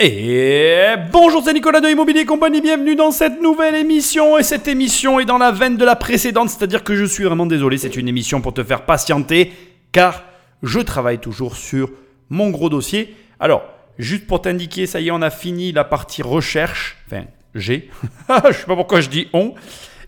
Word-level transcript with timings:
Et 0.00 0.86
bonjour, 1.12 1.40
c'est 1.44 1.52
Nicolas 1.52 1.80
de 1.80 1.88
Immobilier 1.88 2.24
Compagnie, 2.24 2.60
bienvenue 2.60 2.96
dans 2.96 3.12
cette 3.12 3.40
nouvelle 3.40 3.76
émission. 3.76 4.36
Et 4.36 4.42
cette 4.42 4.66
émission 4.66 5.20
est 5.20 5.24
dans 5.24 5.38
la 5.38 5.52
veine 5.52 5.76
de 5.76 5.84
la 5.84 5.94
précédente, 5.94 6.50
c'est-à-dire 6.50 6.82
que 6.82 6.96
je 6.96 7.04
suis 7.04 7.22
vraiment 7.22 7.46
désolé, 7.46 7.78
c'est 7.78 7.94
une 7.94 8.08
émission 8.08 8.40
pour 8.40 8.52
te 8.52 8.64
faire 8.64 8.86
patienter, 8.86 9.52
car 9.92 10.24
je 10.64 10.80
travaille 10.80 11.20
toujours 11.20 11.54
sur 11.54 11.92
mon 12.28 12.50
gros 12.50 12.68
dossier. 12.68 13.14
Alors, 13.38 13.62
juste 13.96 14.26
pour 14.26 14.42
t'indiquer, 14.42 14.86
ça 14.86 14.98
y 14.98 15.06
est, 15.06 15.10
on 15.12 15.22
a 15.22 15.30
fini 15.30 15.70
la 15.70 15.84
partie 15.84 16.22
recherche, 16.22 16.96
enfin, 17.06 17.26
j'ai, 17.54 17.88
je 18.50 18.52
sais 18.52 18.66
pas 18.66 18.74
pourquoi 18.74 19.00
je 19.00 19.08
dis 19.08 19.28
on. 19.32 19.54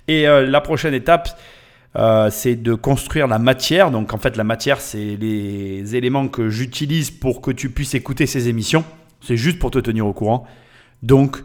Et 0.09 0.27
euh, 0.27 0.47
la 0.47 0.61
prochaine 0.61 0.95
étape, 0.95 1.29
euh, 1.95 2.29
c'est 2.33 2.57
de 2.57 2.75
construire 2.75 3.29
la 3.29 3.39
matière. 3.39 3.93
Donc 3.93 4.13
en 4.13 4.19
fait, 4.19 4.37
la 4.37 4.43
matière, 4.43 4.81
c'est 4.81 5.17
les 5.17 5.95
éléments 5.95 6.27
que 6.27 6.49
j'utilise 6.49 7.13
pour 7.13 7.41
que 7.41 7.53
tu 7.53 7.71
puisses 7.71 7.95
écouter 7.95 8.27
ces 8.27 8.49
émissions. 8.49 8.85
C'est 9.21 9.37
juste 9.37 9.59
pour 9.59 9.71
te 9.71 9.79
tenir 9.79 10.07
au 10.07 10.13
courant. 10.13 10.47
Donc, 11.03 11.39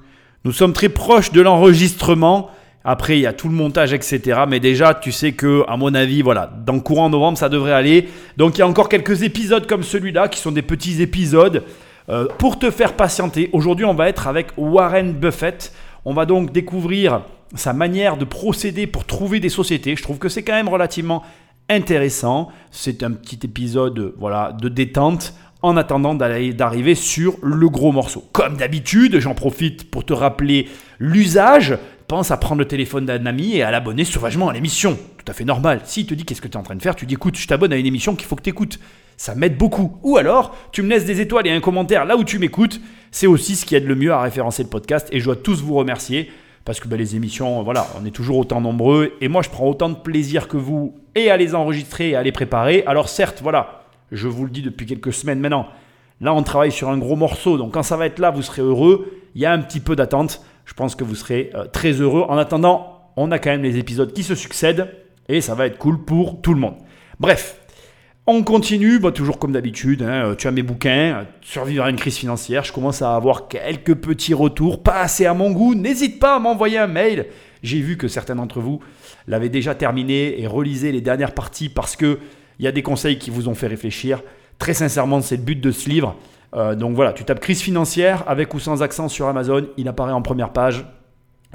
nous 0.44 0.52
sommes 0.52 0.74
très 0.74 0.90
proches 0.90 1.32
de 1.32 1.42
l'enregistrement. 1.42 2.50
Après, 2.84 3.18
il 3.18 3.22
y 3.22 3.28
a 3.28 3.34
tout 3.34 3.48
le 3.48 3.54
montage, 3.54 3.94
etc. 3.94 4.42
Mais 4.48 4.60
déjà, 4.60 4.96
tu 4.96 5.12
sais 5.12 5.34
que, 5.34 5.64
à 5.68 5.78
mon 5.78 5.94
avis, 5.94 6.22
voilà, 6.22 6.52
dans 6.66 6.80
courant 6.80 7.10
novembre, 7.10 7.38
ça 7.38 7.50
devrait 7.50 7.74
aller. 7.74 8.08
Donc, 8.38 8.58
il 8.58 8.60
y 8.60 8.62
a 8.64 8.68
encore 8.68 8.90
quelques 8.90 9.22
épisodes 9.24 9.68
comme 9.68 9.84
celui-là, 9.84 10.30
qui 10.30 10.40
sont 10.40 10.52
des 10.52 10.64
petits 10.64 11.02
épisodes 11.02 11.64
euh, 12.10 12.28
pour 12.40 12.58
te 12.58 12.72
faire 12.72 12.94
patienter. 12.96 13.50
Aujourd'hui, 13.54 13.86
on 13.86 13.94
va 13.94 14.10
être 14.10 14.28
avec 14.28 14.48
Warren 14.58 15.14
Buffett. 15.14 15.74
On 16.06 16.14
va 16.14 16.26
donc 16.26 16.52
découvrir 16.52 17.22
sa 17.54 17.74
manière 17.74 18.18
de 18.18 18.26
procéder 18.26 18.88
pour 18.88 19.06
trouver 19.06 19.40
des 19.40 19.50
sociétés. 19.50 19.96
Je 19.96 20.02
trouve 20.02 20.18
que 20.18 20.30
c'est 20.30 20.42
quand 20.42 20.54
même 20.54 20.70
relativement 20.70 21.24
intéressant. 21.70 22.50
C'est 22.72 23.04
un 23.04 23.12
petit 23.12 23.40
épisode 23.44 24.14
voilà, 24.18 24.56
de 24.60 24.70
détente 24.70 25.36
en 25.62 25.78
attendant 25.78 26.16
d'arriver 26.16 26.96
sur 26.96 27.36
le 27.44 27.70
gros 27.70 27.92
morceau. 27.92 28.28
Comme 28.32 28.58
d'habitude, 28.58 29.20
j'en 29.20 29.36
profite 29.36 29.90
pour 29.90 30.06
te 30.06 30.14
rappeler 30.14 30.68
l'usage. 31.00 31.78
Pense 32.08 32.32
à 32.32 32.38
prendre 32.38 32.60
le 32.60 32.68
téléphone 32.68 33.06
d'un 33.06 33.26
ami 33.26 33.56
et 33.56 33.64
à 33.64 33.72
l'abonner 33.72 34.04
sauvagement 34.04 34.50
à 34.50 34.54
l'émission. 34.54 34.98
Tout 35.18 35.32
à 35.32 35.34
fait 35.34 35.46
normal. 35.46 35.82
S'il 35.86 36.06
te 36.08 36.14
dit 36.14 36.26
qu'est-ce 36.26 36.42
que 36.42 36.48
tu 36.48 36.56
es 36.56 36.58
en 36.58 36.64
train 36.64 36.76
de 36.76 36.82
faire, 36.82 36.96
tu 36.96 37.06
dis 37.06 37.14
écoute, 37.14 37.38
je 37.38 37.48
t'abonne 37.48 37.72
à 37.72 37.78
une 37.78 37.86
émission 37.86 38.16
qu'il 38.16 38.28
faut 38.28 38.36
que 38.36 38.42
tu 38.42 38.50
écoutes. 38.50 38.80
Ça 39.18 39.36
m'aide 39.36 39.56
beaucoup. 39.56 39.98
Ou 40.02 40.18
alors, 40.18 40.56
tu 40.72 40.82
me 40.82 40.90
laisses 40.90 41.06
des 41.06 41.22
étoiles 41.22 41.46
et 41.46 41.52
un 41.52 41.62
commentaire 41.62 42.06
là 42.06 42.18
où 42.18 42.24
tu 42.24 42.40
m'écoutes. 42.40 42.82
C'est 43.12 43.28
aussi 43.28 43.56
ce 43.56 43.66
qui 43.66 43.76
aide 43.76 43.86
le 43.86 43.96
mieux 43.96 44.12
à 44.12 44.22
référencer 44.22 44.64
le 44.64 44.70
podcast. 44.70 45.08
Et 45.12 45.20
je 45.20 45.26
dois 45.26 45.36
tous 45.36 45.62
vous 45.62 45.76
remercier 45.76 46.32
parce 46.66 46.80
que 46.80 46.88
ben, 46.88 46.98
les 46.98 47.16
émissions, 47.16 47.62
voilà, 47.64 47.88
on 48.02 48.06
est 48.06 48.12
toujours 48.12 48.38
autant 48.38 48.62
nombreux. 48.62 49.14
Et 49.22 49.28
moi, 49.28 49.42
je 49.42 49.50
prends 49.50 49.68
autant 49.68 49.90
de 49.90 49.96
plaisir 49.96 50.48
que 50.48 50.58
vous 50.58 50.96
et 51.16 51.30
à 51.30 51.38
les 51.38 51.56
enregistrer 51.56 52.10
et 52.10 52.16
à 52.16 52.24
les 52.24 52.32
préparer. 52.32 52.84
Alors 52.88 53.10
certes, 53.10 53.40
voilà, 53.42 53.81
je 54.12 54.28
vous 54.28 54.46
le 54.46 54.52
dis 54.52 54.62
depuis 54.62 54.86
quelques 54.86 55.14
semaines 55.14 55.40
maintenant. 55.40 55.68
Là, 56.20 56.34
on 56.34 56.44
travaille 56.44 56.72
sur 56.72 56.90
un 56.90 56.98
gros 56.98 57.16
morceau, 57.16 57.58
donc 57.58 57.74
quand 57.74 57.84
ça 57.84 57.98
va 57.98 58.06
être 58.06 58.20
là, 58.20 58.30
vous 58.30 58.44
serez 58.44 58.62
heureux. 58.62 59.12
Il 59.34 59.42
y 59.42 59.46
a 59.46 59.52
un 59.52 59.60
petit 59.60 59.80
peu 59.80 59.96
d'attente. 59.96 60.44
Je 60.66 60.74
pense 60.74 60.96
que 60.96 61.04
vous 61.04 61.16
serez 61.16 61.50
euh, 61.56 61.66
très 61.66 61.94
heureux. 61.94 62.26
En 62.30 62.38
attendant, 62.38 63.12
on 63.18 63.32
a 63.32 63.40
quand 63.40 63.50
même 63.50 63.64
les 63.64 63.78
épisodes 63.78 64.14
qui 64.14 64.24
se 64.24 64.36
succèdent 64.36 64.88
et 65.28 65.42
ça 65.42 65.56
va 65.56 65.66
être 65.66 65.78
cool 65.78 66.06
pour 66.06 66.42
tout 66.42 66.54
le 66.54 66.60
monde. 66.60 66.76
Bref, 67.20 67.60
on 68.28 68.44
continue, 68.44 69.00
bah, 69.00 69.12
toujours 69.12 69.40
comme 69.40 69.52
d'habitude. 69.52 70.04
Hein, 70.04 70.26
euh, 70.26 70.36
tu 70.36 70.48
as 70.48 70.52
mes 70.52 70.62
bouquins, 70.62 71.22
euh, 71.22 71.24
Survivre 71.42 71.86
à 71.86 71.90
une 71.90 71.96
crise 71.96 72.18
financière. 72.18 72.64
Je 72.64 72.72
commence 72.72 73.02
à 73.02 73.16
avoir 73.16 73.48
quelques 73.48 73.96
petits 73.96 74.36
retours, 74.36 74.84
pas 74.84 75.02
assez 75.02 75.26
à 75.26 75.34
mon 75.34 75.52
goût. 75.52 75.74
N'hésite 75.74 76.20
pas 76.20 76.36
à 76.36 76.40
m'envoyer 76.40 76.78
un 76.78 76.88
mail. 76.88 77.26
J'ai 77.64 77.80
vu 77.80 77.98
que 77.98 78.08
certains 78.08 78.36
d'entre 78.36 78.60
vous 78.60 78.80
l'avaient 79.28 79.50
déjà 79.50 79.74
terminé 79.74 80.40
et 80.40 80.48
relisez 80.48 80.92
les 80.92 81.02
dernières 81.02 81.34
parties 81.34 81.70
parce 81.70 81.96
que 81.96 82.20
il 82.62 82.66
y 82.66 82.68
a 82.68 82.72
des 82.72 82.84
conseils 82.84 83.18
qui 83.18 83.32
vous 83.32 83.50
ont 83.50 83.56
fait 83.56 83.66
réfléchir. 83.66 84.22
Très 84.60 84.76
sincèrement, 84.76 85.20
c'est 85.22 85.36
le 85.36 85.42
but 85.42 85.60
de 85.60 85.72
ce 85.72 85.90
livre. 85.90 86.16
Euh, 86.54 86.76
donc 86.76 86.96
voilà, 86.96 87.12
tu 87.12 87.24
tapes 87.26 87.40
crise 87.40 87.60
financière 87.60 88.24
avec 88.28 88.54
ou 88.54 88.60
sans 88.60 88.84
accent 88.84 89.10
sur 89.10 89.28
Amazon, 89.28 89.66
il 89.78 89.88
apparaît 89.88 90.12
en 90.12 90.22
première 90.22 90.54
page. 90.54 90.86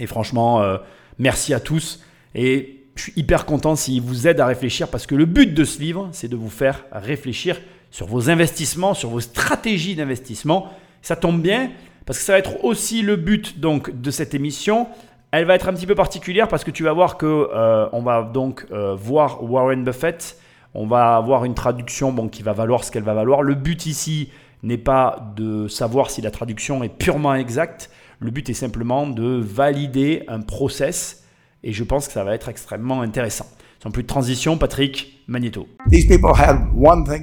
Et 0.00 0.06
franchement, 0.06 0.62
euh, 0.62 0.78
merci 1.20 1.54
à 1.54 1.60
tous. 1.60 2.02
Et 2.34 2.82
je 2.96 3.04
suis 3.04 3.12
hyper 3.14 3.46
content 3.46 3.76
s'il 3.76 4.02
vous 4.02 4.26
aide 4.26 4.40
à 4.40 4.46
réfléchir 4.46 4.88
parce 4.88 5.06
que 5.06 5.14
le 5.14 5.26
but 5.26 5.54
de 5.54 5.62
ce 5.62 5.80
livre, 5.80 6.08
c'est 6.10 6.26
de 6.26 6.34
vous 6.34 6.50
faire 6.50 6.84
réfléchir 6.90 7.60
sur 7.92 8.06
vos 8.06 8.28
investissements, 8.28 8.92
sur 8.92 9.10
vos 9.10 9.20
stratégies 9.20 9.94
d'investissement. 9.94 10.72
Ça 11.02 11.14
tombe 11.14 11.40
bien 11.40 11.70
parce 12.04 12.18
que 12.18 12.24
ça 12.24 12.32
va 12.32 12.40
être 12.40 12.64
aussi 12.64 13.02
le 13.02 13.14
but 13.14 13.60
donc 13.60 14.00
de 14.00 14.10
cette 14.10 14.34
émission. 14.34 14.88
Elle 15.30 15.44
va 15.44 15.54
être 15.54 15.68
un 15.68 15.72
petit 15.72 15.86
peu 15.86 15.94
particulière 15.94 16.48
parce 16.48 16.64
que 16.64 16.72
tu 16.72 16.82
vas 16.82 16.92
voir 16.92 17.16
que 17.16 17.26
euh, 17.26 17.88
on 17.92 18.02
va 18.02 18.22
donc 18.22 18.66
voir 18.96 19.44
Warren 19.44 19.84
Buffett 19.84 20.36
on 20.76 20.86
va 20.86 21.16
avoir 21.16 21.44
une 21.46 21.54
traduction 21.54 22.12
bon, 22.12 22.28
qui 22.28 22.42
va 22.42 22.52
valoir 22.52 22.84
ce 22.84 22.90
qu'elle 22.90 23.02
va 23.02 23.14
valoir. 23.14 23.42
Le 23.42 23.54
but 23.54 23.86
ici 23.86 24.28
n'est 24.62 24.78
pas 24.78 25.32
de 25.34 25.68
savoir 25.68 26.10
si 26.10 26.20
la 26.20 26.30
traduction 26.30 26.84
est 26.84 26.90
purement 26.90 27.34
exacte. 27.34 27.90
Le 28.20 28.30
but 28.30 28.48
est 28.50 28.54
simplement 28.54 29.06
de 29.06 29.40
valider 29.42 30.24
un 30.28 30.40
process 30.40 31.24
et 31.64 31.72
je 31.72 31.82
pense 31.82 32.06
que 32.06 32.12
ça 32.12 32.24
va 32.24 32.34
être 32.34 32.50
extrêmement 32.50 33.00
intéressant. 33.00 33.46
Sans 33.82 33.90
plus 33.90 34.02
de 34.02 34.08
transition, 34.08 34.58
Patrick 34.58 35.22
Magneto. 35.26 35.66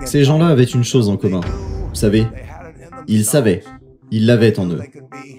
Ces 0.06 0.24
gens-là 0.24 0.47
avaient 0.47 0.63
une 0.63 0.84
chose 0.84 1.09
en 1.09 1.18
commun. 1.18 1.42
Vous 1.90 1.96
savez, 1.96 2.25
ils 3.08 3.24
savaient, 3.24 3.63
ils 4.09 4.25
l'avaient 4.25 4.59
en 4.59 4.68
eux. 4.68 4.81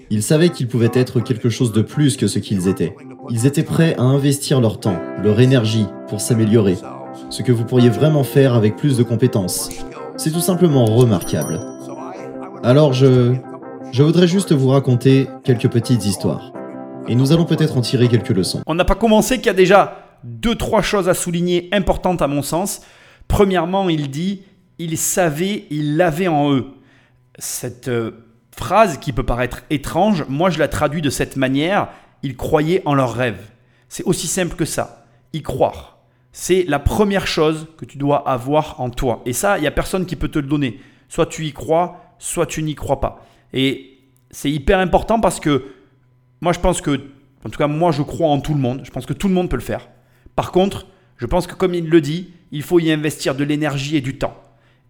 Ils 0.09 0.23
savaient 0.23 0.49
qu'ils 0.49 0.67
pouvaient 0.69 0.91
être 0.93 1.19
quelque 1.19 1.49
chose 1.49 1.73
de 1.73 1.81
plus 1.81 2.15
que 2.15 2.27
ce 2.27 2.39
qu'ils 2.39 2.69
étaient. 2.69 2.95
Ils 3.29 3.45
étaient 3.45 3.63
prêts 3.63 3.95
à 3.97 4.03
investir 4.03 4.61
leur 4.61 4.79
temps, 4.79 4.99
leur 5.21 5.39
énergie 5.39 5.85
pour 6.07 6.21
s'améliorer, 6.21 6.77
ce 7.35 7.43
que 7.43 7.51
vous 7.51 7.65
pourriez 7.65 7.89
vraiment 7.89 8.23
faire 8.23 8.53
avec 8.53 8.77
plus 8.77 8.97
de 8.97 9.03
compétences. 9.03 9.69
C'est 10.15 10.31
tout 10.31 10.39
simplement 10.39 10.85
remarquable. 10.85 11.59
Alors 12.63 12.93
je... 12.93 13.35
Je 13.91 14.03
voudrais 14.03 14.27
juste 14.27 14.51
vous 14.51 14.69
raconter 14.69 15.27
quelques 15.43 15.69
petites 15.69 16.05
histoires. 16.05 16.51
Et 17.07 17.15
nous 17.15 17.31
allons 17.31 17.45
peut-être 17.45 17.77
en 17.77 17.81
tirer 17.81 18.07
quelques 18.09 18.29
leçons. 18.29 18.61
On 18.67 18.75
n'a 18.75 18.83
pas 18.83 18.95
commencé 18.95 19.37
qu'il 19.37 19.45
y 19.47 19.49
a 19.49 19.53
déjà 19.53 20.17
deux, 20.23 20.55
trois 20.55 20.81
choses 20.81 21.07
à 21.07 21.13
souligner 21.13 21.69
importantes 21.71 22.21
à 22.21 22.27
mon 22.27 22.41
sens. 22.41 22.81
Premièrement, 23.27 23.87
il 23.89 24.09
dit, 24.09 24.41
ils 24.79 24.97
savaient, 24.97 25.65
ils 25.69 25.95
l'avaient 25.95 26.27
en 26.27 26.51
eux. 26.51 26.67
Cette 27.37 27.87
euh, 27.87 28.25
phrase 28.51 28.97
qui 28.97 29.13
peut 29.13 29.23
paraître 29.23 29.63
étrange, 29.69 30.25
moi 30.27 30.49
je 30.49 30.59
la 30.59 30.67
traduis 30.67 31.01
de 31.01 31.09
cette 31.09 31.37
manière, 31.37 31.89
ils 32.23 32.35
croyaient 32.35 32.81
en 32.85 32.95
leurs 32.95 33.13
rêves. 33.13 33.49
C'est 33.87 34.03
aussi 34.03 34.27
simple 34.27 34.55
que 34.55 34.65
ça, 34.65 35.05
y 35.31 35.41
croire 35.41 35.94
c'est 36.37 36.65
la 36.67 36.79
première 36.79 37.27
chose 37.27 37.65
que 37.77 37.85
tu 37.85 37.97
dois 37.97 38.27
avoir 38.27 38.81
en 38.81 38.89
toi. 38.89 39.21
Et 39.25 39.31
ça, 39.31 39.57
il 39.57 39.61
n'y 39.61 39.67
a 39.67 39.71
personne 39.71 40.05
qui 40.05 40.17
peut 40.17 40.27
te 40.27 40.37
le 40.37 40.47
donner. 40.47 40.81
Soit 41.07 41.27
tu 41.27 41.45
y 41.45 41.53
crois, 41.53 42.13
soit 42.19 42.45
tu 42.45 42.61
n'y 42.61 42.75
crois 42.75 42.99
pas. 42.99 43.25
Et 43.53 43.99
c'est 44.31 44.51
hyper 44.51 44.79
important 44.79 45.21
parce 45.21 45.39
que 45.39 45.63
moi, 46.41 46.51
je 46.51 46.59
pense 46.59 46.81
que, 46.81 46.99
en 47.45 47.49
tout 47.49 47.57
cas, 47.57 47.67
moi, 47.67 47.93
je 47.93 48.01
crois 48.01 48.27
en 48.27 48.41
tout 48.41 48.53
le 48.53 48.59
monde. 48.59 48.81
Je 48.83 48.91
pense 48.91 49.05
que 49.05 49.13
tout 49.13 49.29
le 49.29 49.33
monde 49.33 49.49
peut 49.49 49.55
le 49.55 49.61
faire. 49.61 49.87
Par 50.35 50.51
contre, 50.51 50.87
je 51.15 51.25
pense 51.25 51.47
que, 51.47 51.55
comme 51.55 51.73
il 51.73 51.87
le 51.87 52.01
dit, 52.01 52.33
il 52.51 52.63
faut 52.63 52.79
y 52.79 52.91
investir 52.91 53.33
de 53.33 53.45
l'énergie 53.45 53.95
et 53.95 54.01
du 54.01 54.17
temps. 54.17 54.35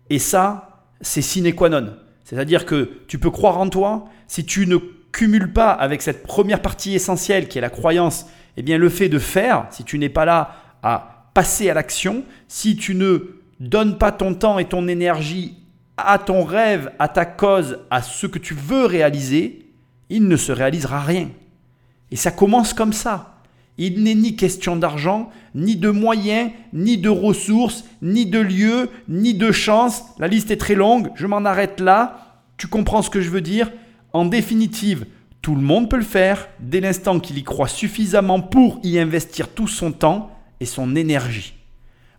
Et 0.09 0.17
ça, 0.17 0.87
c'est 0.99 1.21
sine 1.21 1.53
qua 1.53 1.69
non. 1.69 1.93
C'est-à-dire 2.23 2.65
que 2.65 3.01
tu 3.07 3.19
peux 3.19 3.29
croire 3.29 3.59
en 3.59 3.69
toi, 3.69 4.05
si 4.27 4.47
tu 4.47 4.65
ne 4.65 4.77
cumules 5.11 5.53
pas 5.53 5.69
avec 5.69 6.01
cette 6.01 6.23
première 6.23 6.63
partie 6.63 6.95
essentielle 6.95 7.47
qui 7.47 7.59
est 7.59 7.61
la 7.61 7.69
croyance, 7.69 8.25
eh 8.57 8.63
bien 8.63 8.79
le 8.79 8.89
fait 8.89 9.09
de 9.09 9.19
faire, 9.19 9.67
si 9.69 9.83
tu 9.83 9.99
n'es 9.99 10.09
pas 10.09 10.25
là 10.25 10.55
à 10.81 11.14
passer 11.35 11.69
à 11.69 11.75
l'action, 11.75 12.23
si 12.47 12.75
tu 12.75 12.95
ne 12.95 13.35
donnes 13.59 13.99
pas 13.99 14.11
ton 14.11 14.33
temps 14.33 14.57
et 14.57 14.65
ton 14.65 14.87
énergie 14.87 15.57
à 15.97 16.17
ton 16.17 16.43
rêve, 16.43 16.91
à 16.97 17.07
ta 17.07 17.25
cause, 17.25 17.79
à 17.89 18.01
ce 18.01 18.25
que 18.25 18.39
tu 18.39 18.53
veux 18.53 18.85
réaliser, 18.85 19.67
il 20.09 20.27
ne 20.27 20.37
se 20.37 20.51
réalisera 20.51 21.01
rien. 21.01 21.29
Et 22.11 22.15
ça 22.15 22.31
commence 22.31 22.73
comme 22.73 22.93
ça. 22.93 23.41
Il 23.77 24.03
n'est 24.03 24.15
ni 24.15 24.35
question 24.35 24.77
d'argent, 24.77 25.29
ni 25.53 25.75
de 25.75 25.89
moyens, 25.89 26.51
ni 26.73 26.97
de 26.97 27.09
ressources, 27.09 27.83
ni 28.01 28.25
de 28.25 28.39
lieux, 28.39 28.89
ni 29.09 29.33
de 29.33 29.51
chance. 29.51 30.03
La 30.17 30.27
liste 30.27 30.51
est 30.51 30.57
très 30.57 30.75
longue, 30.75 31.11
je 31.15 31.27
m'en 31.27 31.43
arrête 31.43 31.79
là. 31.79 32.41
Tu 32.57 32.67
comprends 32.67 33.01
ce 33.01 33.09
que 33.09 33.21
je 33.21 33.29
veux 33.29 33.41
dire? 33.41 33.71
En 34.13 34.25
définitive, 34.25 35.05
tout 35.41 35.55
le 35.55 35.61
monde 35.61 35.89
peut 35.89 35.97
le 35.97 36.03
faire 36.03 36.47
dès 36.59 36.79
l'instant 36.79 37.19
qu'il 37.19 37.37
y 37.37 37.43
croit 37.43 37.67
suffisamment 37.67 38.39
pour 38.39 38.79
y 38.83 38.97
investir 38.97 39.49
tout 39.49 39.67
son 39.67 39.91
temps 39.91 40.34
et 40.59 40.65
son 40.65 40.95
énergie. 40.95 41.53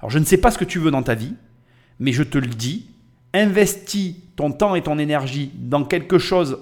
Alors 0.00 0.10
je 0.10 0.18
ne 0.18 0.24
sais 0.24 0.36
pas 0.36 0.50
ce 0.50 0.58
que 0.58 0.64
tu 0.64 0.78
veux 0.78 0.90
dans 0.90 1.02
ta 1.02 1.14
vie, 1.14 1.34
mais 1.98 2.12
je 2.12 2.22
te 2.22 2.38
le 2.38 2.46
dis, 2.46 2.90
investis 3.32 4.16
ton 4.36 4.52
temps 4.52 4.74
et 4.74 4.82
ton 4.82 4.98
énergie 4.98 5.50
dans 5.54 5.84
quelque 5.84 6.18
chose 6.18 6.58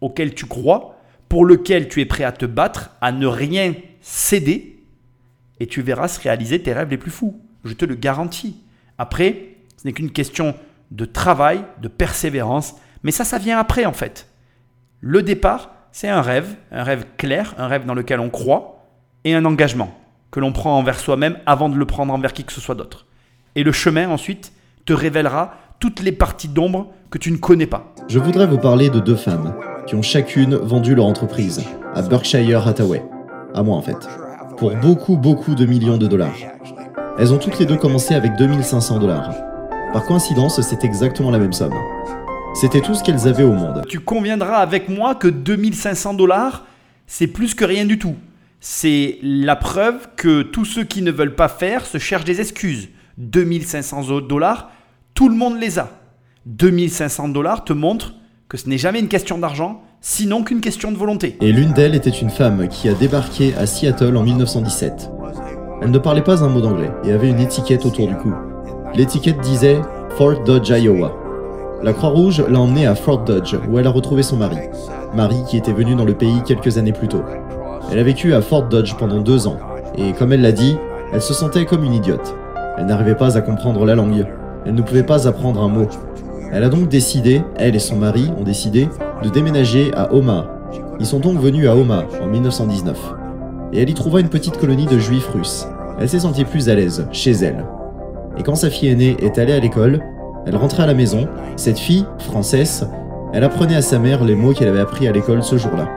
auquel 0.00 0.34
tu 0.34 0.46
crois, 0.46 0.98
pour 1.28 1.44
lequel 1.44 1.88
tu 1.88 2.00
es 2.00 2.06
prêt 2.06 2.24
à 2.24 2.32
te 2.32 2.44
battre, 2.44 2.90
à 3.00 3.12
ne 3.12 3.26
rien 3.26 3.74
céder, 4.00 4.84
et 5.60 5.66
tu 5.66 5.80
verras 5.80 6.08
se 6.08 6.20
réaliser 6.20 6.60
tes 6.60 6.72
rêves 6.72 6.90
les 6.90 6.98
plus 6.98 7.10
fous. 7.10 7.40
Je 7.64 7.72
te 7.72 7.84
le 7.84 7.94
garantis. 7.94 8.56
Après, 8.98 9.54
ce 9.76 9.86
n'est 9.86 9.92
qu'une 9.92 10.10
question 10.10 10.56
de 10.90 11.04
travail, 11.04 11.64
de 11.80 11.88
persévérance, 11.88 12.74
mais 13.04 13.12
ça, 13.12 13.24
ça 13.24 13.38
vient 13.38 13.58
après 13.58 13.84
en 13.86 13.92
fait. 13.92 14.28
Le 15.00 15.22
départ, 15.22 15.70
c'est 15.92 16.08
un 16.08 16.20
rêve, 16.20 16.56
un 16.72 16.82
rêve 16.82 17.06
clair, 17.16 17.54
un 17.58 17.68
rêve 17.68 17.86
dans 17.86 17.94
lequel 17.94 18.20
on 18.20 18.30
croit, 18.30 18.88
et 19.24 19.34
un 19.34 19.44
engagement 19.44 20.01
que 20.32 20.40
l'on 20.40 20.50
prend 20.50 20.76
envers 20.76 20.98
soi-même 20.98 21.36
avant 21.46 21.68
de 21.68 21.76
le 21.76 21.84
prendre 21.84 22.12
envers 22.12 22.32
qui 22.32 22.42
que 22.42 22.52
ce 22.52 22.60
soit 22.60 22.74
d'autre. 22.74 23.06
Et 23.54 23.62
le 23.62 23.70
chemin 23.70 24.08
ensuite 24.08 24.52
te 24.86 24.92
révélera 24.92 25.54
toutes 25.78 26.00
les 26.00 26.10
parties 26.10 26.48
d'ombre 26.48 26.88
que 27.10 27.18
tu 27.18 27.30
ne 27.30 27.36
connais 27.36 27.66
pas. 27.66 27.94
Je 28.08 28.18
voudrais 28.18 28.46
vous 28.46 28.58
parler 28.58 28.88
de 28.88 28.98
deux 28.98 29.14
femmes, 29.14 29.54
qui 29.86 29.94
ont 29.94 30.02
chacune 30.02 30.56
vendu 30.56 30.94
leur 30.94 31.04
entreprise 31.04 31.62
à 31.94 32.02
Berkshire 32.02 32.66
Hathaway, 32.66 33.04
à 33.54 33.62
moi 33.62 33.76
en 33.76 33.82
fait, 33.82 34.08
pour 34.56 34.74
beaucoup 34.76 35.16
beaucoup 35.16 35.54
de 35.54 35.66
millions 35.66 35.98
de 35.98 36.06
dollars. 36.06 36.34
Elles 37.18 37.32
ont 37.34 37.38
toutes 37.38 37.58
les 37.58 37.66
deux 37.66 37.76
commencé 37.76 38.14
avec 38.14 38.34
2500 38.36 39.00
dollars. 39.00 39.34
Par 39.92 40.06
coïncidence, 40.06 40.58
c'est 40.62 40.82
exactement 40.82 41.30
la 41.30 41.38
même 41.38 41.52
somme. 41.52 41.74
C'était 42.54 42.80
tout 42.80 42.94
ce 42.94 43.04
qu'elles 43.04 43.28
avaient 43.28 43.42
au 43.42 43.52
monde. 43.52 43.82
Tu 43.86 44.00
conviendras 44.00 44.56
avec 44.56 44.88
moi 44.88 45.14
que 45.14 45.28
2500 45.28 46.14
dollars, 46.14 46.64
c'est 47.06 47.26
plus 47.26 47.54
que 47.54 47.66
rien 47.66 47.84
du 47.84 47.98
tout. 47.98 48.16
C'est 48.64 49.18
la 49.24 49.56
preuve 49.56 50.10
que 50.14 50.42
tous 50.42 50.64
ceux 50.64 50.84
qui 50.84 51.02
ne 51.02 51.10
veulent 51.10 51.34
pas 51.34 51.48
faire 51.48 51.84
se 51.84 51.98
cherchent 51.98 52.24
des 52.24 52.40
excuses. 52.40 52.90
2500 53.18 54.20
dollars, 54.20 54.70
tout 55.14 55.28
le 55.28 55.34
monde 55.34 55.58
les 55.58 55.80
a. 55.80 55.90
2500 56.46 57.30
dollars 57.30 57.64
te 57.64 57.72
montrent 57.72 58.14
que 58.48 58.56
ce 58.56 58.68
n'est 58.68 58.78
jamais 58.78 59.00
une 59.00 59.08
question 59.08 59.36
d'argent, 59.36 59.82
sinon 60.00 60.44
qu'une 60.44 60.60
question 60.60 60.92
de 60.92 60.96
volonté. 60.96 61.36
Et 61.40 61.50
l'une 61.50 61.72
d'elles 61.72 61.96
était 61.96 62.10
une 62.10 62.30
femme 62.30 62.68
qui 62.68 62.88
a 62.88 62.94
débarqué 62.94 63.52
à 63.56 63.66
Seattle 63.66 64.16
en 64.16 64.22
1917. 64.22 65.10
Elle 65.82 65.90
ne 65.90 65.98
parlait 65.98 66.22
pas 66.22 66.44
un 66.44 66.48
mot 66.48 66.60
d'anglais 66.60 66.92
et 67.02 67.10
avait 67.10 67.30
une 67.30 67.40
étiquette 67.40 67.84
autour 67.84 68.06
du 68.06 68.14
cou. 68.14 68.32
L'étiquette 68.94 69.40
disait 69.40 69.80
Fort 70.16 70.44
Dodge, 70.44 70.70
Iowa. 70.70 71.18
La 71.82 71.92
Croix-Rouge 71.92 72.44
l'a 72.48 72.60
emmenée 72.60 72.86
à 72.86 72.94
Fort 72.94 73.24
Dodge, 73.24 73.56
où 73.68 73.80
elle 73.80 73.88
a 73.88 73.90
retrouvé 73.90 74.22
son 74.22 74.36
mari. 74.36 74.58
Mari 75.16 75.38
qui 75.48 75.56
était 75.56 75.72
venu 75.72 75.96
dans 75.96 76.04
le 76.04 76.14
pays 76.14 76.44
quelques 76.46 76.78
années 76.78 76.92
plus 76.92 77.08
tôt. 77.08 77.24
Elle 77.90 77.98
a 77.98 78.02
vécu 78.02 78.32
à 78.34 78.40
Fort 78.40 78.64
Dodge 78.64 78.94
pendant 78.98 79.20
deux 79.20 79.46
ans, 79.46 79.58
et 79.96 80.12
comme 80.12 80.32
elle 80.32 80.42
l'a 80.42 80.52
dit, 80.52 80.76
elle 81.12 81.22
se 81.22 81.34
sentait 81.34 81.66
comme 81.66 81.84
une 81.84 81.94
idiote. 81.94 82.34
Elle 82.78 82.86
n'arrivait 82.86 83.14
pas 83.14 83.36
à 83.36 83.42
comprendre 83.42 83.84
la 83.84 83.94
langue. 83.94 84.26
Elle 84.64 84.74
ne 84.74 84.82
pouvait 84.82 85.02
pas 85.02 85.28
apprendre 85.28 85.62
un 85.62 85.68
mot. 85.68 85.88
Elle 86.52 86.64
a 86.64 86.68
donc 86.68 86.88
décidé, 86.88 87.42
elle 87.56 87.76
et 87.76 87.80
son 87.80 87.96
mari 87.96 88.30
ont 88.38 88.44
décidé, 88.44 88.88
de 89.22 89.28
déménager 89.28 89.90
à 89.94 90.12
Omaha. 90.14 90.46
Ils 91.00 91.06
sont 91.06 91.20
donc 91.20 91.38
venus 91.38 91.68
à 91.68 91.76
Omaha 91.76 92.04
en 92.22 92.26
1919. 92.26 92.98
Et 93.72 93.82
elle 93.82 93.90
y 93.90 93.94
trouva 93.94 94.20
une 94.20 94.28
petite 94.28 94.58
colonie 94.58 94.86
de 94.86 94.98
juifs 94.98 95.28
russes. 95.28 95.66
Elle 95.98 96.08
s'est 96.08 96.20
sentie 96.20 96.44
plus 96.44 96.68
à 96.68 96.74
l'aise 96.74 97.06
chez 97.12 97.32
elle. 97.32 97.64
Et 98.38 98.42
quand 98.42 98.54
sa 98.54 98.70
fille 98.70 98.88
aînée 98.88 99.16
est 99.20 99.38
allée 99.38 99.52
à 99.52 99.60
l'école, 99.60 100.00
elle 100.46 100.56
rentrait 100.56 100.82
à 100.82 100.86
la 100.86 100.94
maison. 100.94 101.28
Cette 101.56 101.78
fille, 101.78 102.06
française, 102.18 102.88
elle 103.32 103.44
apprenait 103.44 103.76
à 103.76 103.82
sa 103.82 103.98
mère 103.98 104.24
les 104.24 104.34
mots 104.34 104.52
qu'elle 104.52 104.68
avait 104.68 104.80
appris 104.80 105.06
à 105.08 105.12
l'école 105.12 105.42
ce 105.42 105.56
jour-là. 105.56 105.88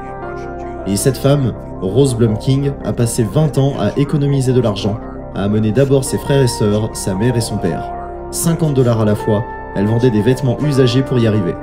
Et 0.87 0.95
cette 0.95 1.17
femme, 1.17 1.53
Rose 1.85 2.15
Blumking, 2.15 2.71
a 2.83 2.93
passé 2.93 3.23
20 3.23 3.57
ans 3.57 3.73
à 3.79 3.97
économiser 3.97 4.53
de 4.53 4.61
l'argent, 4.61 4.97
à 5.35 5.43
amener 5.43 5.71
d'abord 5.71 6.03
ses 6.03 6.17
frères 6.17 6.41
et 6.41 6.47
sœurs, 6.47 6.89
sa 6.93 7.15
mère 7.15 7.37
et 7.37 7.41
son 7.41 7.57
père. 7.57 7.91
50 8.31 8.73
dollars 8.73 9.01
à 9.01 9.05
la 9.05 9.15
fois 9.15 9.43
elle 9.75 9.87
vendait 9.87 10.09
des 10.09 10.21
vêtements 10.21 10.57
usagés 10.61 11.03
pour 11.03 11.19
y 11.19 11.27
arriver. 11.27 11.53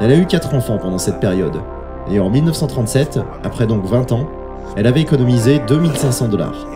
Elle 0.00 0.12
a 0.12 0.16
eu 0.16 0.24
4 0.24 0.54
enfants 0.54 0.78
pendant 0.78 0.98
cette 0.98 1.18
période, 1.18 1.60
et 2.10 2.20
en 2.20 2.30
1937, 2.30 3.18
après 3.42 3.66
donc 3.66 3.84
20 3.84 4.12
ans, 4.12 4.28
elle 4.76 4.86
avait 4.86 5.00
économisé 5.00 5.60
2500 5.66 6.28
dollars. 6.28 6.66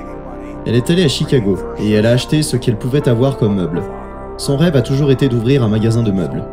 Elle 0.66 0.74
est 0.74 0.90
allée 0.90 1.04
à 1.04 1.08
Chicago 1.08 1.56
et 1.78 1.92
elle 1.92 2.06
a 2.06 2.10
acheté 2.10 2.42
ce 2.42 2.56
qu'elle 2.56 2.76
pouvait 2.76 3.08
avoir 3.08 3.36
comme 3.36 3.56
meuble. 3.56 3.82
Son 4.36 4.56
rêve 4.56 4.76
a 4.76 4.82
toujours 4.82 5.10
été 5.10 5.28
d'ouvrir 5.28 5.62
un 5.62 5.68
magasin 5.68 6.02
de 6.02 6.10
meubles. 6.10 6.44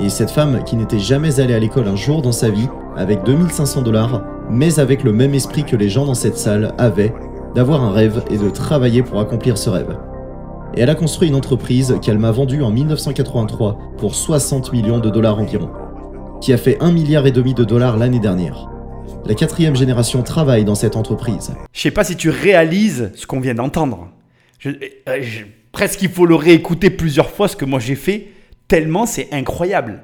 Et 0.00 0.08
cette 0.08 0.30
femme, 0.30 0.62
qui 0.64 0.76
n'était 0.76 0.98
jamais 0.98 1.40
allée 1.40 1.54
à 1.54 1.58
l'école 1.58 1.88
un 1.88 1.96
jour 1.96 2.22
dans 2.22 2.32
sa 2.32 2.50
vie, 2.50 2.68
avec 2.96 3.24
2500 3.24 3.82
dollars, 3.82 4.22
mais 4.50 4.78
avec 4.78 5.04
le 5.04 5.12
même 5.12 5.34
esprit 5.34 5.64
que 5.64 5.76
les 5.76 5.88
gens 5.88 6.06
dans 6.06 6.14
cette 6.14 6.36
salle 6.36 6.74
avaient, 6.78 7.12
d'avoir 7.54 7.82
un 7.82 7.92
rêve 7.92 8.22
et 8.30 8.38
de 8.38 8.50
travailler 8.50 9.02
pour 9.02 9.20
accomplir 9.20 9.58
ce 9.58 9.70
rêve 9.70 9.96
et 10.74 10.80
elle 10.80 10.90
a 10.90 10.94
construit 10.94 11.28
une 11.28 11.34
entreprise 11.34 11.96
qu'elle 12.02 12.18
m'a 12.18 12.30
vendue 12.30 12.62
en 12.62 12.70
1983 12.70 13.78
pour 13.98 14.14
60 14.14 14.72
millions 14.72 14.98
de 14.98 15.10
dollars 15.10 15.38
environ, 15.38 15.70
qui 16.40 16.52
a 16.52 16.58
fait 16.58 16.76
1 16.80 16.92
milliard 16.92 17.26
et 17.26 17.32
demi 17.32 17.54
de 17.54 17.64
dollars 17.64 17.96
l'année 17.96 18.20
dernière. 18.20 18.68
La 19.26 19.34
quatrième 19.34 19.76
génération 19.76 20.22
travaille 20.22 20.64
dans 20.64 20.74
cette 20.74 20.96
entreprise. 20.96 21.54
Je 21.72 21.80
sais 21.80 21.90
pas 21.90 22.04
si 22.04 22.16
tu 22.16 22.30
réalises 22.30 23.10
ce 23.14 23.26
qu'on 23.26 23.40
vient 23.40 23.54
d'entendre. 23.54 24.08
Euh, 24.66 24.72
presque 25.72 26.02
il 26.02 26.10
faut 26.10 26.26
le 26.26 26.34
réécouter 26.34 26.90
plusieurs 26.90 27.30
fois 27.30 27.48
ce 27.48 27.56
que 27.56 27.64
moi 27.64 27.80
j'ai 27.80 27.94
fait, 27.94 28.28
tellement 28.68 29.06
c'est 29.06 29.28
incroyable. 29.32 30.02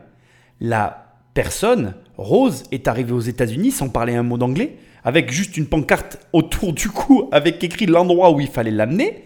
La 0.60 1.14
personne, 1.34 1.94
Rose, 2.16 2.64
est 2.72 2.88
arrivée 2.88 3.12
aux 3.12 3.20
États-Unis 3.20 3.70
sans 3.70 3.88
parler 3.88 4.14
un 4.14 4.22
mot 4.22 4.38
d'anglais, 4.38 4.76
avec 5.04 5.30
juste 5.32 5.56
une 5.56 5.66
pancarte 5.66 6.18
autour 6.32 6.72
du 6.72 6.88
cou 6.88 7.28
avec 7.32 7.62
écrit 7.62 7.86
l'endroit 7.86 8.30
où 8.30 8.40
il 8.40 8.48
fallait 8.48 8.70
l'amener 8.70 9.24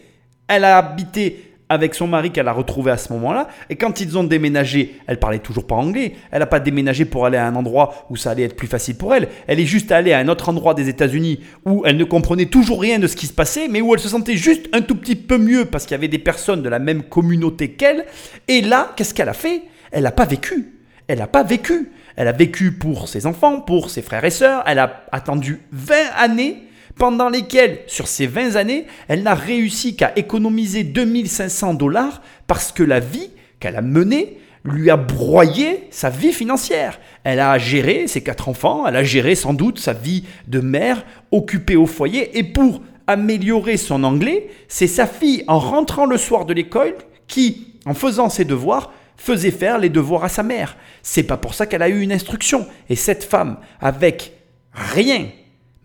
elle 0.48 0.64
a 0.64 0.78
habité 0.78 1.44
avec 1.70 1.94
son 1.94 2.06
mari 2.06 2.30
qu'elle 2.30 2.48
a 2.48 2.52
retrouvé 2.52 2.90
à 2.90 2.96
ce 2.96 3.12
moment-là. 3.12 3.48
Et 3.68 3.76
quand 3.76 4.00
ils 4.00 4.16
ont 4.16 4.24
déménagé, 4.24 4.96
elle 5.06 5.18
parlait 5.18 5.38
toujours 5.38 5.66
pas 5.66 5.74
anglais. 5.74 6.14
Elle 6.30 6.38
n'a 6.38 6.46
pas 6.46 6.60
déménagé 6.60 7.04
pour 7.04 7.26
aller 7.26 7.36
à 7.36 7.46
un 7.46 7.54
endroit 7.54 8.06
où 8.08 8.16
ça 8.16 8.30
allait 8.30 8.44
être 8.44 8.56
plus 8.56 8.66
facile 8.66 8.96
pour 8.96 9.14
elle. 9.14 9.28
Elle 9.46 9.60
est 9.60 9.66
juste 9.66 9.92
allée 9.92 10.14
à 10.14 10.18
un 10.18 10.28
autre 10.28 10.48
endroit 10.48 10.72
des 10.72 10.88
États-Unis 10.88 11.40
où 11.66 11.82
elle 11.84 11.98
ne 11.98 12.04
comprenait 12.04 12.46
toujours 12.46 12.80
rien 12.80 12.98
de 12.98 13.06
ce 13.06 13.16
qui 13.16 13.26
se 13.26 13.34
passait, 13.34 13.68
mais 13.68 13.82
où 13.82 13.92
elle 13.92 14.00
se 14.00 14.08
sentait 14.08 14.38
juste 14.38 14.66
un 14.72 14.80
tout 14.80 14.94
petit 14.94 15.14
peu 15.14 15.36
mieux 15.36 15.66
parce 15.66 15.84
qu'il 15.84 15.92
y 15.92 15.96
avait 15.96 16.08
des 16.08 16.18
personnes 16.18 16.62
de 16.62 16.70
la 16.70 16.78
même 16.78 17.02
communauté 17.02 17.72
qu'elle. 17.72 18.06
Et 18.48 18.62
là, 18.62 18.92
qu'est-ce 18.96 19.12
qu'elle 19.12 19.28
a 19.28 19.34
fait? 19.34 19.60
Elle 19.92 20.04
n'a 20.04 20.10
pas 20.10 20.24
vécu. 20.24 20.72
Elle 21.06 21.18
n'a 21.18 21.26
pas 21.26 21.42
vécu. 21.42 21.90
Elle 22.18 22.26
a 22.26 22.32
vécu 22.32 22.72
pour 22.72 23.08
ses 23.08 23.26
enfants, 23.26 23.60
pour 23.60 23.90
ses 23.90 24.02
frères 24.02 24.24
et 24.24 24.30
sœurs. 24.30 24.64
Elle 24.66 24.80
a 24.80 25.04
attendu 25.12 25.60
20 25.70 25.94
années 26.16 26.56
pendant 26.96 27.28
lesquelles, 27.28 27.78
sur 27.86 28.08
ces 28.08 28.26
20 28.26 28.56
années, 28.56 28.86
elle 29.06 29.22
n'a 29.22 29.36
réussi 29.36 29.94
qu'à 29.94 30.12
économiser 30.16 30.82
2500 30.82 31.74
dollars 31.74 32.20
parce 32.48 32.72
que 32.72 32.82
la 32.82 32.98
vie 32.98 33.30
qu'elle 33.60 33.76
a 33.76 33.82
menée 33.82 34.36
lui 34.64 34.90
a 34.90 34.96
broyé 34.96 35.86
sa 35.92 36.10
vie 36.10 36.32
financière. 36.32 36.98
Elle 37.22 37.38
a 37.38 37.56
géré 37.56 38.08
ses 38.08 38.24
quatre 38.24 38.48
enfants, 38.48 38.84
elle 38.84 38.96
a 38.96 39.04
géré 39.04 39.36
sans 39.36 39.54
doute 39.54 39.78
sa 39.78 39.92
vie 39.92 40.24
de 40.48 40.58
mère 40.58 41.04
occupée 41.30 41.76
au 41.76 41.86
foyer 41.86 42.36
et 42.36 42.42
pour 42.42 42.82
améliorer 43.06 43.76
son 43.76 44.02
anglais, 44.02 44.48
c'est 44.66 44.88
sa 44.88 45.06
fille 45.06 45.44
en 45.46 45.60
rentrant 45.60 46.04
le 46.04 46.18
soir 46.18 46.46
de 46.46 46.52
l'école 46.52 46.96
qui, 47.28 47.74
en 47.86 47.94
faisant 47.94 48.28
ses 48.28 48.44
devoirs, 48.44 48.90
faisait 49.18 49.50
faire 49.50 49.78
les 49.78 49.90
devoirs 49.90 50.24
à 50.24 50.28
sa 50.30 50.42
mère. 50.42 50.76
C'est 51.02 51.24
pas 51.24 51.36
pour 51.36 51.52
ça 51.52 51.66
qu'elle 51.66 51.82
a 51.82 51.90
eu 51.90 52.00
une 52.00 52.12
instruction. 52.12 52.66
Et 52.88 52.96
cette 52.96 53.24
femme, 53.24 53.58
avec 53.80 54.32
rien, 54.72 55.26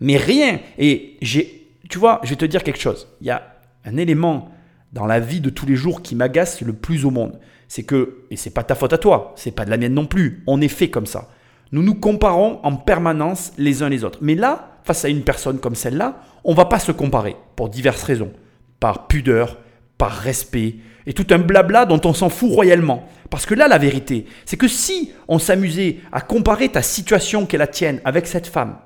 mais 0.00 0.16
rien. 0.16 0.60
Et 0.78 1.18
j'ai, 1.20 1.68
tu 1.90 1.98
vois, 1.98 2.20
je 2.22 2.30
vais 2.30 2.36
te 2.36 2.44
dire 2.46 2.62
quelque 2.62 2.80
chose. 2.80 3.08
Il 3.20 3.26
y 3.26 3.30
a 3.30 3.56
un 3.84 3.96
élément 3.98 4.50
dans 4.92 5.06
la 5.06 5.20
vie 5.20 5.40
de 5.40 5.50
tous 5.50 5.66
les 5.66 5.74
jours 5.74 6.00
qui 6.00 6.14
m'agace 6.14 6.62
le 6.62 6.72
plus 6.72 7.04
au 7.04 7.10
monde. 7.10 7.38
C'est 7.68 7.82
que, 7.82 8.24
et 8.30 8.36
c'est 8.36 8.50
pas 8.50 8.62
ta 8.62 8.76
faute 8.76 8.92
à 8.92 8.98
toi, 8.98 9.34
c'est 9.36 9.50
pas 9.50 9.64
de 9.64 9.70
la 9.70 9.76
mienne 9.76 9.94
non 9.94 10.06
plus, 10.06 10.44
on 10.46 10.60
est 10.60 10.68
fait 10.68 10.90
comme 10.90 11.06
ça. 11.06 11.28
Nous 11.72 11.82
nous 11.82 11.94
comparons 11.94 12.60
en 12.62 12.76
permanence 12.76 13.52
les 13.58 13.82
uns 13.82 13.88
les 13.88 14.04
autres. 14.04 14.20
Mais 14.22 14.36
là, 14.36 14.78
face 14.84 15.04
à 15.04 15.08
une 15.08 15.22
personne 15.22 15.58
comme 15.58 15.74
celle-là, 15.74 16.22
on 16.44 16.54
va 16.54 16.66
pas 16.66 16.78
se 16.78 16.92
comparer 16.92 17.34
pour 17.56 17.68
diverses 17.68 18.04
raisons. 18.04 18.32
Par 18.78 19.08
pudeur, 19.08 19.58
par 19.98 20.12
respect, 20.12 20.76
et 21.06 21.12
tout 21.12 21.26
un 21.30 21.38
blabla 21.38 21.84
dont 21.86 22.00
on 22.04 22.14
s'en 22.14 22.28
fout 22.28 22.50
royalement. 22.50 23.08
Parce 23.30 23.46
que 23.46 23.54
là, 23.54 23.68
la 23.68 23.78
vérité, 23.78 24.26
c'est 24.44 24.56
que 24.56 24.68
si 24.68 25.12
on 25.28 25.38
s'amusait 25.38 25.98
à 26.12 26.20
comparer 26.20 26.68
ta 26.68 26.82
situation 26.82 27.46
qu'est 27.46 27.58
la 27.58 27.66
tienne 27.66 28.00
avec 28.04 28.26
cette 28.26 28.46
femme, 28.46 28.78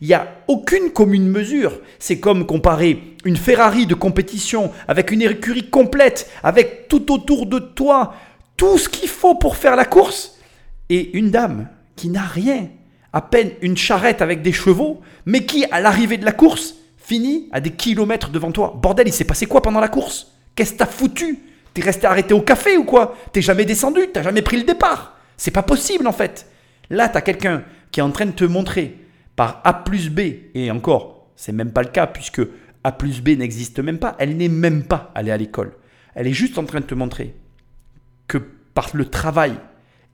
il 0.00 0.08
n'y 0.08 0.14
a 0.14 0.26
aucune 0.48 0.90
commune 0.90 1.28
mesure. 1.28 1.80
C'est 1.98 2.18
comme 2.18 2.46
comparer 2.46 3.14
une 3.24 3.36
Ferrari 3.36 3.86
de 3.86 3.94
compétition 3.94 4.72
avec 4.88 5.10
une 5.10 5.22
écurie 5.22 5.70
complète, 5.70 6.30
avec 6.42 6.88
tout 6.88 7.12
autour 7.12 7.46
de 7.46 7.58
toi, 7.58 8.14
tout 8.56 8.76
ce 8.76 8.88
qu'il 8.88 9.08
faut 9.08 9.36
pour 9.36 9.56
faire 9.56 9.76
la 9.76 9.84
course, 9.84 10.38
et 10.90 11.16
une 11.16 11.30
dame 11.30 11.68
qui 11.96 12.08
n'a 12.08 12.22
rien, 12.22 12.68
à 13.12 13.22
peine 13.22 13.52
une 13.62 13.76
charrette 13.76 14.20
avec 14.20 14.42
des 14.42 14.52
chevaux, 14.52 15.00
mais 15.24 15.46
qui, 15.46 15.64
à 15.70 15.80
l'arrivée 15.80 16.18
de 16.18 16.24
la 16.24 16.32
course, 16.32 16.74
finit 16.96 17.48
à 17.52 17.60
des 17.60 17.70
kilomètres 17.70 18.30
devant 18.30 18.50
toi. 18.50 18.78
Bordel, 18.82 19.08
il 19.08 19.12
s'est 19.12 19.24
passé 19.24 19.46
quoi 19.46 19.62
pendant 19.62 19.80
la 19.80 19.88
course? 19.88 20.33
Qu'est-ce 20.54 20.74
que 20.74 20.78
t'as 20.78 20.86
foutu? 20.86 21.38
T'es 21.72 21.82
resté 21.82 22.06
arrêté 22.06 22.34
au 22.34 22.40
café 22.42 22.76
ou 22.76 22.84
quoi? 22.84 23.16
T'es 23.32 23.42
jamais 23.42 23.64
descendu 23.64 24.00
T'as 24.12 24.22
jamais 24.22 24.42
pris 24.42 24.56
le 24.56 24.62
départ 24.64 25.18
C'est 25.36 25.50
pas 25.50 25.62
possible 25.62 26.06
en 26.06 26.12
fait. 26.12 26.48
Là, 26.90 27.08
t'as 27.08 27.20
quelqu'un 27.20 27.64
qui 27.90 28.00
est 28.00 28.02
en 28.02 28.10
train 28.10 28.26
de 28.26 28.32
te 28.32 28.44
montrer 28.44 28.98
par 29.36 29.60
A 29.64 29.72
plus 29.72 30.10
B, 30.10 30.20
et 30.54 30.70
encore, 30.70 31.28
c'est 31.34 31.52
même 31.52 31.72
pas 31.72 31.82
le 31.82 31.88
cas 31.88 32.06
puisque 32.06 32.42
A 32.84 32.92
plus 32.92 33.20
B 33.20 33.30
n'existe 33.30 33.80
même 33.80 33.98
pas, 33.98 34.14
elle 34.18 34.36
n'est 34.36 34.48
même 34.48 34.84
pas 34.84 35.10
allée 35.14 35.32
à 35.32 35.36
l'école. 35.36 35.72
Elle 36.14 36.28
est 36.28 36.32
juste 36.32 36.58
en 36.58 36.64
train 36.64 36.80
de 36.80 36.84
te 36.84 36.94
montrer 36.94 37.34
que 38.28 38.38
par 38.38 38.90
le 38.94 39.06
travail 39.06 39.54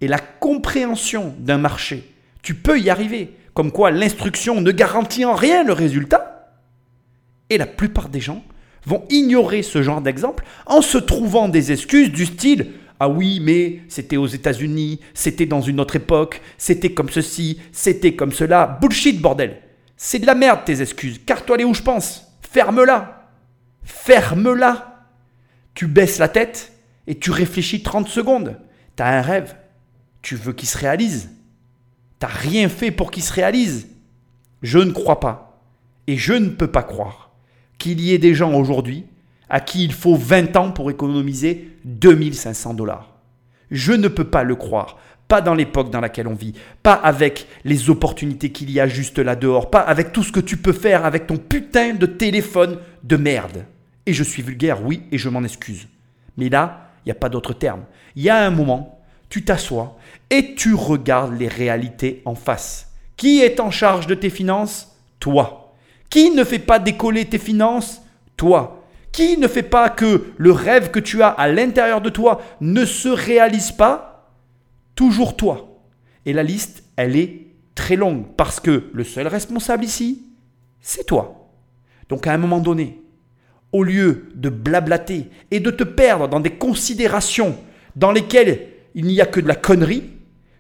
et 0.01 0.09
la 0.09 0.19
compréhension 0.19 1.35
d'un 1.39 1.59
marché, 1.59 2.15
tu 2.43 2.55
peux 2.55 2.81
y 2.81 2.89
arriver. 2.89 3.37
Comme 3.53 3.73
quoi 3.73 3.91
l'instruction 3.91 4.61
ne 4.61 4.71
garantit 4.71 5.25
en 5.25 5.35
rien 5.35 5.65
le 5.65 5.73
résultat. 5.73 6.55
Et 7.51 7.59
la 7.59 7.67
plupart 7.67 8.09
des 8.09 8.21
gens 8.21 8.43
vont 8.87 9.05
ignorer 9.11 9.63
ce 9.63 9.83
genre 9.83 10.01
d'exemple 10.01 10.45
en 10.67 10.83
se 10.83 10.99
trouvant 10.99 11.49
des 11.49 11.73
excuses 11.73 12.11
du 12.11 12.27
style 12.27 12.73
ah 13.03 13.09
oui, 13.09 13.41
mais 13.41 13.81
c'était 13.89 14.19
aux 14.19 14.27
États-Unis, 14.27 15.01
c'était 15.15 15.47
dans 15.47 15.63
une 15.63 15.81
autre 15.81 15.97
époque, 15.97 16.43
c'était 16.59 16.93
comme 16.93 17.09
ceci, 17.09 17.59
c'était 17.73 18.15
comme 18.15 18.31
cela. 18.31 18.79
Bullshit, 18.79 19.23
bordel. 19.23 19.57
C'est 19.97 20.19
de 20.19 20.27
la 20.27 20.35
merde 20.35 20.67
tes 20.67 20.83
excuses. 20.83 21.19
Car-toi 21.25 21.57
les 21.57 21.65
où 21.65 21.73
je 21.73 21.83
pense. 21.83 22.27
Ferme-la. 22.43 23.31
Ferme-la. 23.85 25.07
Tu 25.73 25.87
baisses 25.87 26.19
la 26.19 26.29
tête 26.29 26.73
et 27.07 27.19
tu 27.19 27.31
réfléchis 27.31 27.83
30 27.83 28.07
secondes. 28.07 28.61
Tu 28.97 29.03
as 29.03 29.07
un 29.07 29.23
rêve. 29.23 29.57
Tu 30.21 30.37
veux 30.37 30.53
qu'il 30.53 30.69
se 30.69 30.77
réalise. 30.77 31.31
T'as 32.19 32.27
rien 32.27 32.69
fait 32.69 32.91
pour 32.91 33.11
qu'il 33.11 33.23
se 33.23 33.33
réalise. 33.33 33.89
Je 34.61 34.79
ne 34.79 34.93
crois 34.93 35.21
pas, 35.21 35.63
et 36.07 36.19
je 36.19 36.35
ne 36.35 36.51
peux 36.51 36.71
pas 36.71 36.83
croire, 36.83 37.30
qu'il 37.81 38.01
y 38.01 38.15
ait 38.15 38.19
des 38.19 38.35
gens 38.35 38.55
aujourd'hui 38.55 39.07
à 39.49 39.59
qui 39.59 39.83
il 39.83 39.93
faut 39.93 40.15
20 40.15 40.55
ans 40.57 40.71
pour 40.71 40.93
économiser 40.93 41.77
2500 41.85 42.75
dollars. 42.75 43.17
Je 43.73 43.93
ne 43.93 44.07
peux 44.07 44.25
pas 44.25 44.45
le 44.45 44.55
croire. 44.55 44.99
Pas 45.27 45.41
dans 45.41 45.55
l'époque 45.55 45.91
dans 45.91 46.01
laquelle 46.01 46.27
on 46.27 46.35
vit, 46.35 46.55
pas 46.83 46.95
avec 46.95 47.47
les 47.65 47.89
opportunités 47.89 48.51
qu'il 48.51 48.71
y 48.71 48.81
a 48.81 48.89
juste 48.89 49.19
là 49.21 49.37
dehors, 49.37 49.71
pas 49.71 49.79
avec 49.79 50.13
tout 50.13 50.25
ce 50.25 50.33
que 50.33 50.41
tu 50.41 50.57
peux 50.57 50.73
faire 50.73 51.05
avec 51.05 51.29
ton 51.29 51.37
putain 51.37 51.95
de 51.95 52.07
téléphone 52.07 52.79
de 53.05 53.17
merde. 53.17 53.65
Et 54.07 54.13
je 54.13 54.25
suis 54.25 54.43
vulgaire, 54.43 54.85
oui, 54.85 55.05
et 55.13 55.19
je 55.19 55.29
m'en 55.29 55.45
excuse. 55.45 55.87
Mais 56.37 56.49
là, 56.49 56.91
il 57.05 57.09
n'y 57.09 57.13
a 57.13 57.17
pas 57.17 57.29
d'autre 57.29 57.53
terme. 57.53 57.85
Il 58.17 58.23
y 58.25 58.29
a 58.29 58.45
un 58.45 58.51
moment, 58.51 59.01
tu 59.29 59.45
t'assois 59.45 59.97
et 60.31 60.57
tu 60.57 60.75
regardes 60.75 61.39
les 61.39 61.49
réalités 61.49 62.23
en 62.25 62.35
face. 62.35 62.91
Qui 63.17 63.41
est 63.41 63.61
en 63.61 63.71
charge 63.71 64.09
de 64.09 64.15
tes 64.15 64.31
finances? 64.31 64.97
Toi. 65.21 65.60
Qui 66.11 66.31
ne 66.33 66.45
fait 66.45 66.59
pas 66.59 66.79
décoller 66.79 67.25
tes 67.25 67.39
finances? 67.39 68.03
Toi. 68.37 68.85
Qui 69.13 69.39
ne 69.39 69.49
fait 69.49 69.63
pas 69.63 69.89
que 69.89 70.33
le 70.37 70.53
rêve 70.53 70.91
que 70.91 71.01
tu 71.01 71.23
as 71.23 71.29
à 71.29 71.49
l'intérieur 71.49 72.01
de 72.01 72.11
toi 72.11 72.43
ne 72.61 72.85
se 72.85 73.09
réalise 73.09 73.73
pas? 73.73 74.35
Toujours 74.95 75.37
toi. 75.37 75.81
Et 76.27 76.33
la 76.33 76.43
liste, 76.43 76.85
elle 76.97 77.17
est 77.17 77.47
très 77.75 77.97
longue 77.97 78.27
parce 78.37 78.61
que 78.61 78.91
le 78.93 79.05
seul 79.05 79.27
responsable 79.27 79.85
ici, 79.85 80.27
c'est 80.81 81.05
toi. 81.05 81.51
Donc 82.09 82.27
à 82.27 82.33
un 82.33 82.39
moment 82.39 82.61
donné, 82.61 83.03
au 83.73 83.85
lieu 83.85 84.29
de 84.35 84.49
blablater 84.49 85.31
et 85.51 85.61
de 85.61 85.71
te 85.71 85.85
perdre 85.85 86.29
dans 86.29 86.41
des 86.41 86.51
considérations 86.51 87.57
dans 87.97 88.13
lesquelles 88.13 88.67
il 88.95 89.07
n'y 89.07 89.21
a 89.21 89.27
que 89.27 89.41
de 89.41 89.49
la 89.49 89.55
connerie, 89.55 90.11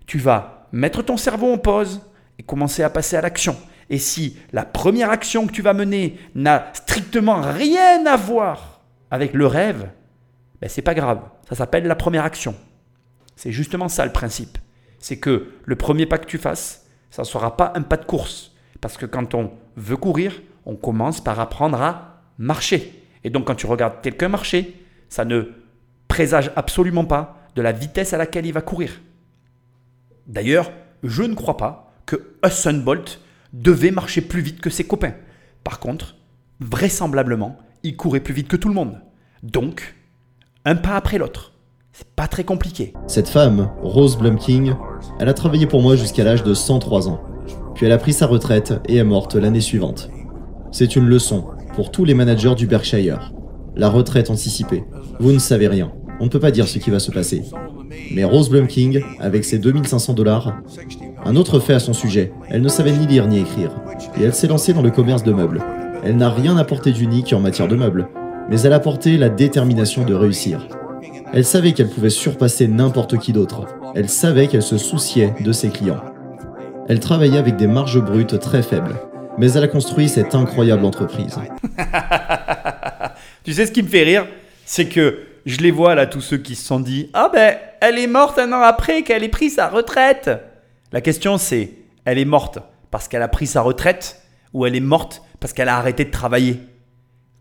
tu 0.06 0.18
vas 0.18 0.68
mettre 0.72 1.02
ton 1.02 1.16
cerveau 1.16 1.52
en 1.52 1.58
pause 1.58 2.00
et 2.38 2.42
commencer 2.42 2.82
à 2.82 2.90
passer 2.90 3.16
à 3.16 3.20
l'action. 3.20 3.56
Et 3.90 3.98
si 3.98 4.36
la 4.52 4.64
première 4.64 5.10
action 5.10 5.46
que 5.46 5.52
tu 5.52 5.62
vas 5.62 5.74
mener 5.74 6.16
n'a 6.36 6.70
strictement 6.72 7.42
rien 7.42 8.06
à 8.06 8.16
voir 8.16 8.80
avec 9.10 9.34
le 9.34 9.46
rêve, 9.46 9.90
ben 10.60 10.70
c'est 10.70 10.80
pas 10.80 10.94
grave. 10.94 11.20
Ça 11.48 11.56
s'appelle 11.56 11.86
la 11.86 11.96
première 11.96 12.24
action. 12.24 12.54
C'est 13.34 13.50
justement 13.50 13.88
ça 13.88 14.06
le 14.06 14.12
principe. 14.12 14.58
C'est 15.00 15.18
que 15.18 15.52
le 15.64 15.76
premier 15.76 16.06
pas 16.06 16.18
que 16.18 16.26
tu 16.26 16.38
fasses, 16.38 16.86
ça 17.10 17.22
ne 17.22 17.26
sera 17.26 17.56
pas 17.56 17.72
un 17.74 17.82
pas 17.82 17.96
de 17.96 18.04
course. 18.04 18.52
Parce 18.80 18.96
que 18.96 19.06
quand 19.06 19.34
on 19.34 19.50
veut 19.76 19.96
courir, 19.96 20.40
on 20.66 20.76
commence 20.76 21.20
par 21.20 21.40
apprendre 21.40 21.82
à 21.82 22.22
marcher. 22.38 23.04
Et 23.24 23.30
donc 23.30 23.48
quand 23.48 23.56
tu 23.56 23.66
regardes 23.66 24.00
quelqu'un 24.02 24.28
marcher, 24.28 24.80
ça 25.08 25.24
ne 25.24 25.52
présage 26.06 26.52
absolument 26.54 27.04
pas 27.04 27.40
de 27.56 27.62
la 27.62 27.72
vitesse 27.72 28.12
à 28.12 28.18
laquelle 28.18 28.46
il 28.46 28.52
va 28.52 28.62
courir. 28.62 29.00
D'ailleurs, 30.28 30.70
je 31.02 31.24
ne 31.24 31.34
crois 31.34 31.56
pas 31.56 31.92
que 32.06 32.36
Usain 32.44 32.74
Bolt 32.74 33.20
devait 33.52 33.90
marcher 33.90 34.20
plus 34.20 34.42
vite 34.42 34.60
que 34.60 34.70
ses 34.70 34.84
copains. 34.84 35.14
Par 35.64 35.80
contre, 35.80 36.16
vraisemblablement, 36.60 37.56
il 37.82 37.96
courait 37.96 38.20
plus 38.20 38.34
vite 38.34 38.48
que 38.48 38.56
tout 38.56 38.68
le 38.68 38.74
monde. 38.74 39.00
Donc, 39.42 39.94
un 40.64 40.76
pas 40.76 40.96
après 40.96 41.18
l'autre. 41.18 41.52
C'est 41.92 42.08
pas 42.08 42.28
très 42.28 42.44
compliqué. 42.44 42.92
Cette 43.06 43.28
femme, 43.28 43.70
Rose 43.82 44.16
Blumking, 44.16 44.74
elle 45.18 45.28
a 45.28 45.34
travaillé 45.34 45.66
pour 45.66 45.82
moi 45.82 45.96
jusqu'à 45.96 46.24
l'âge 46.24 46.44
de 46.44 46.54
103 46.54 47.08
ans. 47.08 47.20
Puis 47.74 47.86
elle 47.86 47.92
a 47.92 47.98
pris 47.98 48.12
sa 48.12 48.26
retraite 48.26 48.74
et 48.86 48.96
est 48.96 49.04
morte 49.04 49.34
l'année 49.34 49.60
suivante. 49.60 50.10
C'est 50.70 50.96
une 50.96 51.06
leçon 51.06 51.46
pour 51.74 51.90
tous 51.90 52.04
les 52.04 52.14
managers 52.14 52.54
du 52.54 52.66
Berkshire. 52.66 53.32
La 53.76 53.88
retraite 53.88 54.30
anticipée. 54.30 54.84
Vous 55.18 55.32
ne 55.32 55.38
savez 55.38 55.68
rien. 55.68 55.92
On 56.20 56.24
ne 56.24 56.30
peut 56.30 56.40
pas 56.40 56.50
dire 56.50 56.68
ce 56.68 56.78
qui 56.78 56.90
va 56.90 56.98
se 56.98 57.10
passer. 57.10 57.42
Mais 58.12 58.24
Rose 58.24 58.50
Blumking, 58.50 59.02
avec 59.18 59.44
ses 59.44 59.58
2500 59.58 60.14
dollars, 60.14 60.60
un 61.24 61.36
autre 61.36 61.60
fait 61.60 61.74
à 61.74 61.80
son 61.80 61.92
sujet. 61.92 62.32
Elle 62.48 62.62
ne 62.62 62.68
savait 62.68 62.92
ni 62.92 63.06
lire 63.06 63.26
ni 63.26 63.40
écrire. 63.40 63.70
Et 64.18 64.24
elle 64.24 64.34
s'est 64.34 64.46
lancée 64.46 64.72
dans 64.72 64.82
le 64.82 64.90
commerce 64.90 65.22
de 65.22 65.32
meubles. 65.32 65.62
Elle 66.04 66.16
n'a 66.16 66.30
rien 66.30 66.56
apporté 66.56 66.92
d'unique 66.92 67.32
en 67.32 67.40
matière 67.40 67.68
de 67.68 67.76
meubles. 67.76 68.08
Mais 68.48 68.60
elle 68.62 68.72
a 68.72 68.76
apporté 68.76 69.18
la 69.18 69.28
détermination 69.28 70.04
de 70.04 70.14
réussir. 70.14 70.66
Elle 71.32 71.44
savait 71.44 71.72
qu'elle 71.72 71.88
pouvait 71.88 72.10
surpasser 72.10 72.66
n'importe 72.66 73.18
qui 73.18 73.32
d'autre. 73.32 73.66
Elle 73.94 74.08
savait 74.08 74.48
qu'elle 74.48 74.62
se 74.62 74.78
souciait 74.78 75.34
de 75.40 75.52
ses 75.52 75.68
clients. 75.68 76.02
Elle 76.88 77.00
travaillait 77.00 77.38
avec 77.38 77.56
des 77.56 77.68
marges 77.68 78.00
brutes 78.00 78.40
très 78.40 78.62
faibles, 78.62 78.96
mais 79.38 79.52
elle 79.52 79.62
a 79.62 79.68
construit 79.68 80.08
cette 80.08 80.34
incroyable 80.34 80.84
entreprise. 80.84 81.36
tu 83.44 83.52
sais 83.52 83.66
ce 83.66 83.72
qui 83.72 83.82
me 83.82 83.88
fait 83.88 84.02
rire? 84.02 84.26
C'est 84.64 84.86
que 84.86 85.20
je 85.46 85.58
les 85.58 85.70
vois 85.70 85.94
là, 85.94 86.06
tous 86.06 86.20
ceux 86.20 86.38
qui 86.38 86.56
se 86.56 86.66
sont 86.66 86.80
dit 86.80 87.10
Ah 87.12 87.30
ben, 87.32 87.54
elle 87.80 87.98
est 87.98 88.08
morte 88.08 88.38
un 88.38 88.52
an 88.52 88.60
après 88.60 89.02
qu'elle 89.02 89.22
ait 89.22 89.28
pris 89.28 89.50
sa 89.50 89.68
retraite. 89.68 90.30
La 90.92 91.00
question 91.00 91.38
c'est 91.38 91.72
Elle 92.04 92.18
est 92.18 92.24
morte 92.24 92.58
parce 92.90 93.08
qu'elle 93.08 93.22
a 93.22 93.28
pris 93.28 93.46
sa 93.46 93.62
retraite 93.62 94.22
ou 94.52 94.66
elle 94.66 94.74
est 94.74 94.80
morte 94.80 95.22
parce 95.38 95.52
qu'elle 95.52 95.68
a 95.68 95.76
arrêté 95.76 96.04
de 96.04 96.10
travailler? 96.10 96.60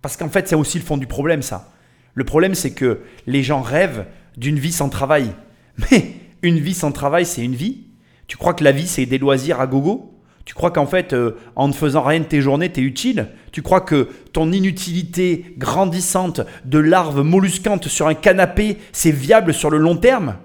Parce 0.01 0.15
qu'en 0.15 0.29
fait, 0.29 0.47
c'est 0.47 0.55
aussi 0.55 0.79
le 0.79 0.85
fond 0.85 0.97
du 0.97 1.07
problème, 1.07 1.41
ça. 1.41 1.73
Le 2.13 2.23
problème, 2.23 2.55
c'est 2.55 2.71
que 2.71 3.01
les 3.27 3.43
gens 3.43 3.61
rêvent 3.61 4.05
d'une 4.37 4.59
vie 4.59 4.71
sans 4.71 4.89
travail. 4.89 5.31
Mais 5.91 6.13
une 6.41 6.59
vie 6.59 6.73
sans 6.73 6.91
travail, 6.91 7.25
c'est 7.25 7.43
une 7.43 7.55
vie. 7.55 7.87
Tu 8.27 8.37
crois 8.37 8.53
que 8.53 8.63
la 8.63 8.71
vie, 8.71 8.87
c'est 8.87 9.05
des 9.05 9.17
loisirs 9.17 9.59
à 9.59 9.67
gogo? 9.67 10.15
Tu 10.45 10.53
crois 10.53 10.71
qu'en 10.71 10.85
fait, 10.85 11.13
euh, 11.13 11.37
en 11.55 11.67
ne 11.67 11.73
faisant 11.73 12.01
rien 12.01 12.21
de 12.21 12.25
tes 12.25 12.41
journées, 12.41 12.71
tu 12.71 12.79
es 12.79 12.83
utile? 12.83 13.27
Tu 13.51 13.61
crois 13.61 13.81
que 13.81 14.09
ton 14.33 14.51
inutilité 14.51 15.53
grandissante 15.57 16.41
de 16.65 16.79
larves 16.79 17.21
molluscantes 17.21 17.87
sur 17.87 18.07
un 18.07 18.15
canapé, 18.15 18.77
c'est 18.91 19.11
viable 19.11 19.53
sur 19.53 19.69
le 19.69 19.77
long 19.77 19.95
terme? 19.95 20.37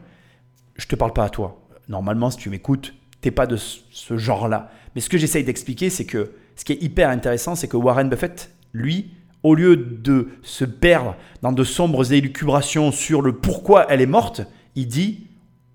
Je 0.76 0.86
te 0.86 0.96
parle 0.96 1.12
pas 1.12 1.24
à 1.24 1.28
toi. 1.30 1.63
Normalement, 1.88 2.30
si 2.30 2.38
tu 2.38 2.50
m'écoutes, 2.50 2.94
t'es 3.20 3.30
pas 3.30 3.46
de 3.46 3.56
ce 3.56 4.16
genre-là. 4.16 4.70
Mais 4.94 5.00
ce 5.00 5.08
que 5.08 5.18
j'essaye 5.18 5.44
d'expliquer, 5.44 5.90
c'est 5.90 6.04
que 6.04 6.32
ce 6.56 6.64
qui 6.64 6.72
est 6.72 6.82
hyper 6.82 7.08
intéressant, 7.08 7.54
c'est 7.54 7.68
que 7.68 7.76
Warren 7.76 8.08
Buffett, 8.08 8.50
lui, 8.72 9.10
au 9.42 9.54
lieu 9.54 9.76
de 9.76 10.28
se 10.42 10.64
perdre 10.64 11.16
dans 11.42 11.52
de 11.52 11.64
sombres 11.64 12.12
élucubrations 12.12 12.92
sur 12.92 13.22
le 13.22 13.32
pourquoi 13.32 13.86
elle 13.90 14.00
est 14.00 14.06
morte, 14.06 14.42
il 14.74 14.88
dit 14.88 15.26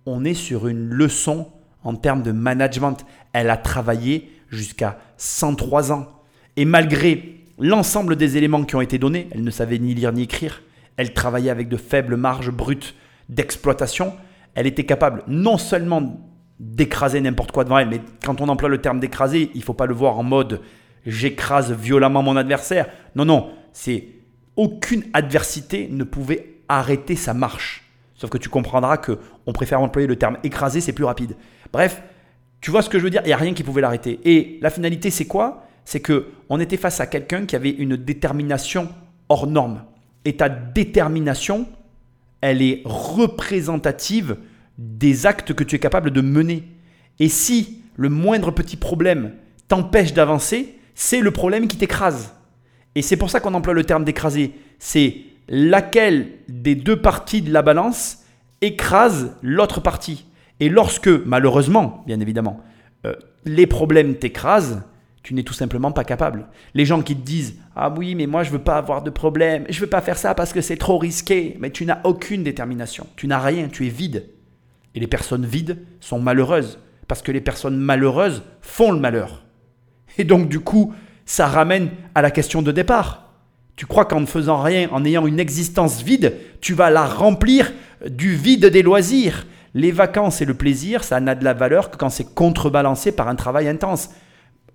on 0.05 0.25
est 0.25 0.33
sur 0.33 0.67
une 0.67 0.89
leçon 0.89 1.47
en 1.83 1.95
termes 1.95 2.23
de 2.23 2.31
management. 2.31 3.05
Elle 3.31 3.49
a 3.49 3.57
travaillé 3.57 4.31
jusqu'à 4.49 4.99
103 5.17 5.91
ans. 5.91 6.07
Et 6.57 6.65
malgré 6.65 7.45
l'ensemble 7.59 8.15
des 8.15 8.37
éléments 8.37 8.63
qui 8.63 8.75
ont 8.75 8.81
été 8.81 8.97
donnés, 8.97 9.27
elle 9.31 9.43
ne 9.43 9.51
savait 9.51 9.77
ni 9.77 9.93
lire 9.93 10.11
ni 10.11 10.23
écrire, 10.23 10.63
elle 10.97 11.13
travaillait 11.13 11.51
avec 11.51 11.69
de 11.69 11.77
faibles 11.77 12.17
marges 12.17 12.51
brutes 12.51 12.95
d'exploitation, 13.29 14.13
elle 14.59 14.67
était 14.67 14.83
capable 14.83 15.23
non 15.25 15.57
seulement 15.57 16.19
d'écraser 16.59 17.21
n'importe 17.21 17.53
quoi 17.53 17.63
devant 17.63 17.77
elle, 17.77 17.87
mais 17.87 18.01
quand 18.25 18.41
on 18.41 18.49
emploie 18.49 18.67
le 18.67 18.79
terme 18.81 18.99
d'écraser, 18.99 19.51
il 19.53 19.59
ne 19.59 19.63
faut 19.63 19.73
pas 19.73 19.85
le 19.85 19.93
voir 19.93 20.19
en 20.19 20.23
mode 20.23 20.59
j'écrase 21.05 21.71
violemment 21.71 22.23
mon 22.23 22.35
adversaire. 22.35 22.89
Non, 23.15 23.23
non, 23.23 23.51
c'est 23.71 24.09
aucune 24.57 25.05
adversité 25.13 25.87
ne 25.89 26.03
pouvait 26.03 26.57
arrêter 26.67 27.15
sa 27.15 27.33
marche. 27.33 27.85
Sauf 28.15 28.29
que 28.29 28.37
tu 28.37 28.49
comprendras 28.49 28.97
que 28.97 29.19
on 29.45 29.53
préfère 29.53 29.79
employer 29.79 30.09
le 30.09 30.17
terme 30.17 30.37
écraser, 30.43 30.81
c'est 30.81 30.91
plus 30.91 31.05
rapide. 31.05 31.37
Bref, 31.71 32.03
tu 32.59 32.69
vois 32.69 32.81
ce 32.81 32.89
que 32.89 32.99
je 32.99 33.05
veux 33.05 33.09
dire? 33.09 33.21
Il 33.23 33.27
n'y 33.27 33.33
a 33.33 33.37
rien 33.37 33.53
qui 33.53 33.63
pouvait 33.63 33.79
l'arrêter. 33.79 34.19
Et 34.25 34.59
la 34.61 34.71
finalité, 34.71 35.09
c'est 35.09 35.23
quoi? 35.23 35.67
C'est 35.85 36.01
que 36.01 36.27
on 36.49 36.59
était 36.59 36.75
face 36.75 36.99
à 36.99 37.07
quelqu'un 37.07 37.45
qui 37.45 37.55
avait 37.55 37.69
une 37.69 37.95
détermination 37.95 38.89
hors 39.29 39.47
norme. 39.47 39.85
Et 40.25 40.35
ta 40.35 40.49
détermination, 40.49 41.65
elle 42.41 42.61
est 42.61 42.81
représentative 42.83 44.35
des 44.79 45.25
actes 45.25 45.53
que 45.53 45.65
tu 45.65 45.75
es 45.75 45.79
capable 45.79 46.09
de 46.09 46.21
mener. 46.21 46.63
Et 47.19 47.27
si 47.27 47.83
le 47.98 48.07
moindre 48.07 48.51
petit 48.51 48.77
problème 48.77 49.33
t'empêche 49.67 50.13
d'avancer, 50.13 50.79
c'est 50.95 51.19
le 51.19 51.31
problème 51.31 51.67
qui 51.67 51.77
t'écrase. 51.77 52.33
Et 52.95 53.01
c'est 53.01 53.17
pour 53.17 53.29
ça 53.29 53.41
qu'on 53.41 53.53
emploie 53.53 53.74
le 53.74 53.83
terme 53.83 54.05
d'écraser. 54.05 54.53
C'est 54.79 55.17
laquelle 55.50 56.29
des 56.48 56.75
deux 56.75 57.01
parties 57.01 57.41
de 57.41 57.51
la 57.51 57.62
balance 57.62 58.24
écrase 58.62 59.36
l'autre 59.41 59.81
partie. 59.81 60.25
Et 60.62 60.69
lorsque, 60.69 61.09
malheureusement, 61.09 62.03
bien 62.07 62.19
évidemment, 62.21 62.62
euh, 63.05 63.13
les 63.45 63.67
problèmes 63.67 64.15
t'écrasent, 64.15 64.83
tu 65.24 65.33
n'es 65.33 65.43
tout 65.43 65.53
simplement 65.53 65.91
pas 65.91 66.05
capable. 66.05 66.48
Les 66.74 66.86
gens 66.86 67.01
qui 67.01 67.15
te 67.15 67.21
disent 67.21 67.59
Ah 67.75 67.93
oui, 67.95 68.15
mais 68.15 68.27
moi 68.27 68.43
je 68.43 68.51
veux 68.51 68.59
pas 68.59 68.77
avoir 68.77 69.03
de 69.03 69.09
problème, 69.09 69.65
je 69.69 69.79
veux 69.81 69.88
pas 69.88 70.01
faire 70.01 70.17
ça 70.17 70.36
parce 70.36 70.53
que 70.53 70.62
c'est 70.62 70.77
trop 70.77 70.98
risqué, 70.98 71.57
mais 71.59 71.69
tu 71.69 71.86
n'as 71.86 72.00
aucune 72.05 72.43
détermination, 72.43 73.07
tu 73.17 73.27
n'as 73.27 73.39
rien, 73.39 73.67
tu 73.67 73.86
es 73.86 73.89
vide. 73.89 74.25
Et 74.96 75.00
les 75.00 75.08
personnes 75.08 75.46
vides 75.46 75.79
sont 76.00 76.19
malheureuses 76.19 76.79
parce 77.08 77.22
que 77.22 77.31
les 77.31 77.41
personnes 77.41 77.77
malheureuses 77.77 78.43
font 78.62 78.91
le 78.91 79.00
malheur. 79.00 79.43
Et 80.17 80.24
donc 80.24 80.50
du 80.50 80.60
coup, 80.60 80.93
ça 81.25 81.48
ramène 81.48 81.89
à 82.15 82.22
la 82.22 82.31
question 82.31 82.62
de 82.62 82.72
départ. 82.72 83.34
Tu 83.75 83.86
crois 83.86 84.05
qu'en 84.05 84.19
ne 84.19 84.25
faisant 84.25 84.62
rien, 84.62 84.89
en 84.91 85.05
ayant 85.05 85.25
une 85.25 85.39
existence 85.39 86.01
vide, 86.01 86.36
tu 86.60 86.74
vas 86.74 86.89
la 86.89 87.05
remplir 87.05 87.72
du 88.10 88.36
vide 88.36 88.65
des 88.65 88.81
loisirs? 88.81 89.46
Les 89.74 89.91
vacances 89.91 90.41
et 90.41 90.46
le 90.46 90.55
plaisir, 90.55 91.03
ça 91.03 91.19
n'a 91.19 91.36
de 91.36 91.43
la 91.43 91.53
valeur 91.53 91.91
que 91.91 91.98
quand 91.98 92.10
c'est 92.10 92.34
contrebalancé 92.34 93.12
par 93.12 93.27
un 93.27 93.36
travail 93.36 93.67
intense. 93.67 94.10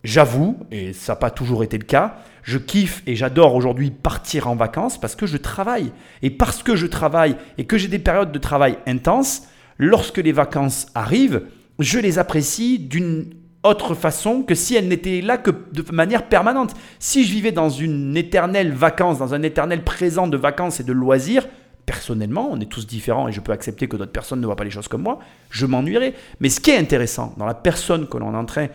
J'avoue, 0.04 0.58
et 0.70 0.92
ça 0.92 1.12
n'a 1.12 1.16
pas 1.16 1.30
toujours 1.30 1.64
été 1.64 1.76
le 1.76 1.84
cas, 1.84 2.18
je 2.42 2.58
kiffe 2.58 3.02
et 3.06 3.16
j'adore 3.16 3.54
aujourd'hui 3.54 3.90
partir 3.90 4.48
en 4.48 4.54
vacances 4.54 5.00
parce 5.00 5.16
que 5.16 5.26
je 5.26 5.36
travaille. 5.36 5.92
Et 6.22 6.30
parce 6.30 6.62
que 6.62 6.76
je 6.76 6.86
travaille 6.86 7.36
et 7.58 7.64
que 7.64 7.76
j'ai 7.76 7.88
des 7.88 7.98
périodes 7.98 8.30
de 8.30 8.38
travail 8.38 8.78
intenses, 8.86 9.48
lorsque 9.78 10.18
les 10.18 10.32
vacances 10.32 10.86
arrivent, 10.94 11.42
je 11.78 11.98
les 11.98 12.18
apprécie 12.18 12.78
d'une 12.78 13.26
autre 13.64 13.94
façon 13.94 14.42
que 14.42 14.54
si 14.54 14.76
elles 14.76 14.88
n'étaient 14.88 15.22
là 15.22 15.38
que 15.38 15.50
de 15.50 15.84
manière 15.90 16.28
permanente. 16.28 16.74
Si 16.98 17.24
je 17.24 17.32
vivais 17.32 17.50
dans 17.50 17.70
une 17.70 18.16
éternelle 18.16 18.72
vacance, 18.72 19.18
dans 19.18 19.34
un 19.34 19.42
éternel 19.42 19.82
présent 19.82 20.28
de 20.28 20.36
vacances 20.36 20.80
et 20.80 20.84
de 20.84 20.92
loisirs, 20.92 21.48
personnellement, 21.86 22.48
on 22.50 22.60
est 22.60 22.70
tous 22.70 22.86
différents 22.86 23.28
et 23.28 23.32
je 23.32 23.40
peux 23.40 23.52
accepter 23.52 23.88
que 23.88 23.96
d'autres 23.96 24.12
personnes 24.12 24.40
ne 24.40 24.46
voient 24.46 24.56
pas 24.56 24.64
les 24.64 24.70
choses 24.70 24.88
comme 24.88 25.02
moi, 25.02 25.18
je 25.50 25.66
m'ennuierais. 25.66 26.14
Mais 26.40 26.50
ce 26.50 26.60
qui 26.60 26.70
est 26.70 26.78
intéressant 26.78 27.34
dans 27.38 27.46
la 27.46 27.54
personne 27.54 28.06
que 28.06 28.18
l'on 28.18 28.34
est 28.34 28.36
en 28.36 28.44
train 28.44 28.68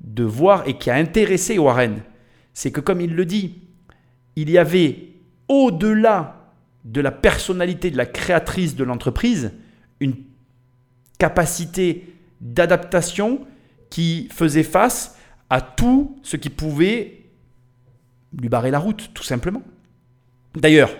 de 0.00 0.24
voir 0.24 0.62
et 0.66 0.78
qui 0.78 0.90
a 0.90 0.94
intéressé 0.94 1.58
Warren, 1.58 2.02
c'est 2.54 2.70
que 2.70 2.80
comme 2.80 3.00
il 3.00 3.14
le 3.14 3.24
dit, 3.24 3.62
il 4.36 4.50
y 4.50 4.58
avait 4.58 5.08
au-delà 5.48 6.52
de 6.84 7.00
la 7.00 7.10
personnalité 7.10 7.90
de 7.90 7.96
la 7.96 8.06
créatrice 8.06 8.76
de 8.76 8.84
l'entreprise, 8.84 9.52
une 9.98 10.14
capacité 11.18 12.14
d'adaptation 12.40 13.46
qui 13.90 14.28
faisait 14.32 14.62
face 14.62 15.16
à 15.50 15.60
tout 15.60 16.18
ce 16.22 16.36
qui 16.36 16.50
pouvait 16.50 17.22
lui 18.38 18.48
barrer 18.48 18.70
la 18.70 18.78
route, 18.78 19.10
tout 19.14 19.22
simplement. 19.22 19.62
D'ailleurs, 20.54 20.90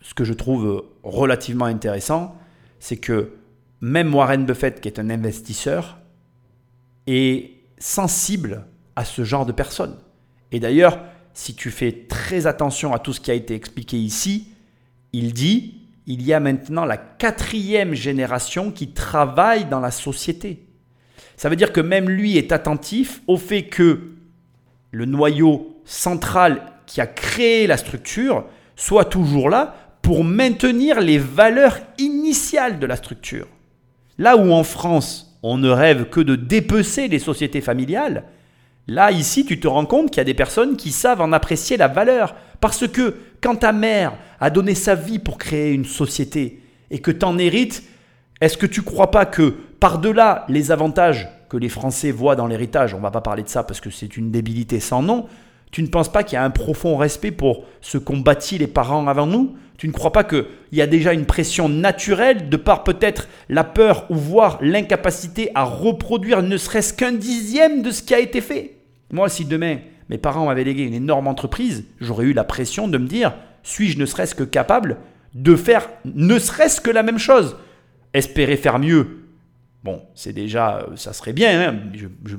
ce 0.00 0.14
que 0.14 0.24
je 0.24 0.32
trouve 0.32 0.84
relativement 1.02 1.66
intéressant, 1.66 2.36
c'est 2.80 2.96
que 2.96 3.32
même 3.80 4.14
Warren 4.14 4.46
Buffett, 4.46 4.80
qui 4.80 4.88
est 4.88 4.98
un 4.98 5.10
investisseur, 5.10 5.98
est 7.06 7.50
sensible 7.78 8.66
à 8.96 9.04
ce 9.04 9.24
genre 9.24 9.46
de 9.46 9.52
personnes. 9.52 9.98
Et 10.50 10.60
d'ailleurs, 10.60 11.00
si 11.34 11.54
tu 11.54 11.70
fais 11.70 12.06
très 12.08 12.46
attention 12.46 12.92
à 12.92 12.98
tout 12.98 13.12
ce 13.12 13.20
qui 13.20 13.30
a 13.30 13.34
été 13.34 13.54
expliqué 13.54 13.98
ici, 13.98 14.48
il 15.12 15.32
dit, 15.32 15.81
il 16.06 16.22
y 16.22 16.32
a 16.32 16.40
maintenant 16.40 16.84
la 16.84 16.96
quatrième 16.96 17.94
génération 17.94 18.70
qui 18.70 18.88
travaille 18.88 19.66
dans 19.66 19.80
la 19.80 19.90
société. 19.90 20.66
Ça 21.36 21.48
veut 21.48 21.56
dire 21.56 21.72
que 21.72 21.80
même 21.80 22.08
lui 22.08 22.36
est 22.36 22.52
attentif 22.52 23.22
au 23.26 23.36
fait 23.36 23.64
que 23.64 24.12
le 24.90 25.04
noyau 25.06 25.80
central 25.84 26.62
qui 26.86 27.00
a 27.00 27.06
créé 27.06 27.66
la 27.66 27.76
structure 27.76 28.44
soit 28.76 29.04
toujours 29.04 29.48
là 29.48 29.74
pour 30.02 30.24
maintenir 30.24 31.00
les 31.00 31.18
valeurs 31.18 31.78
initiales 31.98 32.78
de 32.78 32.86
la 32.86 32.96
structure. 32.96 33.46
Là 34.18 34.36
où 34.36 34.52
en 34.52 34.64
France, 34.64 35.38
on 35.42 35.56
ne 35.58 35.70
rêve 35.70 36.06
que 36.10 36.20
de 36.20 36.36
dépecer 36.36 37.08
les 37.08 37.18
sociétés 37.18 37.60
familiales, 37.60 38.24
là, 38.88 39.12
ici, 39.12 39.44
tu 39.44 39.60
te 39.60 39.68
rends 39.68 39.86
compte 39.86 40.10
qu'il 40.10 40.18
y 40.18 40.20
a 40.20 40.24
des 40.24 40.34
personnes 40.34 40.76
qui 40.76 40.90
savent 40.90 41.20
en 41.20 41.32
apprécier 41.32 41.76
la 41.76 41.88
valeur. 41.88 42.34
Parce 42.60 42.86
que 42.88 43.16
quand 43.42 43.56
ta 43.56 43.72
mère 43.72 44.14
a 44.40 44.48
donné 44.48 44.74
sa 44.74 44.94
vie 44.94 45.18
pour 45.18 45.36
créer 45.36 45.72
une 45.72 45.84
société 45.84 46.62
et 46.90 47.00
que 47.00 47.10
tu 47.10 47.26
en 47.26 47.36
hérites, 47.36 47.82
est-ce 48.40 48.56
que 48.56 48.66
tu 48.66 48.82
crois 48.82 49.10
pas 49.10 49.26
que 49.26 49.50
par-delà 49.80 50.46
les 50.48 50.70
avantages 50.70 51.28
que 51.50 51.56
les 51.56 51.68
Français 51.68 52.12
voient 52.12 52.36
dans 52.36 52.46
l'héritage, 52.46 52.94
on 52.94 52.98
ne 52.98 53.02
va 53.02 53.10
pas 53.10 53.20
parler 53.20 53.42
de 53.42 53.48
ça 53.48 53.64
parce 53.64 53.80
que 53.80 53.90
c'est 53.90 54.16
une 54.16 54.30
débilité 54.30 54.80
sans 54.80 55.02
nom, 55.02 55.26
tu 55.70 55.82
ne 55.82 55.88
penses 55.88 56.10
pas 56.10 56.22
qu'il 56.22 56.34
y 56.34 56.38
a 56.38 56.44
un 56.44 56.50
profond 56.50 56.96
respect 56.96 57.30
pour 57.30 57.64
ce 57.80 57.98
qu'ont 57.98 58.18
bâti 58.18 58.58
les 58.58 58.66
parents 58.66 59.06
avant 59.08 59.26
nous? 59.26 59.56
Tu 59.78 59.88
ne 59.88 59.92
crois 59.92 60.12
pas 60.12 60.22
qu'il 60.22 60.44
y 60.70 60.82
a 60.82 60.86
déjà 60.86 61.12
une 61.12 61.24
pression 61.24 61.68
naturelle 61.68 62.48
de 62.48 62.56
par 62.56 62.84
peut-être 62.84 63.26
la 63.48 63.64
peur 63.64 64.06
ou 64.10 64.14
voire 64.14 64.58
l'incapacité 64.60 65.50
à 65.54 65.64
reproduire 65.64 66.42
ne 66.42 66.56
serait-ce 66.56 66.92
qu'un 66.92 67.12
dixième 67.12 67.82
de 67.82 67.90
ce 67.90 68.02
qui 68.02 68.14
a 68.14 68.20
été 68.20 68.40
fait? 68.40 68.76
Moi, 69.10 69.28
si 69.28 69.44
demain 69.44 69.78
mes 70.12 70.18
parents 70.18 70.44
m'avaient 70.44 70.62
légué 70.62 70.82
une 70.82 70.92
énorme 70.92 71.26
entreprise, 71.26 71.86
j'aurais 71.98 72.26
eu 72.26 72.34
la 72.34 72.44
pression 72.44 72.86
de 72.86 72.98
me 72.98 73.06
dire, 73.06 73.32
suis-je 73.62 73.98
ne 73.98 74.04
serait-ce 74.04 74.34
que 74.34 74.44
capable 74.44 74.98
de 75.32 75.56
faire 75.56 75.88
ne 76.04 76.38
serait-ce 76.38 76.82
que 76.82 76.90
la 76.90 77.02
même 77.02 77.16
chose? 77.16 77.56
Espérer 78.12 78.58
faire 78.58 78.78
mieux, 78.78 79.22
Bon, 79.82 80.02
c'est 80.14 80.34
déjà, 80.34 80.76
euh, 80.76 80.96
ça 80.96 81.12
serait 81.12 81.32
bien. 81.32 81.70
Hein. 81.70 81.76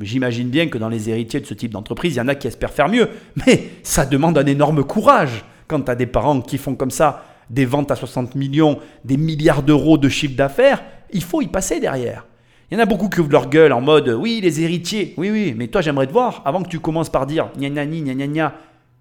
J'imagine 0.02 0.50
bien 0.50 0.68
que 0.68 0.78
dans 0.78 0.88
les 0.88 1.10
héritiers 1.10 1.42
de 1.42 1.46
ce 1.46 1.54
type 1.54 1.72
d'entreprise, 1.72 2.14
il 2.14 2.18
y 2.20 2.22
en 2.22 2.28
a 2.30 2.36
qui 2.36 2.48
espèrent 2.48 2.72
faire 2.72 2.88
mieux. 2.88 3.10
Mais 3.48 3.72
ça 3.82 4.06
demande 4.06 4.38
un 4.38 4.46
énorme 4.46 4.84
courage 4.86 5.44
quand 5.68 5.82
tu 5.82 5.92
as 5.92 5.96
des 5.96 6.06
parents 6.06 6.40
qui 6.42 6.58
font 6.58 6.76
comme 6.76 6.92
ça 6.92 7.26
des 7.50 7.66
ventes 7.66 7.92
à 7.92 7.96
60 7.96 8.36
millions, 8.36 8.80
des 9.04 9.18
milliards 9.18 9.64
d'euros 9.64 9.98
de 9.98 10.08
chiffre 10.08 10.38
d'affaires. 10.38 10.84
Il 11.12 11.24
faut 11.24 11.42
y 11.42 11.48
passer 11.48 11.82
derrière. 11.82 12.26
Il 12.72 12.78
y 12.78 12.80
en 12.80 12.84
a 12.84 12.86
beaucoup 12.86 13.10
qui 13.10 13.20
ouvrent 13.20 13.32
leur 13.32 13.50
gueule 13.50 13.74
en 13.74 13.82
mode 13.82 14.10
oui, 14.10 14.40
les 14.42 14.62
héritiers. 14.62 15.14
Oui, 15.18 15.30
oui, 15.30 15.54
mais 15.56 15.68
toi, 15.68 15.82
j'aimerais 15.82 16.08
te 16.08 16.14
voir 16.14 16.42
avant 16.46 16.62
que 16.64 16.70
tu 16.70 16.80
commences 16.80 17.10
par 17.10 17.26
dire 17.26 17.50
gna 17.58 17.70
gna 17.70 17.86
gna. 18.28 18.54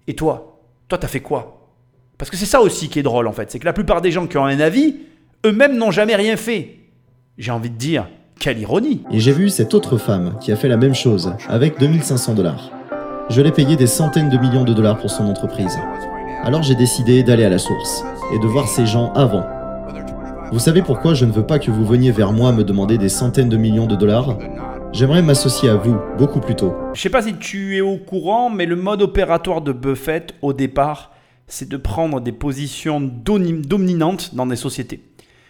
Et 0.07 0.15
toi? 0.15 0.59
Toi, 0.87 0.97
t'as 0.97 1.07
fait 1.07 1.21
quoi? 1.21 1.59
Parce 2.17 2.29
que 2.29 2.37
c'est 2.37 2.45
ça 2.45 2.61
aussi 2.61 2.89
qui 2.89 2.99
est 2.99 3.03
drôle 3.03 3.27
en 3.27 3.33
fait. 3.33 3.51
C'est 3.51 3.59
que 3.59 3.65
la 3.65 3.73
plupart 3.73 4.01
des 4.01 4.11
gens 4.11 4.27
qui 4.27 4.37
ont 4.37 4.45
un 4.45 4.59
avis, 4.59 4.97
eux-mêmes 5.45 5.77
n'ont 5.77 5.91
jamais 5.91 6.15
rien 6.15 6.37
fait. 6.37 6.77
J'ai 7.37 7.51
envie 7.51 7.69
de 7.69 7.75
dire, 7.75 8.07
quelle 8.39 8.59
ironie 8.59 9.03
Et 9.11 9.19
j'ai 9.19 9.31
vu 9.31 9.49
cette 9.49 9.73
autre 9.73 9.97
femme 9.97 10.37
qui 10.39 10.51
a 10.51 10.55
fait 10.55 10.67
la 10.67 10.77
même 10.77 10.93
chose, 10.93 11.33
avec 11.47 11.79
2500 11.79 12.35
dollars. 12.35 12.71
Je 13.29 13.41
l'ai 13.41 13.51
payé 13.51 13.75
des 13.75 13.87
centaines 13.87 14.29
de 14.29 14.37
millions 14.37 14.63
de 14.63 14.73
dollars 14.73 14.97
pour 14.99 15.09
son 15.09 15.25
entreprise. 15.25 15.77
Alors 16.43 16.61
j'ai 16.61 16.75
décidé 16.75 17.23
d'aller 17.23 17.45
à 17.45 17.49
la 17.49 17.57
source, 17.57 18.03
et 18.33 18.39
de 18.39 18.47
voir 18.47 18.67
ces 18.67 18.85
gens 18.85 19.11
avant. 19.13 19.43
Vous 20.53 20.59
savez 20.59 20.83
pourquoi 20.83 21.15
je 21.15 21.25
ne 21.25 21.31
veux 21.31 21.47
pas 21.47 21.57
que 21.57 21.71
vous 21.71 21.83
veniez 21.83 22.11
vers 22.11 22.31
moi 22.31 22.51
me 22.51 22.63
demander 22.63 22.99
des 22.99 23.09
centaines 23.09 23.49
de 23.49 23.57
millions 23.57 23.87
de 23.87 23.95
dollars 23.95 24.37
J'aimerais 24.91 25.23
m'associer 25.23 25.67
à 25.67 25.73
vous 25.73 25.97
beaucoup 26.19 26.41
plus 26.41 26.53
tôt. 26.53 26.75
Je 26.93 27.01
sais 27.01 27.09
pas 27.09 27.23
si 27.23 27.33
tu 27.37 27.75
es 27.75 27.81
au 27.81 27.97
courant, 27.97 28.51
mais 28.51 28.67
le 28.67 28.75
mode 28.75 29.01
opératoire 29.01 29.61
de 29.61 29.71
Buffett, 29.71 30.35
au 30.43 30.53
départ, 30.53 31.11
c'est 31.47 31.67
de 31.67 31.75
prendre 31.75 32.21
des 32.21 32.31
positions 32.31 33.01
dominantes 33.01 34.35
dans 34.35 34.45
des 34.45 34.55
sociétés. 34.55 35.01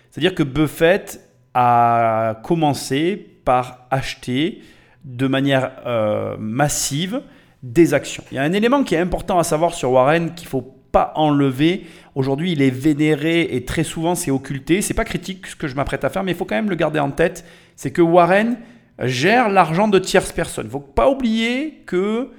C'est-à-dire 0.10 0.36
que 0.36 0.44
Buffett 0.44 1.20
a 1.54 2.40
commencé 2.42 3.18
par 3.44 3.88
acheter 3.92 4.62
de 5.04 5.28
manière 5.28 5.72
euh, 5.86 6.38
massive 6.40 7.24
des 7.62 7.94
actions. 7.94 8.24
Il 8.32 8.36
y 8.36 8.38
a 8.38 8.44
un 8.44 8.54
élément 8.54 8.86
qui 8.86 8.96
est 8.96 9.00
important 9.00 9.38
à 9.38 9.44
savoir 9.44 9.74
sur 9.74 9.92
Warren 9.92 10.34
qu'il 10.34 10.48
faut 10.48 10.73
pas 10.94 11.12
enlever. 11.16 11.86
Aujourd'hui, 12.16 12.54
il 12.54 12.62
est 12.62 12.70
vénéré 12.70 13.42
et 13.52 13.66
très 13.66 13.84
souvent 13.84 14.16
c'est 14.16 14.32
occulté. 14.32 14.82
C'est 14.82 14.94
pas 14.94 15.04
critique 15.04 15.48
ce 15.48 15.56
que 15.58 15.68
je 15.68 15.76
m'apprête 15.76 16.06
à 16.06 16.10
faire, 16.10 16.24
mais 16.24 16.32
il 16.32 16.38
faut 16.38 16.46
quand 16.46 16.56
même 16.56 16.70
le 16.70 16.76
garder 16.76 17.00
en 17.00 17.12
tête. 17.12 17.44
C'est 17.76 17.92
que 17.92 18.02
Warren 18.02 18.58
gère 19.00 19.50
l'argent 19.50 19.90
de 19.90 20.00
tierces 20.00 20.32
personnes. 20.32 20.68
Il 20.68 20.72
faut 20.72 20.80
pas 20.80 21.10
oublier 21.10 21.82
que 21.88 22.30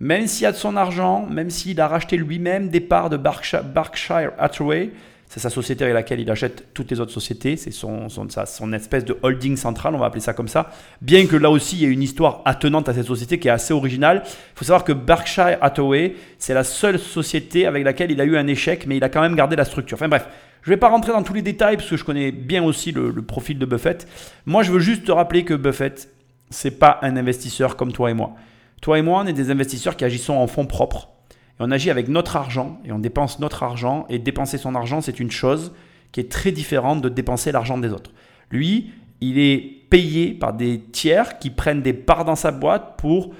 même 0.00 0.26
s'il 0.26 0.46
a 0.46 0.52
de 0.52 0.56
son 0.56 0.76
argent, 0.76 1.26
même 1.26 1.50
s'il 1.50 1.80
a 1.80 1.86
racheté 1.86 2.16
lui-même 2.16 2.70
des 2.70 2.80
parts 2.80 3.10
de 3.10 3.18
Berkshire 3.18 4.32
Hathaway, 4.38 4.90
c'est 5.28 5.40
sa 5.40 5.50
société 5.50 5.84
avec 5.84 5.94
laquelle 5.94 6.20
il 6.20 6.30
achète 6.30 6.72
toutes 6.72 6.90
les 6.90 7.00
autres 7.00 7.12
sociétés. 7.12 7.56
C'est 7.56 7.70
son, 7.70 8.08
son, 8.08 8.26
son, 8.46 8.72
espèce 8.72 9.04
de 9.04 9.16
holding 9.22 9.56
central, 9.56 9.94
on 9.94 9.98
va 9.98 10.06
appeler 10.06 10.22
ça 10.22 10.32
comme 10.32 10.48
ça. 10.48 10.70
Bien 11.02 11.26
que 11.26 11.36
là 11.36 11.50
aussi, 11.50 11.76
il 11.76 11.82
y 11.82 11.84
ait 11.84 11.92
une 11.92 12.02
histoire 12.02 12.40
attenante 12.46 12.88
à 12.88 12.94
cette 12.94 13.06
société 13.06 13.38
qui 13.38 13.48
est 13.48 13.50
assez 13.50 13.74
originale. 13.74 14.22
Il 14.24 14.58
faut 14.58 14.64
savoir 14.64 14.84
que 14.84 14.92
Berkshire 14.92 15.58
Hathaway, 15.60 16.14
c'est 16.38 16.54
la 16.54 16.64
seule 16.64 16.98
société 16.98 17.66
avec 17.66 17.84
laquelle 17.84 18.10
il 18.10 18.20
a 18.22 18.24
eu 18.24 18.38
un 18.38 18.46
échec, 18.46 18.86
mais 18.86 18.96
il 18.96 19.04
a 19.04 19.10
quand 19.10 19.20
même 19.20 19.36
gardé 19.36 19.54
la 19.54 19.66
structure. 19.66 19.96
Enfin 19.96 20.08
bref, 20.08 20.26
je 20.62 20.70
ne 20.70 20.74
vais 20.74 20.80
pas 20.80 20.88
rentrer 20.88 21.12
dans 21.12 21.22
tous 21.22 21.34
les 21.34 21.42
détails 21.42 21.76
parce 21.76 21.90
que 21.90 21.96
je 21.96 22.04
connais 22.04 22.32
bien 22.32 22.64
aussi 22.64 22.92
le, 22.92 23.10
le 23.10 23.22
profil 23.22 23.58
de 23.58 23.66
Buffett. 23.66 24.08
Moi, 24.46 24.62
je 24.62 24.72
veux 24.72 24.80
juste 24.80 25.04
te 25.04 25.12
rappeler 25.12 25.44
que 25.44 25.54
Buffett, 25.54 26.08
c'est 26.48 26.78
pas 26.78 26.98
un 27.02 27.16
investisseur 27.18 27.76
comme 27.76 27.92
toi 27.92 28.10
et 28.10 28.14
moi. 28.14 28.34
Toi 28.80 28.98
et 28.98 29.02
moi, 29.02 29.20
on 29.22 29.26
est 29.26 29.34
des 29.34 29.50
investisseurs 29.50 29.96
qui 29.96 30.06
agissons 30.06 30.34
en 30.34 30.46
fonds 30.46 30.66
propres 30.66 31.10
on 31.58 31.70
agit 31.70 31.90
avec 31.90 32.08
notre 32.08 32.36
argent 32.36 32.80
et 32.84 32.92
on 32.92 32.98
dépense 32.98 33.40
notre 33.40 33.62
argent. 33.62 34.06
Et 34.08 34.18
dépenser 34.18 34.58
son 34.58 34.74
argent, 34.74 35.00
c'est 35.00 35.20
une 35.20 35.30
chose 35.30 35.72
qui 36.12 36.20
est 36.20 36.30
très 36.30 36.52
différente 36.52 37.02
de 37.02 37.08
dépenser 37.08 37.52
l'argent 37.52 37.78
des 37.78 37.90
autres. 37.90 38.12
Lui, 38.50 38.90
il 39.20 39.38
est 39.38 39.58
payé 39.90 40.32
par 40.32 40.52
des 40.52 40.80
tiers 40.80 41.38
qui 41.38 41.50
prennent 41.50 41.82
des 41.82 41.92
parts 41.92 42.24
dans 42.24 42.36
sa 42.36 42.50
boîte 42.50 42.94
pour 42.98 43.32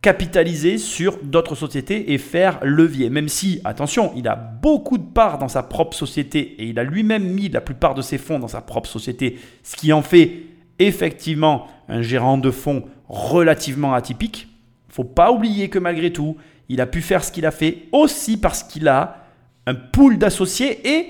capitaliser 0.00 0.76
sur 0.76 1.18
d'autres 1.22 1.54
sociétés 1.54 2.12
et 2.12 2.18
faire 2.18 2.60
levier. 2.62 3.08
Même 3.08 3.28
si, 3.28 3.60
attention, 3.64 4.12
il 4.14 4.28
a 4.28 4.36
beaucoup 4.36 4.98
de 4.98 5.02
parts 5.02 5.38
dans 5.38 5.48
sa 5.48 5.62
propre 5.62 5.96
société 5.96 6.40
et 6.58 6.66
il 6.66 6.78
a 6.78 6.84
lui-même 6.84 7.24
mis 7.24 7.48
la 7.48 7.62
plupart 7.62 7.94
de 7.94 8.02
ses 8.02 8.18
fonds 8.18 8.38
dans 8.38 8.48
sa 8.48 8.60
propre 8.60 8.88
société, 8.88 9.38
ce 9.62 9.76
qui 9.76 9.94
en 9.94 10.02
fait 10.02 10.42
effectivement 10.78 11.68
un 11.88 12.02
gérant 12.02 12.36
de 12.36 12.50
fonds 12.50 12.84
relativement 13.08 13.94
atypique. 13.94 14.48
Faut 14.90 15.04
pas 15.04 15.32
oublier 15.32 15.70
que 15.70 15.78
malgré 15.78 16.12
tout, 16.12 16.36
il 16.68 16.80
a 16.80 16.86
pu 16.86 17.00
faire 17.00 17.24
ce 17.24 17.32
qu'il 17.32 17.46
a 17.46 17.50
fait 17.50 17.84
aussi 17.92 18.36
parce 18.36 18.62
qu'il 18.62 18.88
a 18.88 19.24
un 19.66 19.74
pool 19.74 20.18
d'associés 20.18 20.88
et 20.88 21.06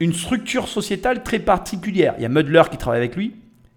une 0.00 0.12
structure 0.12 0.68
sociétale 0.68 1.22
très 1.22 1.38
particulière. 1.38 2.14
Il 2.18 2.22
y 2.22 2.26
a 2.26 2.28
Mudler 2.28 2.62
qui 2.70 2.76
travaille 2.76 3.00
avec 3.00 3.16
lui 3.16 3.34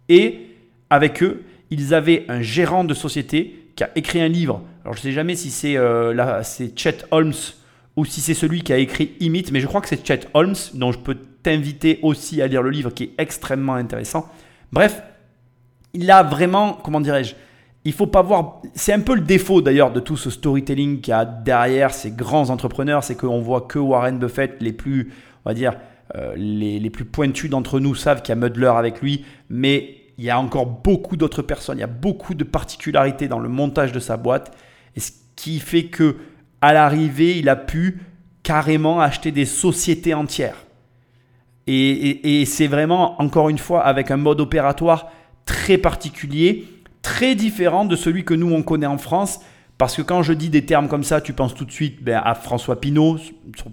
et 0.09 0.47
avec 0.89 1.23
eux, 1.23 1.43
ils 1.69 1.93
avaient 1.93 2.25
un 2.27 2.41
gérant 2.41 2.83
de 2.83 2.93
société 2.93 3.69
qui 3.75 3.83
a 3.83 3.89
écrit 3.95 4.21
un 4.21 4.27
livre. 4.27 4.61
Alors 4.83 4.93
je 4.93 4.99
ne 4.99 5.03
sais 5.03 5.11
jamais 5.11 5.35
si 5.35 5.49
c'est 5.51 5.77
euh, 5.77 6.43
Chet 6.75 6.99
Holmes 7.11 7.33
ou 7.95 8.05
si 8.05 8.21
c'est 8.21 8.33
celui 8.33 8.61
qui 8.61 8.73
a 8.73 8.77
écrit 8.77 9.13
Imit, 9.19 9.45
mais 9.51 9.59
je 9.59 9.67
crois 9.67 9.81
que 9.81 9.87
c'est 9.87 10.05
Chet 10.05 10.21
Holmes, 10.33 10.55
dont 10.73 10.91
je 10.91 10.99
peux 10.99 11.17
t'inviter 11.43 11.99
aussi 12.01 12.41
à 12.41 12.47
lire 12.47 12.61
le 12.61 12.69
livre 12.69 12.91
qui 12.91 13.03
est 13.03 13.13
extrêmement 13.17 13.75
intéressant. 13.75 14.29
Bref, 14.71 15.01
il 15.93 16.09
a 16.11 16.23
vraiment, 16.23 16.73
comment 16.73 17.01
dirais-je, 17.01 17.35
il 17.85 17.93
faut 17.93 18.07
pas 18.07 18.21
voir. 18.21 18.61
C'est 18.73 18.93
un 18.93 18.99
peu 18.99 19.15
le 19.15 19.21
défaut 19.21 19.61
d'ailleurs 19.61 19.91
de 19.91 19.99
tout 19.99 20.17
ce 20.17 20.29
storytelling 20.29 21.01
qu'il 21.01 21.11
y 21.11 21.15
a 21.15 21.25
derrière 21.25 21.93
ces 21.93 22.11
grands 22.11 22.49
entrepreneurs, 22.49 23.03
c'est 23.03 23.15
qu'on 23.15 23.41
voit 23.41 23.61
que 23.61 23.79
Warren 23.79 24.19
Buffett, 24.19 24.61
les 24.61 24.73
plus, 24.73 25.11
on 25.45 25.49
va 25.49 25.53
dire, 25.53 25.73
euh, 26.15 26.33
les, 26.35 26.79
les, 26.79 26.89
plus 26.89 27.05
pointus 27.05 27.49
d'entre 27.49 27.79
nous 27.79 27.95
savent 27.95 28.21
qu'il 28.21 28.35
y 28.35 28.37
a 28.37 28.41
Mudler 28.41 28.65
avec 28.75 29.01
lui, 29.01 29.25
mais 29.49 29.97
il 30.17 30.25
y 30.25 30.29
a 30.29 30.39
encore 30.39 30.65
beaucoup 30.65 31.15
d'autres 31.15 31.41
personnes, 31.41 31.77
il 31.77 31.81
y 31.81 31.85
a 31.85 31.87
beaucoup 31.87 32.33
de 32.33 32.43
particularités 32.43 33.27
dans 33.27 33.39
le 33.39 33.49
montage 33.49 33.91
de 33.91 33.99
sa 33.99 34.17
boîte, 34.17 34.55
et 34.95 34.99
ce 34.99 35.11
qui 35.35 35.59
fait 35.59 35.85
que 35.85 36.17
à 36.61 36.73
l'arrivée, 36.73 37.37
il 37.37 37.49
a 37.49 37.55
pu 37.55 38.01
carrément 38.43 39.01
acheter 39.01 39.31
des 39.31 39.45
sociétés 39.45 40.13
entières. 40.13 40.65
Et, 41.67 42.43
c'est 42.45 42.67
vraiment, 42.67 43.21
encore 43.21 43.49
une 43.49 43.57
fois, 43.57 43.81
avec 43.85 44.11
un 44.11 44.17
mode 44.17 44.41
opératoire 44.41 45.11
très 45.45 45.77
particulier, 45.77 46.67
très 47.01 47.35
différent 47.35 47.85
de 47.85 47.95
celui 47.95 48.23
que 48.23 48.33
nous, 48.33 48.51
on 48.51 48.63
connaît 48.63 48.87
en 48.87 48.97
France. 48.97 49.39
Parce 49.77 49.95
que 49.95 50.03
quand 50.03 50.21
je 50.21 50.33
dis 50.33 50.49
des 50.49 50.65
termes 50.65 50.87
comme 50.87 51.03
ça, 51.03 51.21
tu 51.21 51.33
penses 51.33 51.55
tout 51.55 51.65
de 51.65 51.71
suite 51.71 52.03
ben, 52.03 52.21
à 52.23 52.35
François 52.35 52.79
Pinault, 52.79 53.17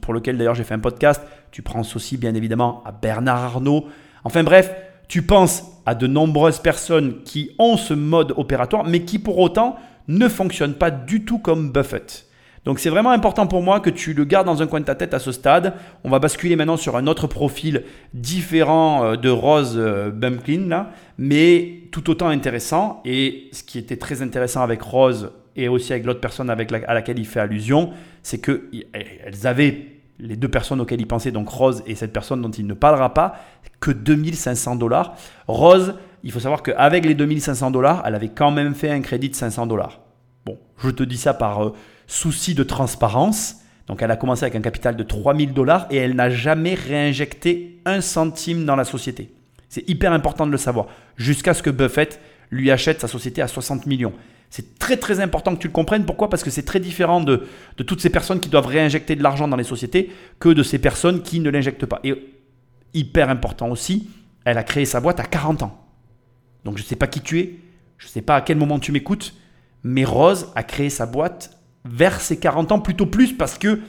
pour 0.01 0.15
lequel 0.15 0.39
d'ailleurs 0.39 0.55
j'ai 0.55 0.65
fait 0.65 0.75
un 0.75 0.79
podcast. 0.79 1.23
Tu 1.51 1.61
penses 1.61 1.97
aussi 1.97 2.17
bien 2.17 2.35
évidemment 2.35 2.83
à 2.87 2.93
Bernard 2.93 3.43
Arnault. 3.45 3.87
Enfin 4.25 4.43
bref, 4.43 4.73
tu 5.09 5.23
penses 5.23 5.65
à 5.85 5.95
de 5.95 6.07
nombreuses 6.07 6.61
personnes 6.61 7.23
qui 7.25 7.51
ont 7.59 7.77
ce 7.77 7.95
mode 7.95 8.33
opératoire, 8.37 8.85
mais 8.85 9.05
qui 9.05 9.19
pour 9.19 9.39
autant 9.39 9.77
ne 10.07 10.29
fonctionnent 10.29 10.75
pas 10.75 10.91
du 10.91 11.25
tout 11.25 11.39
comme 11.39 11.73
Buffett. 11.73 12.28
Donc 12.69 12.81
c'est 12.81 12.91
vraiment 12.91 13.13
important 13.13 13.47
pour 13.47 13.63
moi 13.63 13.81
que 13.81 13.89
tu 13.89 14.13
le 14.13 14.27
gardes 14.27 14.45
dans 14.45 14.61
un 14.61 14.67
coin 14.67 14.81
de 14.81 14.85
ta 14.85 14.95
tête 14.95 15.15
à 15.15 15.19
ce 15.19 15.33
stade. 15.33 15.73
On 16.05 16.11
va 16.11 16.19
basculer 16.19 16.55
maintenant 16.55 16.77
sur 16.77 16.99
un 16.99 17.07
autre 17.07 17.27
profil 17.27 17.85
différent 18.13 19.05
euh, 19.05 19.17
de 19.17 19.31
Rose 19.31 19.77
euh, 19.79 20.11
Bumpkin, 20.11 20.67
là, 20.69 20.91
mais 21.17 21.85
tout 21.93 22.11
autant 22.11 22.29
intéressant. 22.29 23.01
Et 23.07 23.49
ce 23.53 23.63
qui 23.63 23.79
était 23.79 23.97
très 23.97 24.21
intéressant 24.21 24.61
avec 24.61 24.83
Rose 24.83 25.33
et 25.57 25.67
aussi 25.69 25.95
avec 25.95 26.05
l'autre 26.05 26.21
personne 26.21 26.51
avec 26.51 26.71
à 26.71 26.93
laquelle 26.93 27.19
il 27.19 27.25
fait 27.25 27.41
allusion, 27.41 27.89
c'est 28.23 28.39
qu'elles 28.39 29.47
avaient, 29.47 29.87
les 30.19 30.37
deux 30.37 30.49
personnes 30.49 30.83
auxquelles 30.83 31.01
il 31.01 31.09
pensait, 31.09 31.31
donc 31.31 31.49
Rose 31.49 31.83
et 31.87 31.95
cette 31.95 32.13
personne 32.13 32.43
dont 32.43 32.51
il 32.51 32.67
ne 32.67 32.75
parlera 32.75 33.15
pas, 33.15 33.37
que 33.81 33.93
2500 33.93 34.77
dollars. 34.77 35.17
Rose, 35.47 35.95
il 36.23 36.33
faut 36.33 36.41
savoir 36.41 36.63
qu'avec 36.63 37.07
les 37.07 37.15
2500 37.15 37.71
dollars, 37.71 38.03
elle 38.05 38.15
avait 38.15 38.29
quand 38.29 38.51
même 38.51 38.75
fait 38.75 38.91
un 38.91 39.01
crédit 39.01 39.31
de 39.31 39.35
500 39.35 39.67
dollars. 39.67 40.01
Bon, 40.45 40.59
je 40.77 40.91
te 40.91 41.03
dis 41.03 41.17
ça 41.17 41.33
par... 41.33 41.65
Euh, 41.65 41.73
souci 42.09 42.55
de 42.55 42.65
transparence. 42.65 43.57
Donc 43.87 44.03
elle 44.03 44.11
a 44.11 44.17
commencé 44.17 44.43
avec 44.43 44.57
un 44.57 44.61
capital 44.61 44.97
de 44.97 45.03
3000 45.05 45.53
dollars 45.53 45.87
et 45.91 45.97
elle 45.97 46.17
n'a 46.17 46.31
jamais 46.31 46.75
réinjecté 46.75 47.81
un 47.85 48.01
centime 48.01 48.65
dans 48.65 48.75
la 48.75 48.85
société. 48.85 49.33
C'est 49.69 49.89
hyper 49.89 50.13
important 50.13 50.47
de 50.47 50.51
le 50.51 50.59
savoir. 50.59 50.87
Jusqu'à 51.17 51.55
ce 51.55 51.63
que 51.63 51.71
Buffett 51.71 52.21
lui 52.51 52.71
achète 52.71 53.01
sa 53.01 53.09
société 53.09 53.43
à 53.43 53.49
60 53.49 53.87
millions. 53.87 54.15
C'est 54.51 54.79
très 54.79 54.97
très 54.97 55.21
important 55.21 55.55
que 55.55 55.61
tu 55.61 55.67
le 55.67 55.73
comprennes. 55.73 56.07
Pourquoi? 56.07 56.31
Parce 56.31 56.43
que 56.43 56.49
c'est 56.49 56.63
très 56.63 56.81
différent 56.81 57.21
de, 57.21 57.47
de, 57.77 57.83
toutes 57.83 58.01
ces 58.01 58.09
personnes 58.09 58.41
qui 58.41 58.49
doivent 58.49 58.67
réinjecter 58.67 59.15
de 59.15 59.23
l'argent 59.23 59.47
dans 59.47 59.57
les 59.57 59.65
sociétés 59.65 60.11
que 60.41 60.49
de 60.49 60.63
ces 60.63 60.79
personnes 60.79 61.23
qui 61.23 61.41
ne 61.41 61.51
l'injectent 61.51 61.85
pas. 61.85 62.01
Et 62.05 62.15
hyper 62.95 63.29
important 63.29 63.69
aussi, 63.69 64.09
elle 64.47 64.57
a 64.57 64.63
créé 64.63 64.87
sa 64.87 65.01
boîte 65.01 65.21
à 65.21 65.25
40 65.25 65.65
ans. 65.65 65.87
Donc 66.65 66.79
je 66.79 66.83
ne 66.83 66.87
sais 66.87 66.97
pas 66.97 67.07
qui 67.07 67.21
tu 67.21 67.41
es, 67.41 67.59
je 67.99 68.07
ne 68.07 68.11
sais 68.11 68.23
pas 68.23 68.37
à 68.37 68.41
quel 68.41 68.57
moment 68.57 68.79
tu 68.79 68.93
m'écoutes, 68.93 69.35
mais 69.83 70.05
Rose 70.05 70.51
a 70.55 70.63
créé 70.63 70.89
sa 70.89 71.05
boîte 71.05 71.58
vers 71.85 72.21
ses 72.21 72.39
40 72.39 72.73
ans, 72.73 72.81
plutôt 72.81 73.07
plus 73.07 73.33
parce 73.33 73.57
que 73.59 73.81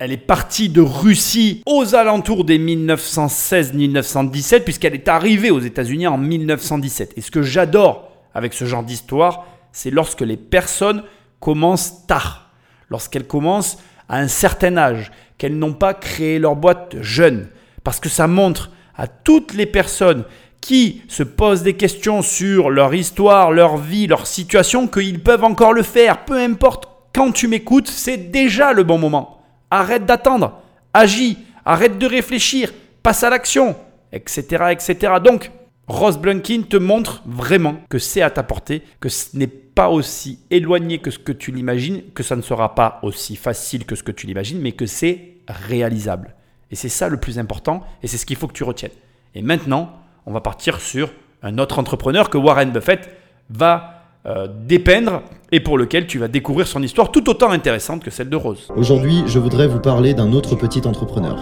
elle 0.00 0.12
est 0.12 0.16
partie 0.16 0.68
de 0.68 0.80
Russie 0.80 1.60
aux 1.66 1.96
alentours 1.96 2.44
des 2.44 2.56
1916-1917, 2.58 4.60
puisqu'elle 4.60 4.94
est 4.94 5.08
arrivée 5.08 5.50
aux 5.50 5.58
États-Unis 5.58 6.06
en 6.06 6.18
1917. 6.18 7.14
Et 7.16 7.20
ce 7.20 7.32
que 7.32 7.42
j'adore 7.42 8.12
avec 8.32 8.54
ce 8.54 8.64
genre 8.64 8.84
d'histoire, 8.84 9.44
c'est 9.72 9.90
lorsque 9.90 10.20
les 10.20 10.36
personnes 10.36 11.02
commencent 11.40 12.06
tard, 12.06 12.52
lorsqu'elles 12.90 13.26
commencent 13.26 13.78
à 14.08 14.18
un 14.18 14.28
certain 14.28 14.76
âge, 14.76 15.10
qu'elles 15.36 15.58
n'ont 15.58 15.74
pas 15.74 15.94
créé 15.94 16.38
leur 16.38 16.54
boîte 16.54 16.94
jeune, 17.00 17.48
parce 17.82 17.98
que 18.00 18.08
ça 18.08 18.28
montre 18.28 18.70
à 18.96 19.08
toutes 19.08 19.54
les 19.54 19.66
personnes 19.66 20.24
qui 20.60 21.02
se 21.08 21.22
posent 21.22 21.62
des 21.62 21.74
questions 21.74 22.22
sur 22.22 22.70
leur 22.70 22.94
histoire, 22.94 23.52
leur 23.52 23.76
vie, 23.76 24.06
leur 24.06 24.26
situation, 24.26 24.88
qu'ils 24.88 25.22
peuvent 25.22 25.44
encore 25.44 25.72
le 25.72 25.82
faire, 25.82 26.24
peu 26.24 26.36
importe 26.36 26.87
tu 27.32 27.48
m'écoutes, 27.48 27.88
c'est 27.88 28.30
déjà 28.30 28.72
le 28.72 28.84
bon 28.84 28.98
moment. 28.98 29.40
Arrête 29.70 30.06
d'attendre, 30.06 30.62
agis, 30.94 31.38
arrête 31.64 31.98
de 31.98 32.06
réfléchir, 32.06 32.72
passe 33.02 33.22
à 33.24 33.30
l'action, 33.30 33.76
etc., 34.12 34.66
etc. 34.70 35.14
Donc, 35.22 35.50
Ross 35.88 36.18
Blunkin 36.18 36.62
te 36.68 36.76
montre 36.76 37.22
vraiment 37.26 37.76
que 37.88 37.98
c'est 37.98 38.22
à 38.22 38.30
ta 38.30 38.42
portée, 38.42 38.82
que 39.00 39.08
ce 39.08 39.36
n'est 39.36 39.46
pas 39.46 39.88
aussi 39.88 40.40
éloigné 40.50 40.98
que 40.98 41.10
ce 41.10 41.18
que 41.18 41.32
tu 41.32 41.50
l'imagines, 41.50 42.02
que 42.14 42.22
ça 42.22 42.36
ne 42.36 42.42
sera 42.42 42.74
pas 42.74 43.00
aussi 43.02 43.36
facile 43.36 43.84
que 43.84 43.94
ce 43.94 44.02
que 44.02 44.12
tu 44.12 44.26
l'imagines, 44.26 44.60
mais 44.60 44.72
que 44.72 44.86
c'est 44.86 45.36
réalisable. 45.48 46.34
Et 46.70 46.76
c'est 46.76 46.90
ça 46.90 47.08
le 47.08 47.16
plus 47.18 47.38
important, 47.38 47.82
et 48.02 48.06
c'est 48.06 48.18
ce 48.18 48.26
qu'il 48.26 48.36
faut 48.36 48.48
que 48.48 48.52
tu 48.52 48.64
retiennes. 48.64 48.92
Et 49.34 49.42
maintenant, 49.42 49.92
on 50.26 50.32
va 50.32 50.40
partir 50.40 50.80
sur 50.80 51.10
un 51.42 51.58
autre 51.58 51.78
entrepreneur 51.78 52.28
que 52.28 52.36
Warren 52.36 52.70
Buffett 52.70 53.08
va 53.48 54.04
euh, 54.26 54.46
dépeindre 54.46 55.22
et 55.52 55.60
pour 55.60 55.78
lequel 55.78 56.06
tu 56.06 56.18
vas 56.18 56.28
découvrir 56.28 56.66
son 56.66 56.82
histoire 56.82 57.10
tout 57.10 57.28
autant 57.30 57.50
intéressante 57.50 58.02
que 58.04 58.10
celle 58.10 58.28
de 58.28 58.36
Rose. 58.36 58.68
Aujourd'hui, 58.76 59.22
je 59.26 59.38
voudrais 59.38 59.66
vous 59.66 59.80
parler 59.80 60.14
d'un 60.14 60.32
autre 60.32 60.56
petit 60.56 60.86
entrepreneur. 60.86 61.38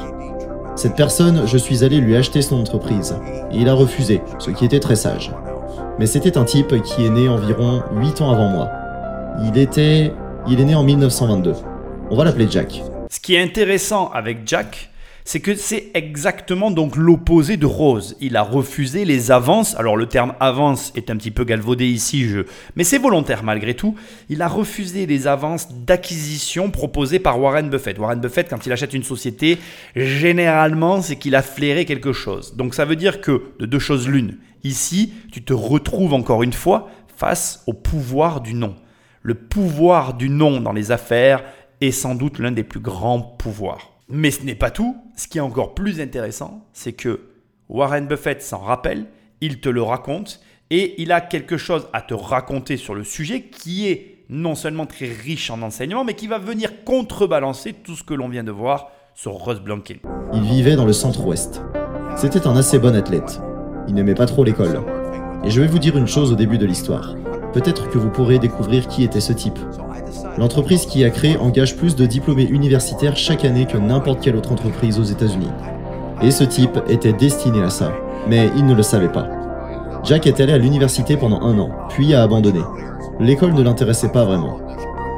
Cette 0.76 0.94
personne, 0.94 1.46
je 1.46 1.56
suis 1.56 1.84
allé 1.84 1.98
lui 1.98 2.16
acheter 2.16 2.42
son 2.42 2.56
entreprise 2.60 3.16
et 3.50 3.56
il 3.56 3.68
a 3.68 3.74
refusé, 3.74 4.20
ce 4.38 4.50
qui 4.50 4.64
était 4.64 4.80
très 4.80 4.96
sage. 4.96 5.32
Mais 5.98 6.06
c'était 6.06 6.36
un 6.36 6.44
type 6.44 6.82
qui 6.82 7.06
est 7.06 7.10
né 7.10 7.28
environ 7.28 7.82
8 7.94 8.20
ans 8.20 8.30
avant 8.30 8.48
moi. 8.48 8.68
Il 9.44 9.58
était. 9.58 10.12
Il 10.48 10.60
est 10.60 10.64
né 10.64 10.74
en 10.74 10.84
1922. 10.84 11.54
On 12.10 12.16
va 12.16 12.24
l'appeler 12.24 12.46
Jack. 12.48 12.82
Ce 13.10 13.18
qui 13.18 13.34
est 13.34 13.42
intéressant 13.42 14.10
avec 14.12 14.46
Jack, 14.46 14.90
c'est 15.26 15.40
que 15.40 15.56
c'est 15.56 15.90
exactement 15.94 16.70
donc 16.70 16.94
l'opposé 16.94 17.56
de 17.56 17.66
Rose. 17.66 18.16
Il 18.20 18.36
a 18.36 18.42
refusé 18.42 19.04
les 19.04 19.32
avances. 19.32 19.74
Alors 19.74 19.96
le 19.96 20.06
terme 20.06 20.34
avance 20.38 20.92
est 20.94 21.10
un 21.10 21.16
petit 21.16 21.32
peu 21.32 21.42
galvaudé 21.42 21.84
ici, 21.84 22.28
je... 22.28 22.42
mais 22.76 22.84
c'est 22.84 22.98
volontaire 22.98 23.42
malgré 23.42 23.74
tout. 23.74 23.96
Il 24.28 24.40
a 24.40 24.46
refusé 24.46 25.04
les 25.04 25.26
avances 25.26 25.68
d'acquisition 25.74 26.70
proposées 26.70 27.18
par 27.18 27.40
Warren 27.40 27.68
Buffett. 27.68 27.98
Warren 27.98 28.20
Buffett, 28.20 28.48
quand 28.48 28.66
il 28.66 28.72
achète 28.72 28.94
une 28.94 29.02
société, 29.02 29.58
généralement, 29.96 31.02
c'est 31.02 31.16
qu'il 31.16 31.34
a 31.34 31.42
flairé 31.42 31.86
quelque 31.86 32.12
chose. 32.12 32.54
Donc 32.54 32.76
ça 32.76 32.84
veut 32.84 32.96
dire 32.96 33.20
que 33.20 33.42
de 33.58 33.66
deux 33.66 33.80
choses 33.80 34.08
l'une. 34.08 34.38
Ici, 34.62 35.12
tu 35.32 35.42
te 35.42 35.52
retrouves 35.52 36.14
encore 36.14 36.44
une 36.44 36.52
fois 36.52 36.88
face 37.16 37.64
au 37.66 37.72
pouvoir 37.72 38.42
du 38.42 38.54
non. 38.54 38.76
Le 39.22 39.34
pouvoir 39.34 40.14
du 40.14 40.28
non 40.28 40.60
dans 40.60 40.72
les 40.72 40.92
affaires 40.92 41.42
est 41.80 41.90
sans 41.90 42.14
doute 42.14 42.38
l'un 42.38 42.52
des 42.52 42.62
plus 42.62 42.80
grands 42.80 43.20
pouvoirs. 43.20 43.95
Mais 44.08 44.30
ce 44.30 44.44
n'est 44.44 44.54
pas 44.54 44.70
tout. 44.70 44.96
Ce 45.16 45.26
qui 45.26 45.38
est 45.38 45.42
encore 45.42 45.74
plus 45.74 46.00
intéressant, 46.00 46.66
c'est 46.72 46.92
que 46.92 47.20
Warren 47.68 48.06
Buffett 48.06 48.42
s'en 48.42 48.58
rappelle, 48.58 49.06
il 49.40 49.60
te 49.60 49.68
le 49.68 49.82
raconte, 49.82 50.40
et 50.70 51.00
il 51.02 51.12
a 51.12 51.20
quelque 51.20 51.56
chose 51.56 51.88
à 51.92 52.02
te 52.02 52.14
raconter 52.14 52.76
sur 52.76 52.94
le 52.94 53.04
sujet 53.04 53.42
qui 53.42 53.88
est 53.88 54.24
non 54.28 54.54
seulement 54.54 54.86
très 54.86 55.06
riche 55.06 55.50
en 55.50 55.62
enseignements, 55.62 56.04
mais 56.04 56.14
qui 56.14 56.26
va 56.26 56.38
venir 56.38 56.84
contrebalancer 56.84 57.72
tout 57.72 57.94
ce 57.94 58.02
que 58.02 58.14
l'on 58.14 58.28
vient 58.28 58.44
de 58.44 58.50
voir 58.50 58.90
sur 59.14 59.32
Rose 59.32 59.60
Blanken. 59.60 59.98
Il 60.32 60.42
vivait 60.42 60.76
dans 60.76 60.84
le 60.84 60.92
centre-ouest. 60.92 61.62
C'était 62.16 62.46
un 62.46 62.56
assez 62.56 62.78
bon 62.78 62.94
athlète. 62.94 63.40
Il 63.88 63.94
n'aimait 63.94 64.14
pas 64.14 64.26
trop 64.26 64.44
l'école. 64.44 64.82
Et 65.44 65.50
je 65.50 65.60
vais 65.60 65.68
vous 65.68 65.78
dire 65.78 65.96
une 65.96 66.08
chose 66.08 66.32
au 66.32 66.34
début 66.34 66.58
de 66.58 66.66
l'histoire. 66.66 67.14
Peut-être 67.52 67.88
que 67.88 67.98
vous 67.98 68.10
pourrez 68.10 68.38
découvrir 68.38 68.88
qui 68.88 69.04
était 69.04 69.20
ce 69.20 69.32
type. 69.32 69.58
L'entreprise 70.38 70.84
qui 70.84 71.02
a 71.02 71.10
créé 71.10 71.38
engage 71.38 71.76
plus 71.76 71.96
de 71.96 72.04
diplômés 72.04 72.44
universitaires 72.44 73.16
chaque 73.16 73.44
année 73.44 73.66
que 73.66 73.78
n'importe 73.78 74.22
quelle 74.22 74.36
autre 74.36 74.52
entreprise 74.52 74.98
aux 74.98 75.04
États-Unis. 75.04 75.50
Et 76.22 76.30
ce 76.30 76.44
type 76.44 76.78
était 76.88 77.14
destiné 77.14 77.62
à 77.62 77.70
ça, 77.70 77.92
mais 78.28 78.50
il 78.56 78.66
ne 78.66 78.74
le 78.74 78.82
savait 78.82 79.08
pas. 79.08 79.28
Jack 80.04 80.26
est 80.26 80.40
allé 80.40 80.52
à 80.52 80.58
l'université 80.58 81.16
pendant 81.16 81.40
un 81.40 81.58
an, 81.58 81.70
puis 81.88 82.14
a 82.14 82.22
abandonné. 82.22 82.60
L'école 83.18 83.54
ne 83.54 83.62
l'intéressait 83.62 84.12
pas 84.12 84.24
vraiment. 84.24 84.60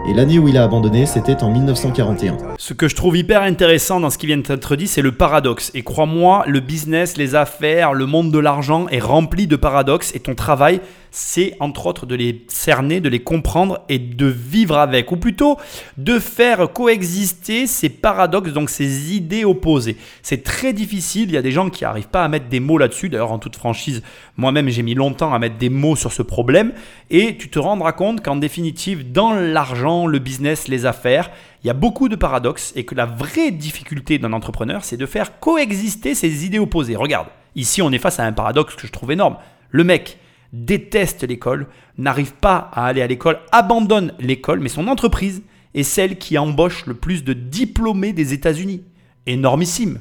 Et 0.09 0.15
l'année 0.15 0.39
où 0.39 0.49
il 0.49 0.57
a 0.57 0.65
abandonné, 0.65 1.05
c'était 1.05 1.43
en 1.43 1.51
1941. 1.51 2.39
Ce 2.57 2.73
que 2.73 2.89
je 2.89 2.97
trouve 2.97 3.17
hyper 3.17 3.43
intéressant 3.43 4.01
dans 4.01 4.09
ce 4.09 4.17
qui 4.17 4.27
vient 4.27 4.39
d'être 4.39 4.77
dit, 4.77 4.87
c'est 4.87 5.03
le 5.03 5.13
paradoxe. 5.13 5.71
Et 5.75 5.83
crois-moi, 5.83 6.45
le 6.47 6.61
business, 6.61 7.19
les 7.19 7.35
affaires, 7.35 7.93
le 7.93 8.07
monde 8.07 8.31
de 8.31 8.39
l'argent 8.39 8.87
est 8.89 9.01
rempli 9.01 9.47
de 9.47 9.57
paradoxes. 9.57 10.15
Et 10.15 10.21
ton 10.21 10.35
travail, 10.35 10.81
c'est 11.11 11.57
entre 11.61 11.87
autres 11.87 12.07
de 12.07 12.15
les 12.15 12.45
cerner, 12.49 13.01
de 13.01 13.09
les 13.09 13.21
comprendre 13.21 13.81
et 13.89 13.99
de 13.99 14.27
vivre 14.27 14.79
avec. 14.79 15.11
Ou 15.13 15.17
plutôt, 15.17 15.57
de 15.97 16.19
faire 16.19 16.73
coexister 16.73 17.67
ces 17.67 17.89
paradoxes, 17.89 18.53
donc 18.53 18.71
ces 18.71 19.15
idées 19.15 19.45
opposées. 19.45 19.97
C'est 20.23 20.43
très 20.43 20.73
difficile. 20.73 21.29
Il 21.29 21.35
y 21.35 21.37
a 21.37 21.43
des 21.43 21.53
gens 21.53 21.71
qui 21.71 21.85
n'arrivent 21.85 22.09
pas 22.09 22.25
à 22.25 22.29
mettre 22.29 22.49
des 22.49 22.61
mots 22.61 22.79
là-dessus. 22.79 23.09
D'ailleurs, 23.09 23.33
en 23.33 23.39
toute 23.39 23.57
franchise, 23.57 24.03
moi-même, 24.37 24.69
j'ai 24.69 24.83
mis 24.83 24.95
longtemps 24.95 25.33
à 25.33 25.39
mettre 25.39 25.57
des 25.57 25.71
mots 25.71 25.97
sur 25.97 26.13
ce 26.13 26.23
problème. 26.23 26.73
Et 27.11 27.37
tu 27.37 27.49
te 27.49 27.59
rendras 27.59 27.93
compte 27.93 28.23
qu'en 28.23 28.37
définitive, 28.37 29.13
dans 29.13 29.33
l'argent, 29.33 30.07
le 30.07 30.19
business, 30.19 30.69
les 30.69 30.87
affaires, 30.87 31.31
il 31.65 31.67
y 31.67 31.71
a 31.71 31.75
beaucoup 31.75 32.09
de 32.09 32.17
paradoxes 32.17 32.73
et 32.77 32.85
que 32.85 32.95
la 32.95 33.07
vraie 33.07 33.51
difficulté 33.51 34.19
d'un 34.19 34.33
entrepreneur, 34.33 34.85
c'est 34.85 34.97
de 34.97 35.07
faire 35.07 35.41
coexister 35.41 36.15
ces 36.15 36.45
idées 36.45 36.59
opposées. 36.59 36.97
Regarde, 36.97 37.29
ici 37.57 37.83
on 37.83 37.91
est 37.91 37.99
face 37.99 38.21
à 38.21 38.25
un 38.25 38.33
paradoxe 38.33 38.77
que 38.77 38.87
je 38.87 38.93
trouve 38.93 39.13
énorme. 39.13 39.37
Le 39.71 39.85
mec 39.85 40.19
déteste 40.53 41.25
l'école, 41.25 41.67
n'arrive 41.97 42.35
pas 42.35 42.71
à 42.73 42.87
aller 42.87 43.03
à 43.03 43.07
l'école, 43.07 43.39
abandonne 43.53 44.15
l'école, 44.19 44.61
mais 44.61 44.69
son 44.69 44.89
entreprise 44.89 45.43
est 45.75 45.83
celle 45.83 46.19
qui 46.19 46.39
embauche 46.39 46.87
le 46.87 46.95
plus 46.95 47.25
de 47.25 47.33
diplômés 47.33 48.13
des 48.13 48.33
États-Unis. 48.33 48.83
Énormissime. 49.27 50.01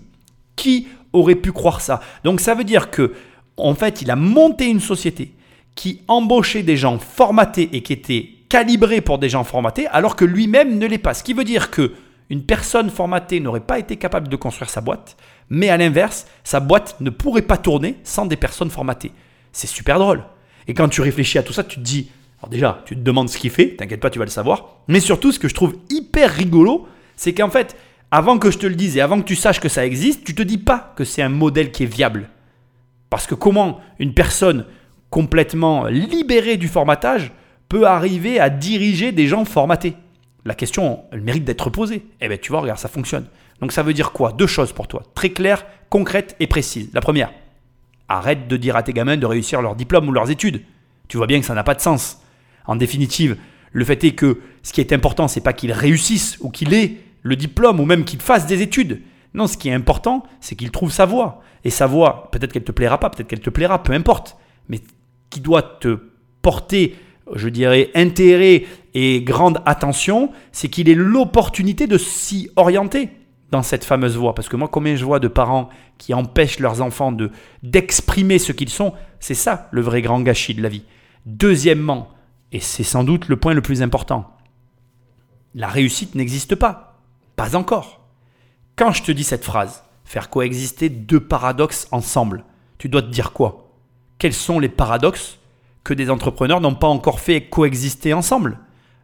Qui 0.55 0.87
aurait 1.13 1.35
pu 1.35 1.51
croire 1.51 1.81
ça? 1.81 1.99
Donc 2.23 2.39
ça 2.39 2.55
veut 2.55 2.63
dire 2.63 2.89
que 2.89 3.13
en 3.57 3.73
fait, 3.73 4.01
il 4.01 4.11
a 4.11 4.15
monté 4.15 4.67
une 4.67 4.79
société 4.79 5.33
qui 5.75 6.01
embauchait 6.07 6.63
des 6.63 6.77
gens 6.77 6.99
formatés 6.99 7.69
et 7.73 7.81
qui 7.81 7.93
étaient 7.93 8.29
calibrés 8.49 9.01
pour 9.01 9.17
des 9.17 9.29
gens 9.29 9.43
formatés, 9.43 9.87
alors 9.87 10.15
que 10.15 10.25
lui-même 10.25 10.77
ne 10.77 10.85
l'est 10.85 10.97
pas. 10.97 11.13
Ce 11.13 11.23
qui 11.23 11.33
veut 11.33 11.43
dire 11.43 11.71
que 11.71 11.93
une 12.29 12.43
personne 12.43 12.89
formatée 12.89 13.39
n'aurait 13.39 13.61
pas 13.61 13.79
été 13.79 13.97
capable 13.97 14.27
de 14.27 14.35
construire 14.35 14.69
sa 14.69 14.81
boîte, 14.81 15.17
mais 15.49 15.69
à 15.69 15.77
l'inverse, 15.77 16.27
sa 16.43 16.59
boîte 16.59 16.97
ne 16.99 17.09
pourrait 17.09 17.41
pas 17.41 17.57
tourner 17.57 17.95
sans 18.03 18.25
des 18.25 18.35
personnes 18.35 18.69
formatées. 18.69 19.11
C'est 19.51 19.67
super 19.67 19.97
drôle. 19.97 20.23
Et 20.67 20.73
quand 20.73 20.89
tu 20.89 21.01
réfléchis 21.01 21.37
à 21.37 21.43
tout 21.43 21.53
ça, 21.53 21.63
tu 21.63 21.77
te 21.77 21.83
dis, 21.83 22.09
alors 22.39 22.49
déjà, 22.49 22.83
tu 22.85 22.95
te 22.95 23.01
demandes 23.01 23.29
ce 23.29 23.37
qu'il 23.37 23.49
fait, 23.49 23.75
t'inquiète 23.75 23.99
pas, 23.99 24.09
tu 24.09 24.19
vas 24.19 24.25
le 24.25 24.31
savoir. 24.31 24.77
Mais 24.87 24.99
surtout, 24.99 25.31
ce 25.31 25.39
que 25.39 25.47
je 25.47 25.53
trouve 25.53 25.75
hyper 25.89 26.31
rigolo, 26.31 26.87
c'est 27.15 27.33
qu'en 27.33 27.49
fait, 27.49 27.75
avant 28.11 28.37
que 28.37 28.51
je 28.51 28.57
te 28.57 28.67
le 28.67 28.75
dise 28.75 28.97
et 28.97 29.01
avant 29.01 29.19
que 29.19 29.25
tu 29.25 29.35
saches 29.35 29.59
que 29.59 29.69
ça 29.69 29.85
existe, 29.85 30.23
tu 30.23 30.35
te 30.35 30.43
dis 30.43 30.57
pas 30.57 30.93
que 30.95 31.03
c'est 31.03 31.21
un 31.21 31.29
modèle 31.29 31.71
qui 31.71 31.83
est 31.83 31.87
viable. 31.87 32.29
Parce 33.09 33.27
que 33.27 33.35
comment 33.35 33.79
une 33.99 34.13
personne 34.13 34.65
complètement 35.09 35.85
libérée 35.85 36.57
du 36.57 36.67
formatage 36.67 37.31
peut 37.69 37.87
arriver 37.87 38.39
à 38.39 38.49
diriger 38.49 39.11
des 39.11 39.27
gens 39.27 39.45
formatés? 39.45 39.95
La 40.45 40.55
question, 40.55 41.01
elle 41.11 41.21
mérite 41.21 41.43
d'être 41.43 41.69
posée. 41.69 42.05
Eh 42.21 42.27
bien, 42.27 42.37
tu 42.37 42.51
vois, 42.51 42.61
regarde, 42.61 42.79
ça 42.79 42.87
fonctionne. 42.87 43.25
Donc 43.59 43.71
ça 43.71 43.83
veut 43.83 43.93
dire 43.93 44.11
quoi? 44.11 44.31
Deux 44.31 44.47
choses 44.47 44.71
pour 44.71 44.87
toi, 44.87 45.03
très 45.15 45.31
claires, 45.31 45.65
concrètes 45.89 46.35
et 46.39 46.47
précises. 46.47 46.89
La 46.93 47.01
première, 47.01 47.31
arrête 48.09 48.47
de 48.47 48.57
dire 48.57 48.75
à 48.75 48.83
tes 48.83 48.93
gamins 48.93 49.17
de 49.17 49.25
réussir 49.25 49.61
leur 49.61 49.75
diplôme 49.75 50.07
ou 50.07 50.11
leurs 50.11 50.29
études. 50.29 50.63
Tu 51.07 51.17
vois 51.17 51.27
bien 51.27 51.39
que 51.39 51.45
ça 51.45 51.53
n'a 51.53 51.63
pas 51.63 51.75
de 51.75 51.81
sens. 51.81 52.21
En 52.65 52.75
définitive, 52.75 53.37
le 53.71 53.85
fait 53.85 54.03
est 54.03 54.11
que 54.11 54.39
ce 54.63 54.73
qui 54.73 54.81
est 54.81 54.93
important, 54.93 55.27
c'est 55.27 55.41
pas 55.41 55.53
qu'il 55.53 55.71
réussisse 55.71 56.37
ou 56.41 56.49
qu'il 56.49 56.73
ait 56.73 56.97
le 57.21 57.35
diplôme 57.35 57.79
ou 57.79 57.85
même 57.85 58.05
qu'il 58.05 58.21
fasse 58.21 58.45
des 58.45 58.61
études. 58.61 59.01
Non, 59.33 59.47
ce 59.47 59.57
qui 59.57 59.69
est 59.69 59.73
important, 59.73 60.23
c'est 60.39 60.55
qu'il 60.55 60.71
trouve 60.71 60.91
sa 60.91 61.05
voie. 61.05 61.41
Et 61.63 61.69
sa 61.69 61.85
voie, 61.85 62.29
peut-être 62.31 62.53
qu'elle 62.53 62.63
te 62.63 62.71
plaira 62.71 62.99
pas, 62.99 63.09
peut-être 63.09 63.27
qu'elle 63.27 63.39
te 63.39 63.49
plaira, 63.49 63.83
peu 63.83 63.93
importe. 63.93 64.37
Mais 64.69 64.79
qui 65.29 65.41
doit 65.41 65.61
te 65.61 65.99
porter, 66.41 66.95
je 67.35 67.49
dirais, 67.49 67.91
intérêt 67.93 68.65
et 68.93 69.21
grande 69.21 69.61
attention, 69.65 70.31
c'est 70.51 70.69
qu'il 70.69 70.89
ait 70.89 70.95
l'opportunité 70.95 71.87
de 71.87 71.97
s'y 71.97 72.49
orienter 72.55 73.09
dans 73.51 73.63
cette 73.63 73.85
fameuse 73.85 74.17
voie. 74.17 74.35
Parce 74.35 74.49
que 74.49 74.55
moi, 74.55 74.67
combien 74.67 74.95
je 74.95 75.05
vois 75.05 75.19
de 75.19 75.27
parents 75.27 75.69
qui 75.97 76.13
empêchent 76.13 76.59
leurs 76.59 76.81
enfants 76.81 77.11
de 77.11 77.31
d'exprimer 77.63 78.39
ce 78.39 78.51
qu'ils 78.51 78.69
sont, 78.69 78.93
c'est 79.19 79.33
ça 79.33 79.67
le 79.71 79.81
vrai 79.81 80.01
grand 80.01 80.21
gâchis 80.21 80.53
de 80.53 80.61
la 80.61 80.69
vie. 80.69 80.83
Deuxièmement, 81.25 82.09
et 82.51 82.59
c'est 82.59 82.83
sans 82.83 83.03
doute 83.03 83.27
le 83.27 83.37
point 83.37 83.53
le 83.53 83.61
plus 83.61 83.81
important. 83.81 84.31
La 85.55 85.67
réussite 85.67 86.15
n'existe 86.15 86.55
pas. 86.55 86.99
Pas 87.35 87.55
encore. 87.55 88.01
Quand 88.75 88.91
je 88.91 89.03
te 89.03 89.11
dis 89.11 89.23
cette 89.23 89.43
phrase, 89.43 89.83
faire 90.05 90.29
coexister 90.29 90.89
deux 90.89 91.19
paradoxes 91.19 91.87
ensemble, 91.91 92.43
tu 92.77 92.89
dois 92.89 93.01
te 93.01 93.09
dire 93.09 93.33
quoi? 93.33 93.71
Quels 94.19 94.33
sont 94.33 94.59
les 94.59 94.69
paradoxes 94.69 95.39
que 95.83 95.93
des 95.93 96.09
entrepreneurs 96.09 96.61
n'ont 96.61 96.75
pas 96.75 96.87
encore 96.87 97.19
fait 97.19 97.49
coexister 97.49 98.13
ensemble? 98.13 98.59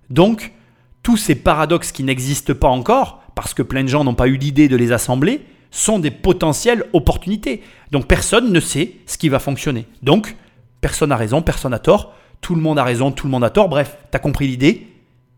Donc, 0.09 0.53
tous 1.01 1.17
ces 1.17 1.35
paradoxes 1.35 1.91
qui 1.91 2.03
n'existent 2.03 2.53
pas 2.53 2.69
encore, 2.69 3.22
parce 3.35 3.53
que 3.53 3.61
plein 3.61 3.83
de 3.83 3.89
gens 3.89 4.03
n'ont 4.03 4.15
pas 4.15 4.27
eu 4.27 4.37
l'idée 4.37 4.67
de 4.67 4.75
les 4.75 4.91
assembler, 4.91 5.41
sont 5.71 5.99
des 5.99 6.11
potentielles 6.11 6.85
opportunités. 6.93 7.63
Donc 7.91 8.07
personne 8.07 8.51
ne 8.51 8.59
sait 8.59 8.93
ce 9.05 9.17
qui 9.17 9.29
va 9.29 9.39
fonctionner. 9.39 9.85
Donc, 10.03 10.35
personne 10.81 11.09
n'a 11.09 11.17
raison, 11.17 11.41
personne 11.41 11.71
n'a 11.71 11.79
tort 11.79 12.13
tout 12.43 12.53
le 12.53 12.61
monde 12.61 12.77
a 12.77 12.83
raison, 12.83 13.11
tout 13.11 13.25
le 13.25 13.31
monde 13.31 13.45
a 13.45 13.49
tort. 13.49 13.69
Bref, 13.69 13.97
tu 14.11 14.15
as 14.15 14.19
compris 14.19 14.47
l'idée. 14.47 14.87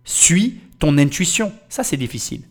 Suis 0.04 0.60
ton 0.80 0.98
intuition. 0.98 1.54
Ça, 1.70 1.84
c'est 1.84 1.96
difficile. 1.96 2.42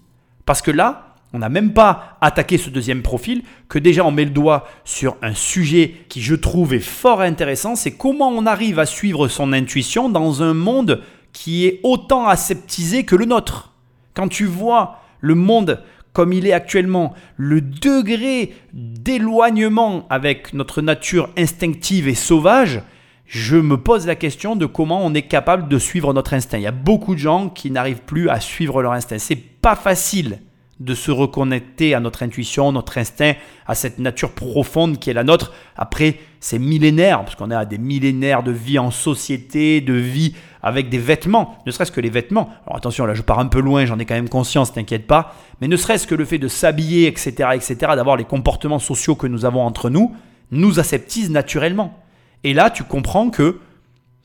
Parce 0.47 0.63
que 0.63 0.71
là, 0.71 1.17
on 1.35 1.41
n'a 1.41 1.49
même 1.49 1.75
pas 1.75 2.17
attaqué 2.21 2.57
ce 2.57 2.71
deuxième 2.71 3.03
profil, 3.03 3.43
que 3.69 3.81
déjà 3.81 4.05
on 4.05 4.13
met 4.13 4.25
le 4.25 4.31
doigt 4.31 4.67
sur 4.85 5.17
un 5.21 5.35
sujet 5.35 5.97
qui, 6.09 6.23
je 6.23 6.37
trouve, 6.37 6.73
est 6.73 6.79
fort 6.79 7.21
intéressant. 7.21 7.75
C'est 7.75 7.97
comment 7.97 8.29
on 8.29 8.47
arrive 8.47 8.79
à 8.79 8.87
suivre 8.87 9.27
son 9.27 9.53
intuition 9.53 10.09
dans 10.09 10.43
un 10.43 10.55
monde 10.55 11.03
qui 11.33 11.67
est 11.67 11.81
autant 11.83 12.29
aseptisé 12.29 13.05
que 13.05 13.17
le 13.17 13.25
nôtre. 13.25 13.73
Quand 14.15 14.29
tu 14.29 14.47
vois 14.47 15.01
le 15.25 15.35
monde 15.35 15.83
comme 16.13 16.33
il 16.33 16.47
est 16.47 16.53
actuellement, 16.53 17.13
le 17.37 17.61
degré 17.61 18.55
d'éloignement 18.73 20.07
avec 20.11 20.55
notre 20.55 20.81
nature 20.81 21.29
instinctive 21.37 22.07
et 22.07 22.15
sauvage, 22.15 22.83
je 23.27 23.57
me 23.57 23.77
pose 23.77 24.07
la 24.07 24.15
question 24.15 24.55
de 24.55 24.65
comment 24.65 25.05
on 25.05 25.13
est 25.13 25.27
capable 25.27 25.69
de 25.69 25.77
suivre 25.77 26.15
notre 26.15 26.35
instinct. 26.35 26.59
Il 26.59 26.63
y 26.63 26.69
a 26.69 26.73
beaucoup 26.73 27.15
de 27.15 27.19
gens 27.19 27.49
qui 27.49 27.73
n'arrivent 27.73 28.03
plus 28.03 28.29
à 28.29 28.39
suivre 28.39 28.81
leur 28.81 28.93
instinct. 28.93 29.19
C'est 29.19 29.35
pas 29.35 29.75
facile 29.75 30.39
de 30.85 30.95
se 30.95 31.11
reconnecter 31.11 31.95
à 31.95 32.01
notre 32.01 32.23
intuition, 32.23 32.71
notre 32.71 32.99
instinct, 32.99 33.35
à 33.67 33.75
cette 33.75 33.99
nature 33.99 34.33
profonde 34.33 34.99
qui 34.99 35.11
est 35.11 35.15
la 35.15 35.25
nôtre. 35.25 35.53
Après, 35.77 36.19
c'est 36.41 36.59
millénaire, 36.59 37.25
parce 37.25 37.37
qu'on 37.37 37.51
a 37.51 37.65
des 37.65 37.79
millénaires 37.79 38.43
de 38.43 38.53
vie 38.53 38.79
en 38.79 38.91
société, 38.91 39.81
de 39.81 39.95
vie 39.95 40.35
avec 40.63 40.91
des 40.91 40.99
vêtements, 40.99 41.59
ne 41.67 41.71
serait-ce 41.71 41.93
que 41.93 42.01
les 42.01 42.11
vêtements. 42.11 42.51
Alors 42.67 42.77
attention, 42.77 43.07
là 43.07 43.15
je 43.15 43.23
pars 43.23 43.39
un 43.39 43.47
peu 43.47 43.61
loin, 43.61 43.85
j'en 43.87 43.99
ai 43.99 44.05
quand 44.05 44.15
même 44.15 44.29
conscience, 44.29 44.73
t'inquiète 44.73 45.07
pas, 45.07 45.35
mais 45.61 45.69
ne 45.69 45.77
serait-ce 45.77 46.07
que 46.07 46.15
le 46.15 46.25
fait 46.25 46.39
de 46.39 46.49
s'habiller, 46.49 47.07
etc., 47.07 47.51
etc., 47.55 47.77
d'avoir 47.97 48.17
les 48.17 48.25
comportements 48.25 48.79
sociaux 48.79 49.15
que 49.15 49.27
nous 49.27 49.45
avons 49.45 49.63
entre 49.63 49.91
nous, 49.91 50.15
nous 50.51 50.81
aseptise 50.81 51.31
naturellement. 51.31 51.99
Et 52.45 52.55
là, 52.55 52.71
tu 52.71 52.85
comprends 52.85 53.31
que 53.31 53.59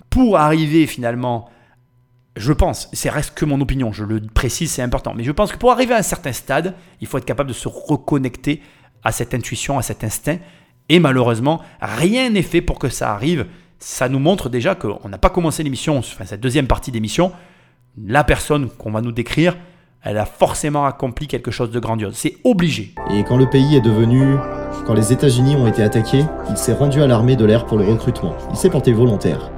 pour 0.09 0.37
arriver 0.37 0.87
finalement, 0.87 1.49
je 2.35 2.53
pense, 2.53 2.89
c'est 2.93 3.09
reste 3.09 3.33
que 3.33 3.45
mon 3.45 3.59
opinion, 3.59 3.91
je 3.91 4.03
le 4.03 4.21
précise, 4.21 4.71
c'est 4.71 4.81
important, 4.81 5.13
mais 5.15 5.23
je 5.23 5.31
pense 5.31 5.51
que 5.51 5.57
pour 5.57 5.71
arriver 5.71 5.93
à 5.93 5.97
un 5.97 6.03
certain 6.03 6.31
stade, 6.31 6.75
il 7.01 7.07
faut 7.07 7.17
être 7.17 7.25
capable 7.25 7.49
de 7.49 7.55
se 7.55 7.67
reconnecter 7.67 8.61
à 9.03 9.11
cette 9.11 9.33
intuition, 9.33 9.77
à 9.77 9.81
cet 9.81 10.03
instinct. 10.03 10.37
Et 10.89 10.99
malheureusement, 10.99 11.61
rien 11.81 12.29
n'est 12.29 12.41
fait 12.41 12.61
pour 12.61 12.79
que 12.79 12.89
ça 12.89 13.13
arrive. 13.13 13.45
Ça 13.79 14.09
nous 14.09 14.19
montre 14.19 14.49
déjà 14.49 14.75
qu'on 14.75 15.09
n'a 15.09 15.17
pas 15.17 15.29
commencé 15.29 15.63
l'émission, 15.63 15.97
enfin 15.97 16.25
cette 16.25 16.41
deuxième 16.41 16.67
partie 16.67 16.91
d'émission. 16.91 17.31
La 18.01 18.23
personne 18.23 18.69
qu'on 18.69 18.91
va 18.91 19.01
nous 19.01 19.11
décrire, 19.11 19.57
elle 20.01 20.17
a 20.17 20.25
forcément 20.25 20.85
accompli 20.85 21.27
quelque 21.27 21.51
chose 21.51 21.71
de 21.71 21.79
grandiose. 21.79 22.15
C'est 22.15 22.37
obligé. 22.43 22.93
Et 23.11 23.23
quand 23.23 23.37
le 23.37 23.49
pays 23.49 23.75
est 23.75 23.81
devenu 23.81 24.37
quand 24.85 24.93
les 24.93 25.11
États-Unis 25.13 25.55
ont 25.55 25.67
été 25.67 25.83
attaqués, 25.83 26.25
il 26.49 26.57
s'est 26.57 26.73
rendu 26.73 27.01
à 27.01 27.07
l'armée 27.07 27.35
de 27.35 27.45
l'air 27.45 27.65
pour 27.65 27.77
le 27.77 27.85
recrutement. 27.85 28.35
Il 28.51 28.55
s'est 28.55 28.69
porté 28.69 28.93
volontaire. 28.93 29.51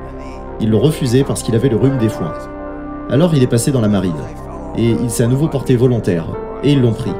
Ils 0.59 0.69
l'ont 0.69 0.79
refusé 0.79 1.23
parce 1.23 1.43
qu'il 1.43 1.55
avait 1.55 1.69
le 1.69 1.77
rhume 1.77 1.97
des 1.97 2.09
foins. 2.09 2.33
Alors 3.09 3.35
il 3.35 3.43
est 3.43 3.47
passé 3.47 3.71
dans 3.71 3.81
la 3.81 3.87
marine. 3.87 4.13
Et 4.77 4.91
il 4.91 5.09
s'est 5.09 5.23
à 5.23 5.27
nouveau 5.27 5.47
porté 5.47 5.75
volontaire. 5.75 6.27
Et 6.63 6.71
ils 6.71 6.81
l'ont 6.81 6.93
pris. 6.93 7.13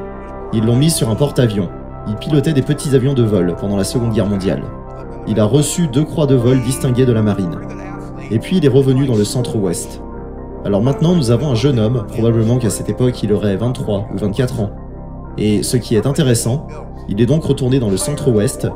Ils 0.52 0.64
l'ont 0.64 0.76
mis 0.76 0.90
sur 0.90 1.10
un 1.10 1.14
porte-avions. 1.14 1.68
Il 2.08 2.16
pilotait 2.16 2.52
des 2.52 2.62
petits 2.62 2.94
avions 2.94 3.14
de 3.14 3.22
vol 3.22 3.54
pendant 3.60 3.76
la 3.76 3.84
Seconde 3.84 4.12
Guerre 4.12 4.26
mondiale. 4.26 4.62
Il 5.26 5.38
a 5.38 5.44
reçu 5.44 5.86
deux 5.88 6.04
croix 6.04 6.26
de 6.26 6.34
vol 6.34 6.60
distinguées 6.62 7.06
de 7.06 7.12
la 7.12 7.22
marine. 7.22 7.58
Et 8.30 8.38
puis 8.38 8.56
il 8.56 8.64
est 8.64 8.68
revenu 8.68 9.06
dans 9.06 9.14
le 9.14 9.24
centre-ouest. 9.24 10.00
Alors 10.64 10.82
maintenant 10.82 11.14
nous 11.14 11.30
avons 11.30 11.50
un 11.50 11.54
jeune 11.54 11.78
homme, 11.78 12.06
probablement 12.08 12.58
qu'à 12.58 12.70
cette 12.70 12.88
époque 12.88 13.22
il 13.22 13.32
aurait 13.32 13.56
23 13.56 14.08
ou 14.14 14.18
24 14.18 14.60
ans. 14.60 14.70
Et 15.38 15.62
ce 15.62 15.76
qui 15.76 15.96
est 15.96 16.06
intéressant, 16.06 16.66
il 17.08 17.20
est 17.20 17.26
donc 17.26 17.44
retourné 17.44 17.78
dans 17.78 17.90
le 17.90 17.96
centre-ouest, 17.96 18.68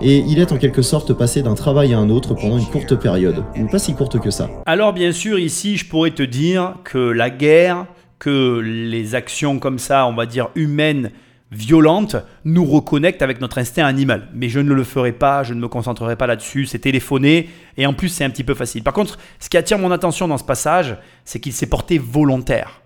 et 0.00 0.18
il 0.18 0.38
est 0.38 0.52
en 0.52 0.58
quelque 0.58 0.82
sorte 0.82 1.12
passé 1.12 1.42
d'un 1.42 1.54
travail 1.54 1.94
à 1.94 1.98
un 1.98 2.10
autre 2.10 2.34
pendant 2.34 2.58
une 2.58 2.66
courte 2.66 2.96
période, 2.96 3.44
pas 3.70 3.78
si 3.78 3.94
courte 3.94 4.18
que 4.18 4.30
ça. 4.30 4.48
Alors 4.66 4.92
bien 4.92 5.12
sûr, 5.12 5.38
ici, 5.38 5.76
je 5.76 5.86
pourrais 5.88 6.10
te 6.10 6.22
dire 6.22 6.74
que 6.84 6.98
la 6.98 7.30
guerre, 7.30 7.86
que 8.18 8.60
les 8.60 9.14
actions 9.14 9.58
comme 9.58 9.78
ça, 9.78 10.06
on 10.06 10.14
va 10.14 10.26
dire 10.26 10.48
humaines, 10.54 11.10
violentes, 11.50 12.16
nous 12.44 12.64
reconnectent 12.64 13.22
avec 13.22 13.40
notre 13.40 13.58
instinct 13.58 13.84
animal. 13.84 14.28
Mais 14.34 14.48
je 14.48 14.58
ne 14.58 14.72
le 14.72 14.84
ferai 14.84 15.12
pas, 15.12 15.42
je 15.42 15.54
ne 15.54 15.60
me 15.60 15.68
concentrerai 15.68 16.16
pas 16.16 16.26
là-dessus, 16.26 16.66
c'est 16.66 16.78
téléphoné, 16.78 17.50
et 17.76 17.86
en 17.86 17.92
plus 17.92 18.08
c'est 18.08 18.24
un 18.24 18.30
petit 18.30 18.44
peu 18.44 18.54
facile. 18.54 18.82
Par 18.82 18.94
contre, 18.94 19.18
ce 19.38 19.50
qui 19.50 19.56
attire 19.56 19.78
mon 19.78 19.90
attention 19.90 20.28
dans 20.28 20.38
ce 20.38 20.44
passage, 20.44 20.96
c'est 21.24 21.40
qu'il 21.40 21.52
s'est 21.52 21.66
porté 21.66 21.98
volontaire. 21.98 22.80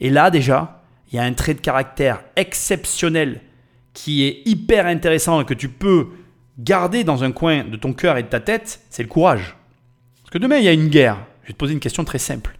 Et 0.00 0.08
là 0.10 0.30
déjà, 0.30 0.82
il 1.10 1.16
y 1.16 1.18
a 1.18 1.24
un 1.24 1.32
trait 1.32 1.54
de 1.54 1.60
caractère 1.60 2.22
exceptionnel 2.36 3.40
qui 3.94 4.24
est 4.24 4.42
hyper 4.46 4.86
intéressant 4.86 5.40
et 5.40 5.44
que 5.44 5.54
tu 5.54 5.68
peux 5.68 6.08
garder 6.58 7.04
dans 7.04 7.24
un 7.24 7.32
coin 7.32 7.64
de 7.64 7.76
ton 7.76 7.92
cœur 7.92 8.16
et 8.16 8.22
de 8.22 8.28
ta 8.28 8.40
tête, 8.40 8.80
c'est 8.90 9.02
le 9.02 9.08
courage. 9.08 9.56
Parce 10.22 10.30
que 10.30 10.38
demain, 10.38 10.58
il 10.58 10.64
y 10.64 10.68
a 10.68 10.72
une 10.72 10.88
guerre. 10.88 11.18
Je 11.42 11.48
vais 11.48 11.52
te 11.52 11.58
poser 11.58 11.74
une 11.74 11.80
question 11.80 12.04
très 12.04 12.18
simple. 12.18 12.56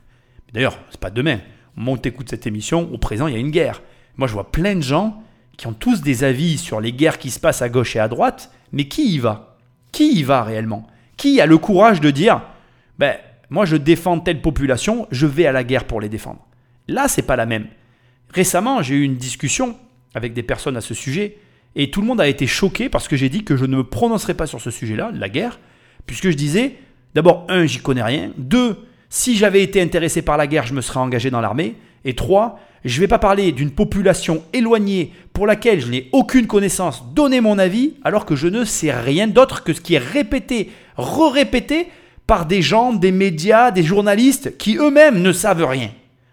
D'ailleurs, 0.52 0.78
c'est 0.90 1.00
pas 1.00 1.10
demain. 1.10 1.38
Au 1.76 1.80
moment 1.80 1.92
où 1.92 1.98
tu 1.98 2.08
écoutes 2.08 2.28
cette 2.28 2.46
émission, 2.46 2.90
au 2.92 2.98
présent, 2.98 3.26
il 3.26 3.34
y 3.34 3.36
a 3.36 3.40
une 3.40 3.50
guerre. 3.50 3.82
Moi, 4.16 4.28
je 4.28 4.34
vois 4.34 4.50
plein 4.50 4.74
de 4.74 4.82
gens 4.82 5.22
qui 5.56 5.66
ont 5.66 5.72
tous 5.72 6.02
des 6.02 6.24
avis 6.24 6.58
sur 6.58 6.80
les 6.80 6.92
guerres 6.92 7.18
qui 7.18 7.30
se 7.30 7.40
passent 7.40 7.62
à 7.62 7.68
gauche 7.68 7.96
et 7.96 8.00
à 8.00 8.08
droite, 8.08 8.50
mais 8.72 8.88
qui 8.88 9.14
y 9.14 9.18
va? 9.18 9.56
Qui 9.92 10.18
y 10.18 10.22
va 10.22 10.42
réellement? 10.42 10.86
Qui 11.16 11.40
a 11.40 11.46
le 11.46 11.58
courage 11.58 12.00
de 12.00 12.10
dire 12.10 12.42
ben, 12.98 13.16
moi, 13.48 13.64
je 13.64 13.76
défends 13.76 14.18
telle 14.18 14.40
population, 14.40 15.06
je 15.10 15.26
vais 15.26 15.46
à 15.46 15.52
la 15.52 15.64
guerre 15.64 15.84
pour 15.84 16.00
les 16.00 16.08
défendre? 16.08 16.46
Là, 16.88 17.08
c'est 17.08 17.22
pas 17.22 17.36
la 17.36 17.46
même. 17.46 17.68
Récemment, 18.32 18.82
j'ai 18.82 18.96
eu 18.96 19.02
une 19.02 19.16
discussion 19.16 19.76
avec 20.14 20.32
des 20.32 20.42
personnes 20.42 20.76
à 20.76 20.80
ce 20.80 20.94
sujet, 20.94 21.36
et 21.74 21.90
tout 21.90 22.00
le 22.00 22.06
monde 22.06 22.20
a 22.20 22.28
été 22.28 22.46
choqué 22.46 22.88
parce 22.88 23.08
que 23.08 23.16
j'ai 23.16 23.28
dit 23.28 23.44
que 23.44 23.56
je 23.56 23.64
ne 23.64 23.76
me 23.78 23.84
prononcerai 23.84 24.34
pas 24.34 24.46
sur 24.46 24.60
ce 24.60 24.70
sujet-là, 24.70 25.10
la 25.14 25.28
guerre, 25.28 25.58
puisque 26.06 26.30
je 26.30 26.36
disais, 26.36 26.76
d'abord, 27.14 27.46
un, 27.48 27.66
j'y 27.66 27.78
connais 27.78 28.02
rien, 28.02 28.30
deux, 28.36 28.76
si 29.08 29.36
j'avais 29.36 29.62
été 29.62 29.80
intéressé 29.80 30.22
par 30.22 30.36
la 30.36 30.46
guerre, 30.46 30.66
je 30.66 30.74
me 30.74 30.80
serais 30.80 31.00
engagé 31.00 31.30
dans 31.30 31.40
l'armée, 31.40 31.76
et 32.04 32.14
trois, 32.14 32.58
je 32.84 32.96
ne 32.96 33.00
vais 33.00 33.08
pas 33.08 33.18
parler 33.18 33.52
d'une 33.52 33.70
population 33.70 34.42
éloignée 34.52 35.12
pour 35.32 35.46
laquelle 35.46 35.80
je 35.80 35.88
n'ai 35.88 36.08
aucune 36.12 36.46
connaissance, 36.46 37.04
donner 37.14 37.40
mon 37.40 37.58
avis, 37.58 37.94
alors 38.04 38.26
que 38.26 38.36
je 38.36 38.48
ne 38.48 38.64
sais 38.64 38.92
rien 38.92 39.28
d'autre 39.28 39.62
que 39.62 39.72
ce 39.72 39.80
qui 39.80 39.94
est 39.94 39.98
répété, 39.98 40.70
re-répété 40.96 41.88
par 42.26 42.46
des 42.46 42.62
gens, 42.62 42.92
des 42.92 43.12
médias, 43.12 43.70
des 43.70 43.82
journalistes 43.82 44.56
qui 44.58 44.76
eux-mêmes 44.76 45.22
ne 45.22 45.32
savent 45.32 45.64
rien. 45.64 45.90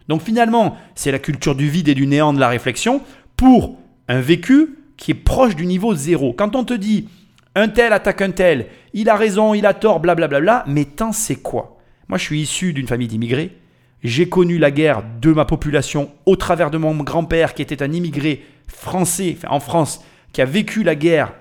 Donc 0.08 0.24
finalement, 0.24 0.76
c'est 0.96 1.12
la 1.12 1.20
culture 1.20 1.54
du 1.54 1.70
vide 1.70 1.88
et 1.88 1.94
du 1.94 2.08
néant 2.08 2.34
de 2.34 2.39
la 2.39 2.48
réflexion 2.48 3.02
pour 3.39 3.78
un 4.10 4.19
vécu 4.19 4.75
qui 4.97 5.12
est 5.12 5.15
proche 5.15 5.56
du 5.56 5.65
niveau 5.65 5.95
zéro. 5.95 6.34
Quand 6.34 6.58
on 6.58 6.65
te 6.65 6.73
dit 6.73 7.08
un 7.56 7.69
tel 7.69 7.93
attaque 7.93 8.21
un 8.21 8.32
tel, 8.32 8.67
il 8.91 9.08
a 9.08 9.15
raison, 9.15 9.54
il 9.54 9.65
a 9.65 9.73
tort, 9.73 10.02
blablabla, 10.02 10.28
bla 10.28 10.41
bla 10.41 10.63
bla, 10.63 10.73
mais 10.73 10.84
tant 10.84 11.13
c'est 11.13 11.38
quoi? 11.38 11.78
Moi 12.10 12.17
je 12.17 12.25
suis 12.25 12.41
issu 12.41 12.73
d'une 12.73 12.86
famille 12.86 13.08
d'immigrés, 13.08 13.56
j'ai 14.04 14.28
connu 14.28 14.58
la 14.58 14.71
guerre 14.71 15.04
de 15.21 15.32
ma 15.32 15.45
population 15.45 16.12
au 16.25 16.36
travers 16.36 16.69
de 16.69 16.78
mon 16.78 16.93
grand-père 16.97 17.54
qui 17.54 17.62
était 17.62 17.82
un 17.82 17.93
immigré 17.93 18.43
français, 18.67 19.38
enfin 19.38 19.56
en 19.56 19.62
France, 19.62 20.04
qui 20.34 20.41
a 20.41 20.45
vécu 20.45 20.84
la 20.84 20.95
guerre, 20.95 21.32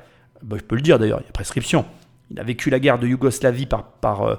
bah, 0.44 0.54
je 0.56 0.62
peux 0.62 0.76
le 0.76 0.82
dire 0.82 1.00
d'ailleurs, 1.00 1.18
il 1.20 1.26
y 1.26 1.28
a 1.28 1.32
prescription, 1.32 1.84
il 2.30 2.38
a 2.38 2.44
vécu 2.44 2.70
la 2.70 2.78
guerre 2.78 3.00
de 3.00 3.08
Yougoslavie 3.08 3.66
par, 3.66 4.22
euh, 4.22 4.36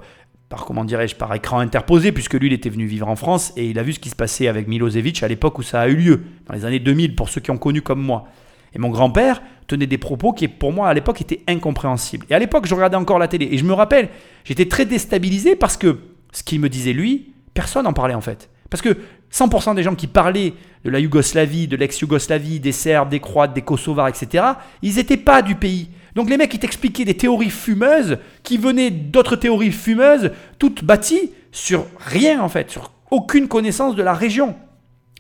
par 0.50 0.66
comment 0.66 0.84
dirais-je, 0.84 1.16
par 1.16 1.34
écran 1.36 1.60
interposé, 1.60 2.12
puisque 2.12 2.34
lui, 2.34 2.48
il 2.48 2.54
était 2.54 2.70
venu 2.70 2.86
vivre 2.86 3.08
en 3.08 3.16
France 3.16 3.54
et 3.56 3.70
il 3.70 3.78
a 3.78 3.84
vu 3.84 3.94
ce 3.94 4.00
qui 4.00 4.10
se 4.10 4.16
passait 4.16 4.48
avec 4.48 4.68
Milosevic 4.68 5.22
à 5.22 5.28
l'époque 5.28 5.60
où 5.60 5.64
ça 5.64 5.82
a 5.82 5.88
eu 5.88 5.96
lieu, 5.96 6.22
dans 6.48 6.56
les 6.56 6.66
années 6.66 6.80
2000, 6.80 7.16
pour 7.16 7.30
ceux 7.30 7.40
qui 7.40 7.52
ont 7.52 7.58
connu 7.58 7.82
comme 7.82 8.02
moi. 8.02 8.26
Et 8.74 8.80
mon 8.80 8.90
grand-père 8.90 9.42
tenait 9.68 9.88
des 9.88 9.98
propos 9.98 10.34
qui, 10.34 10.48
pour 10.48 10.74
moi, 10.74 10.90
à 10.90 10.94
l'époque, 10.94 11.22
étaient 11.22 11.44
incompréhensibles. 11.48 12.26
Et 12.30 12.36
à 12.36 12.40
l'époque, 12.40 12.66
je 12.68 12.74
regardais 12.74 12.98
encore 12.98 13.20
la 13.20 13.28
télé. 13.28 13.48
Et 13.52 13.58
je 13.58 13.64
me 13.64 13.74
rappelle, 13.74 14.10
j'étais 14.44 14.68
très 14.68 14.86
déstabilisé 14.86 15.56
parce 15.56 15.78
que 15.78 16.00
ce 16.32 16.44
qu'il 16.44 16.60
me 16.60 16.70
disait 16.70 16.94
lui, 16.94 17.34
personne 17.54 17.84
n'en 17.84 17.94
parlait 17.94 18.14
en 18.14 18.22
fait. 18.22 18.50
Parce 18.70 18.82
que 18.82 18.98
100% 19.32 19.76
des 19.76 19.84
gens 19.84 19.96
qui 19.96 20.08
parlaient 20.08 20.54
de 20.84 20.90
la 20.90 21.00
Yougoslavie, 21.00 21.68
de 21.68 21.76
l'ex-Yougoslavie, 21.76 22.60
des 22.60 22.72
Serbes, 22.72 23.10
des 23.10 23.20
Croates, 23.20 23.54
des 23.54 23.62
Kosovars, 23.62 24.08
etc., 24.08 24.46
ils 24.82 24.96
n'étaient 24.96 25.18
pas 25.18 25.42
du 25.42 25.56
pays. 25.56 25.90
Donc 26.20 26.30
les 26.30 26.36
mecs, 26.36 26.54
ils 26.54 26.60
t'expliquaient 26.60 27.06
des 27.06 27.16
théories 27.16 27.50
fumeuses 27.50 28.18
qui 28.44 28.58
venaient 28.58 28.92
d'autres 28.92 29.38
théories 29.38 29.72
fumeuses, 29.72 30.32
toutes 30.58 30.84
bâties 30.84 31.32
sur 31.54 31.86
rien 31.98 32.42
en 32.42 32.50
fait, 32.50 32.70
sur 32.70 32.92
aucune 33.10 33.48
connaissance 33.48 33.96
de 33.96 34.04
la 34.04 34.14
région. 34.14 34.58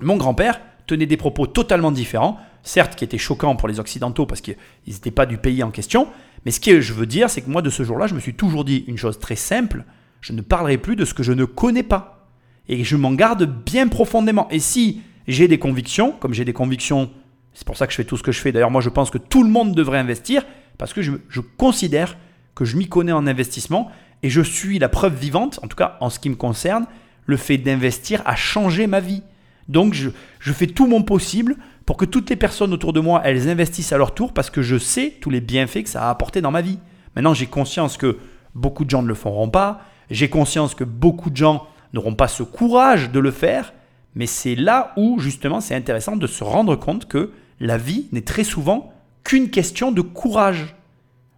Mon 0.01 0.17
grand-père 0.17 0.59
tenait 0.87 1.05
des 1.05 1.15
propos 1.15 1.47
totalement 1.47 1.93
différents, 1.93 2.37
certes 2.63 2.97
qui 2.97 3.05
étaient 3.05 3.17
choquants 3.17 3.55
pour 3.55 3.69
les 3.69 3.79
Occidentaux 3.79 4.25
parce 4.25 4.41
qu'ils 4.41 4.57
n'étaient 4.87 5.09
pas 5.09 5.25
du 5.25 5.37
pays 5.37 5.63
en 5.63 5.71
question, 5.71 6.09
mais 6.43 6.51
ce 6.51 6.59
que 6.59 6.81
je 6.81 6.91
veux 6.91 7.05
dire, 7.05 7.29
c'est 7.29 7.43
que 7.43 7.49
moi 7.49 7.61
de 7.61 7.69
ce 7.69 7.83
jour-là, 7.83 8.07
je 8.07 8.13
me 8.13 8.19
suis 8.19 8.33
toujours 8.33 8.65
dit 8.65 8.83
une 8.89 8.97
chose 8.97 9.19
très 9.19 9.37
simple, 9.37 9.85
je 10.19 10.33
ne 10.33 10.41
parlerai 10.41 10.77
plus 10.77 10.97
de 10.97 11.05
ce 11.05 11.13
que 11.13 11.23
je 11.23 11.31
ne 11.31 11.45
connais 11.45 11.83
pas. 11.83 12.27
Et 12.67 12.83
je 12.83 12.97
m'en 12.97 13.13
garde 13.13 13.45
bien 13.45 13.87
profondément. 13.87 14.49
Et 14.51 14.59
si 14.59 14.99
j'ai 15.29 15.47
des 15.47 15.59
convictions, 15.59 16.11
comme 16.11 16.33
j'ai 16.33 16.43
des 16.43 16.51
convictions, 16.51 17.09
c'est 17.53 17.65
pour 17.65 17.77
ça 17.77 17.87
que 17.87 17.93
je 17.93 17.97
fais 17.97 18.03
tout 18.03 18.17
ce 18.17 18.23
que 18.23 18.33
je 18.33 18.41
fais, 18.41 18.51
d'ailleurs 18.51 18.69
moi 18.69 18.81
je 18.81 18.89
pense 18.89 19.09
que 19.09 19.17
tout 19.17 19.43
le 19.43 19.49
monde 19.49 19.73
devrait 19.73 19.97
investir, 19.97 20.43
parce 20.79 20.93
que 20.93 21.01
je, 21.03 21.39
considère 21.57 22.17
que 22.55 22.65
je 22.65 22.77
m'y 22.77 22.87
connais 22.87 23.11
en 23.11 23.27
investissement 23.27 23.91
et 24.23 24.29
je 24.29 24.41
suis 24.41 24.79
la 24.79 24.89
preuve 24.89 25.13
vivante, 25.13 25.59
en 25.61 25.67
tout 25.67 25.75
cas 25.75 25.97
en 25.99 26.09
ce 26.09 26.19
qui 26.19 26.29
me 26.29 26.35
concerne, 26.35 26.87
le 27.25 27.37
fait 27.37 27.57
d'investir 27.57 28.23
a 28.25 28.35
changé 28.35 28.87
ma 28.87 29.01
vie. 29.01 29.21
Donc 29.67 29.93
je, 29.93 30.09
fais 30.51 30.67
tout 30.67 30.87
mon 30.87 31.03
possible 31.03 31.57
pour 31.85 31.97
que 31.97 32.05
toutes 32.05 32.29
les 32.29 32.37
personnes 32.37 32.73
autour 32.73 32.93
de 32.93 33.01
moi, 33.01 33.21
elles 33.25 33.49
investissent 33.49 33.91
à 33.91 33.97
leur 33.97 34.15
tour 34.15 34.33
parce 34.33 34.49
que 34.49 34.61
je 34.61 34.77
sais 34.77 35.17
tous 35.21 35.29
les 35.29 35.41
bienfaits 35.41 35.83
que 35.83 35.89
ça 35.89 36.07
a 36.07 36.09
apporté 36.09 36.41
dans 36.41 36.51
ma 36.51 36.61
vie. 36.61 36.79
Maintenant, 37.15 37.33
j'ai 37.33 37.45
conscience 37.45 37.97
que 37.97 38.17
beaucoup 38.55 38.85
de 38.85 38.89
gens 38.89 39.03
ne 39.03 39.07
le 39.07 39.15
feront 39.15 39.49
pas. 39.49 39.81
J'ai 40.09 40.29
conscience 40.29 40.75
que 40.75 40.85
beaucoup 40.85 41.29
de 41.29 41.37
gens 41.37 41.67
n'auront 41.93 42.15
pas 42.15 42.29
ce 42.29 42.43
courage 42.43 43.11
de 43.11 43.19
le 43.19 43.31
faire. 43.31 43.73
Mais 44.15 44.27
c'est 44.27 44.55
là 44.55 44.93
où, 44.95 45.19
justement, 45.19 45.59
c'est 45.59 45.75
intéressant 45.75 46.15
de 46.15 46.25
se 46.25 46.43
rendre 46.43 46.77
compte 46.77 47.07
que 47.07 47.31
la 47.59 47.77
vie 47.77 48.07
n'est 48.11 48.21
très 48.21 48.43
souvent 48.45 48.93
qu'une 49.29 49.51
question 49.51 49.91
de 49.91 50.01
courage. 50.01 50.75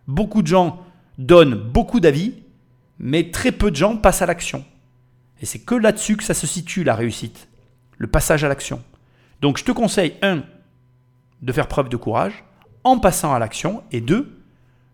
Beaucoup 0.07 0.41
de 0.41 0.47
gens 0.47 0.79
donnent 1.17 1.55
beaucoup 1.55 1.99
d'avis, 1.99 2.35
mais 2.99 3.31
très 3.31 3.51
peu 3.51 3.69
de 3.69 3.75
gens 3.75 3.97
passent 3.97 4.21
à 4.21 4.25
l'action. 4.25 4.63
Et 5.41 5.45
c'est 5.45 5.59
que 5.59 5.75
là-dessus 5.75 6.15
que 6.15 6.23
ça 6.23 6.33
se 6.33 6.47
situe, 6.47 6.85
la 6.85 6.95
réussite, 6.95 7.49
le 7.97 8.07
passage 8.07 8.45
à 8.45 8.47
l'action. 8.47 8.81
Donc 9.41 9.57
je 9.57 9.65
te 9.65 9.73
conseille, 9.73 10.13
un, 10.21 10.43
de 11.41 11.51
faire 11.51 11.67
preuve 11.67 11.89
de 11.89 11.97
courage 11.97 12.45
en 12.85 12.97
passant 12.97 13.33
à 13.33 13.39
l'action, 13.39 13.83
et 13.91 13.99
deux, 13.99 14.39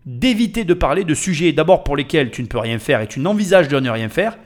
d'éviter 0.04 0.64
de 0.64 0.74
parler 0.74 1.04
de 1.04 1.14
sujets 1.14 1.52
d'abord 1.52 1.84
pour 1.84 1.96
lesquels 1.96 2.32
tu 2.32 2.42
ne 2.42 2.48
peux 2.48 2.58
rien 2.58 2.80
faire 2.80 3.00
et 3.00 3.06
tu 3.06 3.20
n'envisages 3.20 3.68
de 3.68 3.78
ne 3.78 3.90
rien 3.90 4.08
faire. 4.08 4.36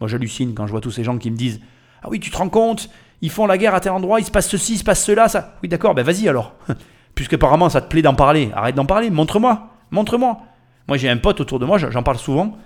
Moi 0.00 0.08
j'hallucine 0.08 0.52
quand 0.54 0.66
je 0.66 0.72
vois 0.72 0.80
tous 0.80 0.90
ces 0.90 1.04
gens 1.04 1.16
qui 1.16 1.30
me 1.30 1.36
disent 1.36 1.60
Ah 2.02 2.08
oui, 2.10 2.18
tu 2.18 2.32
te 2.32 2.36
rends 2.36 2.48
compte, 2.48 2.90
ils 3.20 3.30
font 3.30 3.46
la 3.46 3.56
guerre 3.56 3.76
à 3.76 3.80
tel 3.80 3.92
endroit, 3.92 4.18
il 4.18 4.26
se 4.26 4.32
passe 4.32 4.48
ceci, 4.48 4.72
il 4.72 4.78
se 4.78 4.84
passe 4.84 5.04
cela, 5.04 5.28
ça. 5.28 5.58
Oui 5.62 5.68
d'accord, 5.68 5.94
ben 5.94 6.02
vas-y 6.02 6.28
alors. 6.28 6.56
puisque 7.14 7.34
apparemment 7.34 7.68
ça 7.68 7.80
te 7.80 7.88
plaît 7.88 8.02
d'en 8.02 8.14
parler, 8.14 8.50
arrête 8.54 8.74
d'en 8.74 8.86
parler, 8.86 9.10
montre-moi, 9.10 9.68
montre-moi. 9.90 10.40
Moi 10.88 10.96
j'ai 10.96 11.08
un 11.08 11.16
pote 11.16 11.40
autour 11.40 11.58
de 11.58 11.66
moi, 11.66 11.78
j'en 11.78 12.02
parle 12.02 12.18
souvent. 12.18 12.56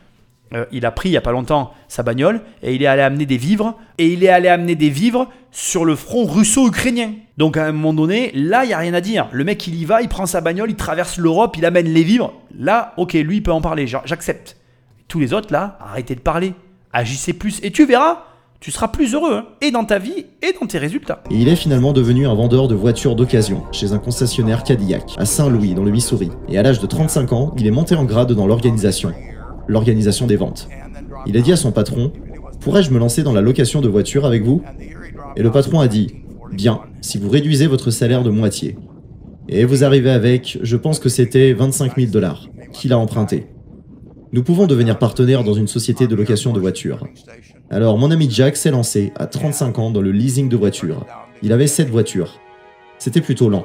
Euh, 0.53 0.67
il 0.73 0.85
a 0.85 0.91
pris 0.91 1.09
il 1.09 1.13
n'y 1.13 1.19
a 1.19 1.23
pas 1.23 1.33
longtemps 1.33 1.73
sa 1.89 2.03
bagnole 2.03 2.43
et 2.63 2.75
il 2.75 2.83
est 2.83 2.87
allé 2.87 3.03
amener 3.03 3.27
des 3.27 3.39
vivres 3.39 3.77
et 3.99 4.13
il 4.13 4.23
est 4.23 4.29
allé 4.29 4.49
amener 4.49 4.75
des 4.75 4.91
vivres 4.91 5.29
sur 5.51 5.85
le 5.85 5.97
front 5.97 6.27
russo-ukrainien. 6.27 7.13
Donc 7.39 7.57
à 7.57 7.65
un 7.65 7.73
moment 7.73 7.95
donné, 7.95 8.31
là 8.35 8.65
il 8.65 8.69
n'y 8.69 8.75
a 8.75 8.79
rien 8.79 8.95
à 8.95 9.01
dire. 9.01 9.29
Le 9.33 9.43
mec 9.45 9.67
il 9.67 9.75
y 9.75 9.85
va, 9.85 10.03
il 10.03 10.09
prend 10.09 10.27
sa 10.27 10.41
bagnole, 10.41 10.71
il 10.71 10.77
traverse 10.77 11.17
l'Europe, 11.17 11.57
il 11.57 11.65
amène 11.65 11.87
les 11.87 12.05
vivres. 12.05 12.35
Là, 12.57 12.93
ok, 12.99 13.15
lui 13.15 13.37
il 13.37 13.43
peut 13.43 13.53
en 13.53 13.61
parler, 13.61 13.87
j'accepte. 13.87 14.57
Tous 15.09 15.19
les 15.19 15.33
autres 15.33 15.53
là, 15.53 15.79
arrêtez 15.81 16.15
de 16.15 16.21
parler, 16.21 16.55
agissez 16.93 17.33
plus 17.33 17.61
et 17.63 17.73
tu 17.73 17.87
verras, 17.87 18.25
tu 18.65 18.71
seras 18.71 18.89
plus 18.89 19.13
heureux, 19.13 19.35
hein, 19.35 19.47
et 19.61 19.71
dans 19.71 19.85
ta 19.85 19.99
vie, 19.99 20.25
et 20.41 20.55
dans 20.59 20.67
tes 20.67 20.79
résultats. 20.79 21.23
Et 21.31 21.35
il 21.35 21.49
est 21.49 21.55
finalement 21.55 21.93
devenu 21.93 22.27
un 22.27 22.33
vendeur 22.33 22.67
de 22.67 22.75
voitures 22.75 23.15
d'occasion, 23.15 23.63
chez 23.73 23.93
un 23.93 23.99
concessionnaire 23.99 24.65
Cadillac, 24.65 25.03
à 25.19 25.27
Saint-Louis, 25.27 25.75
dans 25.75 25.85
le 25.85 25.91
Missouri. 25.91 26.31
Et 26.49 26.57
à 26.57 26.63
l'âge 26.63 26.79
de 26.79 26.87
35 26.87 27.35
ans, 27.35 27.55
il 27.59 27.67
est 27.67 27.71
monté 27.71 27.95
en 27.95 28.05
grade 28.05 28.33
dans 28.33 28.47
l'organisation, 28.47 29.13
l'organisation 29.69 30.27
des 30.27 30.37
ventes. 30.37 30.71
Il 31.27 31.37
a 31.37 31.43
dit 31.43 31.53
à 31.53 31.57
son 31.57 31.73
patron, 31.73 32.11
pourrais-je 32.61 32.91
me 32.91 32.99
lancer 32.99 33.23
dans 33.23 33.35
la 33.35 33.43
location 33.43 33.83
de 33.83 33.89
voitures 33.89 34.25
avec 34.25 34.43
vous? 34.45 34.63
Et 35.37 35.43
le 35.43 35.51
patron 35.51 35.81
a 35.81 35.87
dit, 35.87 36.15
bien, 36.51 36.81
si 37.03 37.19
vous 37.19 37.29
réduisez 37.29 37.67
votre 37.67 37.91
salaire 37.91 38.23
de 38.23 38.31
moitié. 38.31 38.79
Et 39.47 39.67
vous 39.67 39.85
arrivez 39.85 40.09
avec, 40.09 40.59
je 40.63 40.77
pense 40.79 41.01
que 41.01 41.11
c'était 41.11 41.53
25 41.53 41.97
000 41.97 42.11
dollars, 42.11 42.49
qu'il 42.73 42.95
a 42.95 42.99
emprunté. 42.99 43.45
Nous 44.35 44.43
pouvons 44.43 44.67
devenir 44.67 44.99
partenaires 44.99 45.45
dans 45.45 45.55
une 45.55 45.69
société 45.69 46.09
de 46.09 46.17
location 46.17 46.53
de 46.53 46.59
voitures. 46.59 47.07
Alors 47.71 47.99
mon 47.99 48.11
ami 48.11 48.29
Jack 48.29 48.57
s'est 48.57 48.73
lancé 48.73 49.13
à 49.15 49.29
35 49.29 49.79
ans 49.79 49.91
dans 49.93 50.01
le 50.01 50.11
leasing 50.11 50.49
de 50.49 50.57
voitures. 50.57 51.07
Il 51.43 51.53
avait 51.53 51.69
7 51.69 51.89
voitures. 51.89 52.41
C'était 52.99 53.21
plutôt 53.21 53.49
lent. 53.49 53.65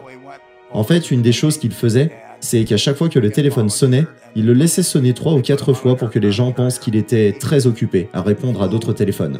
En 0.71 0.83
fait, 0.83 1.09
une 1.09 1.23
des 1.23 1.31
choses 1.31 1.57
qu'il 1.57 1.71
faisait, 1.71 2.11
c'est 2.39 2.65
qu'à 2.65 2.77
chaque 2.77 2.97
fois 2.97 3.09
que 3.09 3.17
le 3.17 3.31
téléphone 3.31 3.67
sonnait, 3.67 4.05
il 4.35 4.45
le 4.45 4.53
laissait 4.53 4.83
sonner 4.83 5.15
3 5.15 5.33
ou 5.33 5.41
4 5.41 5.73
fois 5.73 5.95
pour 5.95 6.11
que 6.11 6.19
les 6.19 6.31
gens 6.31 6.51
pensent 6.51 6.77
qu'il 6.77 6.95
était 6.95 7.31
très 7.31 7.65
occupé 7.65 8.07
à 8.13 8.21
répondre 8.21 8.61
à 8.61 8.67
d'autres 8.67 8.93
téléphones. 8.93 9.39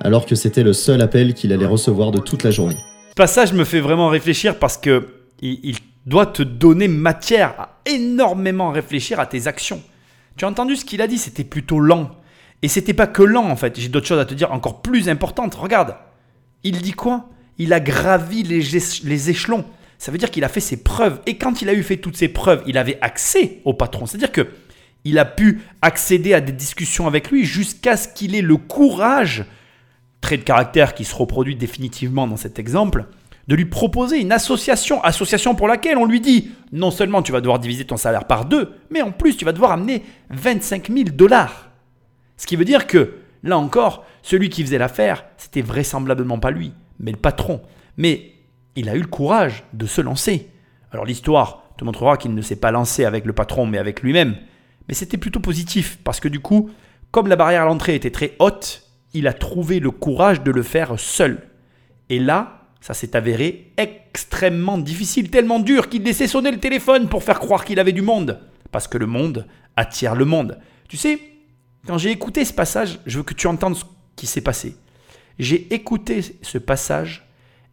Alors 0.00 0.26
que 0.26 0.34
c'était 0.34 0.64
le 0.64 0.72
seul 0.72 1.00
appel 1.02 1.34
qu'il 1.34 1.52
allait 1.52 1.66
recevoir 1.66 2.10
de 2.10 2.18
toute 2.18 2.42
la 2.42 2.50
journée. 2.50 2.78
Ce 3.10 3.14
passage 3.14 3.52
me 3.52 3.62
fait 3.62 3.78
vraiment 3.78 4.08
réfléchir 4.08 4.58
parce 4.58 4.76
que 4.76 5.06
il 5.40 5.76
doit 6.04 6.26
te 6.26 6.42
donner 6.42 6.88
matière 6.88 7.54
à 7.60 7.78
énormément 7.86 8.72
réfléchir 8.72 9.20
à 9.20 9.26
tes 9.26 9.46
actions. 9.46 9.80
Tu 10.38 10.44
as 10.44 10.48
entendu 10.48 10.76
ce 10.76 10.84
qu'il 10.84 11.02
a 11.02 11.06
dit, 11.06 11.18
c'était 11.18 11.44
plutôt 11.44 11.80
lent. 11.80 12.10
Et 12.62 12.68
c'était 12.68 12.94
pas 12.94 13.06
que 13.06 13.22
lent 13.22 13.48
en 13.48 13.56
fait, 13.56 13.78
j'ai 13.78 13.88
d'autres 13.88 14.06
choses 14.06 14.20
à 14.20 14.24
te 14.24 14.34
dire 14.34 14.52
encore 14.52 14.80
plus 14.82 15.08
importantes. 15.08 15.54
Regarde, 15.54 15.96
il 16.64 16.80
dit 16.80 16.92
quoi? 16.92 17.28
Il 17.58 17.72
a 17.72 17.80
gravi 17.80 18.42
les, 18.44 18.62
les 19.04 19.30
échelons. 19.30 19.64
Ça 19.98 20.12
veut 20.12 20.18
dire 20.18 20.30
qu'il 20.30 20.44
a 20.44 20.48
fait 20.48 20.60
ses 20.60 20.82
preuves. 20.82 21.20
Et 21.26 21.38
quand 21.38 21.60
il 21.60 21.68
a 21.68 21.74
eu 21.74 21.82
fait 21.82 21.96
toutes 21.96 22.16
ses 22.16 22.28
preuves, 22.28 22.62
il 22.66 22.78
avait 22.78 22.98
accès 23.00 23.60
au 23.64 23.74
patron. 23.74 24.06
C'est-à-dire 24.06 24.32
que 24.32 24.48
il 25.04 25.18
a 25.18 25.24
pu 25.24 25.60
accéder 25.82 26.34
à 26.34 26.40
des 26.40 26.52
discussions 26.52 27.06
avec 27.06 27.30
lui 27.30 27.44
jusqu'à 27.44 27.96
ce 27.96 28.08
qu'il 28.08 28.34
ait 28.34 28.42
le 28.42 28.56
courage, 28.56 29.44
trait 30.20 30.36
de 30.36 30.42
caractère 30.42 30.94
qui 30.94 31.04
se 31.04 31.14
reproduit 31.14 31.56
définitivement 31.56 32.26
dans 32.26 32.36
cet 32.36 32.58
exemple, 32.58 33.06
de 33.48 33.56
lui 33.56 33.64
proposer 33.64 34.20
une 34.20 34.30
association, 34.30 35.02
association 35.02 35.54
pour 35.54 35.68
laquelle 35.68 35.96
on 35.96 36.04
lui 36.04 36.20
dit 36.20 36.50
non 36.70 36.90
seulement 36.90 37.22
tu 37.22 37.32
vas 37.32 37.40
devoir 37.40 37.58
diviser 37.58 37.86
ton 37.86 37.96
salaire 37.96 38.26
par 38.26 38.44
deux, 38.44 38.74
mais 38.90 39.02
en 39.02 39.10
plus 39.10 39.36
tu 39.36 39.44
vas 39.44 39.52
devoir 39.52 39.72
amener 39.72 40.04
25 40.30 40.88
000 40.90 41.04
dollars. 41.14 41.70
Ce 42.36 42.46
qui 42.46 42.56
veut 42.56 42.66
dire 42.66 42.86
que, 42.86 43.14
là 43.42 43.58
encore, 43.58 44.04
celui 44.22 44.50
qui 44.50 44.62
faisait 44.62 44.78
l'affaire, 44.78 45.24
c'était 45.38 45.62
vraisemblablement 45.62 46.38
pas 46.38 46.50
lui, 46.50 46.72
mais 47.00 47.10
le 47.10 47.16
patron. 47.16 47.62
Mais 47.96 48.32
il 48.76 48.88
a 48.88 48.94
eu 48.94 49.00
le 49.00 49.06
courage 49.06 49.64
de 49.72 49.86
se 49.86 50.00
lancer. 50.00 50.48
Alors 50.92 51.06
l'histoire 51.06 51.64
te 51.78 51.84
montrera 51.84 52.16
qu'il 52.16 52.34
ne 52.34 52.42
s'est 52.42 52.56
pas 52.56 52.70
lancé 52.70 53.04
avec 53.04 53.24
le 53.24 53.32
patron, 53.32 53.66
mais 53.66 53.78
avec 53.78 54.02
lui-même. 54.02 54.36
Mais 54.88 54.94
c'était 54.94 55.16
plutôt 55.16 55.40
positif, 55.40 55.98
parce 56.04 56.20
que 56.20 56.28
du 56.28 56.40
coup, 56.40 56.70
comme 57.10 57.28
la 57.28 57.36
barrière 57.36 57.62
à 57.62 57.66
l'entrée 57.66 57.94
était 57.94 58.10
très 58.10 58.34
haute, 58.38 58.82
il 59.14 59.26
a 59.26 59.32
trouvé 59.32 59.80
le 59.80 59.90
courage 59.90 60.42
de 60.42 60.50
le 60.50 60.62
faire 60.62 60.98
seul. 60.98 61.48
Et 62.10 62.18
là, 62.18 62.57
ça 62.80 62.94
s'est 62.94 63.16
avéré 63.16 63.72
extrêmement 63.76 64.78
difficile, 64.78 65.30
tellement 65.30 65.58
dur 65.58 65.88
qu'il 65.88 66.02
laissait 66.02 66.28
sonner 66.28 66.50
le 66.50 66.60
téléphone 66.60 67.08
pour 67.08 67.22
faire 67.22 67.40
croire 67.40 67.64
qu'il 67.64 67.80
avait 67.80 67.92
du 67.92 68.02
monde. 68.02 68.40
Parce 68.70 68.88
que 68.88 68.98
le 68.98 69.06
monde 69.06 69.46
attire 69.76 70.14
le 70.14 70.24
monde. 70.24 70.58
Tu 70.88 70.96
sais, 70.96 71.18
quand 71.86 71.98
j'ai 71.98 72.10
écouté 72.10 72.44
ce 72.44 72.52
passage, 72.52 72.98
je 73.06 73.18
veux 73.18 73.24
que 73.24 73.34
tu 73.34 73.46
entendes 73.46 73.76
ce 73.76 73.84
qui 74.16 74.26
s'est 74.26 74.40
passé. 74.40 74.76
J'ai 75.38 75.72
écouté 75.72 76.20
ce 76.42 76.58
passage 76.58 77.28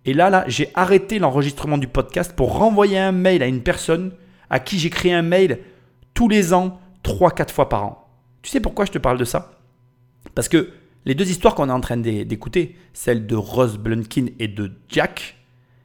et 0.05 0.13
là, 0.13 0.29
là, 0.29 0.45
j'ai 0.47 0.69
arrêté 0.75 1.17
l'enregistrement 1.17 1.79
du 1.79 1.87
podcast 1.87 2.33
pour 2.35 2.57
renvoyer 2.57 2.99
un 2.99 3.11
mail 3.11 3.41
à 3.41 3.47
une 3.47 3.63
personne 3.63 4.11
à 4.49 4.59
qui 4.59 4.77
j'écris 4.77 5.11
un 5.11 5.23
mail 5.23 5.59
tous 6.13 6.29
les 6.29 6.53
ans, 6.53 6.79
3-4 7.03 7.51
fois 7.51 7.69
par 7.69 7.83
an. 7.83 8.07
Tu 8.43 8.51
sais 8.51 8.59
pourquoi 8.59 8.85
je 8.85 8.91
te 8.91 8.99
parle 8.99 9.17
de 9.17 9.25
ça? 9.25 9.59
Parce 10.35 10.47
que 10.47 10.69
les 11.05 11.15
deux 11.15 11.29
histoires 11.29 11.55
qu'on 11.55 11.69
est 11.69 11.73
en 11.73 11.81
train 11.81 11.97
d'écouter, 11.97 12.75
celle 12.93 13.27
de 13.27 13.35
Rose 13.35 13.77
Blunkin 13.77 14.27
et 14.39 14.47
de 14.47 14.71
Jack, 14.89 15.37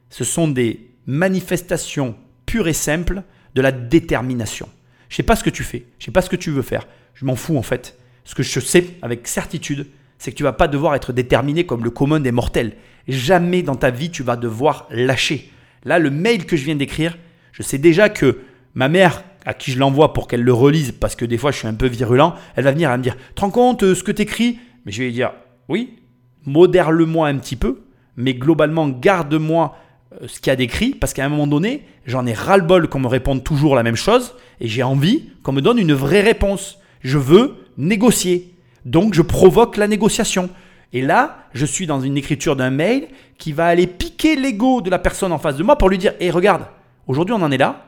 ce 0.09 0.23
sont 0.23 0.47
des 0.47 0.89
manifestations 1.05 2.15
pures 2.45 2.67
et 2.67 2.73
simples 2.73 3.23
de 3.55 3.61
la 3.61 3.71
détermination. 3.71 4.67
Je 5.09 5.15
sais 5.15 5.23
pas 5.23 5.35
ce 5.35 5.43
que 5.43 5.49
tu 5.49 5.63
fais, 5.63 5.85
je 5.99 6.05
sais 6.05 6.11
pas 6.11 6.21
ce 6.21 6.29
que 6.29 6.35
tu 6.35 6.51
veux 6.51 6.61
faire, 6.61 6.87
je 7.13 7.25
m'en 7.25 7.35
fous 7.35 7.57
en 7.57 7.61
fait. 7.61 7.97
Ce 8.23 8.35
que 8.35 8.43
je 8.43 8.59
sais 8.59 8.87
avec 9.01 9.27
certitude, 9.27 9.87
c'est 10.17 10.31
que 10.31 10.37
tu 10.37 10.43
vas 10.43 10.53
pas 10.53 10.67
devoir 10.67 10.95
être 10.95 11.13
déterminé 11.13 11.65
comme 11.65 11.83
le 11.83 11.89
commun 11.89 12.19
des 12.19 12.31
mortels. 12.31 12.73
Jamais 13.07 13.63
dans 13.63 13.75
ta 13.75 13.89
vie 13.89 14.11
tu 14.11 14.23
vas 14.23 14.35
devoir 14.35 14.87
lâcher. 14.91 15.51
Là, 15.83 15.97
le 15.99 16.11
mail 16.11 16.45
que 16.45 16.55
je 16.55 16.63
viens 16.63 16.75
d'écrire, 16.75 17.17
je 17.51 17.63
sais 17.63 17.79
déjà 17.79 18.09
que 18.09 18.39
ma 18.75 18.87
mère, 18.87 19.23
à 19.45 19.53
qui 19.53 19.71
je 19.71 19.79
l'envoie 19.79 20.13
pour 20.13 20.27
qu'elle 20.27 20.43
le 20.43 20.53
relise, 20.53 20.91
parce 20.91 21.15
que 21.15 21.25
des 21.25 21.37
fois 21.37 21.51
je 21.51 21.57
suis 21.57 21.67
un 21.67 21.73
peu 21.73 21.87
virulent, 21.87 22.35
elle 22.55 22.63
va 22.63 22.71
venir 22.71 22.91
à 22.91 22.97
me 22.97 23.03
dire 23.03 23.17
te 23.35 23.41
rends 23.41 23.49
compte 23.49 23.83
euh, 23.83 23.95
ce 23.95 24.03
que 24.03 24.11
tu 24.11 24.21
écris 24.21 24.59
Mais 24.85 24.91
je 24.91 24.99
vais 24.99 25.05
lui 25.05 25.13
dire 25.13 25.31
Oui, 25.69 25.99
modère-le-moi 26.45 27.27
un 27.27 27.37
petit 27.37 27.55
peu, 27.55 27.81
mais 28.15 28.33
globalement, 28.33 28.89
garde-moi 28.89 29.75
euh, 30.21 30.27
ce 30.27 30.39
qu'il 30.39 30.47
y 30.47 30.53
a 30.53 30.55
d'écrit, 30.55 30.91
parce 30.91 31.13
qu'à 31.13 31.25
un 31.25 31.29
moment 31.29 31.47
donné, 31.47 31.85
j'en 32.05 32.25
ai 32.25 32.33
ras-le-bol 32.33 32.87
qu'on 32.87 32.99
me 32.99 33.07
réponde 33.07 33.43
toujours 33.43 33.75
la 33.75 33.83
même 33.83 33.95
chose, 33.95 34.35
et 34.59 34.67
j'ai 34.67 34.83
envie 34.83 35.29
qu'on 35.43 35.53
me 35.53 35.61
donne 35.61 35.79
une 35.79 35.93
vraie 35.93 36.21
réponse. 36.21 36.79
Je 37.01 37.17
veux 37.17 37.55
négocier. 37.77 38.53
Donc 38.85 39.13
je 39.13 39.21
provoque 39.21 39.77
la 39.77 39.87
négociation. 39.87 40.49
Et 40.93 41.01
là, 41.01 41.45
je 41.53 41.65
suis 41.65 41.87
dans 41.87 42.01
une 42.01 42.17
écriture 42.17 42.55
d'un 42.55 42.69
mail 42.69 43.07
qui 43.37 43.53
va 43.53 43.67
aller 43.67 43.87
piquer 43.87 44.35
l'ego 44.35 44.81
de 44.81 44.89
la 44.89 44.99
personne 44.99 45.31
en 45.31 45.37
face 45.37 45.55
de 45.55 45.63
moi 45.63 45.77
pour 45.77 45.89
lui 45.89 45.97
dire 45.97 46.13
Hé, 46.19 46.31
regarde, 46.31 46.65
aujourd'hui 47.07 47.33
on 47.33 47.41
en 47.41 47.51
est 47.51 47.57
là. 47.57 47.85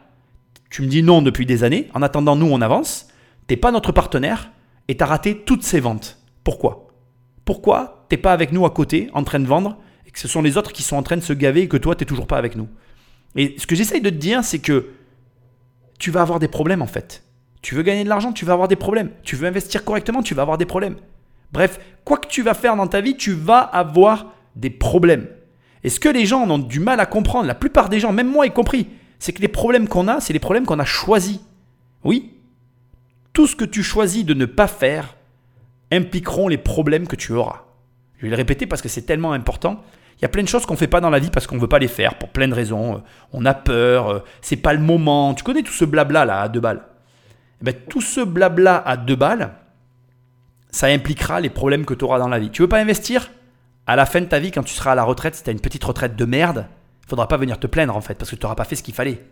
Tu 0.69 0.81
me 0.81 0.87
dis 0.87 1.03
non 1.03 1.21
depuis 1.21 1.45
des 1.45 1.63
années. 1.63 1.89
En 1.93 2.01
attendant, 2.01 2.35
nous, 2.35 2.47
on 2.47 2.61
avance. 2.61 3.07
T'es 3.45 3.57
pas 3.57 3.71
notre 3.71 3.91
partenaire 3.91 4.49
et 4.87 4.97
tu 4.97 5.03
as 5.03 5.07
raté 5.07 5.37
toutes 5.45 5.63
ces 5.63 5.79
ventes. 5.79 6.17
Pourquoi? 6.43 6.82
Pourquoi 7.45 8.05
t'es 8.09 8.17
pas 8.17 8.33
avec 8.33 8.51
nous 8.51 8.65
à 8.65 8.69
côté 8.69 9.09
en 9.13 9.23
train 9.23 9.39
de 9.39 9.45
vendre 9.45 9.77
et 10.05 10.11
que 10.11 10.19
ce 10.19 10.27
sont 10.27 10.41
les 10.41 10.57
autres 10.57 10.71
qui 10.71 10.83
sont 10.83 10.95
en 10.95 11.03
train 11.03 11.17
de 11.17 11.21
se 11.21 11.33
gaver 11.33 11.63
et 11.63 11.67
que 11.67 11.77
toi, 11.77 11.95
tu 11.95 12.05
toujours 12.05 12.27
pas 12.27 12.37
avec 12.37 12.55
nous 12.55 12.67
Et 13.35 13.55
ce 13.57 13.67
que 13.67 13.75
j'essaye 13.75 14.01
de 14.01 14.09
te 14.09 14.15
dire, 14.15 14.43
c'est 14.43 14.59
que 14.59 14.89
tu 15.99 16.11
vas 16.11 16.21
avoir 16.21 16.39
des 16.39 16.47
problèmes 16.47 16.81
en 16.81 16.87
fait. 16.87 17.23
Tu 17.61 17.75
veux 17.75 17.83
gagner 17.83 18.03
de 18.03 18.09
l'argent, 18.09 18.33
tu 18.33 18.45
vas 18.45 18.53
avoir 18.53 18.67
des 18.67 18.75
problèmes. 18.75 19.11
Tu 19.23 19.35
veux 19.35 19.47
investir 19.47 19.85
correctement, 19.85 20.21
tu 20.21 20.33
vas 20.33 20.41
avoir 20.41 20.57
des 20.57 20.65
problèmes. 20.65 20.97
Bref, 21.51 21.79
quoi 22.03 22.17
que 22.17 22.27
tu 22.27 22.41
vas 22.41 22.53
faire 22.53 22.75
dans 22.75 22.87
ta 22.87 22.99
vie, 22.99 23.15
tu 23.15 23.31
vas 23.31 23.59
avoir 23.59 24.33
des 24.55 24.69
problèmes. 24.69 25.27
Et 25.83 25.89
ce 25.89 25.99
que 25.99 26.09
les 26.09 26.25
gens 26.25 26.49
ont 26.49 26.59
du 26.59 26.79
mal 26.79 26.99
à 26.99 27.05
comprendre, 27.05 27.45
la 27.45 27.55
plupart 27.55 27.89
des 27.89 27.99
gens, 27.99 28.11
même 28.11 28.29
moi 28.29 28.45
y 28.45 28.51
compris, 28.51 28.87
c'est 29.19 29.33
que 29.33 29.41
les 29.41 29.47
problèmes 29.47 29.87
qu'on 29.87 30.07
a, 30.07 30.19
c'est 30.19 30.33
les 30.33 30.39
problèmes 30.39 30.65
qu'on 30.65 30.79
a 30.79 30.85
choisis. 30.85 31.39
Oui, 32.03 32.33
tout 33.33 33.47
ce 33.47 33.55
que 33.55 33.65
tu 33.65 33.83
choisis 33.83 34.25
de 34.25 34.33
ne 34.33 34.45
pas 34.45 34.67
faire 34.67 35.15
impliqueront 35.93 36.47
les 36.47 36.57
problèmes 36.57 37.07
que 37.07 37.15
tu 37.15 37.33
auras. 37.33 37.63
Je 38.17 38.23
vais 38.23 38.29
le 38.29 38.35
répéter 38.35 38.65
parce 38.65 38.81
que 38.81 38.89
c'est 38.89 39.03
tellement 39.03 39.33
important. 39.33 39.81
Il 40.17 40.21
y 40.21 40.25
a 40.25 40.29
plein 40.29 40.43
de 40.43 40.47
choses 40.47 40.65
qu'on 40.65 40.73
ne 40.73 40.79
fait 40.79 40.87
pas 40.87 41.01
dans 41.01 41.09
la 41.09 41.19
vie 41.19 41.29
parce 41.29 41.47
qu'on 41.47 41.55
ne 41.55 41.61
veut 41.61 41.67
pas 41.67 41.79
les 41.79 41.87
faire 41.87 42.15
pour 42.15 42.29
plein 42.29 42.47
de 42.47 42.53
raisons. 42.53 43.03
On 43.31 43.45
a 43.45 43.53
peur, 43.53 44.23
c'est 44.41 44.57
pas 44.57 44.73
le 44.73 44.79
moment. 44.79 45.33
Tu 45.33 45.43
connais 45.43 45.63
tout 45.63 45.73
ce 45.73 45.85
blabla 45.85 46.25
là 46.25 46.41
à 46.41 46.49
deux 46.49 46.59
balles. 46.59 46.83
Eh 47.61 47.65
ben, 47.65 47.75
tout 47.89 48.01
ce 48.01 48.21
blabla 48.21 48.77
à 48.85 48.97
deux 48.97 49.15
balles, 49.15 49.53
ça 50.69 50.87
impliquera 50.87 51.39
les 51.39 51.49
problèmes 51.49 51.85
que 51.85 51.93
tu 51.93 52.05
auras 52.05 52.19
dans 52.19 52.27
la 52.27 52.39
vie. 52.39 52.49
Tu 52.49 52.61
veux 52.61 52.69
pas 52.69 52.79
investir? 52.79 53.31
À 53.85 53.97
la 53.97 54.05
fin 54.05 54.21
de 54.21 54.25
ta 54.25 54.39
vie, 54.39 54.51
quand 54.51 54.63
tu 54.63 54.73
seras 54.73 54.93
à 54.93 54.95
la 54.95 55.03
retraite, 55.03 55.35
si 55.35 55.43
tu 55.43 55.49
as 55.49 55.53
une 55.53 55.59
petite 55.59 55.83
retraite 55.83 56.15
de 56.15 56.25
merde, 56.25 56.67
il 57.03 57.09
faudra 57.09 57.27
pas 57.27 57.35
venir 57.35 57.59
te 57.59 57.67
plaindre 57.67 57.95
en 57.95 58.01
fait, 58.01 58.15
parce 58.15 58.31
que 58.31 58.37
tu 58.37 58.43
n'auras 58.43 58.55
pas 58.55 58.63
fait 58.63 58.77
ce 58.77 58.83
qu'il 58.83 58.93
fallait. 58.93 59.25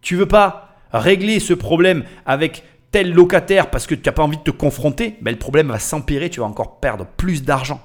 Tu 0.00 0.14
veux 0.14 0.26
pas 0.26 0.68
régler 0.92 1.40
ce 1.40 1.54
problème 1.54 2.04
avec 2.24 2.64
tel 2.90 3.12
locataire 3.12 3.70
parce 3.70 3.86
que 3.86 3.94
tu 3.94 4.02
n'as 4.06 4.12
pas 4.12 4.22
envie 4.22 4.38
de 4.38 4.42
te 4.42 4.50
confronter, 4.50 5.16
ben, 5.20 5.30
le 5.30 5.38
problème 5.38 5.68
va 5.68 5.78
s'empirer, 5.78 6.30
tu 6.30 6.40
vas 6.40 6.46
encore 6.46 6.80
perdre 6.80 7.06
plus 7.16 7.42
d'argent. 7.42 7.80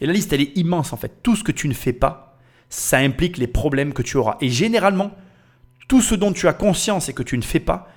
Et 0.00 0.06
la 0.06 0.12
liste, 0.12 0.32
elle 0.32 0.40
est 0.40 0.56
immense 0.56 0.92
en 0.92 0.96
fait. 0.96 1.22
Tout 1.22 1.36
ce 1.36 1.44
que 1.44 1.52
tu 1.52 1.68
ne 1.68 1.74
fais 1.74 1.92
pas, 1.92 2.36
ça 2.68 2.98
implique 2.98 3.38
les 3.38 3.46
problèmes 3.46 3.92
que 3.92 4.02
tu 4.02 4.16
auras. 4.16 4.36
Et 4.40 4.48
généralement, 4.48 5.12
tout 5.88 6.02
ce 6.02 6.14
dont 6.14 6.32
tu 6.32 6.48
as 6.48 6.52
conscience 6.52 7.08
et 7.08 7.14
que 7.14 7.22
tu 7.22 7.36
ne 7.36 7.42
fais 7.42 7.60
pas, 7.60 7.88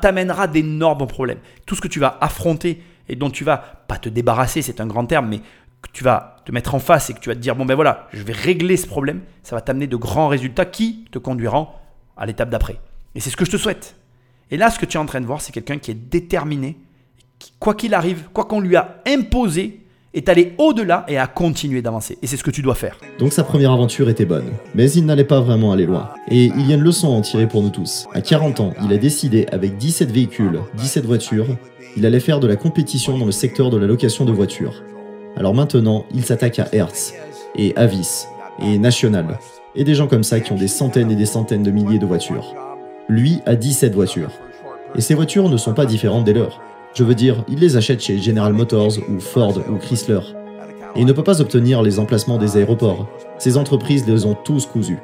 t'amènera 0.00 0.46
d'énormes 0.46 1.06
problèmes. 1.06 1.40
Tout 1.66 1.74
ce 1.74 1.80
que 1.80 1.88
tu 1.88 1.98
vas 1.98 2.16
affronter 2.20 2.82
et 3.08 3.16
dont 3.16 3.30
tu 3.30 3.44
vas 3.44 3.58
pas 3.88 3.98
te 3.98 4.08
débarrasser, 4.08 4.62
c'est 4.62 4.80
un 4.80 4.86
grand 4.86 5.04
terme, 5.04 5.28
mais 5.28 5.38
que 5.82 5.90
tu 5.92 6.04
vas 6.04 6.36
te 6.44 6.52
mettre 6.52 6.74
en 6.74 6.78
face 6.78 7.10
et 7.10 7.14
que 7.14 7.20
tu 7.20 7.28
vas 7.28 7.34
te 7.34 7.40
dire 7.40 7.56
bon 7.56 7.66
ben 7.66 7.74
voilà, 7.74 8.08
je 8.12 8.22
vais 8.22 8.32
régler 8.32 8.76
ce 8.76 8.86
problème, 8.86 9.20
ça 9.42 9.54
va 9.54 9.60
t'amener 9.60 9.86
de 9.86 9.96
grands 9.96 10.28
résultats 10.28 10.64
qui 10.64 11.04
te 11.10 11.18
conduiront 11.18 11.68
à 12.16 12.24
l'étape 12.24 12.48
d'après. 12.48 12.78
Et 13.14 13.20
c'est 13.20 13.30
ce 13.30 13.36
que 13.36 13.44
je 13.44 13.50
te 13.50 13.56
souhaite. 13.56 13.96
Et 14.50 14.56
là, 14.56 14.70
ce 14.70 14.78
que 14.78 14.86
tu 14.86 14.96
es 14.96 15.00
en 15.00 15.06
train 15.06 15.20
de 15.20 15.26
voir, 15.26 15.40
c'est 15.40 15.52
quelqu'un 15.52 15.78
qui 15.78 15.90
est 15.90 15.94
déterminé, 16.10 16.76
quoi 17.58 17.74
qu'il 17.74 17.94
arrive, 17.94 18.24
quoi 18.32 18.44
qu'on 18.44 18.60
lui 18.60 18.76
a 18.76 19.02
imposé, 19.06 19.80
est 20.14 20.28
allé 20.28 20.54
au-delà 20.58 21.04
et 21.08 21.18
a 21.18 21.26
continué 21.26 21.82
d'avancer. 21.82 22.18
Et 22.22 22.26
c'est 22.26 22.36
ce 22.36 22.44
que 22.44 22.50
tu 22.50 22.62
dois 22.62 22.76
faire. 22.76 22.98
Donc 23.18 23.32
sa 23.32 23.42
première 23.42 23.72
aventure 23.72 24.08
était 24.08 24.24
bonne, 24.24 24.52
mais 24.74 24.90
il 24.92 25.04
n'allait 25.04 25.24
pas 25.24 25.40
vraiment 25.40 25.72
aller 25.72 25.86
loin. 25.86 26.10
Et 26.28 26.44
il 26.44 26.68
y 26.68 26.72
a 26.72 26.76
une 26.76 26.82
leçon 26.82 27.08
à 27.08 27.16
en 27.16 27.20
tirer 27.20 27.48
pour 27.48 27.62
nous 27.62 27.70
tous. 27.70 28.06
À 28.14 28.20
40 28.20 28.60
ans, 28.60 28.74
il 28.84 28.92
a 28.92 28.96
décidé, 28.96 29.46
avec 29.50 29.76
17 29.76 30.10
véhicules, 30.10 30.60
17 30.76 31.04
voitures, 31.04 31.46
il 31.96 32.06
allait 32.06 32.20
faire 32.20 32.40
de 32.40 32.46
la 32.46 32.56
compétition 32.56 33.18
dans 33.18 33.26
le 33.26 33.32
secteur 33.32 33.70
de 33.70 33.76
la 33.76 33.86
location 33.86 34.24
de 34.24 34.32
voitures. 34.32 34.82
Alors 35.36 35.54
maintenant, 35.54 36.06
il 36.14 36.24
s'attaque 36.24 36.60
à 36.60 36.68
Hertz, 36.72 37.14
et 37.56 37.74
Avis, 37.76 38.26
et 38.62 38.78
National, 38.78 39.38
et 39.74 39.82
des 39.82 39.94
gens 39.94 40.06
comme 40.06 40.24
ça 40.24 40.38
qui 40.38 40.52
ont 40.52 40.56
des 40.56 40.68
centaines 40.68 41.10
et 41.10 41.16
des 41.16 41.26
centaines 41.26 41.64
de 41.64 41.70
milliers 41.72 41.98
de 41.98 42.06
voitures. 42.06 42.54
Lui 43.08 43.40
a 43.46 43.54
17 43.54 43.94
voitures. 43.94 44.30
Et 44.94 45.00
ces 45.00 45.14
voitures 45.14 45.48
ne 45.48 45.56
sont 45.56 45.74
pas 45.74 45.86
différentes 45.86 46.24
des 46.24 46.32
leurs. 46.32 46.60
Je 46.94 47.04
veux 47.04 47.14
dire, 47.14 47.44
il 47.48 47.58
les 47.58 47.76
achète 47.76 48.00
chez 48.00 48.18
General 48.18 48.52
Motors 48.52 48.98
ou 49.08 49.20
Ford 49.20 49.58
ou 49.68 49.76
Chrysler. 49.76 50.20
Et 50.94 51.00
il 51.00 51.06
ne 51.06 51.12
peut 51.12 51.24
pas 51.24 51.40
obtenir 51.40 51.82
les 51.82 51.98
emplacements 51.98 52.38
des 52.38 52.56
aéroports. 52.56 53.08
Ces 53.38 53.56
entreprises 53.56 54.06
les 54.06 54.26
ont 54.26 54.34
tous 54.34 54.66
cousus. 54.66 54.98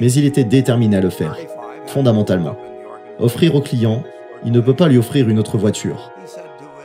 Mais 0.00 0.12
il 0.12 0.24
était 0.24 0.44
déterminé 0.44 0.96
à 0.96 1.00
le 1.00 1.10
faire, 1.10 1.36
fondamentalement. 1.86 2.56
Offrir 3.18 3.54
au 3.54 3.60
client, 3.60 4.02
il 4.44 4.52
ne 4.52 4.60
peut 4.60 4.74
pas 4.74 4.88
lui 4.88 4.98
offrir 4.98 5.28
une 5.28 5.38
autre 5.38 5.56
voiture 5.56 6.12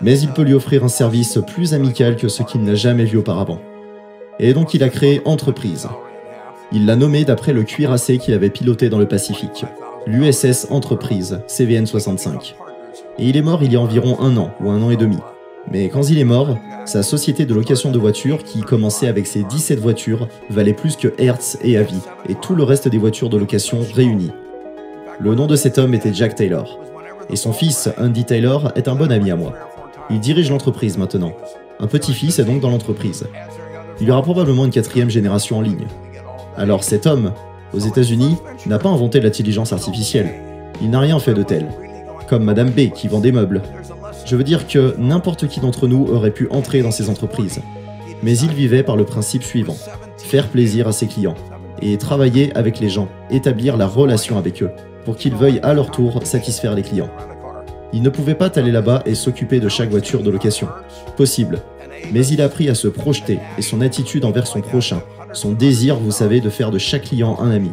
mais 0.01 0.19
il 0.19 0.29
peut 0.29 0.43
lui 0.43 0.53
offrir 0.53 0.83
un 0.83 0.89
service 0.89 1.39
plus 1.47 1.73
amical 1.73 2.15
que 2.15 2.27
ce 2.27 2.43
qu'il 2.43 2.61
n'a 2.63 2.75
jamais 2.75 3.05
vu 3.05 3.17
auparavant. 3.17 3.59
Et 4.39 4.53
donc 4.53 4.73
il 4.73 4.83
a 4.83 4.89
créé 4.89 5.21
Entreprise. 5.25 5.87
Il 6.71 6.85
l'a 6.85 6.95
nommé 6.95 7.25
d'après 7.25 7.53
le 7.53 7.63
cuirassé 7.63 8.17
qu'il 8.17 8.33
avait 8.33 8.49
piloté 8.49 8.89
dans 8.89 8.99
le 8.99 9.07
Pacifique, 9.07 9.65
l'USS 10.07 10.67
Entreprise 10.69 11.41
CVN 11.47 11.85
65. 11.85 12.55
Et 13.19 13.25
il 13.27 13.35
est 13.35 13.41
mort 13.41 13.61
il 13.61 13.73
y 13.73 13.75
a 13.75 13.81
environ 13.81 14.19
un 14.21 14.37
an 14.37 14.51
ou 14.61 14.69
un 14.69 14.81
an 14.81 14.89
et 14.89 14.95
demi. 14.95 15.17
Mais 15.69 15.89
quand 15.89 16.09
il 16.09 16.17
est 16.17 16.23
mort, 16.23 16.57
sa 16.85 17.03
société 17.03 17.45
de 17.45 17.53
location 17.53 17.91
de 17.91 17.99
voitures, 17.99 18.43
qui 18.45 18.61
commençait 18.61 19.09
avec 19.09 19.27
ses 19.27 19.43
17 19.43 19.79
voitures, 19.79 20.29
valait 20.49 20.73
plus 20.73 20.95
que 20.95 21.13
Hertz 21.17 21.57
et 21.61 21.75
Avi, 21.77 21.99
et 22.29 22.35
tout 22.35 22.55
le 22.55 22.63
reste 22.63 22.87
des 22.87 22.97
voitures 22.97 23.27
de 23.27 23.37
location 23.37 23.79
réunies. 23.93 24.31
Le 25.19 25.35
nom 25.35 25.45
de 25.45 25.57
cet 25.57 25.77
homme 25.77 25.93
était 25.93 26.13
Jack 26.13 26.35
Taylor. 26.35 26.79
Et 27.29 27.35
son 27.35 27.51
fils, 27.51 27.89
Andy 27.97 28.23
Taylor, 28.23 28.71
est 28.75 28.87
un 28.87 28.95
bon 28.95 29.11
ami 29.11 29.29
à 29.29 29.35
moi. 29.35 29.53
Il 30.09 30.21
dirige 30.21 30.49
l'entreprise 30.49 30.97
maintenant. 30.97 31.33
Un 31.81 31.87
petit-fils 31.87 32.39
est 32.39 32.45
donc 32.45 32.61
dans 32.61 32.69
l'entreprise. 32.69 33.27
Il 33.99 34.07
y 34.07 34.11
aura 34.11 34.21
probablement 34.21 34.63
une 34.63 34.71
quatrième 34.71 35.09
génération 35.09 35.57
en 35.57 35.61
ligne. 35.61 35.87
Alors 36.55 36.85
cet 36.85 37.07
homme, 37.07 37.33
aux 37.73 37.79
États-Unis, 37.79 38.37
n'a 38.65 38.79
pas 38.79 38.89
inventé 38.89 39.19
l'intelligence 39.19 39.73
artificielle. 39.73 40.31
Il 40.81 40.89
n'a 40.89 40.99
rien 40.99 41.19
fait 41.19 41.33
de 41.33 41.43
tel. 41.43 41.67
Comme 42.27 42.43
Madame 42.43 42.69
B 42.69 42.91
qui 42.93 43.07
vend 43.07 43.19
des 43.19 43.31
meubles. 43.31 43.61
Je 44.25 44.35
veux 44.35 44.43
dire 44.43 44.67
que 44.67 44.95
n'importe 44.97 45.47
qui 45.47 45.59
d'entre 45.59 45.87
nous 45.87 46.05
aurait 46.07 46.31
pu 46.31 46.47
entrer 46.49 46.81
dans 46.81 46.91
ces 46.91 47.09
entreprises. 47.09 47.61
Mais 48.23 48.37
il 48.37 48.51
vivait 48.51 48.83
par 48.83 48.95
le 48.95 49.05
principe 49.05 49.43
suivant. 49.43 49.77
Faire 50.17 50.47
plaisir 50.47 50.87
à 50.87 50.91
ses 50.91 51.07
clients. 51.07 51.35
Et 51.81 51.97
travailler 51.97 52.51
avec 52.55 52.79
les 52.79 52.89
gens, 52.89 53.07
établir 53.29 53.77
la 53.77 53.87
relation 53.87 54.37
avec 54.37 54.63
eux, 54.63 54.71
pour 55.05 55.15
qu'ils 55.15 55.35
veuillent 55.35 55.59
à 55.61 55.73
leur 55.73 55.91
tour 55.91 56.19
satisfaire 56.25 56.73
les 56.73 56.81
clients. 56.81 57.09
Il 57.93 58.01
ne 58.01 58.09
pouvait 58.09 58.35
pas 58.35 58.51
aller 58.55 58.71
là-bas 58.71 59.03
et 59.05 59.15
s'occuper 59.15 59.59
de 59.59 59.69
chaque 59.69 59.89
voiture 59.89 60.23
de 60.23 60.31
location. 60.31 60.67
Possible. 61.15 61.61
Mais 62.11 62.25
il 62.27 62.41
a 62.41 62.45
appris 62.45 62.69
à 62.69 62.75
se 62.75 62.87
projeter 62.87 63.39
et 63.57 63.61
son 63.61 63.81
attitude 63.81 64.25
envers 64.25 64.47
son 64.47 64.61
prochain, 64.61 65.01
son 65.33 65.51
désir, 65.51 65.97
vous 65.97 66.11
savez, 66.11 66.41
de 66.41 66.49
faire 66.49 66.71
de 66.71 66.77
chaque 66.77 67.03
client 67.03 67.37
un 67.39 67.51
ami. 67.51 67.71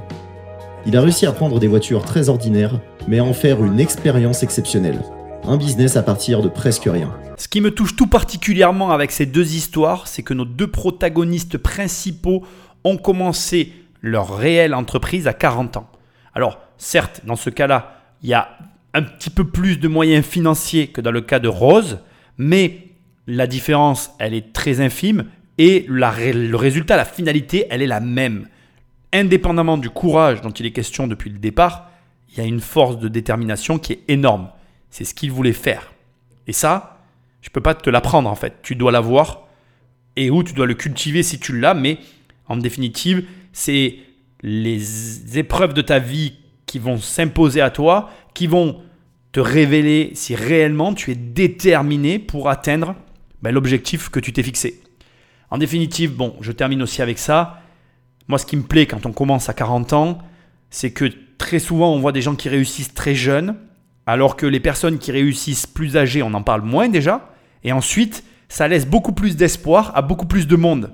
Il 0.86 0.96
a 0.96 1.00
réussi 1.00 1.26
à 1.26 1.32
prendre 1.32 1.58
des 1.58 1.66
voitures 1.66 2.04
très 2.04 2.28
ordinaires, 2.28 2.80
mais 3.08 3.18
à 3.18 3.24
en 3.24 3.32
faire 3.32 3.64
une 3.64 3.80
expérience 3.80 4.42
exceptionnelle. 4.42 5.00
Un 5.44 5.56
business 5.56 5.96
à 5.96 6.02
partir 6.02 6.42
de 6.42 6.48
presque 6.48 6.84
rien. 6.84 7.14
Ce 7.36 7.48
qui 7.48 7.60
me 7.60 7.70
touche 7.70 7.96
tout 7.96 8.06
particulièrement 8.06 8.90
avec 8.90 9.10
ces 9.10 9.26
deux 9.26 9.54
histoires, 9.54 10.08
c'est 10.08 10.22
que 10.22 10.34
nos 10.34 10.44
deux 10.44 10.66
protagonistes 10.66 11.58
principaux 11.58 12.44
ont 12.84 12.96
commencé 12.96 13.72
leur 14.00 14.36
réelle 14.36 14.74
entreprise 14.74 15.26
à 15.26 15.32
40 15.32 15.78
ans. 15.78 15.90
Alors, 16.34 16.60
certes, 16.76 17.22
dans 17.24 17.36
ce 17.36 17.50
cas-là, 17.50 18.00
il 18.22 18.28
y 18.28 18.34
a 18.34 18.48
un 18.92 19.02
petit 19.02 19.30
peu 19.30 19.44
plus 19.44 19.78
de 19.78 19.88
moyens 19.88 20.24
financiers 20.24 20.88
que 20.88 21.00
dans 21.00 21.10
le 21.10 21.20
cas 21.20 21.38
de 21.38 21.48
Rose, 21.48 21.98
mais 22.36 22.88
la 23.26 23.46
différence, 23.46 24.10
elle 24.18 24.34
est 24.34 24.52
très 24.52 24.80
infime 24.80 25.24
et 25.58 25.86
le 25.88 26.56
résultat, 26.56 26.96
la 26.96 27.04
finalité, 27.04 27.66
elle 27.70 27.82
est 27.82 27.86
la 27.86 28.00
même. 28.00 28.48
Indépendamment 29.12 29.78
du 29.78 29.90
courage 29.90 30.40
dont 30.40 30.50
il 30.50 30.66
est 30.66 30.72
question 30.72 31.06
depuis 31.06 31.30
le 31.30 31.38
départ, 31.38 31.90
il 32.30 32.38
y 32.38 32.40
a 32.40 32.44
une 32.44 32.60
force 32.60 32.98
de 32.98 33.08
détermination 33.08 33.78
qui 33.78 33.92
est 33.92 34.00
énorme. 34.08 34.48
C'est 34.90 35.04
ce 35.04 35.14
qu'il 35.14 35.30
voulait 35.30 35.52
faire. 35.52 35.92
Et 36.46 36.52
ça, 36.52 36.98
je 37.40 37.48
ne 37.48 37.52
peux 37.52 37.60
pas 37.60 37.74
te 37.74 37.90
l'apprendre 37.90 38.28
en 38.28 38.34
fait. 38.34 38.54
Tu 38.62 38.74
dois 38.74 38.90
l'avoir 38.90 39.42
et 40.16 40.30
où 40.30 40.42
tu 40.42 40.52
dois 40.52 40.66
le 40.66 40.74
cultiver 40.74 41.22
si 41.22 41.38
tu 41.38 41.58
l'as, 41.58 41.74
mais 41.74 41.98
en 42.48 42.56
définitive, 42.56 43.24
c'est 43.52 43.96
les 44.42 45.38
épreuves 45.38 45.74
de 45.74 45.82
ta 45.82 45.98
vie 45.98 46.34
qui 46.66 46.78
vont 46.78 46.98
s'imposer 46.98 47.60
à 47.60 47.70
toi, 47.70 48.10
qui 48.34 48.46
vont 48.46 48.80
te 49.32 49.40
révéler 49.40 50.10
si 50.14 50.34
réellement 50.34 50.94
tu 50.94 51.12
es 51.12 51.14
déterminé 51.14 52.18
pour 52.18 52.48
atteindre 52.48 52.94
ben, 53.42 53.52
l'objectif 53.52 54.08
que 54.08 54.20
tu 54.20 54.32
t'es 54.32 54.42
fixé. 54.42 54.83
En 55.54 55.58
définitive, 55.58 56.16
bon, 56.16 56.34
je 56.40 56.50
termine 56.50 56.82
aussi 56.82 57.00
avec 57.00 57.16
ça. 57.16 57.60
Moi, 58.26 58.40
ce 58.40 58.44
qui 58.44 58.56
me 58.56 58.64
plaît 58.64 58.86
quand 58.86 59.06
on 59.06 59.12
commence 59.12 59.48
à 59.48 59.54
40 59.54 59.92
ans, 59.92 60.18
c'est 60.68 60.90
que 60.90 61.04
très 61.38 61.60
souvent, 61.60 61.94
on 61.94 62.00
voit 62.00 62.10
des 62.10 62.22
gens 62.22 62.34
qui 62.34 62.48
réussissent 62.48 62.92
très 62.92 63.14
jeunes, 63.14 63.54
alors 64.04 64.34
que 64.34 64.46
les 64.46 64.58
personnes 64.58 64.98
qui 64.98 65.12
réussissent 65.12 65.68
plus 65.68 65.96
âgées, 65.96 66.24
on 66.24 66.34
en 66.34 66.42
parle 66.42 66.62
moins 66.62 66.88
déjà. 66.88 67.32
Et 67.62 67.70
ensuite, 67.70 68.24
ça 68.48 68.66
laisse 68.66 68.84
beaucoup 68.84 69.12
plus 69.12 69.36
d'espoir 69.36 69.92
à 69.94 70.02
beaucoup 70.02 70.26
plus 70.26 70.48
de 70.48 70.56
monde. 70.56 70.92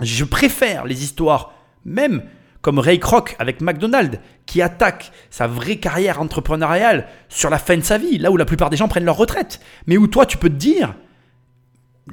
Je 0.00 0.24
préfère 0.24 0.86
les 0.86 1.04
histoires, 1.04 1.52
même 1.84 2.22
comme 2.62 2.78
Ray 2.78 2.98
Kroc 2.98 3.36
avec 3.38 3.60
McDonald's, 3.60 4.18
qui 4.46 4.62
attaque 4.62 5.12
sa 5.28 5.46
vraie 5.46 5.76
carrière 5.76 6.22
entrepreneuriale 6.22 7.06
sur 7.28 7.50
la 7.50 7.58
fin 7.58 7.76
de 7.76 7.82
sa 7.82 7.98
vie, 7.98 8.16
là 8.16 8.30
où 8.30 8.38
la 8.38 8.46
plupart 8.46 8.70
des 8.70 8.78
gens 8.78 8.88
prennent 8.88 9.04
leur 9.04 9.18
retraite. 9.18 9.60
Mais 9.86 9.98
où 9.98 10.06
toi, 10.06 10.24
tu 10.24 10.38
peux 10.38 10.48
te 10.48 10.54
dire, 10.54 10.94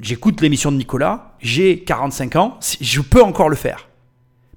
j'écoute 0.00 0.40
l'émission 0.40 0.72
de 0.72 0.76
Nicolas, 0.76 1.36
j'ai 1.40 1.80
45 1.80 2.36
ans, 2.36 2.58
je 2.80 3.00
peux 3.00 3.22
encore 3.22 3.48
le 3.48 3.56
faire. 3.56 3.88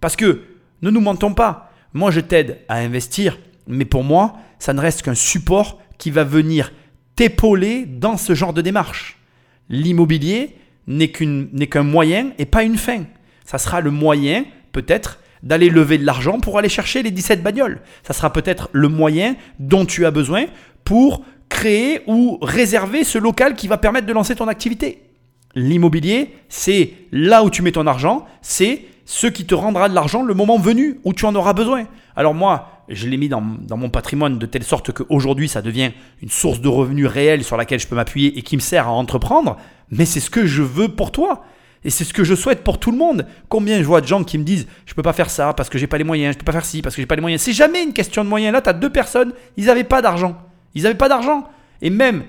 Parce 0.01 0.15
que, 0.15 0.43
ne 0.81 0.89
nous 0.89 1.01
mentons 1.01 1.33
pas, 1.33 1.71
moi 1.93 2.11
je 2.11 2.19
t'aide 2.19 2.59
à 2.67 2.77
investir, 2.77 3.37
mais 3.67 3.85
pour 3.85 4.03
moi, 4.03 4.35
ça 4.59 4.73
ne 4.73 4.81
reste 4.81 5.01
qu'un 5.01 5.15
support 5.15 5.79
qui 5.97 6.11
va 6.11 6.23
venir 6.23 6.71
t'épauler 7.15 7.85
dans 7.85 8.17
ce 8.17 8.33
genre 8.35 8.53
de 8.53 8.61
démarche. 8.61 9.17
L'immobilier 9.69 10.55
n'est 10.87 11.07
qu'un 11.09 11.83
moyen 11.83 12.31
et 12.37 12.45
pas 12.45 12.63
une 12.63 12.77
fin. 12.77 13.03
Ça 13.45 13.57
sera 13.57 13.81
le 13.81 13.91
moyen, 13.91 14.45
peut-être, 14.71 15.19
d'aller 15.43 15.69
lever 15.69 15.97
de 15.97 16.05
l'argent 16.05 16.39
pour 16.39 16.57
aller 16.57 16.69
chercher 16.69 17.03
les 17.03 17.11
17 17.11 17.41
bagnoles. 17.43 17.81
Ça 18.03 18.13
sera 18.13 18.33
peut-être 18.33 18.69
le 18.73 18.89
moyen 18.89 19.35
dont 19.59 19.85
tu 19.85 20.05
as 20.05 20.11
besoin 20.11 20.45
pour 20.83 21.23
créer 21.49 22.01
ou 22.07 22.37
réserver 22.41 23.03
ce 23.03 23.17
local 23.17 23.55
qui 23.55 23.67
va 23.67 23.77
permettre 23.77 24.07
de 24.07 24.13
lancer 24.13 24.35
ton 24.35 24.47
activité. 24.47 25.04
L'immobilier, 25.55 26.33
c'est 26.49 26.93
là 27.11 27.43
où 27.43 27.49
tu 27.49 27.61
mets 27.61 27.71
ton 27.71 27.87
argent, 27.87 28.25
c'est 28.41 28.85
ce 29.05 29.27
qui 29.27 29.45
te 29.45 29.55
rendra 29.55 29.87
de 29.87 29.95
l'argent 29.95 30.23
le 30.23 30.33
moment 30.33 30.57
venu 30.57 30.99
où 31.03 31.13
tu 31.13 31.25
en 31.25 31.35
auras 31.35 31.53
besoin. 31.53 31.85
Alors 32.15 32.33
moi, 32.33 32.83
je 32.89 33.07
l'ai 33.07 33.17
mis 33.17 33.29
dans, 33.29 33.41
mon 33.41 33.89
patrimoine 33.89 34.37
de 34.37 34.45
telle 34.45 34.63
sorte 34.63 34.91
qu'aujourd'hui, 34.91 35.47
ça 35.47 35.61
devient 35.61 35.91
une 36.21 36.29
source 36.29 36.59
de 36.59 36.67
revenus 36.67 37.07
réelle 37.07 37.43
sur 37.43 37.57
laquelle 37.57 37.79
je 37.79 37.87
peux 37.87 37.95
m'appuyer 37.95 38.37
et 38.37 38.41
qui 38.41 38.55
me 38.55 38.61
sert 38.61 38.87
à 38.87 38.91
entreprendre, 38.91 39.57
mais 39.89 40.05
c'est 40.05 40.19
ce 40.19 40.29
que 40.29 40.45
je 40.45 40.61
veux 40.61 40.89
pour 40.89 41.11
toi. 41.11 41.43
Et 41.83 41.91
c'est 41.91 42.03
ce 42.03 42.15
que 42.15 42.23
je 42.23 42.33
souhaite 42.33 42.63
pour 42.63 42.79
tout 42.79 42.89
le 42.89 42.97
monde. 42.97 43.27
Combien 43.47 43.77
je 43.77 43.83
vois 43.83 44.01
de 44.01 44.07
gens 44.07 44.23
qui 44.23 44.39
me 44.39 44.43
disent 44.43 44.67
je 44.87 44.95
peux 44.95 45.03
pas 45.03 45.13
faire 45.13 45.29
ça 45.29 45.53
parce 45.53 45.69
que 45.69 45.77
j'ai 45.77 45.85
pas 45.85 45.99
les 45.99 46.03
moyens, 46.03 46.33
je 46.33 46.39
peux 46.39 46.45
pas 46.45 46.51
faire 46.51 46.65
ci 46.65 46.81
parce 46.81 46.95
que 46.95 47.01
j'ai 47.01 47.05
pas 47.05 47.15
les 47.15 47.21
moyens. 47.21 47.43
C'est 47.43 47.53
jamais 47.53 47.83
une 47.83 47.93
question 47.93 48.23
de 48.23 48.29
moyens. 48.29 48.53
Là, 48.53 48.61
tu 48.61 48.69
as 48.69 48.73
deux 48.73 48.89
personnes, 48.89 49.33
ils 49.55 49.65
n'avaient 49.65 49.83
pas 49.83 50.01
d'argent. 50.01 50.35
Ils 50.73 50.83
n'avaient 50.83 50.95
pas 50.95 51.09
d'argent. 51.09 51.47
Et 51.83 51.91
même 51.91 52.23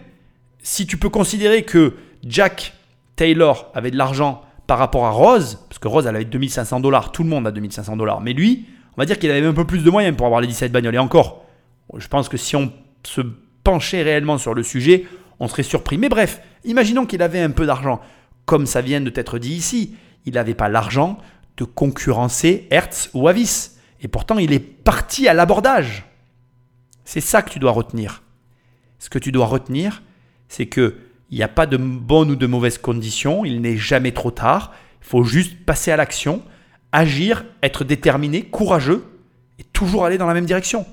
si 0.63 0.87
tu 0.87 0.99
peux 0.99 1.09
considérer 1.09 1.63
que 1.63 1.95
Jack 2.23 2.75
Taylor 3.17 3.71
avait 3.75 3.91
de 3.91 3.97
l'argent 3.97 4.43
par 4.67 4.79
rapport 4.79 5.07
à 5.07 5.11
Rose, 5.11 5.65
parce 5.69 5.79
que 5.79 5.89
Rose 5.89 6.07
avait 6.07 6.25
2500 6.25 6.81
dollars, 6.81 7.13
tout 7.13 7.23
le 7.23 7.29
monde 7.29 7.47
a 7.47 7.51
2500 7.51 7.97
dollars, 7.97 8.21
mais 8.21 8.33
lui, 8.33 8.67
on 8.97 9.01
va 9.01 9.07
dire 9.07 9.19
qu'il 9.19 9.31
avait 9.31 9.47
un 9.47 9.53
peu 9.53 9.65
plus 9.65 9.85
de 9.85 9.91
moyens 9.91 10.17
pour 10.17 10.27
avoir 10.27 10.41
les 10.41 10.47
17 10.47 10.73
bagnoles. 10.73 10.95
Et 10.95 10.99
encore, 10.99 11.45
je 11.97 12.09
pense 12.09 12.29
que 12.29 12.37
si 12.37 12.57
on 12.57 12.73
se 13.03 13.21
penchait 13.63 14.03
réellement 14.03 14.39
sur 14.39 14.55
le 14.55 14.63
sujet, 14.63 15.05
on 15.39 15.49
serait 15.49 15.63
surpris. 15.63 15.99
Mais 15.99 16.09
bref, 16.09 16.41
imaginons 16.65 17.05
qu'il 17.07 17.23
avait 17.23 17.41
un 17.41 17.51
peu 17.51 17.67
d'argent 17.67 18.01
comme 18.47 18.65
ça 18.65 18.81
vient 18.81 19.01
de 19.01 19.11
t'être 19.11 19.39
dit 19.39 19.53
ici, 19.53 19.97
il 20.25 20.35
n'avait 20.35 20.55
pas 20.55 20.69
l'argent 20.69 21.19
de 21.59 21.65
concurrencer 21.65 22.67
Hertz 22.71 23.11
ou 23.13 23.29
Avis. 23.29 23.73
Et 24.01 24.09
pourtant, 24.09 24.39
il 24.39 24.53
est 24.53 24.61
parti 24.61 25.29
à 25.29 25.35
l'abordage. 25.35 26.07
C'est 27.05 27.21
ça 27.21 27.43
que 27.43 27.51
tu 27.51 27.59
dois 27.59 27.73
retenir. 27.73 28.23
Ce 28.99 29.11
que 29.11 29.19
tu 29.19 29.33
dois 29.33 29.47
retenir, 29.47 30.03
c'est 30.49 30.67
que 30.67 30.97
il 31.31 31.37
n'y 31.39 31.43
a 31.43 31.49
pas 31.49 31.67
de 31.67 31.77
bonnes 31.77 32.31
ou 32.31 32.37
de 32.37 32.47
mauvaises 32.47 32.79
conditions, 32.79 33.45
il 33.45 33.61
n'est 33.61 33.77
jamais 33.77 34.13
trop 34.13 34.31
tard, 34.31 34.73
il 35.01 35.07
faut 35.07 35.25
juste 35.25 35.65
passer 35.65 35.91
à 35.91 35.97
l'action, 35.97 36.43
agir, 36.93 37.45
être 37.63 37.85
déterminé, 37.85 38.43
courageux 38.43 39.05
et 39.59 39.65
toujours 39.65 40.05
aller 40.05 40.19
dans 40.19 40.27
la 40.27 40.35
même 40.35 40.47
direction. 40.47 40.87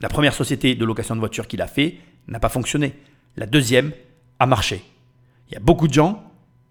La 0.00 0.08
première 0.08 0.34
société 0.34 0.74
de 0.74 0.84
location 0.84 1.14
de 1.14 1.20
voiture 1.20 1.46
qu'il 1.46 1.60
a 1.60 1.66
fait 1.66 1.96
n'a 2.28 2.38
pas 2.38 2.48
fonctionné. 2.48 2.94
La 3.36 3.46
deuxième 3.46 3.92
a 4.38 4.46
marché. 4.46 4.84
Il 5.48 5.54
y 5.54 5.56
a 5.56 5.60
beaucoup 5.60 5.88
de 5.88 5.92
gens 5.92 6.28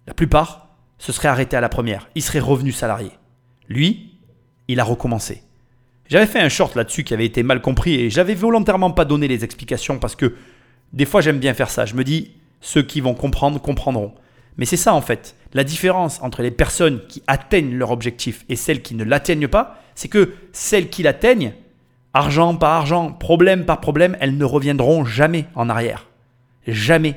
la 0.08 0.14
plupart 0.14 0.70
se 0.97 1.12
seraient 1.12 1.28
arrêtés 1.28 1.58
à 1.58 1.62
la 1.62 1.70
première. 1.70 2.10
Ils 2.16 2.24
seraient 2.24 2.39
revenus 2.39 2.76
salariés. 2.76 3.12
Lui, 3.68 4.14
il 4.70 4.80
a 4.80 4.84
recommencé. 4.84 5.43
J'avais 6.10 6.26
fait 6.26 6.39
un 6.39 6.49
short 6.49 6.76
là-dessus 6.76 7.03
qui 7.03 7.14
avait 7.14 7.26
été 7.26 7.43
mal 7.43 7.62
compris 7.62 7.95
et 7.95 8.10
j'avais 8.10 8.34
volontairement 8.34 8.91
pas 8.91 9.03
donné 9.03 9.28
les 9.28 9.43
explications 9.43 9.99
parce 9.99 10.16
que 10.16 10.36
des 10.93 11.05
fois 11.05 11.20
j'aime 11.20 11.38
bien 11.38 11.53
faire 11.53 11.70
ça. 11.70 11.86
Je 11.86 11.95
me 11.95 12.05
dis, 12.05 12.32
ceux 12.62 12.84
qui 12.84 13.01
vont 13.01 13.14
comprendre 13.14 13.62
comprendront. 13.62 14.14
Mais 14.58 14.66
c'est 14.66 14.78
ça 14.78 14.93
en 14.93 15.01
fait. 15.01 15.36
La 15.53 15.64
différence 15.64 16.22
entre 16.22 16.41
les 16.41 16.51
personnes 16.51 17.01
qui 17.08 17.24
atteignent 17.28 17.76
leur 17.76 17.91
objectif 17.91 18.45
et 18.49 18.55
celles 18.55 18.82
qui 18.82 18.95
ne 18.95 19.03
l'atteignent 19.03 19.47
pas, 19.47 19.82
c'est 19.95 20.08
que 20.08 20.34
celles 20.51 20.89
qui 20.89 21.03
l'atteignent, 21.03 21.53
argent 22.14 22.55
par 22.55 22.74
argent, 22.74 23.12
problème 23.12 23.66
par 23.66 23.80
problème, 23.80 24.18
elles 24.20 24.38
ne 24.38 24.45
reviendront 24.45 25.05
jamais 25.05 25.45
en 25.55 25.70
arrière. 25.70 26.08
Jamais. 26.68 27.16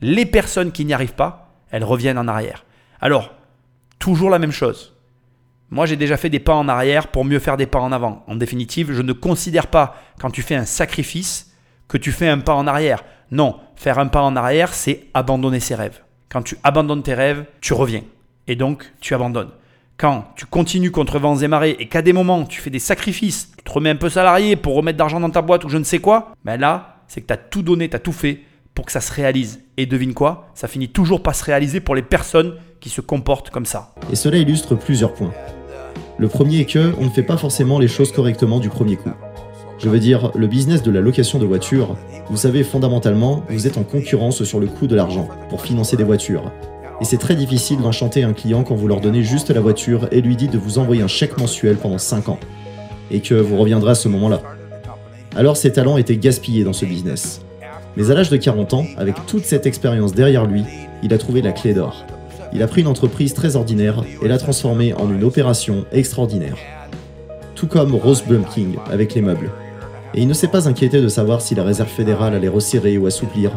Les 0.00 0.26
personnes 0.26 0.72
qui 0.72 0.84
n'y 0.84 0.94
arrivent 0.94 1.14
pas, 1.14 1.54
elles 1.70 1.84
reviennent 1.84 2.18
en 2.18 2.28
arrière. 2.28 2.64
Alors, 3.00 3.32
toujours 3.98 4.30
la 4.30 4.38
même 4.38 4.52
chose. 4.52 4.96
Moi, 5.70 5.86
j'ai 5.86 5.96
déjà 5.96 6.16
fait 6.16 6.28
des 6.28 6.38
pas 6.38 6.54
en 6.54 6.68
arrière 6.68 7.08
pour 7.08 7.24
mieux 7.24 7.38
faire 7.38 7.56
des 7.56 7.66
pas 7.66 7.80
en 7.80 7.92
avant. 7.92 8.24
En 8.26 8.36
définitive, 8.36 8.92
je 8.92 9.00
ne 9.00 9.12
considère 9.12 9.68
pas 9.68 9.96
quand 10.20 10.30
tu 10.30 10.42
fais 10.42 10.54
un 10.54 10.66
sacrifice 10.66 11.54
que 11.88 11.96
tu 11.96 12.12
fais 12.12 12.28
un 12.28 12.40
pas 12.40 12.54
en 12.54 12.66
arrière. 12.66 13.04
Non, 13.32 13.56
faire 13.76 13.98
un 13.98 14.08
pas 14.08 14.20
en 14.20 14.36
arrière, 14.36 14.74
c'est 14.74 15.06
abandonner 15.14 15.58
ses 15.58 15.74
rêves. 15.74 16.02
Quand 16.28 16.42
tu 16.42 16.58
abandonnes 16.64 17.02
tes 17.02 17.14
rêves, 17.14 17.46
tu 17.62 17.72
reviens. 17.72 18.02
Et 18.46 18.56
donc, 18.56 18.92
tu 19.00 19.14
abandonnes. 19.14 19.48
Quand 19.96 20.26
tu 20.36 20.44
continues 20.44 20.90
contre 20.90 21.18
vents 21.18 21.38
et 21.38 21.48
marées 21.48 21.76
et 21.78 21.88
qu'à 21.88 22.02
des 22.02 22.12
moments, 22.12 22.44
tu 22.44 22.60
fais 22.60 22.68
des 22.68 22.78
sacrifices, 22.78 23.50
tu 23.56 23.64
te 23.64 23.72
remets 23.72 23.88
un 23.88 23.96
peu 23.96 24.10
salarié 24.10 24.54
pour 24.54 24.74
remettre 24.74 24.98
d'argent 24.98 25.18
dans 25.18 25.30
ta 25.30 25.40
boîte 25.40 25.64
ou 25.64 25.70
je 25.70 25.78
ne 25.78 25.84
sais 25.84 25.98
quoi, 25.98 26.32
ben 26.44 26.58
là, 26.58 26.96
c'est 27.08 27.22
que 27.22 27.26
tu 27.26 27.32
as 27.32 27.38
tout 27.38 27.62
donné, 27.62 27.88
tu 27.88 27.96
as 27.96 28.00
tout 28.00 28.12
fait 28.12 28.42
pour 28.74 28.84
que 28.84 28.92
ça 28.92 29.00
se 29.00 29.10
réalise. 29.10 29.62
Et 29.78 29.86
devine 29.86 30.12
quoi? 30.12 30.50
Ça 30.54 30.68
finit 30.68 30.90
toujours 30.90 31.22
par 31.22 31.34
se 31.34 31.44
réaliser 31.44 31.80
pour 31.80 31.94
les 31.94 32.02
personnes 32.02 32.56
qui 32.80 32.90
se 32.90 33.00
comportent 33.00 33.48
comme 33.48 33.64
ça. 33.64 33.94
Et 34.10 34.16
cela 34.16 34.36
illustre 34.36 34.74
plusieurs 34.74 35.14
points. 35.14 35.32
Le 36.18 36.28
premier 36.28 36.60
est 36.60 36.66
que 36.66 36.92
on 36.98 37.04
ne 37.04 37.10
fait 37.10 37.22
pas 37.22 37.38
forcément 37.38 37.78
les 37.78 37.88
choses 37.88 38.12
correctement 38.12 38.60
du 38.60 38.68
premier 38.68 38.96
coup. 38.96 39.12
Je 39.82 39.88
veux 39.88 39.98
dire, 39.98 40.30
le 40.36 40.46
business 40.46 40.84
de 40.84 40.92
la 40.92 41.00
location 41.00 41.40
de 41.40 41.44
voitures, 41.44 41.96
vous 42.30 42.36
savez, 42.36 42.62
fondamentalement, 42.62 43.42
vous 43.50 43.66
êtes 43.66 43.78
en 43.78 43.82
concurrence 43.82 44.44
sur 44.44 44.60
le 44.60 44.68
coût 44.68 44.86
de 44.86 44.94
l'argent 44.94 45.28
pour 45.48 45.60
financer 45.60 45.96
des 45.96 46.04
voitures. 46.04 46.52
Et 47.00 47.04
c'est 47.04 47.16
très 47.16 47.34
difficile 47.34 47.80
d'enchanter 47.80 48.22
un 48.22 48.32
client 48.32 48.62
quand 48.62 48.76
vous 48.76 48.86
leur 48.86 49.00
donnez 49.00 49.24
juste 49.24 49.50
la 49.50 49.60
voiture 49.60 50.06
et 50.12 50.20
lui 50.20 50.36
dites 50.36 50.52
de 50.52 50.58
vous 50.58 50.78
envoyer 50.78 51.02
un 51.02 51.08
chèque 51.08 51.36
mensuel 51.36 51.74
pendant 51.74 51.98
5 51.98 52.28
ans. 52.28 52.38
Et 53.10 53.18
que 53.18 53.34
vous 53.34 53.56
reviendrez 53.56 53.90
à 53.90 53.94
ce 53.96 54.06
moment-là. 54.06 54.40
Alors 55.34 55.56
ses 55.56 55.72
talents 55.72 55.96
étaient 55.96 56.16
gaspillés 56.16 56.62
dans 56.62 56.72
ce 56.72 56.84
business. 56.84 57.40
Mais 57.96 58.08
à 58.12 58.14
l'âge 58.14 58.30
de 58.30 58.36
40 58.36 58.74
ans, 58.74 58.86
avec 58.96 59.16
toute 59.26 59.44
cette 59.44 59.66
expérience 59.66 60.14
derrière 60.14 60.46
lui, 60.46 60.62
il 61.02 61.12
a 61.12 61.18
trouvé 61.18 61.42
la 61.42 61.50
clé 61.50 61.74
d'or. 61.74 62.04
Il 62.52 62.62
a 62.62 62.68
pris 62.68 62.82
une 62.82 62.86
entreprise 62.86 63.34
très 63.34 63.56
ordinaire 63.56 64.04
et 64.22 64.28
l'a 64.28 64.38
transformée 64.38 64.94
en 64.94 65.12
une 65.12 65.24
opération 65.24 65.86
extraordinaire. 65.90 66.56
Tout 67.56 67.66
comme 67.66 67.96
Rose 67.96 68.22
King 68.54 68.76
avec 68.88 69.14
les 69.14 69.22
meubles. 69.22 69.50
Et 70.14 70.22
il 70.22 70.28
ne 70.28 70.34
s'est 70.34 70.48
pas 70.48 70.68
inquiété 70.68 71.00
de 71.00 71.08
savoir 71.08 71.40
si 71.40 71.54
la 71.54 71.64
réserve 71.64 71.88
fédérale 71.88 72.34
allait 72.34 72.48
resserrer 72.48 72.98
ou 72.98 73.06
assouplir. 73.06 73.52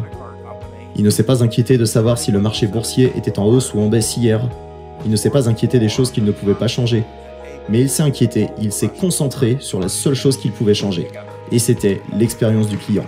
Il 0.96 1.04
ne 1.04 1.10
s'est 1.10 1.22
pas 1.22 1.42
inquiété 1.42 1.76
de 1.76 1.84
savoir 1.84 2.16
si 2.16 2.32
le 2.32 2.40
marché 2.40 2.66
boursier 2.66 3.12
était 3.16 3.38
en 3.38 3.44
hausse 3.44 3.74
ou 3.74 3.80
en 3.80 3.88
baisse 3.88 4.16
hier. 4.16 4.48
Il 5.04 5.10
ne 5.10 5.16
s'est 5.16 5.30
pas 5.30 5.48
inquiété 5.48 5.78
des 5.78 5.90
choses 5.90 6.10
qu'il 6.10 6.24
ne 6.24 6.32
pouvait 6.32 6.54
pas 6.54 6.68
changer. 6.68 7.04
Mais 7.68 7.80
il 7.80 7.90
s'est 7.90 8.02
inquiété, 8.02 8.48
il 8.62 8.72
s'est 8.72 8.88
concentré 8.88 9.58
sur 9.60 9.80
la 9.80 9.88
seule 9.88 10.14
chose 10.14 10.38
qu'il 10.38 10.52
pouvait 10.52 10.72
changer. 10.72 11.08
Et 11.52 11.58
c'était 11.58 12.00
l'expérience 12.16 12.68
du 12.68 12.78
client. 12.78 13.04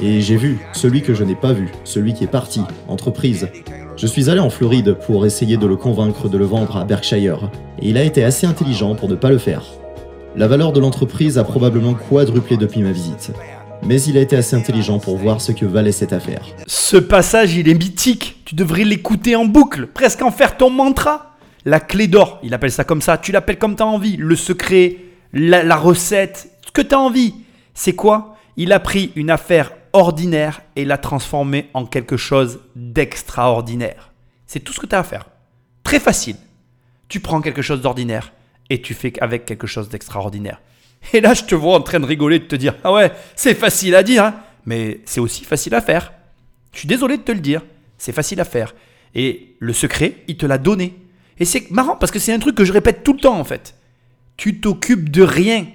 Et 0.00 0.20
j'ai 0.20 0.36
vu 0.36 0.58
celui 0.72 1.02
que 1.02 1.14
je 1.14 1.24
n'ai 1.24 1.36
pas 1.36 1.52
vu, 1.52 1.72
celui 1.84 2.14
qui 2.14 2.24
est 2.24 2.30
parti, 2.30 2.60
entreprise. 2.88 3.48
Je 3.96 4.06
suis 4.06 4.28
allé 4.28 4.40
en 4.40 4.50
Floride 4.50 4.94
pour 5.06 5.24
essayer 5.24 5.56
de 5.56 5.66
le 5.66 5.76
convaincre 5.76 6.28
de 6.28 6.36
le 6.36 6.44
vendre 6.44 6.76
à 6.76 6.84
Berkshire, 6.84 7.50
et 7.80 7.88
il 7.88 7.96
a 7.96 8.02
été 8.02 8.24
assez 8.24 8.46
intelligent 8.46 8.94
pour 8.94 9.08
ne 9.08 9.14
pas 9.14 9.30
le 9.30 9.38
faire. 9.38 9.64
La 10.36 10.48
valeur 10.48 10.72
de 10.72 10.80
l'entreprise 10.80 11.38
a 11.38 11.44
probablement 11.44 11.94
quadruplé 11.94 12.58
depuis 12.58 12.82
ma 12.82 12.92
visite. 12.92 13.32
Mais 13.82 14.02
il 14.02 14.18
a 14.18 14.20
été 14.20 14.36
assez 14.36 14.54
intelligent 14.54 14.98
pour 14.98 15.16
voir 15.16 15.40
ce 15.40 15.50
que 15.50 15.64
valait 15.64 15.92
cette 15.92 16.12
affaire. 16.12 16.42
Ce 16.66 16.98
passage, 16.98 17.54
il 17.56 17.70
est 17.70 17.74
mythique. 17.74 18.42
Tu 18.44 18.54
devrais 18.54 18.84
l'écouter 18.84 19.34
en 19.34 19.46
boucle, 19.46 19.86
presque 19.86 20.20
en 20.20 20.30
faire 20.30 20.58
ton 20.58 20.68
mantra. 20.68 21.36
La 21.64 21.80
clé 21.80 22.06
d'or, 22.06 22.38
il 22.42 22.52
appelle 22.52 22.70
ça 22.70 22.84
comme 22.84 23.00
ça. 23.00 23.16
Tu 23.16 23.32
l'appelles 23.32 23.56
comme 23.56 23.76
tu 23.76 23.82
as 23.82 23.86
envie. 23.86 24.18
Le 24.18 24.36
secret, 24.36 24.96
la, 25.32 25.74
recette, 25.74 26.50
ce 26.66 26.70
que 26.70 26.82
tu 26.82 26.94
as 26.94 27.00
envie. 27.00 27.34
C'est 27.72 27.94
quoi? 27.94 28.36
Il 28.58 28.74
a 28.74 28.78
pris 28.80 29.12
une 29.16 29.30
affaire 29.30 29.72
ordinaire 29.94 30.60
et 30.76 30.84
la 30.84 30.98
transformer 30.98 31.70
en 31.72 31.86
quelque 31.86 32.18
chose 32.18 32.60
d'extraordinaire. 32.74 34.12
C'est 34.46 34.60
tout 34.60 34.74
ce 34.74 34.80
que 34.80 34.86
tu 34.86 34.94
as 34.94 34.98
à 34.98 35.02
faire. 35.02 35.30
Très 35.82 35.98
facile. 35.98 36.36
Tu 37.08 37.20
prends 37.20 37.40
quelque 37.40 37.62
chose 37.62 37.80
d'ordinaire 37.80 38.32
et 38.70 38.80
tu 38.80 38.94
fais 38.94 39.12
avec 39.20 39.44
quelque 39.44 39.66
chose 39.66 39.88
d'extraordinaire. 39.88 40.60
Et 41.12 41.20
là, 41.20 41.34
je 41.34 41.44
te 41.44 41.54
vois 41.54 41.76
en 41.76 41.82
train 41.82 42.00
de 42.00 42.06
rigoler, 42.06 42.38
de 42.38 42.44
te 42.44 42.56
dire 42.56 42.74
Ah 42.84 42.92
ouais, 42.92 43.12
c'est 43.34 43.54
facile 43.54 43.94
à 43.94 44.02
dire, 44.02 44.24
hein, 44.24 44.34
mais 44.64 45.00
c'est 45.04 45.20
aussi 45.20 45.44
facile 45.44 45.74
à 45.74 45.80
faire. 45.80 46.12
Je 46.72 46.80
suis 46.80 46.88
désolé 46.88 47.16
de 47.16 47.22
te 47.22 47.32
le 47.32 47.40
dire, 47.40 47.62
c'est 47.98 48.12
facile 48.12 48.40
à 48.40 48.44
faire. 48.44 48.74
Et 49.14 49.56
le 49.58 49.72
secret, 49.72 50.16
il 50.28 50.36
te 50.36 50.46
l'a 50.46 50.58
donné. 50.58 50.94
Et 51.38 51.44
c'est 51.44 51.70
marrant 51.70 51.96
parce 51.96 52.12
que 52.12 52.18
c'est 52.18 52.32
un 52.32 52.38
truc 52.38 52.54
que 52.54 52.64
je 52.64 52.72
répète 52.72 53.02
tout 53.02 53.12
le 53.12 53.20
temps 53.20 53.38
en 53.38 53.44
fait. 53.44 53.76
Tu 54.36 54.60
t'occupes 54.60 55.10
de 55.10 55.22
rien. 55.22 55.66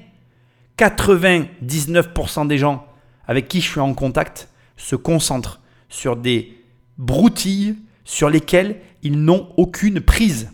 99% 0.78 2.48
des 2.48 2.58
gens 2.58 2.86
avec 3.28 3.48
qui 3.48 3.62
je 3.62 3.70
suis 3.70 3.80
en 3.80 3.94
contact 3.94 4.50
se 4.78 4.96
concentrent 4.96 5.62
sur 5.90 6.16
des 6.16 6.58
broutilles 6.98 7.76
sur 8.04 8.30
lesquelles 8.30 8.78
ils 9.04 9.20
n'ont 9.20 9.52
aucune 9.58 10.02
prise. 10.02 10.52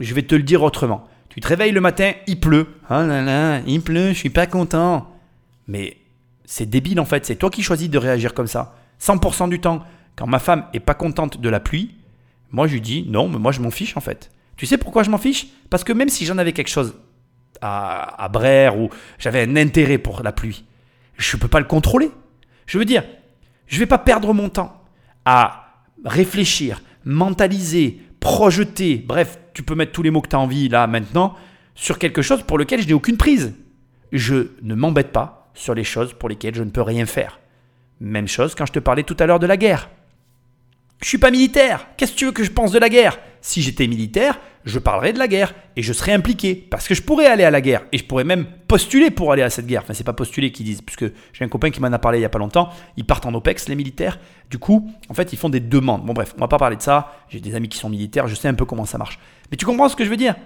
Je 0.00 0.14
vais 0.14 0.22
te 0.22 0.34
le 0.34 0.42
dire 0.42 0.62
autrement. 0.62 1.08
Tu 1.34 1.40
te 1.40 1.48
réveilles 1.48 1.72
le 1.72 1.80
matin, 1.80 2.12
il 2.26 2.38
pleut. 2.38 2.66
Oh 2.90 2.94
là 2.94 3.22
là, 3.22 3.60
il 3.66 3.80
pleut, 3.80 4.08
je 4.08 4.18
suis 4.18 4.30
pas 4.30 4.46
content. 4.46 5.10
Mais 5.66 5.96
c'est 6.44 6.66
débile 6.66 7.00
en 7.00 7.06
fait, 7.06 7.24
c'est 7.24 7.36
toi 7.36 7.48
qui 7.48 7.62
choisis 7.62 7.88
de 7.88 7.96
réagir 7.96 8.34
comme 8.34 8.46
ça. 8.46 8.76
100% 9.00 9.48
du 9.48 9.58
temps, 9.58 9.82
quand 10.14 10.26
ma 10.26 10.38
femme 10.38 10.66
est 10.74 10.80
pas 10.80 10.94
contente 10.94 11.40
de 11.40 11.48
la 11.48 11.58
pluie, 11.58 11.94
moi 12.50 12.66
je 12.66 12.74
lui 12.74 12.82
dis 12.82 13.06
non, 13.08 13.28
mais 13.28 13.38
moi 13.38 13.50
je 13.50 13.60
m'en 13.60 13.70
fiche 13.70 13.96
en 13.96 14.00
fait. 14.00 14.30
Tu 14.56 14.66
sais 14.66 14.76
pourquoi 14.76 15.04
je 15.04 15.10
m'en 15.10 15.16
fiche? 15.16 15.46
Parce 15.70 15.84
que 15.84 15.94
même 15.94 16.10
si 16.10 16.26
j'en 16.26 16.36
avais 16.36 16.52
quelque 16.52 16.68
chose 16.68 16.94
à, 17.62 18.22
à 18.22 18.28
brère 18.28 18.78
ou 18.78 18.90
j'avais 19.18 19.42
un 19.42 19.56
intérêt 19.56 19.96
pour 19.96 20.22
la 20.22 20.32
pluie, 20.32 20.64
je 21.16 21.36
ne 21.36 21.40
peux 21.40 21.48
pas 21.48 21.60
le 21.60 21.64
contrôler. 21.66 22.10
Je 22.66 22.78
veux 22.78 22.84
dire, 22.84 23.04
je 23.66 23.76
ne 23.76 23.80
vais 23.80 23.86
pas 23.86 23.98
perdre 23.98 24.34
mon 24.34 24.50
temps 24.50 24.82
à 25.24 25.80
réfléchir, 26.04 26.82
mentaliser, 27.06 28.02
projeter, 28.20 28.96
bref, 28.96 29.38
tu 29.54 29.62
peux 29.62 29.74
mettre 29.74 29.92
tous 29.92 30.02
les 30.02 30.10
mots 30.10 30.20
que 30.20 30.28
tu 30.28 30.36
as 30.36 30.40
envie 30.40 30.68
là 30.68 30.86
maintenant, 30.86 31.34
sur 31.74 31.98
quelque 31.98 32.22
chose 32.22 32.42
pour 32.42 32.58
lequel 32.58 32.82
je 32.82 32.86
n'ai 32.86 32.94
aucune 32.94 33.16
prise. 33.16 33.54
Je 34.12 34.48
ne 34.62 34.74
m'embête 34.74 35.12
pas 35.12 35.50
sur 35.54 35.74
les 35.74 35.84
choses 35.84 36.12
pour 36.12 36.28
lesquelles 36.28 36.54
je 36.54 36.62
ne 36.62 36.70
peux 36.70 36.82
rien 36.82 37.06
faire. 37.06 37.40
Même 38.00 38.28
chose 38.28 38.54
quand 38.54 38.66
je 38.66 38.72
te 38.72 38.78
parlais 38.78 39.04
tout 39.04 39.16
à 39.18 39.26
l'heure 39.26 39.38
de 39.38 39.46
la 39.46 39.56
guerre. 39.56 39.88
Je 41.02 41.08
suis 41.08 41.18
pas 41.18 41.30
militaire. 41.30 41.86
Qu'est-ce 41.96 42.12
que 42.12 42.18
tu 42.18 42.24
veux 42.26 42.32
que 42.32 42.44
je 42.44 42.50
pense 42.50 42.72
de 42.72 42.78
la 42.78 42.88
guerre? 42.88 43.18
Si 43.42 43.60
j'étais 43.60 43.88
militaire, 43.88 44.38
je 44.64 44.78
parlerais 44.78 45.12
de 45.12 45.18
la 45.18 45.26
guerre 45.26 45.52
et 45.74 45.82
je 45.82 45.92
serais 45.92 46.12
impliqué 46.12 46.54
parce 46.54 46.86
que 46.86 46.94
je 46.94 47.02
pourrais 47.02 47.26
aller 47.26 47.42
à 47.42 47.50
la 47.50 47.60
guerre 47.60 47.82
et 47.90 47.98
je 47.98 48.04
pourrais 48.04 48.22
même 48.22 48.46
postuler 48.68 49.10
pour 49.10 49.32
aller 49.32 49.42
à 49.42 49.50
cette 49.50 49.66
guerre. 49.66 49.82
Enfin, 49.82 49.94
c'est 49.94 50.04
pas 50.04 50.12
postuler 50.12 50.52
qu'ils 50.52 50.64
disent, 50.64 50.80
puisque 50.80 51.12
j'ai 51.32 51.44
un 51.44 51.48
copain 51.48 51.70
qui 51.70 51.80
m'en 51.80 51.88
a 51.88 51.98
parlé 51.98 52.20
il 52.20 52.22
y 52.22 52.24
a 52.24 52.28
pas 52.28 52.38
longtemps. 52.38 52.70
Ils 52.96 53.04
partent 53.04 53.26
en 53.26 53.34
OPEX, 53.34 53.68
les 53.68 53.74
militaires. 53.74 54.20
Du 54.48 54.58
coup, 54.58 54.88
en 55.08 55.14
fait, 55.14 55.32
ils 55.32 55.36
font 55.36 55.48
des 55.48 55.58
demandes. 55.58 56.06
Bon, 56.06 56.12
bref, 56.12 56.34
on 56.36 56.40
va 56.40 56.46
pas 56.46 56.58
parler 56.58 56.76
de 56.76 56.82
ça. 56.82 57.12
J'ai 57.28 57.40
des 57.40 57.56
amis 57.56 57.68
qui 57.68 57.78
sont 57.78 57.88
militaires, 57.88 58.28
je 58.28 58.36
sais 58.36 58.46
un 58.46 58.54
peu 58.54 58.64
comment 58.64 58.86
ça 58.86 58.96
marche. 58.96 59.18
Mais 59.50 59.56
tu 59.56 59.66
comprends 59.66 59.88
ce 59.88 59.96
que 59.96 60.04
je 60.04 60.10
veux 60.10 60.16
dire? 60.16 60.36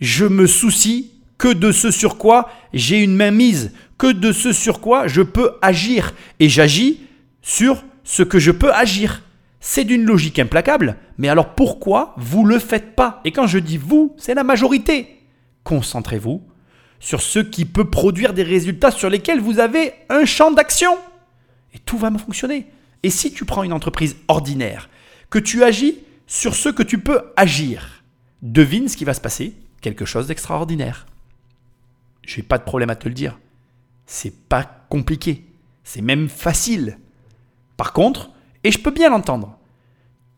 Je 0.00 0.24
me 0.24 0.46
soucie 0.46 1.12
que 1.38 1.52
de 1.52 1.72
ce 1.72 1.90
sur 1.90 2.16
quoi 2.16 2.48
j'ai 2.72 3.02
une 3.02 3.16
main 3.16 3.32
mise, 3.32 3.72
que 3.98 4.12
de 4.12 4.30
ce 4.30 4.52
sur 4.52 4.80
quoi 4.80 5.08
je 5.08 5.22
peux 5.22 5.56
agir. 5.62 6.14
Et 6.38 6.48
j'agis 6.48 7.00
sur 7.42 7.82
ce 8.04 8.22
que 8.22 8.38
je 8.38 8.52
peux 8.52 8.72
agir. 8.72 9.22
C'est 9.68 9.82
d'une 9.82 10.04
logique 10.04 10.38
implacable, 10.38 10.96
mais 11.18 11.28
alors 11.28 11.56
pourquoi 11.56 12.14
vous 12.18 12.44
ne 12.44 12.50
le 12.50 12.60
faites 12.60 12.94
pas? 12.94 13.20
Et 13.24 13.32
quand 13.32 13.48
je 13.48 13.58
dis 13.58 13.78
vous, 13.78 14.14
c'est 14.16 14.32
la 14.32 14.44
majorité. 14.44 15.26
Concentrez-vous 15.64 16.40
sur 17.00 17.20
ce 17.20 17.40
qui 17.40 17.64
peut 17.64 17.90
produire 17.90 18.32
des 18.32 18.44
résultats 18.44 18.92
sur 18.92 19.10
lesquels 19.10 19.40
vous 19.40 19.58
avez 19.58 19.92
un 20.08 20.24
champ 20.24 20.52
d'action. 20.52 20.96
Et 21.74 21.80
tout 21.80 21.98
va 21.98 22.16
fonctionner. 22.16 22.68
Et 23.02 23.10
si 23.10 23.32
tu 23.32 23.44
prends 23.44 23.64
une 23.64 23.72
entreprise 23.72 24.14
ordinaire, 24.28 24.88
que 25.30 25.40
tu 25.40 25.64
agis 25.64 25.98
sur 26.28 26.54
ce 26.54 26.68
que 26.68 26.84
tu 26.84 26.98
peux 26.98 27.32
agir, 27.36 28.04
devine 28.42 28.88
ce 28.88 28.96
qui 28.96 29.04
va 29.04 29.14
se 29.14 29.20
passer, 29.20 29.56
quelque 29.80 30.04
chose 30.04 30.28
d'extraordinaire. 30.28 31.06
Je 32.24 32.36
n'ai 32.36 32.44
pas 32.44 32.58
de 32.58 32.62
problème 32.62 32.90
à 32.90 32.96
te 32.96 33.08
le 33.08 33.14
dire. 33.14 33.40
C'est 34.06 34.48
pas 34.48 34.62
compliqué. 34.88 35.44
C'est 35.82 36.02
même 36.02 36.28
facile. 36.28 37.00
Par 37.76 37.92
contre, 37.92 38.30
et 38.62 38.70
je 38.70 38.78
peux 38.78 38.92
bien 38.92 39.10
l'entendre. 39.10 39.55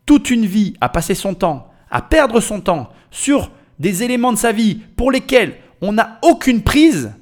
Toute 0.09 0.31
une 0.31 0.47
vie 0.47 0.73
à 0.81 0.89
passer 0.89 1.13
son 1.13 1.35
temps, 1.35 1.71
à 1.91 2.01
perdre 2.01 2.39
son 2.39 2.61
temps 2.61 2.89
sur 3.11 3.51
des 3.77 4.01
éléments 4.01 4.33
de 4.33 4.39
sa 4.39 4.51
vie 4.51 4.79
pour 4.95 5.11
lesquels 5.11 5.53
on 5.83 5.91
n'a 5.91 6.17
aucune 6.23 6.63
prise, 6.63 7.13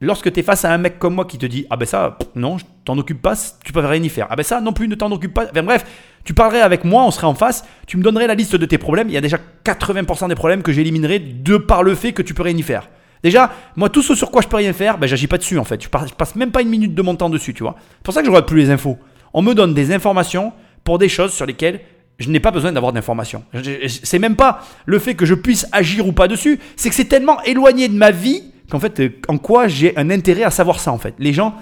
lorsque 0.00 0.32
tu 0.32 0.40
es 0.40 0.42
face 0.42 0.64
à 0.64 0.72
un 0.72 0.78
mec 0.78 0.98
comme 0.98 1.14
moi 1.14 1.26
qui 1.26 1.36
te 1.36 1.44
dit 1.44 1.66
Ah 1.68 1.76
ben 1.76 1.84
ça, 1.84 2.16
non, 2.34 2.56
je 2.56 2.64
t'en 2.86 2.96
occupe 2.96 3.20
pas, 3.20 3.34
tu 3.62 3.74
peux 3.74 3.80
rien 3.80 4.02
y 4.02 4.08
faire. 4.08 4.28
Ah 4.30 4.36
ben 4.36 4.44
ça, 4.44 4.62
non 4.62 4.72
plus, 4.72 4.88
ne 4.88 4.94
t'en 4.94 5.12
occupe 5.12 5.34
pas. 5.34 5.44
bref, 5.52 5.84
tu 6.24 6.32
parlerais 6.32 6.62
avec 6.62 6.84
moi, 6.84 7.04
on 7.04 7.10
serait 7.10 7.26
en 7.26 7.34
face, 7.34 7.66
tu 7.86 7.98
me 7.98 8.02
donnerais 8.02 8.28
la 8.28 8.34
liste 8.34 8.56
de 8.56 8.64
tes 8.64 8.78
problèmes. 8.78 9.10
Il 9.10 9.12
y 9.12 9.18
a 9.18 9.20
déjà 9.20 9.36
80% 9.66 10.28
des 10.28 10.34
problèmes 10.34 10.62
que 10.62 10.72
j'éliminerais 10.72 11.18
de 11.18 11.58
par 11.58 11.82
le 11.82 11.94
fait 11.94 12.14
que 12.14 12.22
tu 12.22 12.32
peux 12.32 12.44
rien 12.44 12.56
y 12.56 12.62
faire. 12.62 12.88
Déjà, 13.22 13.52
moi, 13.76 13.90
tout 13.90 14.00
ce 14.00 14.14
sur 14.14 14.30
quoi 14.30 14.40
je 14.40 14.48
peux 14.48 14.56
rien 14.56 14.72
faire, 14.72 14.96
ben, 14.96 15.06
j'agis 15.06 15.26
pas 15.26 15.36
dessus 15.36 15.58
en 15.58 15.64
fait. 15.64 15.82
Je 15.82 16.14
passe 16.16 16.34
même 16.34 16.50
pas 16.50 16.62
une 16.62 16.70
minute 16.70 16.94
de 16.94 17.02
mon 17.02 17.14
temps 17.14 17.28
dessus, 17.28 17.52
tu 17.52 17.62
vois. 17.62 17.76
C'est 17.98 18.04
pour 18.04 18.14
ça 18.14 18.20
que 18.20 18.26
je 18.26 18.30
regarde 18.30 18.48
plus 18.48 18.56
les 18.56 18.70
infos 18.70 18.96
on 19.34 19.42
me 19.42 19.54
donne 19.54 19.74
des 19.74 19.92
informations 19.92 20.52
pour 20.84 20.98
des 20.98 21.08
choses 21.08 21.32
sur 21.32 21.46
lesquelles 21.46 21.80
je 22.22 22.30
n'ai 22.30 22.40
pas 22.40 22.50
besoin 22.50 22.72
d'avoir 22.72 22.92
d'informations. 22.92 23.44
C'est 23.88 24.18
même 24.18 24.36
pas 24.36 24.60
le 24.86 24.98
fait 24.98 25.14
que 25.14 25.26
je 25.26 25.34
puisse 25.34 25.66
agir 25.72 26.06
ou 26.06 26.12
pas 26.12 26.28
dessus, 26.28 26.58
c'est 26.76 26.88
que 26.88 26.94
c'est 26.94 27.06
tellement 27.06 27.42
éloigné 27.42 27.88
de 27.88 27.94
ma 27.94 28.10
vie 28.10 28.44
qu'en 28.70 28.80
fait, 28.80 29.00
euh, 29.00 29.10
en 29.28 29.38
quoi 29.38 29.68
j'ai 29.68 29.96
un 29.98 30.08
intérêt 30.10 30.44
à 30.44 30.50
savoir 30.50 30.80
ça 30.80 30.92
en 30.92 30.98
fait. 30.98 31.14
Les 31.18 31.32
gens 31.32 31.54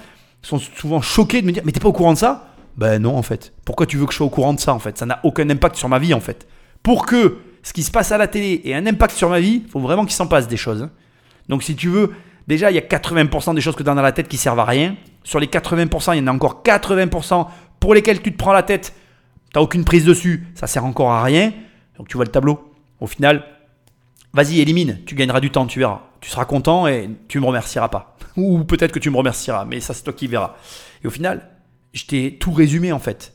sont 0.42 0.58
souvent 0.58 1.00
choqués 1.00 1.42
de 1.42 1.46
me 1.46 1.52
dire 1.52 1.62
Mais 1.64 1.72
t'es 1.72 1.80
pas 1.80 1.88
au 1.88 1.92
courant 1.92 2.12
de 2.12 2.18
ça? 2.18 2.54
Ben 2.76 3.00
non 3.02 3.16
en 3.16 3.22
fait. 3.22 3.52
Pourquoi 3.64 3.86
tu 3.86 3.96
veux 3.96 4.06
que 4.06 4.12
je 4.12 4.18
sois 4.18 4.26
au 4.26 4.30
courant 4.30 4.54
de 4.54 4.61
ça 4.61 4.72
en 4.72 4.78
fait? 4.78 4.96
Ça 4.96 5.06
n'a 5.06 5.18
aucun 5.24 5.48
impact 5.50 5.76
sur 5.76 5.88
ma 5.88 5.98
vie 5.98 6.14
en 6.14 6.20
fait. 6.20 6.46
Pour 6.82 7.06
que 7.06 7.38
ce 7.62 7.72
qui 7.72 7.82
se 7.82 7.90
passe 7.90 8.12
à 8.12 8.18
la 8.18 8.26
télé 8.26 8.62
ait 8.64 8.74
un 8.74 8.86
impact 8.86 9.14
sur 9.16 9.28
ma 9.28 9.40
vie, 9.40 9.62
il 9.64 9.70
faut 9.70 9.80
vraiment 9.80 10.04
qu'il 10.04 10.14
s'en 10.14 10.26
passe 10.26 10.48
des 10.48 10.56
choses. 10.56 10.82
Hein. 10.82 10.90
Donc 11.48 11.62
si 11.62 11.74
tu 11.74 11.88
veux, 11.88 12.12
déjà 12.46 12.70
il 12.70 12.74
y 12.74 12.78
a 12.78 12.82
80% 12.82 13.54
des 13.54 13.61
choses 13.61 13.76
que 13.76 13.82
tu 13.82 13.90
as 13.90 13.94
dans 13.94 14.02
la 14.02 14.12
tête 14.12 14.28
qui 14.28 14.36
servent 14.36 14.61
à 14.61 14.64
rien. 14.64 14.94
Sur 15.24 15.40
les 15.40 15.46
80%, 15.46 16.14
il 16.14 16.20
y 16.20 16.22
en 16.22 16.28
a 16.28 16.32
encore 16.32 16.62
80% 16.64 17.46
pour 17.80 17.94
lesquels 17.94 18.22
tu 18.22 18.32
te 18.32 18.38
prends 18.38 18.52
la 18.52 18.62
tête. 18.62 18.94
Tu 19.53 19.59
n'as 19.59 19.62
aucune 19.62 19.84
prise 19.84 20.05
dessus. 20.05 20.46
Ça 20.55 20.66
sert 20.66 20.84
encore 20.84 21.11
à 21.11 21.22
rien. 21.22 21.53
Donc 21.98 22.09
tu 22.09 22.16
vois 22.16 22.24
le 22.24 22.30
tableau. 22.30 22.72
Au 23.01 23.07
final, 23.07 23.44
vas-y, 24.32 24.61
élimine. 24.61 25.01
Tu 25.07 25.14
gagneras 25.14 25.40
du 25.40 25.51
temps, 25.51 25.66
tu 25.66 25.78
verras. 25.78 26.03
Tu 26.20 26.30
seras 26.30 26.44
content 26.44 26.86
et 26.86 27.11
tu 27.28 27.40
me 27.40 27.46
remercieras 27.46 27.88
pas. 27.88 28.16
Ou 28.36 28.64
peut-être 28.64 28.92
que 28.92 28.98
tu 28.98 29.11
me 29.11 29.16
remercieras, 29.16 29.64
mais 29.64 29.80
ça 29.80 29.94
c'est 29.94 30.03
toi 30.03 30.12
qui 30.12 30.26
verras. 30.26 30.55
Et 31.03 31.07
au 31.07 31.11
final, 31.11 31.48
je 31.92 32.05
t'ai 32.05 32.36
tout 32.38 32.53
résumé 32.53 32.92
en 32.92 32.98
fait. 32.98 33.34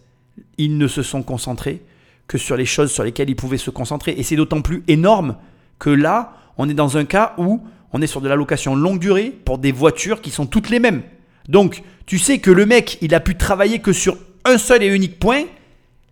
Ils 0.57 0.77
ne 0.77 0.87
se 0.87 1.03
sont 1.03 1.23
concentrés 1.23 1.81
que 2.27 2.37
sur 2.37 2.57
les 2.57 2.65
choses 2.65 2.91
sur 2.91 3.03
lesquelles 3.03 3.29
ils 3.29 3.35
pouvaient 3.35 3.57
se 3.57 3.69
concentrer. 3.69 4.13
Et 4.17 4.23
c'est 4.23 4.35
d'autant 4.35 4.61
plus 4.61 4.83
énorme 4.87 5.37
que 5.79 5.89
là, 5.89 6.33
on 6.57 6.69
est 6.69 6.73
dans 6.73 6.97
un 6.97 7.05
cas 7.05 7.33
où 7.37 7.61
on 7.91 8.01
est 8.01 8.07
sur 8.07 8.21
de 8.21 8.27
l'allocation 8.27 8.75
longue 8.75 8.99
durée 8.99 9.29
pour 9.29 9.57
des 9.57 9.71
voitures 9.71 10.21
qui 10.21 10.31
sont 10.31 10.45
toutes 10.45 10.69
les 10.69 10.79
mêmes. 10.79 11.03
Donc, 11.47 11.83
tu 12.05 12.17
sais 12.17 12.39
que 12.39 12.51
le 12.51 12.65
mec, 12.65 12.97
il 13.01 13.13
a 13.13 13.19
pu 13.19 13.35
travailler 13.35 13.79
que 13.79 13.93
sur 13.93 14.17
un 14.45 14.57
seul 14.57 14.83
et 14.83 14.87
unique 14.87 15.19
point, 15.19 15.43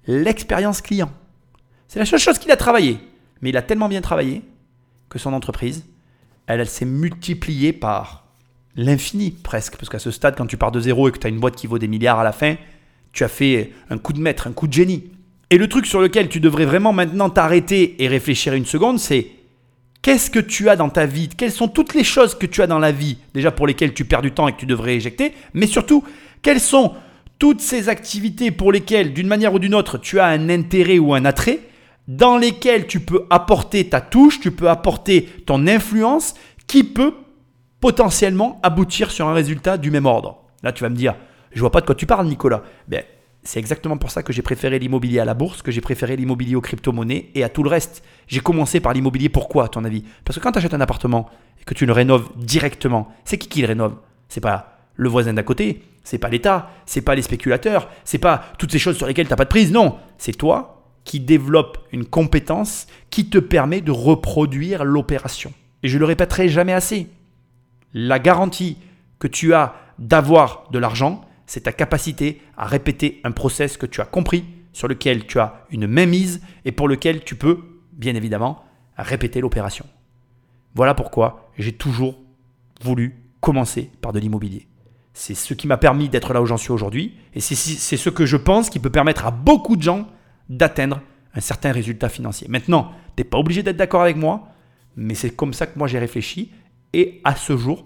l'expérience 0.07 0.81
client. 0.81 1.11
C'est 1.87 1.99
la 1.99 2.05
seule 2.05 2.19
chose 2.19 2.39
qu'il 2.39 2.51
a 2.51 2.57
travaillé. 2.57 2.99
Mais 3.41 3.49
il 3.49 3.57
a 3.57 3.61
tellement 3.61 3.89
bien 3.89 4.01
travaillé 4.01 4.41
que 5.09 5.19
son 5.19 5.33
entreprise, 5.33 5.85
elle, 6.47 6.65
s'est 6.67 6.85
multipliée 6.85 7.73
par 7.73 8.25
l'infini 8.75 9.31
presque. 9.31 9.75
Parce 9.75 9.89
qu'à 9.89 9.99
ce 9.99 10.11
stade, 10.11 10.35
quand 10.35 10.47
tu 10.47 10.57
pars 10.57 10.71
de 10.71 10.79
zéro 10.79 11.07
et 11.07 11.11
que 11.11 11.19
tu 11.19 11.27
as 11.27 11.29
une 11.29 11.39
boîte 11.39 11.55
qui 11.55 11.67
vaut 11.67 11.77
des 11.77 11.87
milliards 11.87 12.19
à 12.19 12.23
la 12.23 12.31
fin, 12.31 12.55
tu 13.11 13.23
as 13.23 13.27
fait 13.27 13.71
un 13.89 13.97
coup 13.97 14.13
de 14.13 14.19
maître, 14.19 14.47
un 14.47 14.53
coup 14.53 14.67
de 14.67 14.73
génie. 14.73 15.11
Et 15.49 15.57
le 15.57 15.67
truc 15.67 15.85
sur 15.85 16.01
lequel 16.01 16.29
tu 16.29 16.39
devrais 16.39 16.65
vraiment 16.65 16.93
maintenant 16.93 17.29
t'arrêter 17.29 18.01
et 18.03 18.07
réfléchir 18.07 18.53
une 18.53 18.65
seconde, 18.65 18.99
c'est 18.99 19.27
Qu'est-ce 20.03 20.29
que 20.29 20.39
tu 20.39 20.67
as 20.67 20.75
dans 20.75 20.89
ta 20.89 21.05
vie? 21.05 21.29
Quelles 21.29 21.53
sont 21.53 21.69
toutes 21.69 21.93
les 21.93 22.03
choses 22.03 22.35
que 22.35 22.45
tu 22.45 22.61
as 22.61 22.67
dans 22.67 22.77
la 22.77 22.91
vie, 22.91 23.17
déjà 23.33 23.51
pour 23.51 23.65
lesquelles 23.65 23.93
tu 23.93 24.03
perds 24.03 24.21
du 24.21 24.31
temps 24.31 24.49
et 24.49 24.51
que 24.51 24.59
tu 24.59 24.65
devrais 24.65 24.95
éjecter? 24.95 25.33
Mais 25.53 25.65
surtout, 25.65 26.03
quelles 26.41 26.59
sont 26.59 26.93
toutes 27.43 27.59
ces 27.59 27.89
activités 27.89 28.51
pour 28.51 28.71
lesquelles, 28.71 29.11
d'une 29.11 29.27
manière 29.27 29.53
ou 29.53 29.59
d'une 29.59 29.75
autre, 29.75 29.97
tu 29.97 30.17
as 30.17 30.27
un 30.27 30.47
intérêt 30.47 30.97
ou 30.97 31.13
un 31.13 31.25
attrait, 31.25 31.59
dans 32.07 32.37
lesquelles 32.37 32.87
tu 32.87 33.01
peux 33.01 33.25
apporter 33.29 33.89
ta 33.89 33.99
touche, 33.99 34.39
tu 34.39 34.51
peux 34.51 34.69
apporter 34.69 35.23
ton 35.45 35.67
influence, 35.67 36.35
qui 36.67 36.85
peut 36.85 37.13
potentiellement 37.81 38.61
aboutir 38.63 39.11
sur 39.11 39.27
un 39.27 39.33
résultat 39.33 39.77
du 39.77 39.91
même 39.91 40.05
ordre 40.05 40.37
Là, 40.63 40.71
tu 40.71 40.85
vas 40.85 40.89
me 40.89 40.95
dire, 40.95 41.15
je 41.51 41.59
vois 41.59 41.69
pas 41.69 41.81
de 41.81 41.85
quoi 41.85 41.95
tu 41.95 42.05
parles, 42.05 42.27
Nicolas. 42.27 42.63
Ben, 42.87 43.03
c'est 43.43 43.59
exactement 43.59 43.97
pour 43.97 44.09
ça 44.09 44.23
que 44.23 44.31
j'ai 44.31 44.41
préféré 44.41 44.79
l'immobilier 44.79 45.19
à 45.19 45.25
la 45.25 45.33
bourse, 45.33 45.61
que 45.61 45.71
j'ai 45.73 45.81
préféré 45.81 46.15
l'immobilier 46.15 46.55
aux 46.55 46.61
crypto-monnaies 46.61 47.29
et 47.35 47.43
à 47.43 47.49
tout 47.49 47.63
le 47.63 47.69
reste. 47.69 48.05
J'ai 48.27 48.39
commencé 48.39 48.79
par 48.79 48.93
l'immobilier. 48.93 49.27
Pourquoi, 49.27 49.65
à 49.65 49.67
ton 49.67 49.83
avis? 49.83 50.05
Parce 50.23 50.39
que 50.39 50.41
quand 50.41 50.53
tu 50.53 50.59
achètes 50.59 50.75
un 50.75 50.79
appartement 50.79 51.29
et 51.59 51.65
que 51.65 51.73
tu 51.73 51.85
le 51.85 51.91
rénoves 51.91 52.29
directement, 52.37 53.09
c'est 53.25 53.37
qui 53.37 53.49
qui 53.49 53.59
le 53.59 53.67
rénove? 53.67 53.97
C'est 54.29 54.39
pas 54.39 54.82
le 54.95 55.09
voisin 55.09 55.33
d'à 55.33 55.43
côté, 55.43 55.83
c'est 56.03 56.17
pas 56.17 56.29
l'État, 56.29 56.69
c'est 56.85 57.01
pas 57.01 57.15
les 57.15 57.21
spéculateurs, 57.21 57.89
c'est 58.03 58.17
pas 58.17 58.43
toutes 58.57 58.71
ces 58.71 58.79
choses 58.79 58.97
sur 58.97 59.07
lesquelles 59.07 59.27
tu 59.27 59.31
n'as 59.31 59.37
pas 59.37 59.45
de 59.45 59.49
prise. 59.49 59.71
Non, 59.71 59.97
c'est 60.17 60.37
toi 60.37 60.91
qui 61.03 61.19
développe 61.19 61.79
une 61.91 62.05
compétence 62.05 62.87
qui 63.09 63.29
te 63.29 63.37
permet 63.37 63.81
de 63.81 63.91
reproduire 63.91 64.83
l'opération. 64.83 65.53
Et 65.81 65.87
je 65.87 65.97
le 65.97 66.05
répéterai 66.05 66.47
jamais 66.47 66.73
assez. 66.73 67.07
La 67.93 68.19
garantie 68.19 68.77
que 69.19 69.27
tu 69.27 69.53
as 69.53 69.75
d'avoir 69.99 70.69
de 70.71 70.79
l'argent, 70.79 71.21
c'est 71.45 71.61
ta 71.61 71.71
capacité 71.71 72.41
à 72.57 72.65
répéter 72.65 73.19
un 73.23 73.31
process 73.31 73.77
que 73.77 73.85
tu 73.85 74.01
as 74.01 74.05
compris, 74.05 74.45
sur 74.71 74.87
lequel 74.87 75.27
tu 75.27 75.39
as 75.39 75.65
une 75.69 75.87
mainmise 75.87 76.41
et 76.65 76.71
pour 76.71 76.87
lequel 76.87 77.23
tu 77.23 77.35
peux, 77.35 77.59
bien 77.91 78.15
évidemment, 78.15 78.63
répéter 78.97 79.39
l'opération. 79.39 79.85
Voilà 80.73 80.95
pourquoi 80.95 81.51
j'ai 81.57 81.73
toujours 81.73 82.19
voulu 82.81 83.15
commencer 83.39 83.91
par 84.01 84.13
de 84.13 84.19
l'immobilier. 84.19 84.67
C'est 85.13 85.35
ce 85.35 85.53
qui 85.53 85.67
m'a 85.67 85.77
permis 85.77 86.09
d'être 86.09 86.33
là 86.33 86.41
où 86.41 86.45
j'en 86.45 86.57
suis 86.57 86.71
aujourd'hui 86.71 87.13
et 87.35 87.39
c'est 87.39 87.97
ce 87.97 88.09
que 88.09 88.25
je 88.25 88.37
pense 88.37 88.69
qui 88.69 88.79
peut 88.79 88.89
permettre 88.89 89.25
à 89.25 89.31
beaucoup 89.31 89.75
de 89.75 89.83
gens 89.83 90.07
d'atteindre 90.49 91.01
un 91.35 91.39
certain 91.39 91.71
résultat 91.71 92.09
financier. 92.09 92.47
Maintenant, 92.49 92.91
tu 93.15 93.21
n'es 93.21 93.23
pas 93.23 93.37
obligé 93.37 93.63
d'être 93.63 93.77
d'accord 93.77 94.01
avec 94.01 94.17
moi, 94.17 94.49
mais 94.95 95.15
c'est 95.15 95.29
comme 95.31 95.53
ça 95.53 95.67
que 95.67 95.77
moi 95.77 95.87
j'ai 95.87 95.99
réfléchi 95.99 96.51
et 96.93 97.21
à 97.23 97.35
ce 97.35 97.57
jour, 97.57 97.83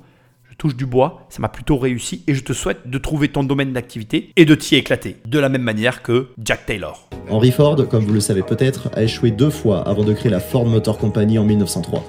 je 0.50 0.56
touche 0.56 0.76
du 0.76 0.86
bois, 0.86 1.26
ça 1.30 1.40
m'a 1.42 1.50
plutôt 1.50 1.78
réussi 1.78 2.24
et 2.28 2.34
je 2.34 2.44
te 2.44 2.54
souhaite 2.54 2.88
de 2.90 2.98
trouver 2.98 3.30
ton 3.30 3.44
domaine 3.44 3.74
d'activité 3.74 4.32
et 4.36 4.46
de 4.46 4.56
t'y 4.56 4.76
éclater, 4.76 5.18
de 5.26 5.40
la 5.40 5.50
même 5.50 5.62
manière 5.62 6.02
que 6.02 6.30
Jack 6.44 6.66
Taylor. 6.66 7.10
Henry 7.30 7.52
Ford, 7.52 7.88
comme 7.90 8.06
vous 8.06 8.14
le 8.14 8.22
savez 8.22 8.42
peut-être, 8.42 8.90
a 8.94 9.04
échoué 9.04 9.32
deux 9.32 9.50
fois 9.50 9.88
avant 9.88 10.04
de 10.04 10.14
créer 10.14 10.32
la 10.32 10.40
Ford 10.40 10.66
Motor 10.66 10.98
Company 10.98 11.38
en 11.38 11.44
1903. 11.44 12.04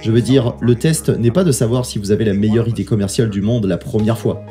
Je 0.00 0.12
veux 0.12 0.20
dire, 0.20 0.54
le 0.60 0.74
test 0.74 1.08
n'est 1.08 1.30
pas 1.30 1.44
de 1.44 1.52
savoir 1.52 1.86
si 1.86 1.98
vous 1.98 2.12
avez 2.12 2.24
la 2.24 2.34
meilleure 2.34 2.68
idée 2.68 2.84
commerciale 2.84 3.30
du 3.30 3.40
monde 3.40 3.64
la 3.64 3.78
première 3.78 4.18
fois. 4.18 4.42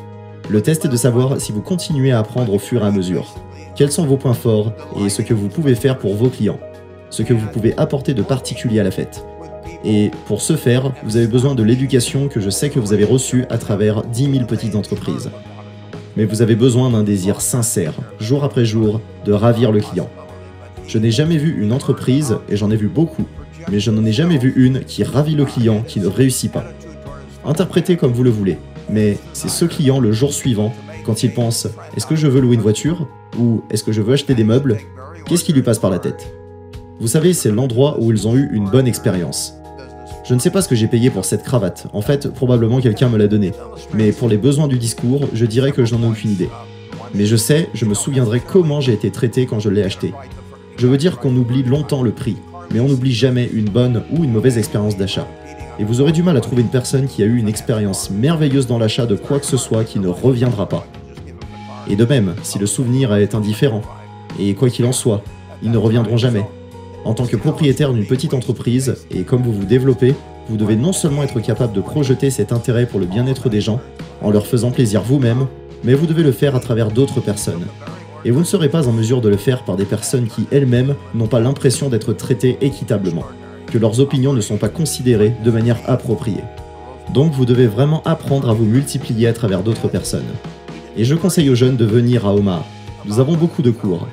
Le 0.49 0.61
test 0.61 0.85
est 0.85 0.89
de 0.89 0.97
savoir 0.97 1.39
si 1.39 1.51
vous 1.51 1.61
continuez 1.61 2.11
à 2.11 2.19
apprendre 2.19 2.53
au 2.53 2.59
fur 2.59 2.83
et 2.83 2.85
à 2.85 2.91
mesure. 2.91 3.35
Quels 3.75 3.91
sont 3.91 4.05
vos 4.05 4.17
points 4.17 4.33
forts 4.33 4.73
et 4.99 5.09
ce 5.09 5.21
que 5.21 5.33
vous 5.33 5.47
pouvez 5.47 5.75
faire 5.75 5.97
pour 5.97 6.15
vos 6.15 6.29
clients. 6.29 6.59
Ce 7.09 7.21
que 7.21 7.33
vous 7.33 7.47
pouvez 7.47 7.77
apporter 7.77 8.13
de 8.13 8.21
particulier 8.21 8.79
à 8.79 8.83
la 8.83 8.91
fête. 8.91 9.25
Et 9.83 10.11
pour 10.27 10.41
ce 10.41 10.55
faire, 10.55 10.91
vous 11.03 11.17
avez 11.17 11.27
besoin 11.27 11.53
de 11.53 11.63
l'éducation 11.63 12.27
que 12.27 12.41
je 12.41 12.49
sais 12.49 12.69
que 12.69 12.79
vous 12.79 12.93
avez 12.93 13.05
reçue 13.05 13.45
à 13.49 13.57
travers 13.57 14.03
10 14.03 14.31
000 14.31 14.45
petites 14.45 14.75
entreprises. 14.75 15.29
Mais 16.17 16.25
vous 16.25 16.41
avez 16.41 16.55
besoin 16.55 16.89
d'un 16.89 17.03
désir 17.03 17.41
sincère, 17.41 17.93
jour 18.19 18.43
après 18.43 18.65
jour, 18.65 19.01
de 19.25 19.33
ravir 19.33 19.71
le 19.71 19.81
client. 19.81 20.09
Je 20.87 20.97
n'ai 20.97 21.11
jamais 21.11 21.37
vu 21.37 21.61
une 21.61 21.73
entreprise, 21.73 22.37
et 22.49 22.55
j'en 22.55 22.71
ai 22.71 22.75
vu 22.75 22.87
beaucoup, 22.87 23.25
mais 23.71 23.79
je 23.79 23.91
n'en 23.91 24.05
ai 24.05 24.11
jamais 24.11 24.37
vu 24.37 24.53
une 24.55 24.81
qui 24.81 25.03
ravit 25.03 25.35
le 25.35 25.45
client 25.45 25.83
qui 25.87 25.99
ne 25.99 26.07
réussit 26.07 26.51
pas. 26.51 26.65
Interprétez 27.43 27.97
comme 27.97 28.11
vous 28.11 28.23
le 28.23 28.29
voulez, 28.29 28.57
mais 28.89 29.17
c'est 29.33 29.49
ce 29.49 29.65
client 29.65 29.99
le 29.99 30.11
jour 30.11 30.33
suivant, 30.33 30.73
quand 31.05 31.23
il 31.23 31.33
pense 31.33 31.67
est-ce 31.95 32.07
que 32.07 32.15
je 32.15 32.27
veux 32.27 32.41
louer 32.41 32.55
une 32.55 32.61
voiture 32.61 33.07
ou 33.37 33.63
est-ce 33.69 33.83
que 33.83 33.91
je 33.91 34.01
veux 34.01 34.13
acheter 34.13 34.33
des 34.33 34.43
meubles, 34.43 34.77
qu'est-ce 35.25 35.43
qui 35.43 35.53
lui 35.53 35.61
passe 35.61 35.79
par 35.79 35.91
la 35.91 35.99
tête? 35.99 36.33
Vous 36.99 37.07
savez, 37.07 37.33
c'est 37.33 37.51
l'endroit 37.51 37.97
où 37.99 38.11
ils 38.11 38.27
ont 38.27 38.35
eu 38.35 38.49
une 38.53 38.69
bonne 38.69 38.87
expérience. 38.87 39.53
Je 40.23 40.33
ne 40.33 40.39
sais 40.39 40.49
pas 40.49 40.61
ce 40.61 40.67
que 40.67 40.75
j'ai 40.75 40.87
payé 40.87 41.11
pour 41.11 41.25
cette 41.25 41.43
cravate, 41.43 41.87
en 41.93 42.01
fait, 42.01 42.29
probablement 42.33 42.81
quelqu'un 42.81 43.09
me 43.09 43.17
l'a 43.17 43.27
donnée. 43.27 43.51
Mais 43.93 44.11
pour 44.11 44.27
les 44.27 44.37
besoins 44.37 44.67
du 44.67 44.79
discours, 44.79 45.27
je 45.33 45.45
dirais 45.45 45.71
que 45.71 45.85
je 45.85 45.93
n'en 45.93 46.01
ai 46.01 46.11
aucune 46.11 46.31
idée. 46.31 46.49
Mais 47.13 47.25
je 47.25 47.35
sais, 47.35 47.69
je 47.73 47.85
me 47.85 47.93
souviendrai 47.93 48.39
comment 48.39 48.81
j'ai 48.81 48.93
été 48.93 49.11
traité 49.11 49.45
quand 49.45 49.59
je 49.59 49.69
l'ai 49.69 49.83
acheté. 49.83 50.13
Je 50.77 50.87
veux 50.87 50.97
dire 50.97 51.19
qu'on 51.19 51.35
oublie 51.35 51.61
longtemps 51.61 52.01
le 52.01 52.11
prix, 52.11 52.37
mais 52.71 52.79
on 52.79 52.87
n'oublie 52.87 53.13
jamais 53.13 53.49
une 53.53 53.69
bonne 53.69 54.03
ou 54.11 54.23
une 54.23 54.31
mauvaise 54.31 54.57
expérience 54.57 54.97
d'achat. 54.97 55.27
Et 55.79 55.83
vous 55.83 56.01
aurez 56.01 56.11
du 56.11 56.23
mal 56.23 56.37
à 56.37 56.41
trouver 56.41 56.61
une 56.61 56.69
personne 56.69 57.07
qui 57.07 57.21
a 57.21 57.25
eu 57.25 57.37
une 57.37 57.47
expérience 57.47 58.09
merveilleuse 58.09 58.67
dans 58.67 58.77
l'achat 58.77 59.05
de 59.05 59.15
quoi 59.15 59.39
que 59.39 59.45
ce 59.45 59.57
soit 59.57 59.83
qui 59.83 59.99
ne 59.99 60.07
reviendra 60.07 60.69
pas. 60.69 60.87
Et 61.89 61.95
de 61.95 62.05
même, 62.05 62.35
si 62.43 62.59
le 62.59 62.65
souvenir 62.65 63.13
est 63.15 63.35
indifférent, 63.35 63.81
et 64.39 64.53
quoi 64.53 64.69
qu'il 64.69 64.85
en 64.85 64.91
soit, 64.91 65.21
ils 65.61 65.71
ne 65.71 65.77
reviendront 65.77 66.17
jamais. 66.17 66.45
En 67.03 67.13
tant 67.13 67.25
que 67.25 67.35
propriétaire 67.35 67.93
d'une 67.93 68.07
petite 68.07 68.33
entreprise, 68.33 68.95
et 69.11 69.23
comme 69.23 69.43
vous 69.43 69.53
vous 69.53 69.65
développez, 69.65 70.15
vous 70.49 70.57
devez 70.57 70.75
non 70.75 70.93
seulement 70.93 71.23
être 71.23 71.39
capable 71.39 71.73
de 71.73 71.81
projeter 71.81 72.29
cet 72.29 72.51
intérêt 72.51 72.85
pour 72.85 72.99
le 72.99 73.05
bien-être 73.05 73.49
des 73.49 73.61
gens, 73.61 73.79
en 74.21 74.31
leur 74.31 74.47
faisant 74.47 74.71
plaisir 74.71 75.01
vous-même, 75.01 75.47
mais 75.83 75.93
vous 75.93 76.07
devez 76.07 76.23
le 76.23 76.31
faire 76.31 76.55
à 76.55 76.59
travers 76.59 76.89
d'autres 76.89 77.19
personnes 77.19 77.65
et 78.25 78.31
vous 78.31 78.39
ne 78.39 78.45
serez 78.45 78.69
pas 78.69 78.87
en 78.87 78.91
mesure 78.91 79.21
de 79.21 79.29
le 79.29 79.37
faire 79.37 79.63
par 79.63 79.77
des 79.77 79.85
personnes 79.85 80.27
qui 80.27 80.47
elles-mêmes 80.51 80.95
n'ont 81.13 81.27
pas 81.27 81.39
l'impression 81.39 81.89
d'être 81.89 82.11
traitées 82.11 82.57
équitablement, 82.59 83.23
que 83.67 83.77
leurs 83.77 83.99
opinions 83.99 84.33
ne 84.33 84.41
sont 84.41 84.57
pas 84.57 84.67
considérées 84.67 85.33
de 85.43 85.51
manière 85.51 85.79
appropriée. 85.85 86.43
Donc 87.13 87.33
vous 87.33 87.45
devez 87.45 87.67
vraiment 87.67 88.01
apprendre 88.03 88.49
à 88.49 88.53
vous 88.53 88.65
multiplier 88.65 89.27
à 89.27 89.33
travers 89.33 89.61
d'autres 89.61 89.87
personnes. 89.87 90.25
Et 90.97 91.05
je 91.05 91.13
conseille 91.13 91.51
aux 91.51 91.55
jeunes 91.55 91.77
de 91.77 91.85
venir 91.85 92.25
à 92.25 92.33
Omar. 92.33 92.65
Nous 93.05 93.19
avons 93.19 93.35
beaucoup 93.35 93.61
de 93.61 93.69
cours. 93.69 94.07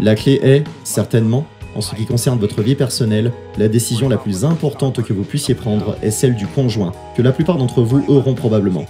La 0.00 0.16
clé 0.16 0.40
est, 0.42 0.64
certainement, 0.82 1.46
en 1.76 1.80
ce 1.80 1.94
qui 1.94 2.04
concerne 2.04 2.40
votre 2.40 2.62
vie 2.62 2.74
personnelle, 2.74 3.32
la 3.58 3.68
décision 3.68 4.08
la 4.08 4.16
plus 4.16 4.44
importante 4.44 5.02
que 5.02 5.12
vous 5.12 5.22
puissiez 5.22 5.54
prendre 5.54 5.96
est 6.02 6.10
celle 6.10 6.34
du 6.34 6.46
conjoint, 6.46 6.92
que 7.16 7.22
la 7.22 7.32
plupart 7.32 7.58
d'entre 7.58 7.82
vous 7.82 8.04
auront 8.08 8.34
probablement. 8.34 8.86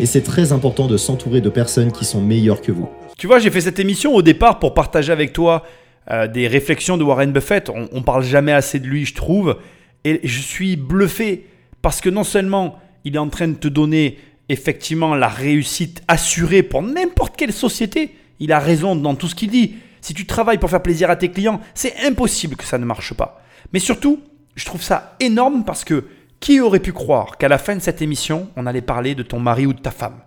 Et 0.00 0.06
c'est 0.06 0.22
très 0.22 0.52
important 0.52 0.86
de 0.86 0.96
s'entourer 0.96 1.40
de 1.40 1.48
personnes 1.48 1.92
qui 1.92 2.04
sont 2.04 2.20
meilleures 2.20 2.60
que 2.60 2.72
vous. 2.72 2.88
Tu 3.18 3.26
vois, 3.26 3.38
j'ai 3.38 3.50
fait 3.50 3.60
cette 3.60 3.78
émission 3.78 4.14
au 4.14 4.22
départ 4.22 4.58
pour 4.58 4.74
partager 4.74 5.12
avec 5.12 5.32
toi 5.32 5.64
euh, 6.10 6.26
des 6.26 6.48
réflexions 6.48 6.96
de 6.96 7.04
Warren 7.04 7.32
Buffett. 7.32 7.70
On, 7.70 7.88
on 7.92 8.02
parle 8.02 8.24
jamais 8.24 8.52
assez 8.52 8.80
de 8.80 8.86
lui, 8.86 9.04
je 9.04 9.14
trouve. 9.14 9.58
Et 10.04 10.20
je 10.24 10.40
suis 10.40 10.76
bluffé 10.76 11.46
parce 11.82 12.00
que 12.00 12.10
non 12.10 12.24
seulement 12.24 12.78
il 13.04 13.14
est 13.16 13.18
en 13.18 13.28
train 13.28 13.48
de 13.48 13.54
te 13.54 13.68
donner 13.68 14.18
effectivement 14.48 15.14
la 15.14 15.28
réussite 15.28 16.02
assurée 16.08 16.62
pour 16.62 16.82
n'importe 16.82 17.36
quelle 17.36 17.52
société, 17.52 18.16
il 18.40 18.52
a 18.52 18.58
raison 18.58 18.96
dans 18.96 19.14
tout 19.14 19.28
ce 19.28 19.34
qu'il 19.34 19.50
dit. 19.50 19.74
Si 20.00 20.14
tu 20.14 20.26
travailles 20.26 20.58
pour 20.58 20.70
faire 20.70 20.82
plaisir 20.82 21.10
à 21.10 21.16
tes 21.16 21.30
clients, 21.30 21.60
c'est 21.74 21.94
impossible 22.04 22.56
que 22.56 22.64
ça 22.64 22.78
ne 22.78 22.84
marche 22.84 23.14
pas. 23.14 23.42
Mais 23.72 23.78
surtout, 23.78 24.20
je 24.56 24.64
trouve 24.64 24.82
ça 24.82 25.16
énorme 25.20 25.64
parce 25.64 25.84
que 25.84 26.04
qui 26.42 26.60
aurait 26.60 26.80
pu 26.80 26.92
croire 26.92 27.38
qu'à 27.38 27.48
la 27.48 27.56
fin 27.56 27.76
de 27.76 27.80
cette 27.80 28.02
émission, 28.02 28.48
on 28.56 28.66
allait 28.66 28.82
parler 28.82 29.14
de 29.14 29.22
ton 29.22 29.38
mari 29.38 29.64
ou 29.64 29.72
de 29.72 29.78
ta 29.78 29.92
femme? 29.92 30.18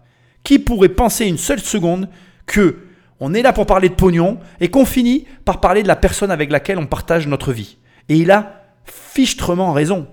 Qui 0.43 0.59
pourrait 0.59 0.89
penser 0.89 1.25
une 1.25 1.37
seule 1.37 1.59
seconde 1.59 2.09
que 2.45 2.77
on 3.19 3.33
est 3.33 3.41
là 3.41 3.51
pour 3.51 3.65
parler 3.65 3.89
de 3.89 3.95
pognon 3.95 4.39
et 4.61 4.69
qu'on 4.69 4.85
finit 4.85 5.25
par 5.43 5.59
parler 5.59 5.83
de 5.83 5.89
la 5.89 5.97
personne 5.97 6.31
avec 6.31 6.51
laquelle 6.51 6.77
on 6.77 6.85
partage 6.85 7.27
notre 7.27 7.51
vie? 7.51 7.77
Et 8.07 8.15
il 8.15 8.31
a 8.31 8.63
fichtrement 8.85 9.73
raison. 9.73 10.07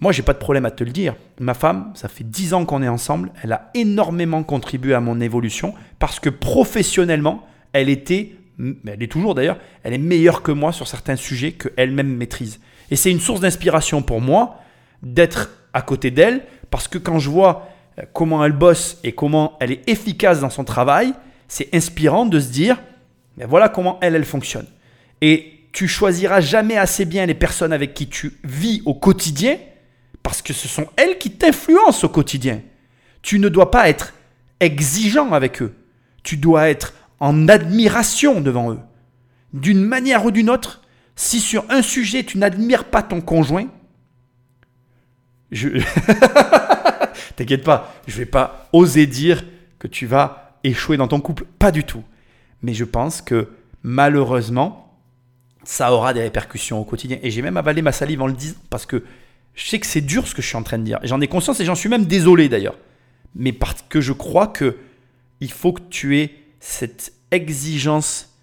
Moi, 0.00 0.12
j'ai 0.12 0.22
pas 0.22 0.32
de 0.32 0.38
problème 0.38 0.64
à 0.64 0.70
te 0.70 0.84
le 0.84 0.90
dire. 0.90 1.16
Ma 1.38 1.54
femme, 1.54 1.92
ça 1.94 2.08
fait 2.08 2.24
10 2.24 2.54
ans 2.54 2.64
qu'on 2.64 2.82
est 2.82 2.88
ensemble. 2.88 3.30
Elle 3.42 3.52
a 3.52 3.70
énormément 3.74 4.42
contribué 4.44 4.94
à 4.94 5.00
mon 5.00 5.20
évolution 5.20 5.74
parce 5.98 6.18
que 6.18 6.30
professionnellement, 6.30 7.46
elle 7.74 7.90
était, 7.90 8.36
elle 8.58 9.02
est 9.02 9.12
toujours 9.12 9.34
d'ailleurs, 9.34 9.58
elle 9.82 9.92
est 9.92 9.98
meilleure 9.98 10.40
que 10.40 10.52
moi 10.52 10.72
sur 10.72 10.88
certains 10.88 11.16
sujets 11.16 11.52
qu'elle-même 11.52 12.16
maîtrise. 12.16 12.58
Et 12.90 12.96
c'est 12.96 13.10
une 13.10 13.20
source 13.20 13.40
d'inspiration 13.40 14.00
pour 14.00 14.22
moi 14.22 14.61
d'être 15.02 15.50
à 15.72 15.82
côté 15.82 16.10
d'elle 16.10 16.44
parce 16.70 16.88
que 16.88 16.98
quand 16.98 17.18
je 17.18 17.30
vois 17.30 17.68
euh, 17.98 18.02
comment 18.12 18.44
elle 18.44 18.52
bosse 18.52 18.98
et 19.04 19.12
comment 19.12 19.56
elle 19.60 19.72
est 19.72 19.88
efficace 19.88 20.40
dans 20.40 20.50
son 20.50 20.64
travail, 20.64 21.12
c'est 21.48 21.74
inspirant 21.74 22.26
de 22.26 22.40
se 22.40 22.48
dire, 22.48 22.80
mais 23.36 23.44
voilà 23.44 23.68
comment 23.68 23.98
elle, 24.00 24.14
elle 24.14 24.24
fonctionne. 24.24 24.66
Et 25.20 25.52
tu 25.72 25.88
choisiras 25.88 26.40
jamais 26.40 26.76
assez 26.76 27.04
bien 27.04 27.26
les 27.26 27.34
personnes 27.34 27.72
avec 27.72 27.94
qui 27.94 28.08
tu 28.08 28.38
vis 28.44 28.82
au 28.84 28.94
quotidien, 28.94 29.58
parce 30.22 30.42
que 30.42 30.52
ce 30.52 30.68
sont 30.68 30.86
elles 30.96 31.18
qui 31.18 31.32
t'influencent 31.32 32.06
au 32.06 32.10
quotidien. 32.10 32.60
Tu 33.22 33.38
ne 33.38 33.48
dois 33.48 33.70
pas 33.70 33.88
être 33.88 34.14
exigeant 34.60 35.32
avec 35.32 35.62
eux. 35.62 35.74
Tu 36.22 36.36
dois 36.36 36.68
être 36.68 36.94
en 37.20 37.48
admiration 37.48 38.40
devant 38.40 38.72
eux. 38.72 38.80
D'une 39.52 39.84
manière 39.84 40.24
ou 40.24 40.30
d'une 40.30 40.50
autre, 40.50 40.82
si 41.16 41.40
sur 41.40 41.64
un 41.68 41.82
sujet 41.82 42.24
tu 42.24 42.38
n'admires 42.38 42.84
pas 42.84 43.02
ton 43.02 43.20
conjoint, 43.20 43.66
T'inquiète 47.36 47.64
pas, 47.64 47.94
je 48.06 48.16
vais 48.16 48.26
pas 48.26 48.68
oser 48.72 49.06
dire 49.06 49.44
que 49.78 49.86
tu 49.86 50.06
vas 50.06 50.58
échouer 50.64 50.96
dans 50.96 51.08
ton 51.08 51.20
couple. 51.20 51.44
Pas 51.58 51.70
du 51.70 51.84
tout. 51.84 52.02
Mais 52.62 52.74
je 52.74 52.84
pense 52.84 53.20
que 53.20 53.48
malheureusement, 53.82 54.98
ça 55.64 55.92
aura 55.92 56.14
des 56.14 56.22
répercussions 56.22 56.80
au 56.80 56.84
quotidien. 56.84 57.18
Et 57.22 57.30
j'ai 57.30 57.42
même 57.42 57.56
avalé 57.56 57.82
ma 57.82 57.92
salive 57.92 58.22
en 58.22 58.26
le 58.26 58.32
disant 58.32 58.58
parce 58.70 58.86
que 58.86 59.04
je 59.54 59.68
sais 59.68 59.78
que 59.78 59.86
c'est 59.86 60.00
dur 60.00 60.26
ce 60.26 60.34
que 60.34 60.42
je 60.42 60.46
suis 60.46 60.56
en 60.56 60.62
train 60.62 60.78
de 60.78 60.84
dire. 60.84 60.98
J'en 61.02 61.20
ai 61.20 61.28
conscience 61.28 61.60
et 61.60 61.64
j'en 61.64 61.74
suis 61.74 61.88
même 61.88 62.06
désolé 62.06 62.48
d'ailleurs. 62.48 62.78
Mais 63.34 63.52
parce 63.52 63.82
que 63.88 64.00
je 64.00 64.12
crois 64.12 64.46
que 64.46 64.76
il 65.40 65.50
faut 65.50 65.72
que 65.72 65.82
tu 65.90 66.18
aies 66.18 66.34
cette 66.60 67.12
exigence 67.30 68.38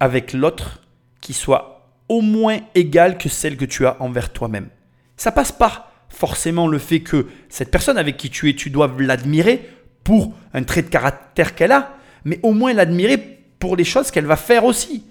avec 0.00 0.32
l'autre 0.32 0.82
qui 1.20 1.32
soit 1.32 1.90
au 2.08 2.20
moins 2.22 2.60
égale 2.74 3.18
que 3.18 3.28
celle 3.28 3.56
que 3.56 3.64
tu 3.64 3.86
as 3.86 4.00
envers 4.00 4.32
toi-même. 4.32 4.68
Ça 5.16 5.32
passe 5.32 5.52
pas 5.52 5.92
forcément 6.16 6.66
le 6.66 6.78
fait 6.78 7.00
que 7.00 7.26
cette 7.50 7.70
personne 7.70 7.98
avec 7.98 8.16
qui 8.16 8.30
tu 8.30 8.48
es, 8.48 8.54
tu 8.54 8.70
dois 8.70 8.90
l'admirer 8.98 9.68
pour 10.02 10.32
un 10.54 10.62
trait 10.62 10.80
de 10.80 10.88
caractère 10.88 11.54
qu'elle 11.54 11.72
a, 11.72 11.94
mais 12.24 12.40
au 12.42 12.52
moins 12.52 12.72
l'admirer 12.72 13.18
pour 13.58 13.76
les 13.76 13.84
choses 13.84 14.10
qu'elle 14.10 14.24
va 14.24 14.36
faire 14.36 14.64
aussi. 14.64 15.04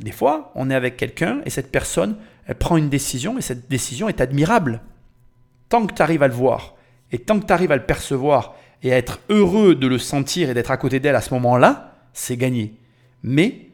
Des 0.00 0.12
fois, 0.12 0.52
on 0.54 0.68
est 0.68 0.74
avec 0.74 0.98
quelqu'un 0.98 1.40
et 1.46 1.50
cette 1.50 1.72
personne, 1.72 2.16
elle 2.46 2.56
prend 2.56 2.76
une 2.76 2.90
décision 2.90 3.38
et 3.38 3.40
cette 3.40 3.70
décision 3.70 4.10
est 4.10 4.20
admirable. 4.20 4.82
Tant 5.70 5.86
que 5.86 5.94
tu 5.94 6.02
arrives 6.02 6.22
à 6.22 6.28
le 6.28 6.34
voir 6.34 6.74
et 7.10 7.18
tant 7.18 7.40
que 7.40 7.46
tu 7.46 7.52
arrives 7.54 7.72
à 7.72 7.76
le 7.76 7.86
percevoir 7.86 8.54
et 8.82 8.92
à 8.92 8.98
être 8.98 9.20
heureux 9.30 9.74
de 9.74 9.86
le 9.86 9.98
sentir 9.98 10.50
et 10.50 10.54
d'être 10.54 10.70
à 10.70 10.76
côté 10.76 11.00
d'elle 11.00 11.16
à 11.16 11.22
ce 11.22 11.32
moment-là, 11.34 11.96
c'est 12.12 12.36
gagné. 12.36 12.74
Mais 13.22 13.68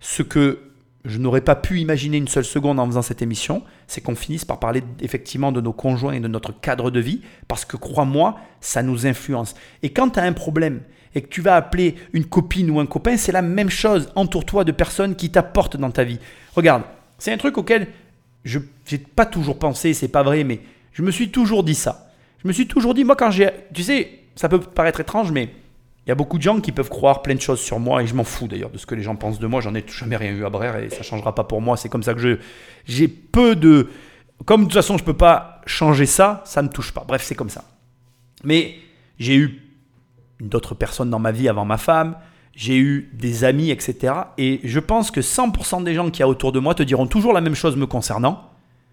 ce 0.00 0.24
que 0.24 0.58
je 1.04 1.18
n'aurais 1.18 1.40
pas 1.40 1.56
pu 1.56 1.80
imaginer 1.80 2.16
une 2.16 2.28
seule 2.28 2.44
seconde 2.44 2.78
en 2.78 2.86
faisant 2.86 3.02
cette 3.02 3.22
émission, 3.22 3.62
c'est 3.88 4.00
qu'on 4.00 4.14
finisse 4.14 4.44
par 4.44 4.60
parler 4.60 4.82
effectivement 5.00 5.50
de 5.50 5.60
nos 5.60 5.72
conjoints 5.72 6.12
et 6.12 6.20
de 6.20 6.28
notre 6.28 6.52
cadre 6.52 6.90
de 6.90 7.00
vie, 7.00 7.22
parce 7.48 7.64
que 7.64 7.76
crois-moi, 7.76 8.38
ça 8.60 8.82
nous 8.82 9.06
influence. 9.06 9.54
Et 9.82 9.90
quand 9.90 10.10
tu 10.10 10.20
as 10.20 10.22
un 10.22 10.32
problème 10.32 10.80
et 11.14 11.22
que 11.22 11.28
tu 11.28 11.40
vas 11.40 11.56
appeler 11.56 11.96
une 12.12 12.24
copine 12.24 12.70
ou 12.70 12.78
un 12.78 12.86
copain, 12.86 13.16
c'est 13.16 13.32
la 13.32 13.42
même 13.42 13.70
chose. 13.70 14.10
Entoure-toi 14.14 14.64
de 14.64 14.72
personnes 14.72 15.16
qui 15.16 15.30
t'apportent 15.30 15.76
dans 15.76 15.90
ta 15.90 16.04
vie. 16.04 16.20
Regarde, 16.54 16.84
c'est 17.18 17.32
un 17.32 17.36
truc 17.36 17.58
auquel 17.58 17.88
je 18.44 18.60
n'ai 18.90 18.98
pas 18.98 19.26
toujours 19.26 19.58
pensé, 19.58 19.94
c'est 19.94 20.08
pas 20.08 20.22
vrai, 20.22 20.44
mais 20.44 20.60
je 20.92 21.02
me 21.02 21.10
suis 21.10 21.30
toujours 21.30 21.64
dit 21.64 21.74
ça. 21.74 22.12
Je 22.42 22.48
me 22.48 22.52
suis 22.52 22.66
toujours 22.66 22.94
dit, 22.94 23.04
moi, 23.04 23.16
quand 23.16 23.30
j'ai. 23.30 23.50
Tu 23.72 23.82
sais, 23.82 24.20
ça 24.36 24.48
peut 24.48 24.60
paraître 24.60 25.00
étrange, 25.00 25.32
mais 25.32 25.50
il 26.06 26.08
y 26.08 26.12
a 26.12 26.14
beaucoup 26.16 26.36
de 26.36 26.42
gens 26.42 26.60
qui 26.60 26.72
peuvent 26.72 26.88
croire 26.88 27.22
plein 27.22 27.34
de 27.34 27.40
choses 27.40 27.60
sur 27.60 27.78
moi 27.78 28.02
et 28.02 28.06
je 28.06 28.14
m'en 28.14 28.24
fous 28.24 28.48
d'ailleurs 28.48 28.70
de 28.70 28.78
ce 28.78 28.86
que 28.86 28.94
les 28.94 29.02
gens 29.02 29.14
pensent 29.14 29.38
de 29.38 29.46
moi. 29.46 29.60
J'en 29.60 29.74
ai 29.74 29.84
jamais 29.86 30.16
rien 30.16 30.32
eu 30.32 30.44
à 30.44 30.50
Brère 30.50 30.76
et 30.76 30.90
ça 30.90 31.02
changera 31.02 31.34
pas 31.34 31.44
pour 31.44 31.60
moi. 31.60 31.76
C'est 31.76 31.88
comme 31.88 32.02
ça 32.02 32.12
que 32.14 32.20
je 32.20 32.38
j'ai 32.86 33.06
peu 33.06 33.54
de 33.54 33.88
comme 34.44 34.62
de 34.62 34.66
toute 34.66 34.74
façon 34.74 34.98
je 34.98 35.04
peux 35.04 35.16
pas 35.16 35.60
changer 35.66 36.06
ça, 36.06 36.42
ça 36.44 36.62
ne 36.62 36.68
touche 36.68 36.92
pas. 36.92 37.04
Bref, 37.06 37.22
c'est 37.22 37.36
comme 37.36 37.50
ça. 37.50 37.64
Mais 38.42 38.74
j'ai 39.18 39.36
eu 39.36 39.62
d'autres 40.40 40.74
personnes 40.74 41.10
dans 41.10 41.20
ma 41.20 41.30
vie 41.30 41.48
avant 41.48 41.64
ma 41.64 41.78
femme, 41.78 42.16
j'ai 42.54 42.76
eu 42.76 43.10
des 43.14 43.44
amis, 43.44 43.70
etc. 43.70 44.14
Et 44.38 44.60
je 44.64 44.80
pense 44.80 45.12
que 45.12 45.20
100% 45.20 45.84
des 45.84 45.94
gens 45.94 46.10
qui 46.10 46.22
a 46.22 46.28
autour 46.28 46.50
de 46.50 46.58
moi 46.58 46.74
te 46.74 46.82
diront 46.82 47.06
toujours 47.06 47.32
la 47.32 47.40
même 47.40 47.54
chose 47.54 47.76
me 47.76 47.86
concernant. 47.86 48.51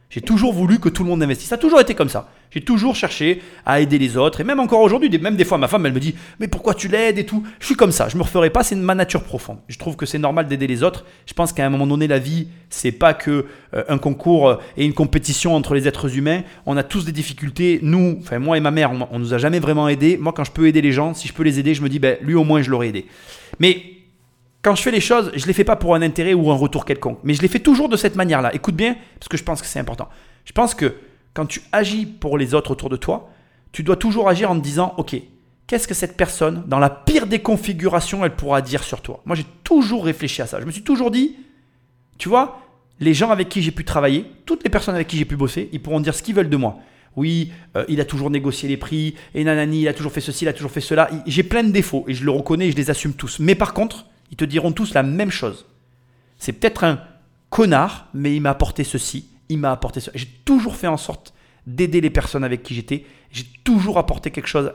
J'ai 0.10 0.22
toujours 0.22 0.54
voulu 0.54 0.80
que 0.80 0.90
tout 0.90 1.04
le 1.04 1.10
monde 1.10 1.22
investisse. 1.22 1.50
Ça 1.50 1.56
a 1.56 1.60
toujours 1.60 1.80
été 1.80 1.94
comme 1.94 2.10
ça. 2.10 2.32
J'ai 2.50 2.62
toujours 2.62 2.96
cherché 2.96 3.44
à 3.64 3.80
aider 3.80 4.00
les 4.00 4.18
autres. 4.18 4.42
Et 4.42 4.44
même 4.44 4.60
encore 4.60 4.82
aujourd'hui, 4.82 5.08
même 5.20 5.36
des 5.36 5.46
fois, 5.46 5.60
ma 5.60 5.68
femme, 5.68 5.86
elle 5.86 5.94
me 5.94 6.00
dit 6.00 6.16
Mais 6.40 6.48
pourquoi 6.48 6.74
tu 6.74 6.88
l'aides 6.88 7.20
et 7.20 7.28
tout? 7.28 7.44
Je 7.60 7.68
suis 7.68 7.76
comme 7.76 7.92
ça. 7.92 8.10
Je 8.10 8.18
me 8.18 8.24
referai 8.24 8.50
pas. 8.50 8.64
C'est 8.64 8.74
ma 8.74 8.96
nature 8.96 9.22
profonde. 9.22 9.60
Je 9.68 9.78
trouve 9.78 9.96
que 9.96 10.08
c'est 10.08 10.18
normal 10.18 10.48
d'aider 10.48 10.66
les 10.66 10.82
autres. 10.82 11.06
Je 11.28 11.34
pense 11.36 11.54
qu'à 11.54 11.64
un 11.64 11.70
moment 11.70 11.86
donné, 11.86 12.08
la 12.08 12.18
vie, 12.18 12.48
c'est 12.72 12.92
pas 12.92 13.14
que 13.14 13.46
euh, 13.76 13.84
un 13.88 14.00
concours 14.00 14.58
et 14.78 14.84
une 14.84 14.96
compétition 14.96 15.56
entre 15.56 15.76
les 15.76 15.88
êtres 15.88 16.18
humains. 16.18 16.42
On 16.66 16.76
a 16.76 16.82
tous 16.82 17.06
des 17.06 17.12
difficultés. 17.12 17.78
Nous, 17.84 18.18
enfin, 18.20 18.40
moi 18.40 18.58
et 18.58 18.62
ma 18.62 18.72
mère, 18.72 18.92
on, 18.92 19.08
on 19.12 19.20
nous 19.20 19.36
a 19.36 19.38
jamais 19.38 19.60
vraiment 19.60 19.88
aidés. 19.88 20.18
Moi, 20.18 20.34
quand 20.34 20.44
je 20.44 20.52
peux 20.52 20.68
aider 20.68 20.82
les 20.82 20.92
gens, 20.92 21.14
si 21.14 21.28
je 21.28 21.34
peux 21.34 21.44
les 21.44 21.60
aider, 21.60 21.76
je 21.76 21.84
me 21.84 21.90
dis 21.90 22.00
Ben, 22.00 22.18
lui, 22.22 22.34
au 22.34 22.44
moins, 22.44 22.64
je 22.64 22.72
l'aurais 22.72 22.88
aidé. 22.88 23.06
Mais 23.60 23.99
quand 24.62 24.76
je 24.76 24.82
fais 24.82 24.92
les 24.92 25.00
choses, 25.00 25.32
je 25.36 25.42
ne 25.42 25.48
les 25.48 25.54
fais 25.54 25.64
pas 25.64 25.76
pour 25.76 25.96
un 25.96 26.02
intérêt 26.02 26.34
ou 26.34 26.52
un 26.52 26.56
retour 26.56 26.86
quelconque, 26.86 27.20
mais 27.24 27.34
je 27.34 27.42
les 27.42 27.48
fais 27.48 27.60
toujours 27.60 27.88
de 27.88 27.96
cette 27.96 28.16
manière-là. 28.16 28.54
Écoute 28.54 28.76
bien, 28.76 28.96
parce 29.20 29.30
que 29.30 29.38
je 29.38 29.44
pense 29.44 29.62
que 29.62 29.68
c'est 29.68 29.80
important. 29.80 30.10
Je 30.46 30.52
pense 30.52 30.76
que 30.76 30.96
quand 31.34 31.46
tu 31.46 31.62
agis 31.72 32.06
pour 32.06 32.38
les 32.38 32.54
autres 32.54 32.72
autour 32.72 32.90
de 32.90 32.98
toi, 32.98 33.30
tu 33.72 33.84
dois 33.84 33.96
toujours 33.96 34.28
agir 34.28 34.52
en 34.52 34.58
te 34.58 34.64
disant, 34.64 34.94
ok, 34.98 35.16
qu'est-ce 35.68 35.88
que 35.88 35.94
cette 35.94 36.18
personne, 36.18 36.64
dans 36.68 36.80
la 36.80 36.90
pire 36.90 37.28
des 37.28 37.40
configurations, 37.40 38.26
elle 38.26 38.36
pourra 38.36 38.62
dire 38.62 38.84
sur 38.84 39.02
toi? 39.02 39.22
Moi, 39.26 39.36
j'ai 39.36 39.46
toujours 39.64 40.04
réfléchi 40.04 40.42
à 40.42 40.48
ça. 40.48 40.60
Je 40.60 40.66
me 40.66 40.72
suis 40.72 40.84
toujours 40.84 41.12
dit, 41.12 41.38
tu 42.18 42.28
vois, 42.28 42.60
les 43.00 43.14
gens 43.14 43.30
avec 43.30 43.48
qui 43.48 43.62
j'ai 43.62 43.72
pu 43.72 43.86
travailler, 43.86 44.26
toutes 44.46 44.64
les 44.64 44.70
personnes 44.70 44.96
avec 44.96 45.08
qui 45.08 45.18
j'ai 45.18 45.26
pu 45.26 45.38
bosser, 45.38 45.70
ils 45.72 45.82
pourront 45.82 46.02
dire 46.02 46.14
ce 46.14 46.24
qu'ils 46.24 46.36
veulent 46.36 46.50
de 46.50 46.58
moi. 46.58 46.80
Oui, 47.16 47.52
euh, 47.78 47.86
il 47.88 48.02
a 48.02 48.06
toujours 48.06 48.30
négocié 48.30 48.68
les 48.68 48.78
prix, 48.78 49.16
et 49.34 49.44
nanani, 49.44 49.82
il 49.82 49.88
a 49.88 49.94
toujours 49.94 50.12
fait 50.12 50.22
ceci, 50.22 50.46
il 50.46 50.48
a 50.48 50.54
toujours 50.54 50.72
fait 50.72 50.82
cela. 50.82 51.10
J'ai 51.26 51.44
plein 51.44 51.64
de 51.64 51.72
défauts, 51.72 52.04
et 52.08 52.14
je 52.14 52.26
le 52.26 52.32
reconnais, 52.32 52.68
et 52.68 52.72
je 52.72 52.76
les 52.76 52.90
assume 52.90 53.14
tous. 53.14 53.40
Mais 53.40 53.56
par 53.56 53.74
contre, 53.74 54.06
ils 54.32 54.38
te 54.38 54.46
diront 54.46 54.72
tous 54.72 54.94
la 54.94 55.04
même 55.04 55.32
chose. 55.32 55.66
C'est 56.38 56.54
peut-être 56.54 56.84
un 56.84 57.02
connard, 57.50 58.08
mais 58.14 58.36
il 58.36 58.42
m'a 58.42 58.52
apporté 58.52 58.84
ceci, 58.84 59.30
il 59.50 59.58
m'a 59.58 59.72
apporté 59.72 60.00
cela. 60.00 60.14
J'ai 60.16 60.28
toujours 60.46 60.76
fait 60.76 60.88
en 60.88 60.98
sorte 60.98 61.34
d'aider 61.66 62.02
les 62.02 62.10
personnes 62.10 62.44
avec 62.44 62.64
qui 62.64 62.74
j'étais. 62.74 63.06
J'ai 63.32 63.46
toujours 63.64 63.98
apporté 63.98 64.32
quelque 64.32 64.48
chose 64.48 64.74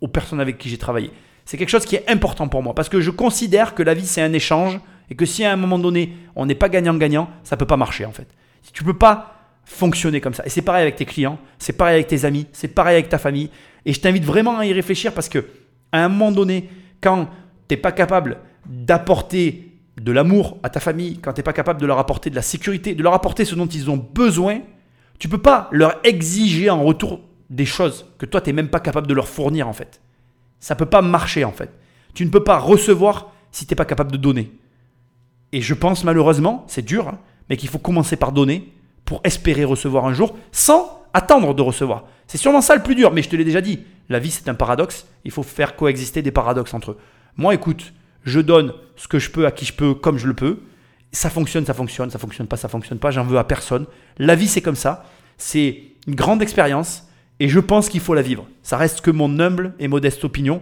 aux 0.00 0.08
personnes 0.08 0.40
avec 0.40 0.58
qui 0.58 0.68
j'ai 0.68 0.78
travaillé. 0.78 1.10
C'est 1.44 1.56
quelque 1.56 1.70
chose 1.70 1.84
qui 1.84 1.96
est 1.96 2.08
important 2.10 2.48
pour 2.48 2.62
moi 2.62 2.74
parce 2.74 2.88
que 2.88 3.00
je 3.00 3.10
considère 3.10 3.74
que 3.74 3.82
la 3.82 3.94
vie 3.94 4.06
c'est 4.06 4.22
un 4.22 4.32
échange 4.32 4.80
et 5.10 5.14
que 5.14 5.24
si 5.24 5.44
à 5.44 5.52
un 5.52 5.56
moment 5.56 5.78
donné 5.78 6.12
on 6.34 6.46
n'est 6.46 6.56
pas 6.56 6.68
gagnant-gagnant, 6.68 7.30
ça 7.44 7.56
peut 7.56 7.66
pas 7.66 7.76
marcher 7.76 8.04
en 8.04 8.12
fait. 8.12 8.28
Tu 8.72 8.82
peux 8.82 8.98
pas 8.98 9.32
fonctionner 9.64 10.20
comme 10.20 10.34
ça. 10.34 10.44
Et 10.44 10.50
c'est 10.50 10.62
pareil 10.62 10.82
avec 10.82 10.96
tes 10.96 11.04
clients, 11.04 11.38
c'est 11.58 11.72
pareil 11.72 11.94
avec 11.94 12.08
tes 12.08 12.24
amis, 12.24 12.46
c'est 12.52 12.68
pareil 12.68 12.94
avec 12.94 13.08
ta 13.08 13.18
famille. 13.18 13.50
Et 13.84 13.92
je 13.92 14.00
t'invite 14.00 14.24
vraiment 14.24 14.58
à 14.58 14.66
y 14.66 14.72
réfléchir 14.72 15.12
parce 15.12 15.28
que 15.28 15.46
à 15.92 16.04
un 16.04 16.08
moment 16.08 16.32
donné, 16.32 16.68
quand 17.00 17.26
tu 17.68 17.74
n'es 17.74 17.76
pas 17.76 17.92
capable 17.92 18.38
d'apporter 18.68 19.72
de 20.00 20.12
l'amour 20.12 20.58
à 20.62 20.68
ta 20.68 20.80
famille, 20.80 21.18
quand 21.18 21.32
tu 21.32 21.40
n'es 21.40 21.44
pas 21.44 21.52
capable 21.52 21.80
de 21.80 21.86
leur 21.86 21.98
apporter 21.98 22.30
de 22.30 22.34
la 22.34 22.42
sécurité, 22.42 22.94
de 22.94 23.02
leur 23.02 23.14
apporter 23.14 23.44
ce 23.44 23.54
dont 23.54 23.66
ils 23.66 23.90
ont 23.90 23.96
besoin, 23.96 24.60
tu 25.18 25.28
peux 25.28 25.38
pas 25.38 25.68
leur 25.72 25.98
exiger 26.04 26.68
en 26.68 26.82
retour 26.82 27.20
des 27.48 27.64
choses 27.64 28.06
que 28.18 28.26
toi 28.26 28.40
tu 28.40 28.50
n'es 28.50 28.54
même 28.54 28.68
pas 28.68 28.80
capable 28.80 29.06
de 29.06 29.14
leur 29.14 29.28
fournir 29.28 29.68
en 29.68 29.72
fait. 29.72 30.00
Ça 30.60 30.74
peut 30.74 30.86
pas 30.86 31.02
marcher 31.02 31.44
en 31.44 31.52
fait. 31.52 31.70
Tu 32.14 32.24
ne 32.24 32.30
peux 32.30 32.44
pas 32.44 32.58
recevoir 32.58 33.32
si 33.52 33.66
tu 33.66 33.72
n'es 33.72 33.76
pas 33.76 33.84
capable 33.84 34.12
de 34.12 34.16
donner. 34.16 34.52
Et 35.52 35.60
je 35.62 35.74
pense 35.74 36.04
malheureusement, 36.04 36.64
c'est 36.66 36.84
dur, 36.84 37.08
hein, 37.08 37.18
mais 37.48 37.56
qu'il 37.56 37.68
faut 37.68 37.78
commencer 37.78 38.16
par 38.16 38.32
donner 38.32 38.72
pour 39.04 39.20
espérer 39.24 39.64
recevoir 39.64 40.04
un 40.06 40.12
jour 40.12 40.36
sans 40.52 41.04
attendre 41.14 41.54
de 41.54 41.62
recevoir. 41.62 42.04
C'est 42.26 42.38
sûrement 42.38 42.60
ça 42.60 42.74
le 42.74 42.82
plus 42.82 42.94
dur, 42.94 43.12
mais 43.12 43.22
je 43.22 43.30
te 43.30 43.36
l'ai 43.36 43.44
déjà 43.44 43.60
dit, 43.60 43.80
la 44.08 44.18
vie 44.18 44.30
c'est 44.30 44.48
un 44.48 44.54
paradoxe, 44.54 45.06
il 45.24 45.30
faut 45.30 45.42
faire 45.42 45.76
coexister 45.76 46.20
des 46.20 46.32
paradoxes 46.32 46.74
entre 46.74 46.92
eux. 46.92 46.98
Moi 47.36 47.54
écoute, 47.54 47.92
je 48.26 48.40
donne 48.40 48.74
ce 48.96 49.08
que 49.08 49.18
je 49.18 49.30
peux 49.30 49.46
à 49.46 49.50
qui 49.50 49.64
je 49.64 49.72
peux 49.72 49.94
comme 49.94 50.18
je 50.18 50.26
le 50.26 50.34
peux. 50.34 50.58
Ça 51.12 51.30
fonctionne, 51.30 51.64
ça 51.64 51.72
fonctionne, 51.72 52.10
ça 52.10 52.18
fonctionne 52.18 52.46
pas, 52.46 52.56
ça 52.56 52.68
fonctionne 52.68 52.98
pas, 52.98 53.10
j'en 53.10 53.24
veux 53.24 53.38
à 53.38 53.44
personne. 53.44 53.86
La 54.18 54.34
vie 54.34 54.48
c'est 54.48 54.60
comme 54.60 54.76
ça, 54.76 55.06
c'est 55.38 55.82
une 56.06 56.14
grande 56.14 56.42
expérience 56.42 57.08
et 57.40 57.48
je 57.48 57.60
pense 57.60 57.88
qu'il 57.88 58.00
faut 58.00 58.14
la 58.14 58.22
vivre. 58.22 58.46
Ça 58.62 58.76
reste 58.76 59.00
que 59.00 59.10
mon 59.10 59.38
humble 59.38 59.72
et 59.78 59.88
modeste 59.88 60.24
opinion 60.24 60.60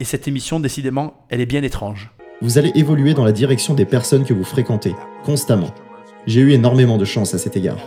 et 0.00 0.04
cette 0.04 0.28
émission 0.28 0.60
décidément, 0.60 1.24
elle 1.30 1.40
est 1.40 1.46
bien 1.46 1.62
étrange. 1.62 2.10
Vous 2.42 2.58
allez 2.58 2.72
évoluer 2.74 3.14
dans 3.14 3.24
la 3.24 3.32
direction 3.32 3.74
des 3.74 3.84
personnes 3.84 4.24
que 4.24 4.34
vous 4.34 4.44
fréquentez, 4.44 4.94
constamment. 5.24 5.74
J'ai 6.26 6.40
eu 6.40 6.52
énormément 6.52 6.98
de 6.98 7.04
chance 7.04 7.32
à 7.32 7.38
cet 7.38 7.56
égard. 7.56 7.78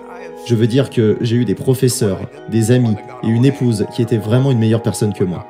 Je 0.47 0.55
veux 0.55 0.68
dire 0.68 0.89
que 0.89 1.18
j'ai 1.22 1.36
eu 1.36 1.45
des 1.45 1.53
professeurs, 1.55 2.20
des 2.49 2.72
amis 2.72 2.95
et 3.24 3.28
une 3.28 3.45
épouse 3.45 3.86
qui 3.93 4.01
étaient 4.01 4.18
vraiment 4.18 4.51
une 4.51 4.59
meilleure 4.59 4.82
personne 4.82 5.14
que 5.14 5.24
moi. 5.24 5.47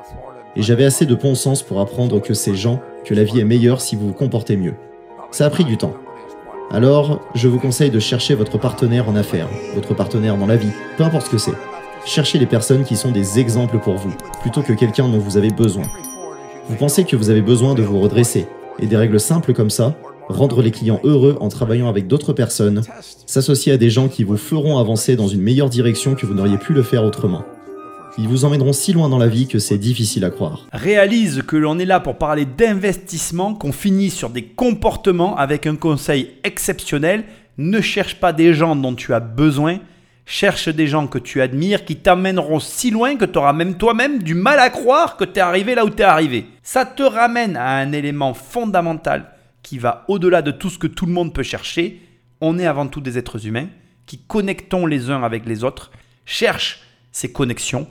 Et 0.56 0.62
j'avais 0.62 0.86
assez 0.86 1.06
de 1.06 1.16
bon 1.16 1.36
sens 1.36 1.64
pour 1.64 1.80
apprendre 1.80 2.22
que 2.22 2.34
ces 2.34 2.56
gens 2.56 2.82
que 3.06 3.14
la 3.14 3.24
vie 3.24 3.40
est 3.40 3.46
meilleure 3.46 3.82
si 3.82 3.96
vous 3.96 4.08
vous 4.08 4.14
comportez 4.14 4.58
mieux. 4.58 4.74
Ça 5.32 5.46
a 5.46 5.50
pris 5.50 5.64
du 5.64 5.78
temps. 5.78 5.96
Alors, 6.72 7.20
je 7.36 7.48
vous 7.48 7.60
conseille 7.60 7.90
de 7.90 8.00
chercher 8.00 8.36
votre 8.36 8.58
partenaire 8.58 9.10
en 9.10 9.16
affaires, 9.16 9.50
votre 9.76 9.94
partenaire 9.94 10.38
dans 10.38 10.48
la 10.48 10.56
vie, 10.56 10.72
peu 10.98 11.04
importe 11.04 11.26
ce 11.26 11.32
que 11.32 11.38
c'est. 11.38 11.54
Cherchez 12.06 12.40
les 12.40 12.46
personnes 12.46 12.84
qui 12.84 12.96
sont 12.96 13.12
des 13.12 13.40
exemples 13.40 13.78
pour 13.78 13.96
vous, 13.96 14.14
plutôt 14.42 14.62
que 14.62 14.74
quelqu'un 14.74 15.08
dont 15.08 15.20
vous 15.20 15.38
avez 15.38 15.52
besoin. 15.52 15.84
Vous 16.70 16.76
pensez 16.76 17.04
que 17.04 17.16
vous 17.16 17.30
avez 17.30 17.42
besoin 17.42 17.76
de 17.76 17.84
vous 17.84 18.00
redresser, 18.00 18.48
et 18.80 18.88
des 18.88 18.96
règles 18.96 19.20
simples 19.20 19.54
comme 19.54 19.70
ça, 19.70 19.96
rendre 20.30 20.62
les 20.62 20.72
clients 20.72 21.02
heureux 21.04 21.38
en 21.42 21.50
travaillant 21.50 21.90
avec 21.90 22.08
d'autres 22.08 22.34
personnes, 22.34 22.82
s'associer 23.26 23.74
à 23.74 23.78
des 23.78 23.90
gens 23.90 24.08
qui 24.08 24.24
vous 24.24 24.38
feront 24.38 24.78
avancer 24.78 25.16
dans 25.16 25.28
une 25.28 25.42
meilleure 25.42 25.70
direction 25.70 26.16
que 26.16 26.26
vous 26.26 26.34
n'auriez 26.34 26.58
pu 26.58 26.74
le 26.74 26.84
faire 26.84 27.04
autrement. 27.04 27.44
Ils 28.18 28.28
vous 28.28 28.44
emmèneront 28.44 28.74
si 28.74 28.92
loin 28.92 29.08
dans 29.08 29.18
la 29.18 29.28
vie 29.28 29.48
que 29.48 29.60
c'est 29.60 29.78
difficile 29.78 30.26
à 30.26 30.30
croire. 30.30 30.68
Réalise 30.74 31.44
que 31.44 31.56
l'on 31.56 31.80
est 31.80 31.86
là 31.86 32.02
pour 32.02 32.18
parler 32.18 32.46
d'investissement, 32.46 33.54
qu'on 33.54 33.72
finit 33.72 34.10
sur 34.10 34.30
des 34.30 34.44
comportements 34.44 35.38
avec 35.38 35.66
un 35.66 35.78
conseil 35.78 36.32
exceptionnel. 36.44 37.24
Ne 37.58 37.80
cherche 37.80 38.20
pas 38.20 38.34
des 38.34 38.54
gens 38.54 38.76
dont 38.76 38.96
tu 38.96 39.14
as 39.14 39.22
besoin, 39.22 39.80
cherche 40.26 40.68
des 40.68 40.88
gens 40.88 41.08
que 41.08 41.20
tu 41.20 41.42
admires 41.42 41.86
qui 41.86 41.96
t'amèneront 41.96 42.60
si 42.60 42.92
loin 42.92 43.16
que 43.16 43.26
tu 43.26 43.38
auras 43.38 43.54
même 43.54 43.76
toi-même 43.76 44.22
du 44.22 44.36
mal 44.36 44.60
à 44.60 44.70
croire 44.70 45.16
que 45.16 45.24
tu 45.24 45.38
es 45.38 45.42
arrivé 45.42 45.74
là 45.74 45.86
où 45.86 45.90
tu 45.90 46.02
es 46.02 46.06
arrivé. 46.06 46.48
Ça 46.64 46.86
te 46.86 47.04
ramène 47.04 47.56
à 47.56 47.78
un 47.78 47.94
élément 47.94 48.34
fondamental 48.34 49.32
qui 49.64 49.78
va 49.78 50.04
au-delà 50.10 50.42
de 50.42 50.52
tout 50.52 50.70
ce 50.70 50.80
que 50.80 50.88
tout 50.88 51.06
le 51.06 51.14
monde 51.14 51.34
peut 51.34 51.44
chercher. 51.44 52.02
On 52.42 52.60
est 52.60 52.66
avant 52.66 52.88
tout 52.88 53.02
des 53.02 53.18
êtres 53.18 53.48
humains 53.48 53.68
qui 54.06 54.18
connectons 54.18 54.86
les 54.86 55.10
uns 55.10 55.24
avec 55.24 55.46
les 55.46 55.64
autres, 55.64 55.92
cherche 56.26 56.82
ces 57.14 57.32
connexions 57.32 57.88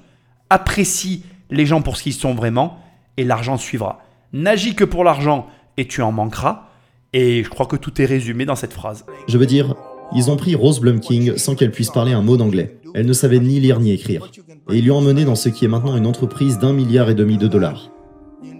apprécie 0.50 1.24
les 1.50 1.66
gens 1.66 1.82
pour 1.82 1.96
ce 1.96 2.02
qu'ils 2.02 2.12
sont 2.12 2.34
vraiment 2.34 2.78
et 3.16 3.24
l'argent 3.24 3.56
suivra. 3.56 4.00
N'agis 4.32 4.74
que 4.74 4.84
pour 4.84 5.04
l'argent 5.04 5.46
et 5.76 5.86
tu 5.86 6.02
en 6.02 6.12
manqueras. 6.12 6.66
Et 7.12 7.42
je 7.42 7.48
crois 7.48 7.66
que 7.66 7.76
tout 7.76 8.00
est 8.00 8.04
résumé 8.04 8.44
dans 8.44 8.54
cette 8.54 8.72
phrase. 8.72 9.04
Je 9.26 9.36
veux 9.36 9.46
dire, 9.46 9.74
ils 10.14 10.30
ont 10.30 10.36
pris 10.36 10.54
Rose 10.54 10.80
Blumking 10.80 11.36
sans 11.36 11.54
qu'elle 11.56 11.72
puisse 11.72 11.90
parler 11.90 12.12
un 12.12 12.22
mot 12.22 12.36
d'anglais. 12.36 12.76
Elle 12.94 13.06
ne 13.06 13.12
savait 13.12 13.40
ni 13.40 13.58
lire 13.58 13.80
ni 13.80 13.92
écrire. 13.92 14.30
Et 14.70 14.78
ils 14.78 14.84
lui 14.84 14.90
ont 14.90 14.98
emmené 14.98 15.24
dans 15.24 15.34
ce 15.34 15.48
qui 15.48 15.64
est 15.64 15.68
maintenant 15.68 15.96
une 15.96 16.06
entreprise 16.06 16.58
d'un 16.58 16.72
milliard 16.72 17.10
et 17.10 17.14
demi 17.14 17.36
de 17.36 17.48
dollars. 17.48 17.90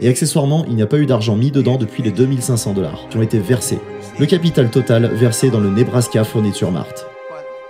Et 0.01 0.09
accessoirement, 0.09 0.65
il 0.67 0.75
n'y 0.75 0.83
a 0.83 0.87
pas 0.87 0.99
eu 0.99 1.07
d'argent 1.07 1.37
mis 1.37 1.51
dedans 1.51 1.77
depuis 1.77 2.03
les 2.03 2.11
2500 2.11 2.75
dollars 2.75 3.09
qui 3.09 3.17
ont 3.19 3.23
été 3.23 3.39
versés. 3.39 3.79
Le 4.19 4.27
capital 4.27 4.71
total 4.71 5.07
versé 5.15 5.51
dans 5.51 5.61
le 5.61 5.71
Nebraska 5.71 6.25
Furniture 6.25 6.71
Mart. 6.71 7.07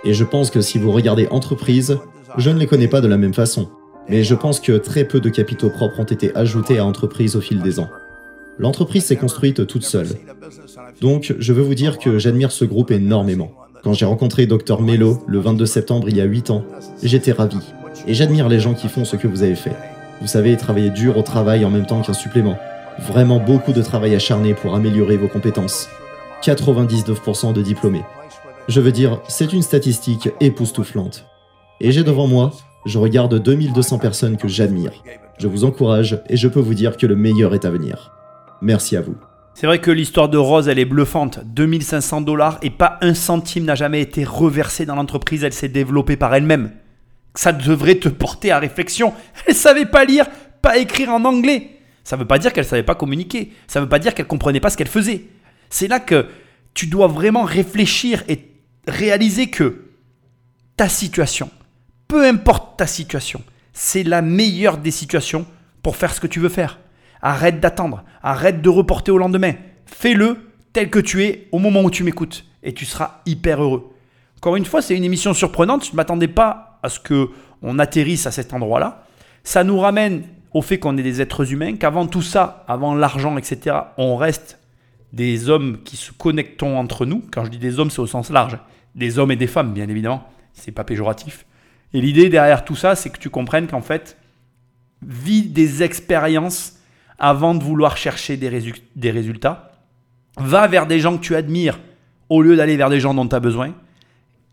Et 0.03 0.13
je 0.13 0.23
pense 0.23 0.49
que 0.49 0.61
si 0.61 0.79
vous 0.79 0.91
regardez 0.91 1.27
entreprise, 1.29 1.99
je 2.37 2.49
ne 2.49 2.57
les 2.57 2.67
connais 2.67 2.87
pas 2.87 3.01
de 3.01 3.07
la 3.07 3.17
même 3.17 3.33
façon. 3.33 3.69
Mais 4.11 4.25
je 4.25 4.35
pense 4.35 4.59
que 4.59 4.73
très 4.73 5.05
peu 5.05 5.21
de 5.21 5.29
capitaux 5.29 5.69
propres 5.69 6.01
ont 6.01 6.03
été 6.03 6.35
ajoutés 6.35 6.79
à 6.79 6.81
l'entreprise 6.83 7.37
au 7.37 7.41
fil 7.41 7.61
des 7.61 7.79
ans. 7.79 7.89
L'entreprise 8.59 9.05
s'est 9.05 9.15
construite 9.15 9.65
toute 9.67 9.85
seule. 9.85 10.09
Donc, 10.99 11.33
je 11.39 11.53
veux 11.53 11.61
vous 11.61 11.75
dire 11.75 11.97
que 11.97 12.19
j'admire 12.19 12.51
ce 12.51 12.65
groupe 12.65 12.91
énormément. 12.91 13.53
Quand 13.85 13.93
j'ai 13.93 14.03
rencontré 14.03 14.47
Dr 14.47 14.81
Mello 14.81 15.23
le 15.27 15.39
22 15.39 15.65
septembre 15.65 16.09
il 16.09 16.17
y 16.17 16.21
a 16.21 16.25
8 16.25 16.49
ans, 16.49 16.65
j'étais 17.01 17.31
ravi. 17.31 17.59
Et 18.05 18.13
j'admire 18.13 18.49
les 18.49 18.59
gens 18.59 18.73
qui 18.73 18.89
font 18.89 19.05
ce 19.05 19.15
que 19.15 19.29
vous 19.29 19.43
avez 19.43 19.55
fait. 19.55 19.77
Vous 20.19 20.27
savez, 20.27 20.57
travailler 20.57 20.89
dur 20.89 21.17
au 21.17 21.21
travail 21.21 21.63
en 21.63 21.69
même 21.69 21.85
temps 21.85 22.01
qu'un 22.01 22.11
supplément. 22.11 22.57
Vraiment 22.99 23.39
beaucoup 23.39 23.71
de 23.71 23.81
travail 23.81 24.13
acharné 24.13 24.53
pour 24.53 24.75
améliorer 24.75 25.15
vos 25.15 25.29
compétences. 25.29 25.87
99% 26.43 27.53
de 27.53 27.61
diplômés. 27.61 28.03
Je 28.67 28.81
veux 28.81 28.91
dire, 28.91 29.21
c'est 29.29 29.53
une 29.53 29.61
statistique 29.61 30.29
époustouflante. 30.41 31.25
Et 31.79 31.93
j'ai 31.93 32.03
devant 32.03 32.27
moi 32.27 32.51
je 32.85 32.97
regarde 32.97 33.41
2200 33.41 33.99
personnes 33.99 34.37
que 34.37 34.47
j'admire. 34.47 34.91
Je 35.37 35.47
vous 35.47 35.63
encourage 35.63 36.21
et 36.29 36.37
je 36.37 36.47
peux 36.47 36.59
vous 36.59 36.73
dire 36.73 36.97
que 36.97 37.05
le 37.05 37.15
meilleur 37.15 37.53
est 37.53 37.65
à 37.65 37.71
venir. 37.71 38.11
Merci 38.61 38.97
à 38.97 39.01
vous. 39.01 39.15
C'est 39.53 39.67
vrai 39.67 39.79
que 39.79 39.91
l'histoire 39.91 40.29
de 40.29 40.37
Rose, 40.37 40.67
elle 40.67 40.79
est 40.79 40.85
bluffante. 40.85 41.39
2500 41.45 42.21
dollars 42.21 42.57
et 42.61 42.69
pas 42.69 42.97
un 43.01 43.13
centime 43.13 43.65
n'a 43.65 43.75
jamais 43.75 44.01
été 44.01 44.23
reversé 44.23 44.85
dans 44.85 44.95
l'entreprise. 44.95 45.43
Elle 45.43 45.53
s'est 45.53 45.67
développée 45.67 46.15
par 46.15 46.33
elle-même. 46.33 46.71
Ça 47.35 47.51
devrait 47.51 47.95
te 47.95 48.09
porter 48.09 48.51
à 48.51 48.59
réflexion. 48.59 49.13
Elle 49.45 49.55
savait 49.55 49.85
pas 49.85 50.05
lire, 50.05 50.25
pas 50.61 50.77
écrire 50.77 51.09
en 51.09 51.25
anglais. 51.25 51.69
Ça 52.03 52.15
ne 52.15 52.21
veut 52.21 52.27
pas 52.27 52.39
dire 52.39 52.53
qu'elle 52.53 52.65
savait 52.65 52.83
pas 52.83 52.95
communiquer. 52.95 53.51
Ça 53.67 53.79
ne 53.79 53.85
veut 53.85 53.89
pas 53.89 53.99
dire 53.99 54.13
qu'elle 54.13 54.27
comprenait 54.27 54.59
pas 54.59 54.69
ce 54.69 54.77
qu'elle 54.77 54.87
faisait. 54.87 55.25
C'est 55.69 55.87
là 55.87 55.99
que 55.99 56.25
tu 56.73 56.87
dois 56.87 57.07
vraiment 57.07 57.43
réfléchir 57.43 58.23
et 58.27 58.39
réaliser 58.87 59.47
que 59.47 59.85
ta 60.77 60.89
situation, 60.89 61.49
peu 62.11 62.27
importe 62.27 62.77
ta 62.77 62.87
situation, 62.87 63.41
c'est 63.71 64.03
la 64.03 64.21
meilleure 64.21 64.77
des 64.77 64.91
situations 64.91 65.45
pour 65.81 65.95
faire 65.95 66.13
ce 66.13 66.19
que 66.19 66.27
tu 66.27 66.41
veux 66.41 66.49
faire. 66.49 66.77
Arrête 67.21 67.61
d'attendre, 67.61 68.03
arrête 68.21 68.61
de 68.61 68.67
reporter 68.67 69.13
au 69.13 69.17
lendemain. 69.17 69.53
Fais-le 69.85 70.35
tel 70.73 70.89
que 70.89 70.99
tu 70.99 71.23
es 71.23 71.47
au 71.53 71.57
moment 71.57 71.81
où 71.83 71.89
tu 71.89 72.03
m'écoutes 72.03 72.43
et 72.63 72.73
tu 72.73 72.83
seras 72.83 73.21
hyper 73.25 73.63
heureux. 73.63 73.93
Encore 74.35 74.57
une 74.57 74.65
fois, 74.65 74.81
c'est 74.81 74.97
une 74.97 75.05
émission 75.05 75.33
surprenante. 75.33 75.85
Je 75.85 75.91
ne 75.91 75.95
m'attendais 75.95 76.27
pas 76.27 76.81
à 76.83 76.89
ce 76.89 76.99
que 76.99 77.29
on 77.61 77.79
atterrisse 77.79 78.27
à 78.27 78.31
cet 78.31 78.53
endroit-là. 78.53 79.05
Ça 79.45 79.63
nous 79.63 79.79
ramène 79.79 80.23
au 80.53 80.61
fait 80.61 80.79
qu'on 80.79 80.97
est 80.97 81.03
des 81.03 81.21
êtres 81.21 81.53
humains, 81.53 81.77
qu'avant 81.77 82.07
tout 82.07 82.21
ça, 82.21 82.65
avant 82.67 82.93
l'argent, 82.93 83.37
etc., 83.37 83.77
on 83.97 84.17
reste 84.17 84.59
des 85.13 85.49
hommes 85.49 85.77
qui 85.85 85.95
se 85.95 86.11
connectent 86.11 86.63
entre 86.63 87.05
nous. 87.05 87.23
Quand 87.31 87.45
je 87.45 87.51
dis 87.51 87.57
des 87.57 87.79
hommes, 87.79 87.89
c'est 87.89 88.01
au 88.01 88.07
sens 88.07 88.31
large. 88.31 88.57
Des 88.95 89.17
hommes 89.17 89.31
et 89.31 89.37
des 89.37 89.47
femmes, 89.47 89.71
bien 89.71 89.87
évidemment. 89.87 90.27
C'est 90.51 90.73
pas 90.73 90.83
péjoratif. 90.83 91.45
Et 91.93 92.01
l'idée 92.01 92.29
derrière 92.29 92.63
tout 92.63 92.75
ça, 92.75 92.95
c'est 92.95 93.09
que 93.09 93.19
tu 93.19 93.29
comprennes 93.29 93.67
qu'en 93.67 93.81
fait, 93.81 94.17
vis 95.05 95.43
des 95.43 95.83
expériences 95.83 96.77
avant 97.19 97.53
de 97.53 97.63
vouloir 97.63 97.97
chercher 97.97 98.37
des, 98.37 98.49
résultats. 98.49 99.71
Va 100.37 100.67
vers 100.67 100.87
des 100.87 100.99
gens 100.99 101.17
que 101.17 101.23
tu 101.23 101.35
admires 101.35 101.79
au 102.29 102.41
lieu 102.41 102.55
d'aller 102.55 102.77
vers 102.77 102.89
des 102.89 102.99
gens 102.99 103.13
dont 103.13 103.27
tu 103.27 103.35
as 103.35 103.39
besoin. 103.39 103.73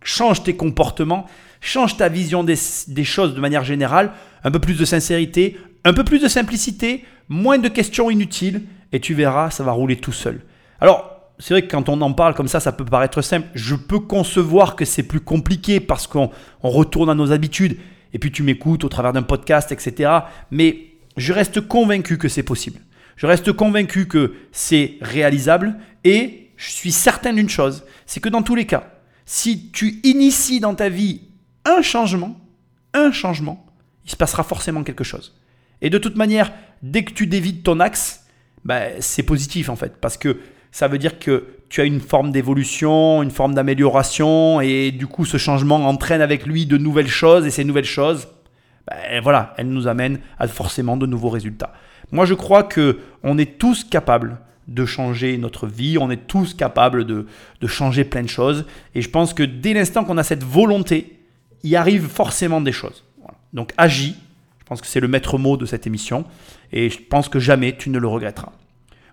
Change 0.03 0.43
tes 0.43 0.57
comportements, 0.57 1.27
change 1.61 1.97
ta 1.97 2.09
vision 2.09 2.45
des, 2.45 2.57
des, 2.89 3.05
choses 3.05 3.35
de 3.35 3.41
manière 3.41 3.65
générale, 3.65 4.13
un 4.45 4.51
peu 4.51 4.59
plus 4.59 4.79
de 4.79 4.85
sincérité, 4.85 5.57
un 5.85 5.93
peu 5.93 6.05
plus 6.05 6.19
de 6.19 6.29
simplicité, 6.29 7.05
moins 7.29 7.59
de 7.59 7.69
questions 7.69 8.11
inutiles, 8.11 8.63
et 8.93 9.01
tu 9.01 9.15
verras, 9.15 9.51
ça 9.51 9.65
va 9.65 9.73
rouler 9.73 9.97
tout 9.97 10.13
seul. 10.13 10.41
Alors, 10.81 11.18
c'est 11.39 11.55
vrai 11.55 11.63
que 11.63 11.71
quand 11.71 11.89
on 11.89 12.01
en 12.01 12.13
parle 12.13 12.35
comme 12.35 12.49
ça, 12.49 12.61
ça 12.61 12.73
peut 12.73 12.85
paraître 12.85 13.23
simple. 13.23 13.49
Je 13.55 13.75
peux 13.75 14.01
concevoir 14.01 14.77
que 14.77 14.85
c'est 14.85 15.05
plus 15.05 15.21
compliqué 15.21 15.79
parce 15.81 16.07
qu'on 16.07 16.31
retourne 16.63 17.11
à 17.11 17.15
nos 17.15 17.33
habitudes. 17.33 17.79
Et 18.13 18.19
puis 18.19 18.33
tu 18.33 18.43
m'écoutes 18.43 18.85
au 18.85 18.89
travers 18.89 19.13
d'un 19.13 19.23
podcast, 19.23 19.71
etc. 19.71 20.11
Mais 20.51 20.87
je 21.17 21.33
reste 21.33 21.61
convaincu 21.61 22.19
que 22.19 22.29
c'est 22.29 22.43
possible. 22.43 22.81
Je 23.17 23.27
reste 23.27 23.53
convaincu 23.53 24.09
que 24.09 24.35
c'est 24.51 24.97
réalisable. 25.01 25.77
Et 26.05 26.51
je 26.57 26.71
suis 26.71 26.93
certain 26.93 27.33
d'une 27.33 27.49
chose, 27.49 27.85
c'est 28.05 28.21
que 28.21 28.29
dans 28.29 28.43
tous 28.43 28.55
les 28.55 28.67
cas, 28.67 28.91
si 29.25 29.71
tu 29.71 30.01
inities 30.03 30.61
dans 30.61 30.75
ta 30.75 30.89
vie 30.89 31.21
un 31.65 31.83
changement, 31.83 32.41
un 32.95 33.13
changement, 33.13 33.65
il 34.05 34.11
se 34.11 34.17
passera 34.17 34.43
forcément 34.43 34.83
quelque 34.83 35.05
chose. 35.05 35.37
Et 35.83 35.91
de 35.91 35.99
toute 35.99 36.17
manière, 36.17 36.53
dès 36.83 37.05
que 37.05 37.13
tu 37.13 37.27
dévides 37.27 37.63
ton 37.63 37.79
axe, 37.79 38.25
ben, 38.65 38.95
c'est 39.01 39.23
positif 39.23 39.69
en 39.69 39.77
fait. 39.77 39.97
Parce 40.01 40.17
que 40.17 40.41
ça 40.73 40.89
veut 40.89 40.99
dire 40.99 41.19
que 41.19 41.47
tu 41.69 41.81
as 41.81 41.85
une 41.85 42.01
forme 42.01 42.33
d'évolution, 42.33 43.23
une 43.23 43.31
forme 43.31 43.55
d'amélioration, 43.55 44.61
et 44.61 44.91
du 44.91 45.07
coup 45.07 45.25
ce 45.25 45.37
changement 45.37 45.87
entraîne 45.87 46.21
avec 46.21 46.47
lui 46.47 46.67
de 46.67 46.79
nouvelles 46.79 47.09
choses, 47.09 47.47
et 47.47 47.51
ces 47.51 47.65
nouvelles 47.65 47.85
choses, 47.85 48.29
ben 48.87 49.21
voilà, 49.23 49.55
elles 49.59 49.69
nous 49.69 49.87
amènent 49.87 50.21
à 50.39 50.49
forcément 50.49 50.97
de 50.97 51.07
nouveaux 51.07 51.29
résultats. 51.29 51.73
Moi 52.11 52.25
je 52.25 52.35
crois 52.35 52.63
que 52.63 52.99
on 53.23 53.37
est 53.39 53.59
tous 53.59 53.85
capables 53.85 54.39
de 54.69 54.85
changer 54.85 55.37
notre 55.39 55.67
vie, 55.67 55.99
on 55.99 56.11
est 56.11 56.27
tous 56.27 56.55
capables 56.55 57.05
de, 57.05 57.27
changer 57.67 58.05
plein 58.05 58.23
de 58.23 58.29
choses, 58.29 58.67
et 58.95 59.03
je 59.03 59.11
pense 59.11 59.35
que 59.35 59.43
dès 59.43 59.73
l'instant 59.73 60.05
qu'on 60.05 60.19
a 60.19 60.23
cette 60.23 60.45
volonté, 60.45 61.19
il 61.63 61.75
arrive 61.75 62.07
forcément 62.07 62.61
des 62.61 62.73
choses. 62.73 63.05
Donc 63.53 63.73
agis, 63.79 64.15
je 64.61 64.65
pense 64.65 64.81
que 64.81 64.87
c'est 64.87 65.01
le 65.01 65.09
maître 65.09 65.39
mot 65.39 65.57
de 65.57 65.67
cette 65.67 65.87
émission, 65.87 66.25
et 66.73 66.91
je 66.91 66.99
pense 66.99 67.29
que 67.29 67.39
jamais 67.39 67.77
tu 67.77 67.91
ne 67.91 67.99
le 67.99 68.09
regretteras. 68.09 68.53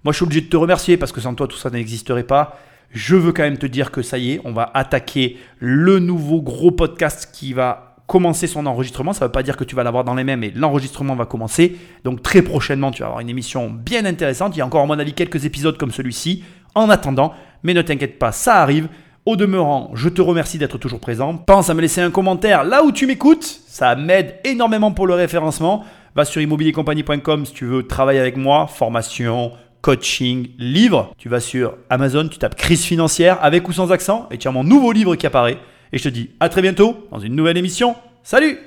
Moi, 0.05 0.11
je 0.11 0.17
suis 0.17 0.23
obligé 0.23 0.41
de 0.41 0.49
te 0.49 0.55
remercier 0.55 0.97
parce 0.97 1.11
que 1.11 1.19
sans 1.19 1.33
toi, 1.33 1.47
tout 1.47 1.57
ça 1.57 1.71
n'existerait 1.71 2.23
pas. 2.23 2.59
Je 2.91 3.15
veux 3.15 3.31
quand 3.31 3.41
même 3.41 3.57
te 3.57 3.65
dire 3.65 3.89
que 3.89 4.03
ça 4.03 4.19
y 4.19 4.33
est, 4.33 4.41
on 4.45 4.53
va 4.53 4.69
attaquer 4.75 5.39
le 5.57 5.97
nouveau 5.97 6.43
gros 6.43 6.69
podcast 6.69 7.31
qui 7.33 7.53
va 7.53 7.95
commencer 8.05 8.45
son 8.45 8.67
enregistrement. 8.67 9.13
Ça 9.13 9.25
ne 9.25 9.29
veut 9.29 9.31
pas 9.31 9.41
dire 9.41 9.57
que 9.57 9.63
tu 9.63 9.75
vas 9.75 9.83
l'avoir 9.83 10.03
dans 10.03 10.13
les 10.13 10.23
mains, 10.23 10.35
mais 10.35 10.53
l'enregistrement 10.55 11.15
va 11.15 11.25
commencer. 11.25 11.75
Donc 12.03 12.21
très 12.21 12.43
prochainement, 12.43 12.91
tu 12.91 13.01
vas 13.01 13.07
avoir 13.07 13.21
une 13.21 13.29
émission 13.29 13.71
bien 13.71 14.05
intéressante. 14.05 14.55
Il 14.55 14.59
y 14.59 14.61
a 14.61 14.65
encore, 14.67 14.83
à 14.83 14.85
mon 14.85 14.99
avis, 14.99 15.13
quelques 15.13 15.43
épisodes 15.43 15.75
comme 15.75 15.89
celui-ci. 15.89 16.43
En 16.75 16.91
attendant, 16.91 17.33
mais 17.63 17.73
ne 17.73 17.81
t'inquiète 17.81 18.19
pas, 18.19 18.31
ça 18.31 18.61
arrive. 18.61 18.89
Au 19.25 19.35
demeurant, 19.35 19.89
je 19.95 20.09
te 20.09 20.21
remercie 20.21 20.59
d'être 20.59 20.77
toujours 20.77 20.99
présent. 20.99 21.35
Pense 21.35 21.71
à 21.71 21.73
me 21.73 21.81
laisser 21.81 22.01
un 22.01 22.11
commentaire 22.11 22.63
là 22.63 22.83
où 22.83 22.91
tu 22.91 23.07
m'écoutes. 23.07 23.61
Ça 23.65 23.95
m'aide 23.95 24.35
énormément 24.43 24.91
pour 24.91 25.07
le 25.07 25.15
référencement. 25.15 25.83
Va 26.13 26.25
sur 26.25 26.41
immobiliercompagnie.com 26.41 27.45
si 27.47 27.53
tu 27.53 27.65
veux 27.65 27.87
travailler 27.87 28.19
avec 28.19 28.37
moi, 28.37 28.67
formation, 28.67 29.51
coaching, 29.85 30.47
livre. 30.57 31.13
Tu 31.19 31.29
vas 31.29 31.39
sur 31.39 31.77
Amazon, 31.91 32.27
tu 32.27 32.39
tapes 32.39 32.55
crise 32.55 32.83
financière 32.83 33.37
avec 33.43 33.67
ou 33.69 33.71
sans 33.71 33.91
accent 33.91 34.27
et 34.31 34.39
tu 34.39 34.47
as 34.47 34.51
mon 34.51 34.63
nouveau 34.63 34.91
livre 34.91 35.15
qui 35.15 35.27
apparaît. 35.27 35.59
Et 35.93 35.99
je 35.99 36.03
te 36.03 36.09
dis 36.09 36.31
à 36.39 36.49
très 36.49 36.63
bientôt 36.63 37.07
dans 37.11 37.19
une 37.19 37.35
nouvelle 37.35 37.55
émission. 37.55 37.95
Salut 38.23 38.57